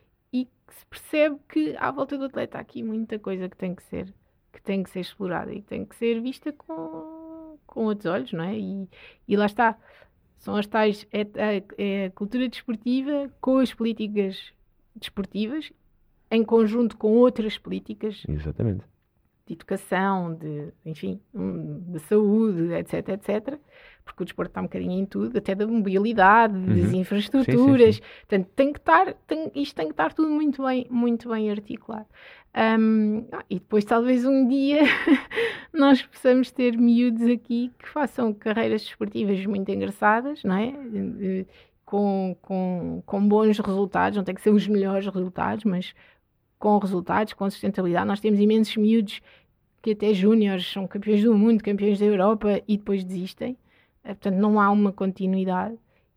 que 0.67 0.75
se 0.75 0.87
percebe 0.87 1.39
que 1.49 1.77
à 1.77 1.91
volta 1.91 2.17
do 2.17 2.25
atleta 2.25 2.59
há 2.59 2.61
aqui 2.61 2.83
muita 2.83 3.19
coisa 3.19 3.49
que 3.49 3.57
tem 3.57 3.75
que 3.75 3.83
ser 3.85 4.13
que 4.53 4.63
tem 4.63 4.83
que 4.83 4.91
ser 4.91 5.01
explorada 5.01 5.53
e 5.53 5.61
tem 5.61 5.85
que 5.85 5.97
ser 5.97 6.21
vista 6.21 6.53
com, 6.53 7.59
com 7.67 7.85
outros 7.85 8.07
olhos, 8.07 8.33
não 8.33 8.45
é? 8.45 8.57
E, 8.57 8.89
e 9.27 9.37
lá 9.37 9.47
está. 9.47 9.77
São 10.39 10.57
as 10.57 10.67
tais. 10.67 11.07
É, 11.13 11.23
é, 11.23 11.65
é 11.77 12.07
a 12.07 12.11
cultura 12.11 12.49
desportiva 12.49 13.31
com 13.41 13.59
as 13.59 13.75
políticas 13.75 14.53
desportivas, 14.95 15.73
em 16.31 16.45
conjunto 16.45 16.97
com 16.97 17.17
outras 17.17 17.59
políticas. 17.59 18.23
Exatamente. 18.29 18.85
De 19.47 19.53
educação, 19.53 20.35
de, 20.35 20.73
enfim, 20.87 21.21
de 21.35 21.99
saúde, 22.01 22.73
etc, 22.73 23.09
etc. 23.11 23.59
Porque 24.05 24.23
o 24.23 24.25
desporto 24.25 24.51
está 24.51 24.61
um 24.61 24.65
bocadinho 24.65 24.93
em 24.93 25.05
tudo, 25.05 25.37
até 25.37 25.55
da 25.55 25.67
mobilidade, 25.67 26.55
uhum. 26.55 26.81
das 26.81 26.93
infraestruturas. 26.93 27.97
Sim, 27.97 28.03
sim, 28.03 28.07
sim. 28.07 28.21
Portanto, 28.21 28.51
tem 28.57 28.73
que 28.73 28.79
estar, 28.79 29.15
tem, 29.27 29.51
isto 29.55 29.75
tem 29.75 29.87
que 29.87 29.93
estar 29.93 30.13
tudo 30.13 30.31
muito 30.31 30.63
bem, 30.63 30.87
muito 30.91 31.29
bem 31.29 31.51
articulado. 31.51 32.07
Um, 32.57 33.27
ah, 33.33 33.45
e 33.51 33.55
depois, 33.55 33.85
talvez 33.85 34.25
um 34.25 34.47
dia, 34.47 34.83
nós 35.75 36.03
possamos 36.03 36.53
ter 36.53 36.77
miúdos 36.79 37.29
aqui 37.29 37.73
que 37.79 37.89
façam 37.89 38.33
carreiras 38.33 38.83
desportivas 38.83 39.45
muito 39.45 39.69
engraçadas, 39.71 40.43
não 40.45 40.57
é? 40.57 40.73
Com, 41.85 42.37
com, 42.41 43.03
com 43.05 43.29
bons 43.29 43.59
resultados, 43.59 44.17
não 44.17 44.25
tem 44.25 44.35
que 44.35 44.41
ser 44.41 44.51
os 44.51 44.69
melhores 44.69 45.07
resultados, 45.07 45.65
mas 45.65 45.95
com 46.65 46.79
resultados, 46.79 47.35
com 47.35 47.51
sustentabilidade. 47.51 48.09
Nós 48.09 48.21
temos 48.21 48.41
imensos 48.41 48.75
miúdos 48.79 49.21
que 49.83 49.91
até 49.91 50.15
júniores 50.15 50.67
são 50.73 50.87
campeões 50.87 51.23
do 51.23 51.35
mundo, 51.35 51.63
campeões 51.63 51.99
da 51.99 52.07
Europa 52.07 52.63
e 52.67 52.79
depois 52.79 53.05
desistem. 53.05 53.59
Eh, 54.03 54.15
portanto, 54.15 54.37
não 54.37 54.59
há 54.59 54.71
uma 54.71 54.91
continuidade. 54.91 55.75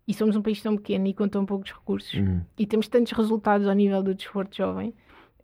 E 0.07 0.13
somos 0.13 0.37
um 0.37 0.41
país 0.41 0.61
tão 0.61 0.77
pequeno 0.77 1.05
e 1.07 1.13
com 1.13 1.27
tão 1.27 1.45
poucos 1.45 1.73
recursos. 1.73 2.13
Uhum. 2.13 2.39
E 2.57 2.65
temos 2.65 2.87
tantos 2.87 3.11
resultados 3.11 3.67
ao 3.67 3.73
nível 3.73 4.01
do 4.01 4.15
desporto 4.15 4.55
jovem 4.55 4.93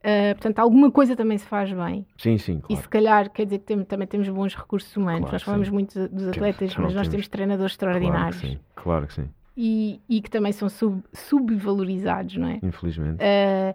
Uh, 0.03 0.35
portanto, 0.35 0.59
alguma 0.59 0.91
coisa 0.91 1.15
também 1.15 1.37
se 1.37 1.45
faz 1.45 1.71
bem. 1.71 2.05
Sim, 2.17 2.37
sim. 2.37 2.59
Claro. 2.59 2.73
E 2.73 2.83
se 2.83 2.89
calhar, 2.89 3.29
quer 3.31 3.45
dizer 3.45 3.59
que 3.59 3.65
tem, 3.65 3.81
também 3.85 4.05
temos 4.05 4.27
bons 4.27 4.53
recursos 4.53 4.93
humanos. 4.97 5.21
Claro, 5.21 5.31
nós 5.31 5.43
falamos 5.43 5.67
sim. 5.67 5.73
muito 5.73 6.09
dos 6.09 6.27
atletas, 6.27 6.75
mas 6.75 6.93
nós 6.93 7.07
temos 7.07 7.29
treinadores 7.29 7.71
extraordinários. 7.71 8.35
Claro 8.35 8.51
que 8.51 8.57
sim. 8.57 8.59
Claro 8.75 9.07
que, 9.07 9.13
sim. 9.13 9.29
E, 9.55 10.01
e 10.09 10.21
que 10.21 10.29
também 10.29 10.51
são 10.51 10.67
sub, 10.67 11.01
subvalorizados, 11.13 12.35
não 12.35 12.49
é? 12.49 12.59
Infelizmente. 12.61 13.23
Uh, 13.23 13.73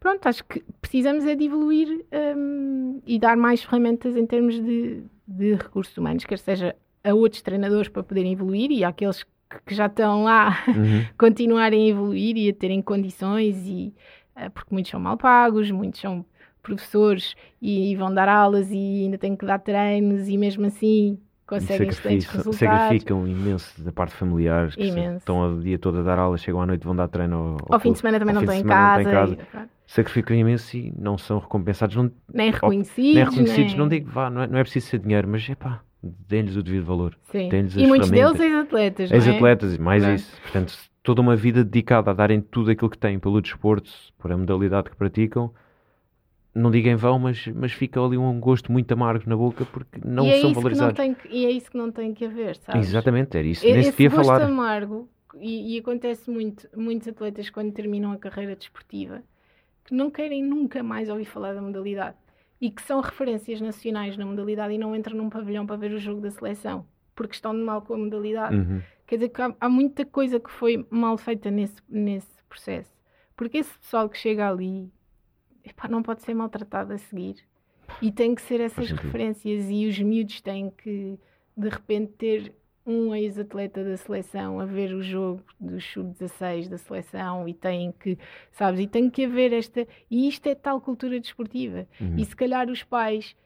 pronto, 0.00 0.26
acho 0.26 0.44
que 0.44 0.64
precisamos 0.80 1.24
é 1.24 1.34
de 1.34 1.44
evoluir 1.44 2.04
um, 2.36 3.00
e 3.06 3.18
dar 3.18 3.36
mais 3.36 3.62
ferramentas 3.62 4.16
em 4.16 4.26
termos 4.26 4.54
de, 4.54 5.02
de 5.26 5.54
recursos 5.54 5.96
humanos, 5.96 6.24
quer 6.24 6.38
seja 6.38 6.74
a 7.04 7.14
outros 7.14 7.42
treinadores 7.42 7.88
para 7.88 8.02
poderem 8.02 8.32
evoluir 8.32 8.70
e 8.70 8.84
àqueles 8.84 9.24
que 9.66 9.74
já 9.74 9.86
estão 9.86 10.24
lá 10.24 10.62
uhum. 10.68 11.04
continuarem 11.16 11.86
a 11.86 11.88
evoluir 11.88 12.36
e 12.36 12.50
a 12.50 12.52
terem 12.52 12.82
condições 12.82 13.56
e 13.66 13.94
eh, 14.36 14.48
porque 14.50 14.72
muitos 14.72 14.90
são 14.90 15.00
mal 15.00 15.16
pagos, 15.16 15.70
muitos 15.70 16.00
são 16.00 16.24
professores 16.62 17.34
e, 17.62 17.96
vão 17.96 18.12
dar 18.12 18.28
aulas 18.28 18.70
e 18.70 19.04
ainda 19.04 19.16
têm 19.16 19.34
que 19.34 19.46
dar 19.46 19.58
treinos 19.58 20.28
e 20.28 20.36
mesmo 20.36 20.66
assim 20.66 21.18
conseguem 21.46 21.88
excelentes 21.88 22.26
resultados. 22.26 22.58
Sacrificam 22.58 23.26
imenso 23.26 23.82
da 23.82 23.90
parte 23.90 24.14
familiar, 24.14 24.70
que 24.70 24.82
estão 24.82 25.56
o 25.56 25.60
dia 25.62 25.78
todo 25.78 26.00
a 26.00 26.02
dar 26.02 26.18
aulas, 26.18 26.42
chegam 26.42 26.60
à 26.60 26.66
noite 26.66 26.84
vão 26.84 26.94
dar 26.94 27.08
treino 27.08 27.36
ao, 27.36 27.42
ao, 27.42 27.74
ao 27.74 27.80
fim 27.80 27.92
de 27.92 27.98
semana 27.98 28.18
também 28.18 28.34
não 28.34 28.42
estão 28.42 28.54
em 28.54 28.64
casa. 28.64 29.00
Em 29.08 29.36
casa. 29.36 29.68
E, 29.88 29.92
sacrificam 29.92 30.36
imenso 30.36 30.76
e 30.76 30.92
não 30.96 31.16
são 31.16 31.38
recompensados. 31.38 31.96
Não, 31.96 32.10
nem 32.32 32.50
reconhecidos. 32.50 33.14
Nem 33.14 33.24
reconhecidos, 33.24 33.72
nem... 33.72 33.78
não 33.78 33.88
digo, 33.88 34.10
vá, 34.10 34.28
não 34.28 34.42
é, 34.42 34.46
não 34.46 34.58
é 34.58 34.62
preciso 34.62 34.86
ser 34.86 34.98
dinheiro, 34.98 35.26
mas 35.28 35.48
é 35.48 35.54
pá, 35.54 35.82
deem-lhes 36.02 36.56
o 36.56 36.62
devido 36.62 36.84
valor. 36.84 37.18
Sim. 37.30 37.48
E 37.76 37.86
muitos 37.86 38.10
deles 38.10 38.38
ex-atletas. 38.38 39.10
Ex-atletas, 39.10 39.78
mais 39.78 40.04
é? 40.04 40.14
isso. 40.14 40.40
Portanto, 40.42 40.76
toda 41.02 41.20
uma 41.20 41.34
vida 41.34 41.64
dedicada 41.64 42.10
a 42.10 42.14
darem 42.14 42.40
tudo 42.40 42.70
aquilo 42.70 42.90
que 42.90 42.98
têm 42.98 43.18
pelo 43.18 43.40
desporto, 43.40 43.90
por 44.18 44.30
a 44.30 44.36
modalidade 44.36 44.90
que 44.90 44.96
praticam, 44.96 45.52
não 46.54 46.70
digo 46.70 46.88
em 46.88 46.96
vão, 46.96 47.18
mas, 47.18 47.46
mas 47.48 47.72
fica 47.72 48.00
ali 48.00 48.18
um 48.18 48.40
gosto 48.40 48.70
muito 48.72 48.90
amargo 48.92 49.24
na 49.28 49.36
boca 49.36 49.64
porque 49.64 50.00
não 50.04 50.26
e 50.26 50.30
é 50.30 50.40
são 50.40 50.52
valorizados. 50.52 50.98
Não 50.98 51.14
que, 51.14 51.28
e 51.28 51.46
é 51.46 51.50
isso 51.50 51.70
que 51.70 51.78
não 51.78 51.90
tem 51.90 52.12
que 52.12 52.24
haver, 52.24 52.56
sabes? 52.56 52.88
Exatamente, 52.88 53.36
era 53.36 53.46
isso. 53.46 53.64
Esse 53.64 53.74
Nem 53.74 53.92
se 53.92 54.08
gosto 54.08 54.26
falar. 54.26 54.42
amargo, 54.42 55.08
e, 55.40 55.76
e, 55.76 55.78
acontece 55.78 56.30
muito, 56.30 56.68
muitos 56.76 57.06
atletas 57.06 57.48
quando 57.50 57.72
terminam 57.72 58.12
a 58.12 58.16
carreira 58.16 58.56
desportiva, 58.56 59.22
que 59.88 59.94
não 59.94 60.10
querem 60.10 60.44
nunca 60.44 60.82
mais 60.82 61.08
ouvir 61.08 61.24
falar 61.24 61.54
da 61.54 61.62
modalidade 61.62 62.16
e 62.60 62.70
que 62.70 62.82
são 62.82 63.00
referências 63.00 63.60
nacionais 63.60 64.16
na 64.18 64.26
modalidade 64.26 64.74
e 64.74 64.78
não 64.78 64.94
entram 64.94 65.16
num 65.16 65.30
pavilhão 65.30 65.66
para 65.66 65.76
ver 65.76 65.92
o 65.92 65.98
jogo 65.98 66.20
da 66.20 66.30
seleção 66.30 66.86
porque 67.18 67.34
estão 67.34 67.52
de 67.52 67.62
mal 67.64 67.82
com 67.82 67.94
a 67.94 67.98
modalidade. 67.98 68.54
Uhum. 68.54 68.80
Quer 69.04 69.16
dizer 69.16 69.30
que 69.30 69.42
há, 69.42 69.52
há, 69.58 69.68
muita 69.68 70.04
coisa 70.04 70.38
que 70.38 70.48
foi 70.48 70.86
mal 70.88 71.18
feita 71.18 71.50
nesse, 71.50 71.82
nesse 71.88 72.44
processo. 72.48 72.96
Porque 73.34 73.58
esse 73.58 73.76
pessoal 73.76 74.08
que 74.08 74.16
chega 74.16 74.48
ali 74.48 74.88
epá, 75.64 75.88
não 75.88 76.00
pode 76.00 76.22
ser 76.22 76.32
maltratado 76.32 76.92
a 76.92 76.98
seguir. 76.98 77.44
E 78.00 78.12
tem 78.12 78.36
que 78.36 78.42
ser 78.42 78.60
essas 78.60 78.92
referências. 78.92 79.68
E 79.68 79.88
os 79.88 79.98
miúdos 79.98 80.40
têm 80.40 80.70
que, 80.70 81.18
de 81.56 81.68
repente, 81.68 82.12
ter 82.12 82.54
um 82.88 83.14
ex-atleta 83.14 83.84
da 83.84 83.96
seleção 83.98 84.58
a 84.58 84.64
ver 84.64 84.94
o 84.94 85.02
jogo 85.02 85.42
do 85.60 85.78
sub-16 85.78 86.68
da 86.68 86.78
seleção 86.78 87.46
e 87.46 87.52
tem 87.52 87.92
que, 87.92 88.18
sabes, 88.50 88.80
e 88.80 88.86
tem 88.86 89.10
que 89.10 89.26
haver 89.26 89.52
esta. 89.52 89.86
E 90.10 90.26
isto 90.26 90.46
é 90.46 90.54
tal 90.54 90.80
cultura 90.80 91.20
desportiva. 91.20 91.86
Uhum. 92.00 92.16
E 92.16 92.24
se 92.24 92.34
calhar 92.34 92.70
os 92.70 92.82
pais 92.82 93.36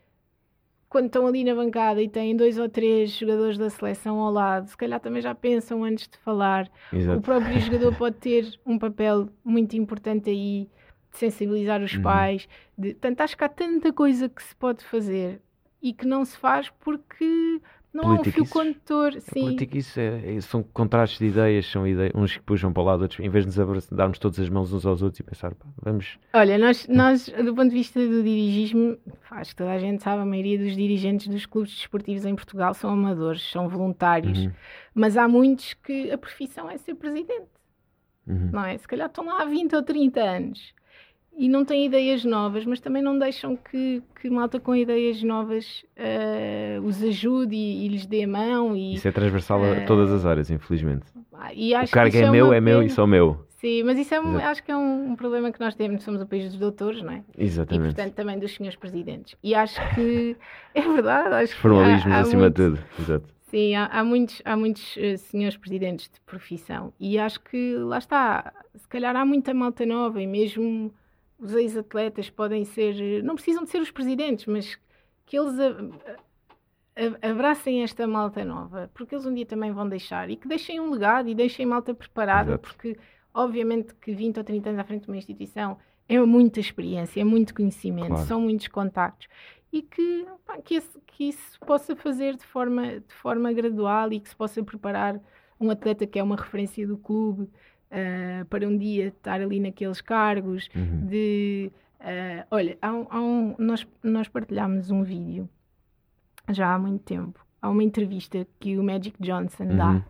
quando 0.88 1.06
estão 1.06 1.26
ali 1.26 1.42
na 1.42 1.54
bancada 1.54 2.02
e 2.02 2.08
têm 2.08 2.36
dois 2.36 2.58
ou 2.58 2.68
três 2.68 3.12
jogadores 3.12 3.56
da 3.56 3.70
seleção 3.70 4.18
ao 4.20 4.30
lado, 4.30 4.68
se 4.68 4.76
calhar 4.76 5.00
também 5.00 5.22
já 5.22 5.34
pensam 5.34 5.82
antes 5.82 6.06
de 6.06 6.18
falar. 6.18 6.70
Exato. 6.92 7.18
O 7.18 7.22
próprio 7.22 7.58
jogador 7.58 7.96
pode 7.96 8.16
ter 8.16 8.60
um 8.64 8.78
papel 8.78 9.30
muito 9.42 9.74
importante 9.74 10.28
aí 10.28 10.68
de 11.10 11.18
sensibilizar 11.18 11.82
os 11.82 11.94
uhum. 11.94 12.02
pais. 12.02 12.46
De... 12.76 12.90
Portanto, 12.90 13.22
acho 13.22 13.36
que 13.36 13.42
há 13.42 13.48
tanta 13.48 13.90
coisa 13.90 14.28
que 14.28 14.42
se 14.42 14.54
pode 14.54 14.84
fazer 14.84 15.40
e 15.82 15.94
que 15.94 16.06
não 16.06 16.26
se 16.26 16.36
faz 16.36 16.68
porque 16.78 17.60
não 17.92 18.10
há 18.10 18.20
um 18.20 18.24
fio 18.24 18.48
condutor, 18.48 19.12
sim. 19.20 19.40
Política, 19.40 19.76
isso 19.76 20.00
é, 20.00 20.36
é, 20.36 20.40
são 20.40 20.62
contrastes 20.62 21.18
de 21.18 21.26
ideias, 21.26 21.66
são 21.66 21.86
ideias, 21.86 22.12
uns 22.14 22.36
que 22.36 22.42
puxam 22.42 22.72
para 22.72 22.82
o 22.82 22.86
lado, 22.86 23.02
outros, 23.02 23.20
em 23.20 23.28
vez 23.28 23.46
de 23.46 23.58
nos 23.58 23.86
darmos 23.88 24.18
todas 24.18 24.40
as 24.40 24.48
mãos 24.48 24.72
uns 24.72 24.86
aos 24.86 25.02
outros 25.02 25.20
e 25.20 25.22
pensar, 25.22 25.54
pá, 25.54 25.66
vamos. 25.82 26.18
Olha, 26.32 26.56
nós, 26.56 26.88
nós, 26.88 27.28
do 27.28 27.54
ponto 27.54 27.68
de 27.68 27.74
vista 27.74 28.00
do 28.00 28.22
dirigismo, 28.22 28.96
acho 29.30 29.50
que 29.50 29.56
toda 29.56 29.72
a 29.72 29.78
gente 29.78 30.02
sabe, 30.02 30.22
a 30.22 30.26
maioria 30.26 30.58
dos 30.58 30.74
dirigentes 30.74 31.28
dos 31.28 31.44
clubes 31.44 31.74
desportivos 31.74 32.24
em 32.24 32.34
Portugal 32.34 32.72
são 32.72 32.90
amadores, 32.90 33.42
são 33.50 33.68
voluntários, 33.68 34.38
uhum. 34.38 34.52
mas 34.94 35.18
há 35.18 35.28
muitos 35.28 35.74
que 35.74 36.10
a 36.10 36.16
profissão 36.16 36.70
é 36.70 36.78
ser 36.78 36.94
presidente, 36.94 37.50
uhum. 38.26 38.50
não 38.52 38.64
é? 38.64 38.78
Se 38.78 38.88
calhar 38.88 39.08
estão 39.08 39.26
lá 39.26 39.42
há 39.42 39.44
20 39.44 39.76
ou 39.76 39.82
30 39.82 40.20
anos 40.20 40.74
e 41.36 41.48
não 41.48 41.64
têm 41.64 41.86
ideias 41.86 42.24
novas, 42.24 42.64
mas 42.64 42.80
também 42.80 43.02
não 43.02 43.18
deixam 43.18 43.56
que, 43.56 44.02
que 44.20 44.28
malta 44.28 44.60
com 44.60 44.74
ideias 44.74 45.22
novas 45.22 45.82
uh, 45.96 46.82
os 46.82 47.02
ajude 47.02 47.54
e, 47.54 47.86
e, 47.86 47.88
lhes 47.88 48.06
dê 48.06 48.24
a 48.24 48.28
mão. 48.28 48.76
E, 48.76 48.94
isso 48.94 49.08
é 49.08 49.12
transversal 49.12 49.60
uh, 49.60 49.64
a 49.64 49.76
eh, 49.76 49.80
todas 49.86 50.12
as 50.12 50.26
áreas, 50.26 50.50
infelizmente. 50.50 51.04
Acho 51.32 51.90
o 51.90 51.90
cargo 51.90 52.16
é, 52.16 52.20
é 52.20 52.30
meu, 52.30 52.52
é 52.52 52.60
meu 52.60 52.82
e 52.82 52.90
sou 52.90 53.06
meu. 53.06 53.44
Sim, 53.62 53.84
mas 53.84 53.96
isso 53.96 54.12
é 54.12 54.20
um, 54.20 54.38
acho 54.38 54.62
que 54.62 54.72
é 54.72 54.76
um, 54.76 55.12
um, 55.12 55.16
problema 55.16 55.52
que 55.52 55.60
nós 55.60 55.74
temos, 55.74 56.02
somos 56.02 56.20
o 56.20 56.26
país 56.26 56.44
dos 56.50 56.58
doutores, 56.58 57.00
não 57.00 57.12
é? 57.12 57.22
Exatamente. 57.38 57.92
E 57.92 57.94
portanto 57.94 58.14
também 58.14 58.38
dos 58.38 58.54
senhores 58.54 58.76
presidentes. 58.76 59.36
E 59.42 59.54
acho 59.54 59.80
que 59.94 60.36
é 60.74 60.80
verdade, 60.82 61.34
acho 61.34 61.56
Formalismos 61.56 62.12
há, 62.12 62.16
há 62.16 62.20
acima 62.20 62.42
muito, 62.42 62.56
de 62.56 62.76
tudo, 62.76 62.84
exato. 62.98 63.24
Sim, 63.42 63.74
há, 63.76 63.86
há 63.86 64.02
muitos, 64.02 64.42
há 64.44 64.56
muitos 64.56 64.96
uh, 64.96 65.16
senhores 65.16 65.56
presidentes 65.56 66.10
de 66.12 66.20
profissão 66.22 66.92
e 66.98 67.18
acho 67.18 67.38
que 67.40 67.76
lá 67.76 67.98
está, 67.98 68.52
se 68.74 68.88
calhar 68.88 69.14
há 69.14 69.24
muita 69.24 69.54
malta 69.54 69.86
nova 69.86 70.20
e 70.20 70.26
mesmo 70.26 70.92
os 71.42 71.54
ex-atletas 71.54 72.30
podem 72.30 72.64
ser, 72.64 73.22
não 73.24 73.34
precisam 73.34 73.64
de 73.64 73.70
ser 73.70 73.80
os 73.80 73.90
presidentes, 73.90 74.46
mas 74.46 74.78
que 75.26 75.36
eles 75.36 75.58
a, 75.58 77.26
a, 77.26 77.30
abracem 77.30 77.82
esta 77.82 78.06
malta 78.06 78.44
nova, 78.44 78.88
porque 78.94 79.14
eles 79.14 79.26
um 79.26 79.34
dia 79.34 79.44
também 79.44 79.72
vão 79.72 79.88
deixar 79.88 80.30
e 80.30 80.36
que 80.36 80.46
deixem 80.46 80.78
um 80.78 80.90
legado 80.90 81.28
e 81.28 81.34
deixem 81.34 81.66
malta 81.66 81.92
preparada, 81.92 82.52
Exato. 82.52 82.68
porque 82.68 82.96
obviamente 83.34 83.92
que 83.96 84.14
20 84.14 84.38
ou 84.38 84.44
30 84.44 84.68
anos 84.68 84.80
à 84.80 84.84
frente 84.84 85.02
de 85.02 85.08
uma 85.08 85.16
instituição 85.16 85.76
é 86.08 86.20
muita 86.20 86.60
experiência, 86.60 87.20
é 87.20 87.24
muito 87.24 87.54
conhecimento, 87.54 88.08
claro. 88.08 88.26
são 88.26 88.40
muitos 88.40 88.68
contactos 88.68 89.26
e 89.72 89.82
que, 89.82 90.26
pá, 90.46 90.58
que, 90.58 90.74
esse, 90.76 91.00
que, 91.06 91.24
isso 91.24 91.58
possa 91.66 91.96
fazer 91.96 92.36
de 92.36 92.44
forma, 92.44 93.00
de 93.00 93.14
forma 93.14 93.52
gradual 93.52 94.12
e 94.12 94.20
que 94.20 94.28
se 94.28 94.36
possa 94.36 94.62
preparar 94.62 95.20
um 95.58 95.70
atleta 95.70 96.06
que 96.06 96.20
é 96.20 96.22
uma 96.22 96.36
referência 96.36 96.86
do 96.86 96.96
clube 96.96 97.50
uh, 97.92 98.44
para 98.46 98.66
um 98.66 98.76
dia 98.76 99.08
estar 99.08 99.40
ali 99.40 99.60
naqueles 99.60 100.00
cargos, 100.00 100.68
uhum. 100.74 101.06
de 101.06 101.70
uh, 102.00 102.46
olha, 102.50 102.78
há 102.80 102.92
um, 102.92 103.06
há 103.10 103.20
um, 103.20 103.54
nós, 103.58 103.86
nós 104.02 104.28
partilhámos 104.28 104.90
um 104.90 105.02
vídeo 105.02 105.48
já 106.50 106.74
há 106.74 106.78
muito 106.78 107.04
tempo. 107.04 107.44
Há 107.60 107.70
uma 107.70 107.84
entrevista 107.84 108.46
que 108.58 108.76
o 108.78 108.82
Magic 108.82 109.16
Johnson 109.20 109.64
uhum. 109.64 109.76
dá. 109.76 110.04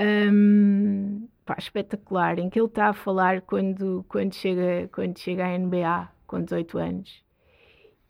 Um, 0.00 1.28
pá, 1.44 1.56
espetacular, 1.58 2.38
em 2.38 2.50
que 2.50 2.58
ele 2.58 2.66
está 2.66 2.88
a 2.88 2.92
falar 2.92 3.42
quando, 3.42 4.04
quando, 4.08 4.34
chega, 4.34 4.88
quando 4.92 5.18
chega 5.18 5.46
à 5.46 5.56
NBA, 5.56 6.08
com 6.26 6.42
18 6.42 6.78
anos. 6.78 7.22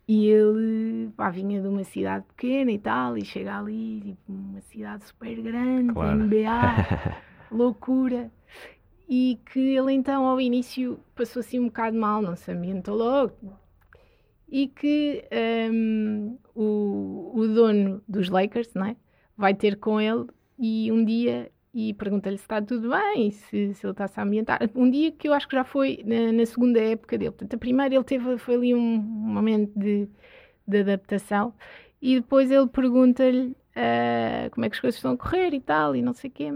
E 0.07 0.27
ele 0.27 1.11
pá, 1.15 1.29
vinha 1.29 1.61
de 1.61 1.67
uma 1.67 1.83
cidade 1.83 2.25
pequena 2.25 2.71
e 2.71 2.79
tal, 2.79 3.17
e 3.17 3.23
chega 3.23 3.57
ali, 3.57 4.01
tipo, 4.01 4.33
uma 4.33 4.61
cidade 4.61 5.05
super 5.05 5.41
grande, 5.41 5.93
claro. 5.93 6.17
NBA, 6.17 7.23
loucura. 7.55 8.31
E 9.07 9.39
que 9.51 9.59
ele 9.59 9.93
então 9.93 10.25
ao 10.25 10.39
início 10.39 10.99
passou 11.15 11.41
assim 11.41 11.59
um 11.59 11.65
bocado 11.65 11.97
mal, 11.97 12.21
não 12.21 12.35
se 12.35 12.51
ambientou 12.51 12.95
logo. 12.95 13.57
E 14.49 14.67
que 14.67 15.23
um, 15.71 16.37
o, 16.55 17.31
o 17.35 17.47
dono 17.47 18.01
dos 18.07 18.29
Lakers 18.29 18.73
não 18.73 18.85
é? 18.85 18.95
vai 19.37 19.53
ter 19.53 19.77
com 19.77 19.99
ele 19.99 20.27
e 20.57 20.91
um 20.91 21.03
dia 21.03 21.51
e 21.73 21.93
pergunta-lhe 21.93 22.37
se 22.37 22.43
está 22.43 22.61
tudo 22.61 22.91
bem, 22.91 23.31
se, 23.31 23.73
se 23.73 23.85
ele 23.85 23.91
está-se 23.91 24.19
a 24.19 24.23
ambientar. 24.23 24.59
Um 24.75 24.89
dia 24.89 25.11
que 25.11 25.27
eu 25.27 25.33
acho 25.33 25.47
que 25.47 25.55
já 25.55 25.63
foi 25.63 26.03
na, 26.05 26.31
na, 26.31 26.45
segunda 26.45 26.79
época 26.79 27.17
dele. 27.17 27.31
Portanto, 27.31 27.55
a 27.55 27.57
primeira 27.57 27.95
ele 27.95 28.03
teve 28.03 28.37
foi 28.37 28.55
ali 28.55 28.75
um 28.75 28.97
momento 28.97 29.71
de, 29.77 30.07
de 30.67 30.79
adaptação 30.81 31.53
e 31.99 32.19
depois 32.19 32.51
ele 32.51 32.67
pergunta-lhe 32.67 33.55
uh, 33.75 34.49
como 34.51 34.65
é 34.65 34.69
que 34.69 34.75
as 34.75 34.81
coisas 34.81 34.97
estão 34.97 35.13
a 35.13 35.17
correr 35.17 35.53
e 35.53 35.59
tal, 35.59 35.95
e 35.95 36.01
não 36.01 36.13
sei 36.13 36.29
o 36.29 36.33
quê. 36.33 36.51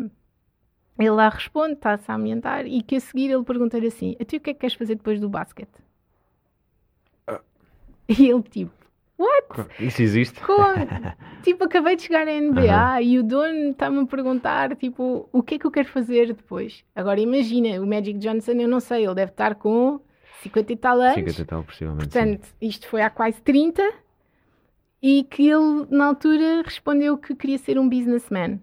Ele 0.98 1.10
lá 1.12 1.30
responde, 1.30 1.74
está-se 1.74 2.10
a 2.12 2.16
ambientar, 2.16 2.66
e 2.66 2.82
que 2.82 2.96
a 2.96 3.00
seguir 3.00 3.32
ele 3.32 3.44
pergunta-lhe 3.44 3.88
assim: 3.88 4.16
A 4.20 4.26
ti 4.26 4.38
o 4.38 4.40
que 4.40 4.50
é 4.50 4.54
que 4.54 4.60
queres 4.62 4.76
fazer 4.76 4.96
depois 4.96 5.20
do 5.20 5.30
basquete? 5.30 5.80
Uh. 7.30 7.40
E 8.08 8.30
ele 8.30 8.44
tipo, 8.44 8.72
What? 9.18 9.68
Isso 9.80 10.02
existe? 10.04 10.40
Como? 10.42 10.76
tipo, 11.42 11.64
acabei 11.64 11.96
de 11.96 12.04
chegar 12.04 12.28
à 12.28 12.32
NBA 12.32 13.02
e 13.02 13.18
o 13.18 13.24
dono 13.24 13.72
está-me 13.72 14.02
a 14.02 14.06
perguntar, 14.06 14.76
tipo, 14.76 15.28
o 15.32 15.42
que 15.42 15.56
é 15.56 15.60
que 15.60 15.66
eu 15.66 15.72
quero 15.72 15.88
fazer 15.88 16.28
depois? 16.28 16.84
Agora 16.96 17.20
imagina, 17.20 17.82
o 17.82 17.88
Magic 17.88 18.20
Johnson, 18.20 18.52
eu 18.52 18.68
não 18.68 18.80
sei, 18.80 19.06
ele 19.06 19.16
deve 19.16 19.32
estar 19.32 19.56
com 19.56 20.00
50 20.44 20.72
e 20.72 20.76
tal 20.76 21.02
anos. 21.02 21.16
50 21.16 21.42
e 21.42 21.46
tal, 21.46 21.64
possivelmente. 21.64 22.10
Portanto, 22.10 22.46
sim. 22.46 22.54
isto 22.62 22.88
foi 22.88 23.02
há 23.02 23.10
quase 23.10 23.42
30 23.42 23.82
e 25.02 25.24
que 25.24 25.50
ele, 25.50 25.88
na 25.90 26.06
altura, 26.06 26.62
respondeu 26.64 27.18
que 27.18 27.36
queria 27.36 27.58
ser 27.58 27.80
um 27.80 27.90
businessman. 27.90 28.62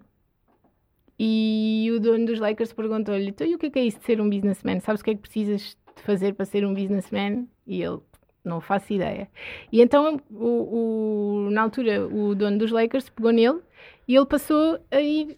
E 1.17 1.89
o 1.95 1.99
dono 1.99 2.25
dos 2.25 2.39
Lakers 2.39 2.73
perguntou-lhe: 2.73 3.29
então, 3.29 3.47
e 3.47 3.55
o 3.55 3.57
que 3.57 3.67
é, 3.67 3.69
que 3.69 3.79
é 3.79 3.85
isso 3.85 3.99
de 3.99 4.05
ser 4.05 4.19
um 4.19 4.29
businessman? 4.29 4.79
Sabes 4.79 5.01
o 5.01 5.03
que 5.03 5.11
é 5.11 5.15
que 5.15 5.21
precisas 5.21 5.77
de 5.95 6.03
fazer 6.03 6.33
para 6.33 6.45
ser 6.45 6.65
um 6.65 6.73
businessman? 6.73 7.47
E 7.65 7.81
ele, 7.81 7.99
não 8.43 8.61
faço 8.61 8.93
ideia. 8.93 9.27
E 9.71 9.81
então, 9.81 10.19
o, 10.29 11.47
o, 11.47 11.49
na 11.49 11.63
altura, 11.63 12.07
o 12.07 12.35
dono 12.35 12.57
dos 12.57 12.71
Lakers 12.71 13.09
pegou 13.09 13.31
nele 13.31 13.59
e 14.07 14.15
ele 14.15 14.25
passou 14.25 14.79
a 14.91 15.01
ir 15.01 15.37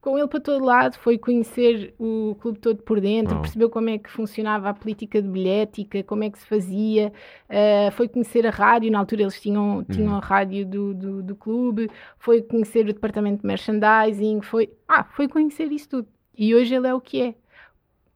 com 0.00 0.16
ele 0.16 0.28
para 0.28 0.40
todo 0.40 0.64
lado, 0.64 0.96
foi 0.98 1.18
conhecer 1.18 1.94
o 1.98 2.36
clube 2.40 2.58
todo 2.58 2.82
por 2.82 3.00
dentro, 3.00 3.36
oh. 3.36 3.40
percebeu 3.40 3.68
como 3.68 3.88
é 3.90 3.98
que 3.98 4.08
funcionava 4.08 4.68
a 4.68 4.74
política 4.74 5.20
de 5.20 5.28
bilhética, 5.28 6.02
como 6.04 6.22
é 6.22 6.30
que 6.30 6.38
se 6.38 6.46
fazia, 6.46 7.12
uh, 7.48 7.90
foi 7.92 8.08
conhecer 8.08 8.46
a 8.46 8.50
rádio, 8.50 8.90
na 8.90 9.00
altura 9.00 9.22
eles 9.22 9.40
tinham, 9.40 9.78
uhum. 9.78 9.84
tinham 9.84 10.14
a 10.14 10.20
rádio 10.20 10.64
do, 10.64 10.94
do, 10.94 11.22
do, 11.22 11.36
clube, 11.36 11.90
foi 12.18 12.40
conhecer 12.40 12.84
o 12.84 12.92
departamento 12.92 13.40
de 13.40 13.46
merchandising, 13.46 14.40
foi, 14.42 14.70
ah, 14.86 15.04
foi 15.04 15.28
conhecer 15.28 15.70
isso 15.72 15.88
tudo. 15.88 16.08
E 16.36 16.54
hoje 16.54 16.74
ele 16.74 16.86
é 16.86 16.94
o 16.94 17.00
que 17.00 17.22
é. 17.22 17.34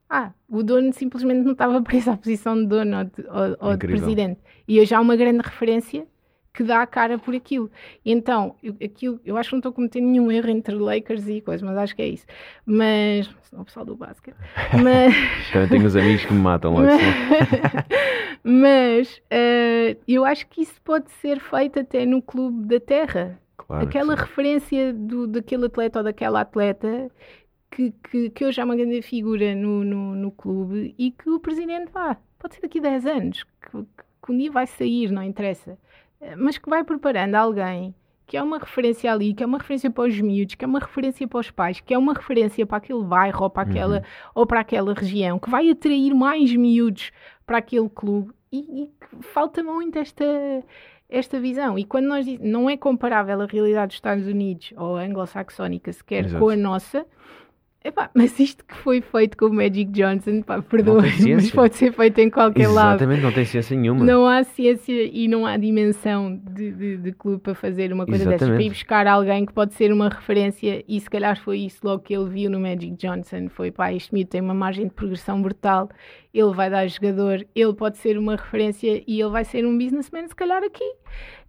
Ah, 0.09 0.33
o 0.49 0.63
dono 0.63 0.93
simplesmente 0.93 1.45
não 1.45 1.53
estava 1.53 1.81
preso 1.83 2.11
à 2.11 2.17
posição 2.17 2.55
de 2.57 2.67
dono 2.67 2.99
ou 2.99 3.05
de, 3.05 3.13
ou, 3.29 3.71
ou 3.71 3.77
de 3.77 3.87
presidente. 3.87 4.41
E 4.67 4.81
hoje 4.81 4.95
há 4.95 5.01
uma 5.01 5.17
grande 5.17 5.41
referência 5.43 6.07
que 6.59 6.65
dá 6.65 6.83
a 6.83 6.87
cara 6.89 7.17
por 7.21 7.37
aquilo. 7.37 7.71
Então, 8.05 8.57
eu, 8.61 8.75
aquilo, 8.85 9.21
eu 9.25 9.37
acho 9.37 9.51
que 9.51 9.55
não 9.55 9.61
estou 9.61 9.71
a 9.71 9.73
cometer 9.73 10.01
nenhum 10.01 10.29
erro 10.33 10.51
entre 10.51 10.75
Lakers 10.75 11.29
e 11.29 11.41
coisas, 11.41 11.63
mas 11.63 11.79
acho 11.79 11.95
que 11.95 12.03
é 12.03 12.09
isso. 12.09 12.27
Mas, 12.67 13.31
não 13.53 13.61
o 13.61 13.65
pessoal 13.65 13.87
do 13.87 13.95
basquete. 13.95 14.35
Mas... 14.83 15.15
Também 15.53 15.69
tenho 15.69 15.87
os 15.87 15.95
amigos 15.95 16.25
que 16.25 16.33
me 16.33 16.41
matam 16.41 16.73
logo. 16.73 16.89
mas 18.43 19.19
uh, 19.19 19.97
eu 20.09 20.25
acho 20.25 20.49
que 20.49 20.63
isso 20.63 20.83
pode 20.83 21.09
ser 21.13 21.39
feito 21.39 21.79
até 21.79 22.05
no 22.05 22.21
clube 22.21 22.67
da 22.67 22.81
terra. 22.81 23.39
Claro 23.57 23.85
Aquela 23.85 24.17
referência 24.17 24.93
do, 24.93 25.29
daquele 25.29 25.67
atleta 25.67 26.01
ou 26.01 26.05
daquela 26.05 26.41
atleta 26.41 27.09
que, 27.71 27.93
que, 28.11 28.31
que 28.31 28.45
hoje 28.45 28.61
há 28.61 28.65
uma 28.65 28.75
grande 28.75 29.01
figura 29.01 29.55
no, 29.55 29.85
no, 29.85 30.17
no 30.17 30.33
clube 30.33 30.93
e 30.99 31.13
que 31.13 31.31
o 31.31 31.39
presidente 31.39 31.93
vá, 31.93 32.17
pode 32.37 32.57
ser 32.57 32.63
daqui 32.63 32.81
a 32.81 32.83
10 32.83 33.07
anos, 33.07 33.45
que, 33.45 33.71
que 34.25 34.33
um 34.33 34.37
dia 34.37 34.51
vai 34.51 34.67
sair, 34.67 35.13
não 35.13 35.23
interessa, 35.23 35.79
mas 36.37 36.59
que 36.59 36.69
vai 36.69 36.85
preparando 36.85 37.35
alguém 37.35 37.95
que 38.29 38.37
é 38.37 38.43
uma 38.43 38.59
referência 38.59 39.11
ali, 39.11 39.33
que 39.33 39.43
é 39.43 39.47
uma 39.47 39.57
referência 39.57 39.91
para 39.91 40.05
os 40.07 40.21
miúdos, 40.21 40.55
que 40.55 40.63
é 40.63 40.69
uma 40.69 40.79
referência 40.79 41.27
para 41.27 41.41
os 41.41 41.51
pais, 41.51 41.81
que 41.81 41.95
é 41.95 41.99
uma 41.99 42.13
referência 42.13 42.67
para 42.67 42.77
aquele 42.77 43.03
bairro 43.03 43.45
ou 43.45 43.49
para 43.49 43.63
aquela, 43.63 43.97
uhum. 43.97 44.03
ou 44.35 44.47
para 44.47 44.61
aquela 44.61 44.93
região, 44.93 45.39
que 45.39 45.49
vai 45.49 45.71
atrair 45.71 46.15
mais 46.15 46.55
miúdos 46.55 47.11
para 47.47 47.57
aquele 47.57 47.89
clube 47.89 48.31
e, 48.53 48.85
e 48.85 48.91
falta 49.23 49.63
muito 49.63 49.99
esta 49.99 50.25
esta 51.09 51.41
visão. 51.41 51.79
E 51.79 51.87
quando 51.87 52.05
nós 52.07 52.27
não 52.39 52.69
é 52.69 52.77
comparável 52.77 53.41
a 53.41 53.47
realidade 53.47 53.89
dos 53.89 53.97
Estados 53.97 54.27
Unidos 54.27 54.75
ou 54.77 54.97
anglo-saxónica 54.97 55.91
sequer 55.91 56.27
Exato. 56.27 56.45
com 56.45 56.51
a 56.51 56.57
nossa, 56.57 57.07
Epá, 57.85 58.11
mas 58.13 58.39
isto 58.41 58.65
que 58.65 58.75
foi 58.75 59.01
feito 59.01 59.37
com 59.37 59.47
o 59.47 59.53
Magic 59.53 59.85
Johnson, 59.93 60.43
pá, 60.43 60.61
perdoa, 60.61 61.03
mas 61.03 61.51
pode 61.53 61.77
ser 61.77 61.93
feito 61.93 62.19
em 62.19 62.29
qualquer 62.29 62.63
Exatamente, 62.63 62.75
lado. 62.75 62.97
Exatamente, 62.97 63.23
não 63.23 63.33
tem 63.33 63.45
ciência 63.45 63.77
nenhuma. 63.77 64.05
Não 64.05 64.27
há 64.27 64.43
ciência 64.43 65.05
e 65.05 65.29
não 65.29 65.47
há 65.47 65.57
dimensão 65.57 66.37
de, 66.37 66.73
de, 66.73 66.97
de 66.97 67.13
clube 67.13 67.41
para 67.41 67.55
fazer 67.55 67.93
uma 67.93 68.05
coisa 68.05 68.25
Exatamente. 68.25 68.41
dessas. 68.41 68.55
Para 68.57 68.63
ir 68.65 68.71
buscar 68.71 69.07
alguém 69.07 69.47
que 69.47 69.53
pode 69.53 69.75
ser 69.75 69.93
uma 69.93 70.09
referência 70.09 70.85
e 70.89 71.01
se 71.01 71.09
calhar 71.09 71.41
foi 71.41 71.61
isso 71.61 71.79
logo 71.85 72.03
que 72.03 72.13
ele 72.13 72.29
viu 72.29 72.51
no 72.51 72.59
Magic 72.59 72.97
Johnson. 72.97 73.49
Foi, 73.49 73.71
pá, 73.71 73.93
este 73.93 74.13
miúdo 74.13 74.31
tem 74.31 74.41
uma 74.41 74.55
margem 74.55 74.89
de 74.89 74.93
progressão 74.93 75.41
brutal, 75.41 75.89
ele 76.35 76.53
vai 76.53 76.69
dar 76.69 76.85
jogador, 76.89 77.47
ele 77.55 77.75
pode 77.75 77.97
ser 77.99 78.19
uma 78.19 78.35
referência 78.35 79.05
e 79.07 79.21
ele 79.21 79.31
vai 79.31 79.45
ser 79.45 79.65
um 79.65 79.79
businessman 79.79 80.27
se 80.27 80.35
calhar 80.35 80.65
aqui. 80.65 80.93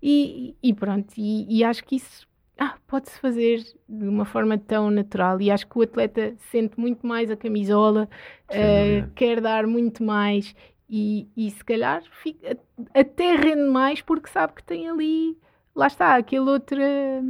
E, 0.01 0.55
e 0.61 0.75
pronto, 0.75 1.11
e, 1.17 1.57
e 1.57 1.63
acho 1.63 1.83
que 1.83 1.95
isso 1.95 2.28
ah, 2.59 2.75
pode-se 2.87 3.17
fazer 3.19 3.63
de 3.87 4.07
uma 4.07 4.25
forma 4.25 4.57
tão 4.57 4.91
natural 4.91 5.39
e 5.39 5.49
acho 5.49 5.65
que 5.65 5.79
o 5.79 5.81
atleta 5.81 6.33
sente 6.51 6.77
muito 6.77 7.07
mais 7.07 7.31
a 7.31 7.37
camisola, 7.37 8.09
uh, 8.49 9.09
quer 9.15 9.39
dar 9.39 9.65
muito 9.65 10.03
mais 10.03 10.53
e, 10.89 11.27
e 11.37 11.49
se 11.51 11.63
calhar 11.63 12.03
fica, 12.21 12.57
até 12.93 13.35
rende 13.35 13.69
mais 13.69 14.01
porque 14.01 14.29
sabe 14.29 14.53
que 14.53 14.63
tem 14.63 14.89
ali, 14.89 15.37
lá 15.73 15.87
está, 15.87 16.15
aquele 16.15 16.49
outra 16.49 17.23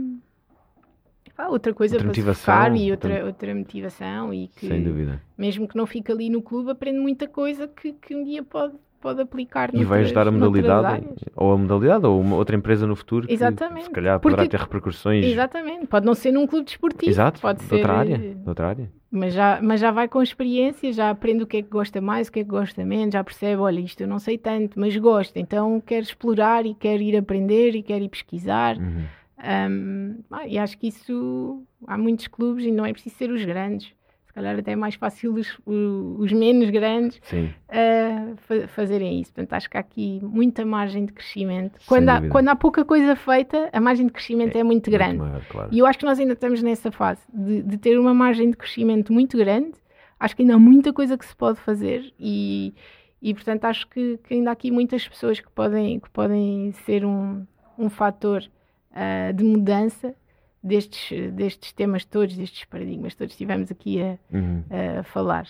outra 1.48 1.74
coisa 1.74 1.96
outra 1.96 2.12
para 2.12 2.34
focar 2.34 2.76
e 2.76 2.92
outra, 2.92 3.10
outra, 3.12 3.26
outra 3.26 3.56
motivação 3.56 4.34
e 4.34 4.50
que 4.50 4.68
Sem 4.68 4.84
dúvida. 4.84 5.22
mesmo 5.38 5.68
que 5.68 5.78
não 5.78 5.86
fique 5.86 6.12
ali 6.12 6.30
no 6.30 6.42
clube 6.42 6.72
aprende 6.72 7.00
muita 7.00 7.28
coisa 7.28 7.68
que, 7.68 7.94
que 7.94 8.14
um 8.14 8.24
dia 8.24 8.44
pode 8.44 8.76
pode 9.00 9.22
aplicar 9.22 9.74
E 9.74 9.84
vai 9.84 10.02
ajudar 10.02 10.28
a 10.28 10.32
modalidade, 10.32 11.08
ou 11.36 11.54
a 11.54 11.58
modalidade, 11.58 12.06
ou 12.06 12.20
uma 12.20 12.36
outra 12.36 12.56
empresa 12.56 12.86
no 12.86 12.96
futuro 12.96 13.28
que 13.28 13.34
Exatamente. 13.34 13.86
se 13.86 13.90
calhar 13.90 14.20
poderá 14.20 14.44
Porque, 14.44 14.58
ter 14.58 14.64
repercussões. 14.64 15.26
Exatamente, 15.26 15.88
pode 15.88 16.06
não 16.06 16.14
ser 16.14 16.32
num 16.32 16.46
clube 16.46 16.66
desportivo. 16.66 17.10
Exato, 17.10 17.42
pode 17.42 17.60
de 17.60 17.66
ser 17.66 17.76
outra 17.76 17.94
área. 17.94 18.18
De 18.18 18.48
outra 18.48 18.68
área. 18.68 18.92
Mas 19.12 19.34
já, 19.34 19.60
mas 19.62 19.80
já 19.80 19.90
vai 19.90 20.08
com 20.08 20.22
experiência, 20.22 20.94
já 20.94 21.10
aprende 21.10 21.44
o 21.44 21.48
que 21.48 21.58
é 21.58 21.62
que 21.64 21.70
gosta 21.70 22.00
mais, 22.00 22.28
o 22.28 22.32
que 22.32 22.42
é 22.42 22.44
que 22.44 22.50
gosta 22.50 22.86
menos, 22.86 23.14
já 23.14 23.24
percebe, 23.24 23.62
olha, 23.62 23.80
isto 23.80 24.02
eu 24.02 24.08
não 24.08 24.20
sei 24.20 24.38
tanto, 24.38 24.80
mas 24.80 24.96
gosto, 24.98 25.38
então 25.38 25.82
quer 25.82 26.04
explorar 26.04 26.66
e 26.66 26.76
quer 26.76 27.02
ir 27.02 27.18
aprender 27.18 27.76
e 27.76 27.82
quer 27.82 28.02
ir 28.02 28.10
pesquisar. 28.10 28.78
Uhum. 28.78 29.06
Um, 29.40 30.20
ah, 30.30 30.46
e 30.46 30.58
acho 30.58 30.78
que 30.78 30.90
isso 30.90 31.64
há 31.88 31.98
muitos 31.98 32.28
clubes 32.28 32.66
e 32.66 32.72
não 32.72 32.86
é 32.86 32.92
preciso 32.92 33.16
ser 33.16 33.32
os 33.32 33.44
grandes 33.46 33.94
calhar 34.40 34.58
até 34.58 34.72
é 34.72 34.76
mais 34.76 34.96
fácil 34.96 35.34
os, 35.36 35.60
os 35.66 36.32
menos 36.32 36.70
grandes 36.70 37.18
uh, 37.18 38.68
fazerem 38.70 39.20
isso. 39.20 39.34
Portanto, 39.34 39.54
acho 39.54 39.70
que 39.70 39.78
há 39.78 39.80
aqui 39.82 40.20
muita 40.24 40.66
margem 40.66 41.06
de 41.06 41.14
crescimento. 41.14 41.80
Quando 41.86 42.10
há, 42.10 42.28
quando 42.30 42.48
há 42.48 42.56
pouca 42.56 42.86
coisa 42.86 43.16
feita, 43.16 43.70
a 43.72 43.82
margem 43.82 44.08
de 44.08 44.14
crescimento 44.14 44.56
é, 44.56 44.60
é 44.60 44.64
muito 44.64 44.90
grande. 44.90 45.18
Muito 45.18 45.30
maior, 45.32 45.46
claro. 45.48 45.70
E 45.72 45.80
eu 45.80 45.86
acho 45.86 46.00
que 46.00 46.06
nós 46.06 46.20
ainda 46.20 46.34
estamos 46.34 46.64
nessa 46.64 46.92
fase 46.92 47.22
de, 47.34 47.62
de, 47.62 47.78
ter 47.78 48.00
uma 48.00 48.14
margem 48.14 48.50
de 48.50 48.58
crescimento 48.58 49.12
muito 49.12 49.38
grande. 49.38 49.74
Acho 50.20 50.36
que 50.36 50.42
ainda 50.42 50.56
há 50.56 50.60
muita 50.60 50.94
coisa 50.94 51.18
que 51.18 51.26
se 51.26 51.36
pode 51.36 51.60
fazer 51.60 52.14
e, 52.20 52.74
e 53.22 53.34
portanto, 53.34 53.66
acho 53.66 53.88
que, 53.88 54.18
que 54.24 54.34
ainda 54.34 54.50
há 54.50 54.54
aqui 54.54 54.72
muitas 54.72 55.08
pessoas 55.08 55.40
que 55.40 55.50
podem, 55.52 56.00
que 56.00 56.10
podem 56.10 56.72
ser 56.86 57.06
um, 57.06 57.46
um 57.78 57.90
fator 57.90 58.44
uh, 58.92 59.34
de 59.34 59.44
mudança 59.44 60.16
destes, 60.64 61.32
destes 61.34 61.72
temas 61.72 62.06
todos, 62.06 62.36
destes 62.36 62.66
paradigmas 62.66 63.16
todos 63.16 63.34
estivemos 63.34 63.72
aqui 63.72 64.02
a, 64.02 64.18
uhum. 64.32 64.64
a 65.00 65.04
falar. 65.04 65.48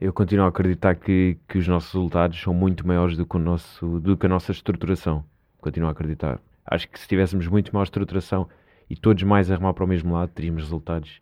Eu 0.00 0.12
continuo 0.12 0.46
a 0.46 0.48
acreditar 0.48 0.94
que, 0.94 1.36
que 1.46 1.58
os 1.58 1.68
nossos 1.68 1.92
resultados 1.92 2.40
são 2.40 2.54
muito 2.54 2.86
maiores 2.86 3.18
do 3.18 3.26
que, 3.26 3.36
o 3.36 3.38
nosso, 3.38 4.00
do 4.00 4.16
que 4.16 4.24
a 4.24 4.28
nossa 4.28 4.50
estruturação. 4.50 5.22
Continuo 5.58 5.88
a 5.88 5.92
acreditar. 5.92 6.40
Acho 6.64 6.88
que 6.88 6.98
se 6.98 7.06
tivéssemos 7.06 7.46
muito 7.46 7.70
maior 7.72 7.84
estruturação 7.84 8.48
e 8.88 8.96
todos 8.96 9.22
mais 9.22 9.50
a 9.50 9.54
arrumar 9.54 9.74
para 9.74 9.84
o 9.84 9.86
mesmo 9.86 10.14
lado, 10.14 10.30
teríamos 10.30 10.62
resultados 10.62 11.20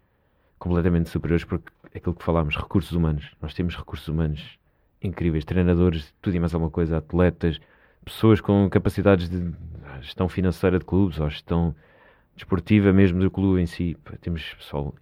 completamente 0.58 1.10
superiores, 1.10 1.44
porque 1.44 1.72
é 1.92 1.98
aquilo 1.98 2.14
que 2.14 2.24
falámos, 2.24 2.56
recursos 2.56 2.92
humanos. 2.92 3.32
Nós 3.42 3.52
temos 3.52 3.76
recursos 3.76 4.06
humanos 4.06 4.58
incríveis, 5.02 5.44
treinadores, 5.44 6.14
tudo 6.22 6.36
e 6.36 6.40
mais 6.40 6.54
alguma 6.54 6.70
coisa, 6.70 6.98
atletas, 6.98 7.60
pessoas 8.04 8.40
com 8.40 8.68
capacidades 8.70 9.28
de 9.28 9.52
gestão 10.00 10.28
financeira 10.28 10.78
de 10.78 10.84
clubes 10.84 11.18
ou 11.18 11.28
gestão 11.28 11.74
desportiva 12.38 12.92
mesmo 12.92 13.20
do 13.20 13.30
clube 13.30 13.60
em 13.60 13.66
si. 13.66 13.96
Temos 14.20 14.54
pessoal 14.54 14.94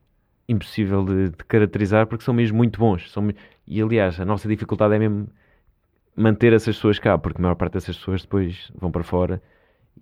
impossível 0.49 1.05
de, 1.05 1.31
de, 1.31 1.37
caracterizar 1.45 2.07
porque 2.07 2.25
são 2.25 2.35
mesmo 2.35 2.57
muito 2.57 2.79
bons. 2.79 3.11
São, 3.13 3.31
e 3.67 3.81
aliás, 3.81 4.19
a 4.21 4.25
nossa 4.25 4.49
dificuldade 4.49 4.95
é 4.95 4.99
mesmo 4.99 5.29
manter 6.17 6.53
essas 6.53 6.77
pessoas 6.77 6.99
cá, 6.99 7.19
porque 7.19 7.41
a 7.41 7.43
maior 7.43 7.55
parte 7.55 7.75
dessas 7.75 7.97
pessoas 7.97 8.23
depois 8.23 8.73
vão 8.75 8.91
para 8.91 9.03
fora 9.03 9.43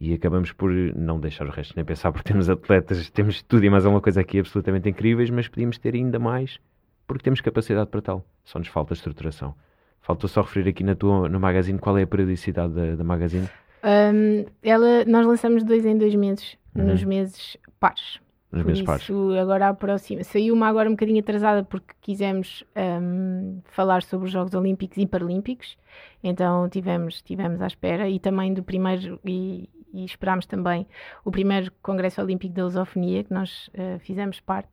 e 0.00 0.12
acabamos 0.12 0.52
por 0.52 0.70
não 0.70 1.18
deixar 1.18 1.46
o 1.46 1.50
resto 1.50 1.74
nem 1.76 1.84
pensar, 1.84 2.10
porque 2.12 2.28
temos 2.28 2.48
atletas, 2.48 3.10
temos 3.10 3.42
tudo 3.42 3.64
e 3.64 3.70
mais 3.70 3.84
alguma 3.84 4.00
coisa 4.00 4.20
aqui 4.20 4.38
absolutamente 4.38 4.88
incríveis, 4.88 5.30
mas 5.30 5.48
podíamos 5.48 5.78
ter 5.78 5.94
ainda 5.94 6.18
mais 6.18 6.58
porque 7.06 7.22
temos 7.22 7.40
capacidade 7.40 7.90
para 7.90 8.00
tal. 8.00 8.24
Só 8.44 8.58
nos 8.58 8.68
falta 8.68 8.94
estruturação. 8.94 9.54
Falta 10.00 10.28
só 10.28 10.42
referir 10.42 10.68
aqui 10.68 10.84
na 10.84 10.94
tua, 10.94 11.28
no 11.28 11.40
magazine 11.40 11.78
qual 11.78 11.98
é 11.98 12.02
a 12.02 12.06
periodicidade 12.06 12.72
da, 12.72 12.94
da 12.94 13.04
magazine. 13.04 13.48
Um, 13.84 14.46
ela, 14.62 15.04
nós 15.04 15.26
lançamos 15.26 15.62
dois 15.62 15.84
em 15.84 15.96
dois 15.96 16.14
meses, 16.14 16.56
uhum. 16.74 16.84
nos 16.84 17.04
meses 17.04 17.56
pares. 17.78 18.20
Nos 18.50 18.62
Por 18.62 18.68
meses 18.68 18.82
isso, 18.82 18.86
pares. 18.86 19.40
agora 19.40 19.68
aproxima. 19.68 20.22
Saiu 20.22 20.54
uma 20.54 20.68
agora 20.68 20.88
um 20.88 20.92
bocadinho 20.92 21.20
atrasada 21.20 21.64
porque 21.64 21.92
quisemos 22.00 22.64
um, 22.76 23.60
falar 23.64 24.02
sobre 24.02 24.26
os 24.26 24.32
Jogos 24.32 24.54
Olímpicos 24.54 24.96
e 24.96 25.06
Paralímpicos. 25.06 25.76
Então 26.22 26.68
tivemos, 26.68 27.20
tivemos 27.20 27.60
à 27.60 27.66
espera 27.66 28.08
e 28.08 28.20
também 28.20 28.54
do 28.54 28.62
primeiro 28.62 29.18
e, 29.24 29.68
e 29.92 30.04
esperámos 30.04 30.46
também 30.46 30.86
o 31.24 31.30
primeiro 31.32 31.72
Congresso 31.82 32.22
Olímpico 32.22 32.54
da 32.54 32.64
Lusofonia, 32.64 33.24
que 33.24 33.34
nós 33.34 33.68
uh, 33.68 33.98
fizemos 33.98 34.38
parte 34.40 34.70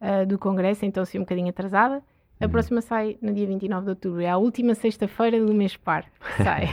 uh, 0.00 0.24
do 0.26 0.38
Congresso, 0.38 0.84
então 0.84 1.04
saiu 1.04 1.20
um 1.20 1.24
bocadinho 1.24 1.48
atrasada. 1.48 2.02
A 2.40 2.46
uhum. 2.46 2.50
próxima 2.50 2.80
sai 2.80 3.16
no 3.20 3.32
dia 3.32 3.46
29 3.46 3.84
de 3.84 3.90
outubro. 3.90 4.20
É 4.20 4.28
a 4.28 4.36
última 4.36 4.74
sexta-feira 4.74 5.44
do 5.44 5.52
mês 5.54 5.76
par 5.76 6.04
sai. 6.42 6.68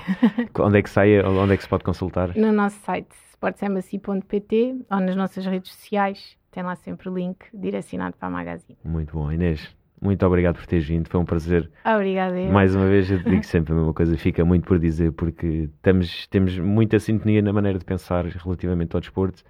onde 0.59 0.77
é 0.77 0.81
que 0.81 0.89
sai? 0.89 1.23
Onde 1.23 1.53
é 1.53 1.57
que 1.57 1.63
se 1.63 1.69
pode 1.69 1.83
consultar? 1.83 2.35
No 2.35 2.51
nosso 2.51 2.77
site 2.81 3.15
sportsembassy.pt 3.41 4.85
ou 4.89 4.99
nas 4.99 5.15
nossas 5.15 5.45
redes 5.45 5.71
sociais. 5.71 6.37
Tem 6.51 6.61
lá 6.61 6.75
sempre 6.75 7.09
o 7.09 7.13
link 7.13 7.45
direcionado 7.53 8.15
para 8.17 8.27
a 8.27 8.31
magazine. 8.31 8.77
Muito 8.83 9.13
bom. 9.13 9.31
Inês, 9.31 9.75
muito 9.99 10.25
obrigado 10.25 10.57
por 10.57 10.67
teres 10.67 10.85
vindo. 10.85 11.07
Foi 11.09 11.19
um 11.19 11.25
prazer. 11.25 11.71
Obrigada. 11.85 12.35
Mais 12.51 12.75
uma 12.75 12.85
vez, 12.85 13.09
eu 13.09 13.19
digo 13.19 13.43
sempre 13.43 13.73
a 13.73 13.75
mesma 13.75 13.93
coisa. 13.93 14.15
Fica 14.17 14.45
muito 14.45 14.67
por 14.67 14.77
dizer, 14.77 15.11
porque 15.13 15.69
estamos, 15.75 16.27
temos 16.27 16.59
muita 16.59 16.99
sintonia 16.99 17.41
na 17.41 17.51
maneira 17.51 17.79
de 17.79 17.85
pensar 17.85 18.25
relativamente 18.25 18.95
ao 18.95 19.01
desporto. 19.01 19.43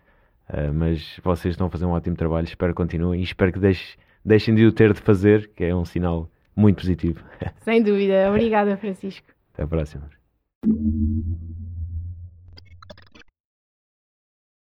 Uh, 0.49 0.73
mas 0.73 1.19
vocês 1.23 1.53
estão 1.53 1.67
a 1.67 1.69
fazer 1.69 1.85
um 1.85 1.91
ótimo 1.91 2.15
trabalho. 2.15 2.45
Espero 2.45 2.73
que 2.73 2.77
continuem 2.77 3.19
e 3.19 3.23
espero 3.23 3.51
que 3.51 3.59
deixem 3.59 3.97
deixem 4.23 4.53
de 4.53 4.65
o 4.65 4.71
ter 4.71 4.93
de 4.93 5.01
fazer, 5.01 5.49
que 5.55 5.63
é 5.63 5.75
um 5.75 5.85
sinal 5.85 6.29
muito 6.55 6.77
positivo. 6.77 7.23
Sem 7.61 7.81
dúvida. 7.81 8.29
Obrigada, 8.29 8.77
Francisco. 8.77 9.27
Até 9.53 9.63
a 9.63 9.67
próxima. 9.67 10.09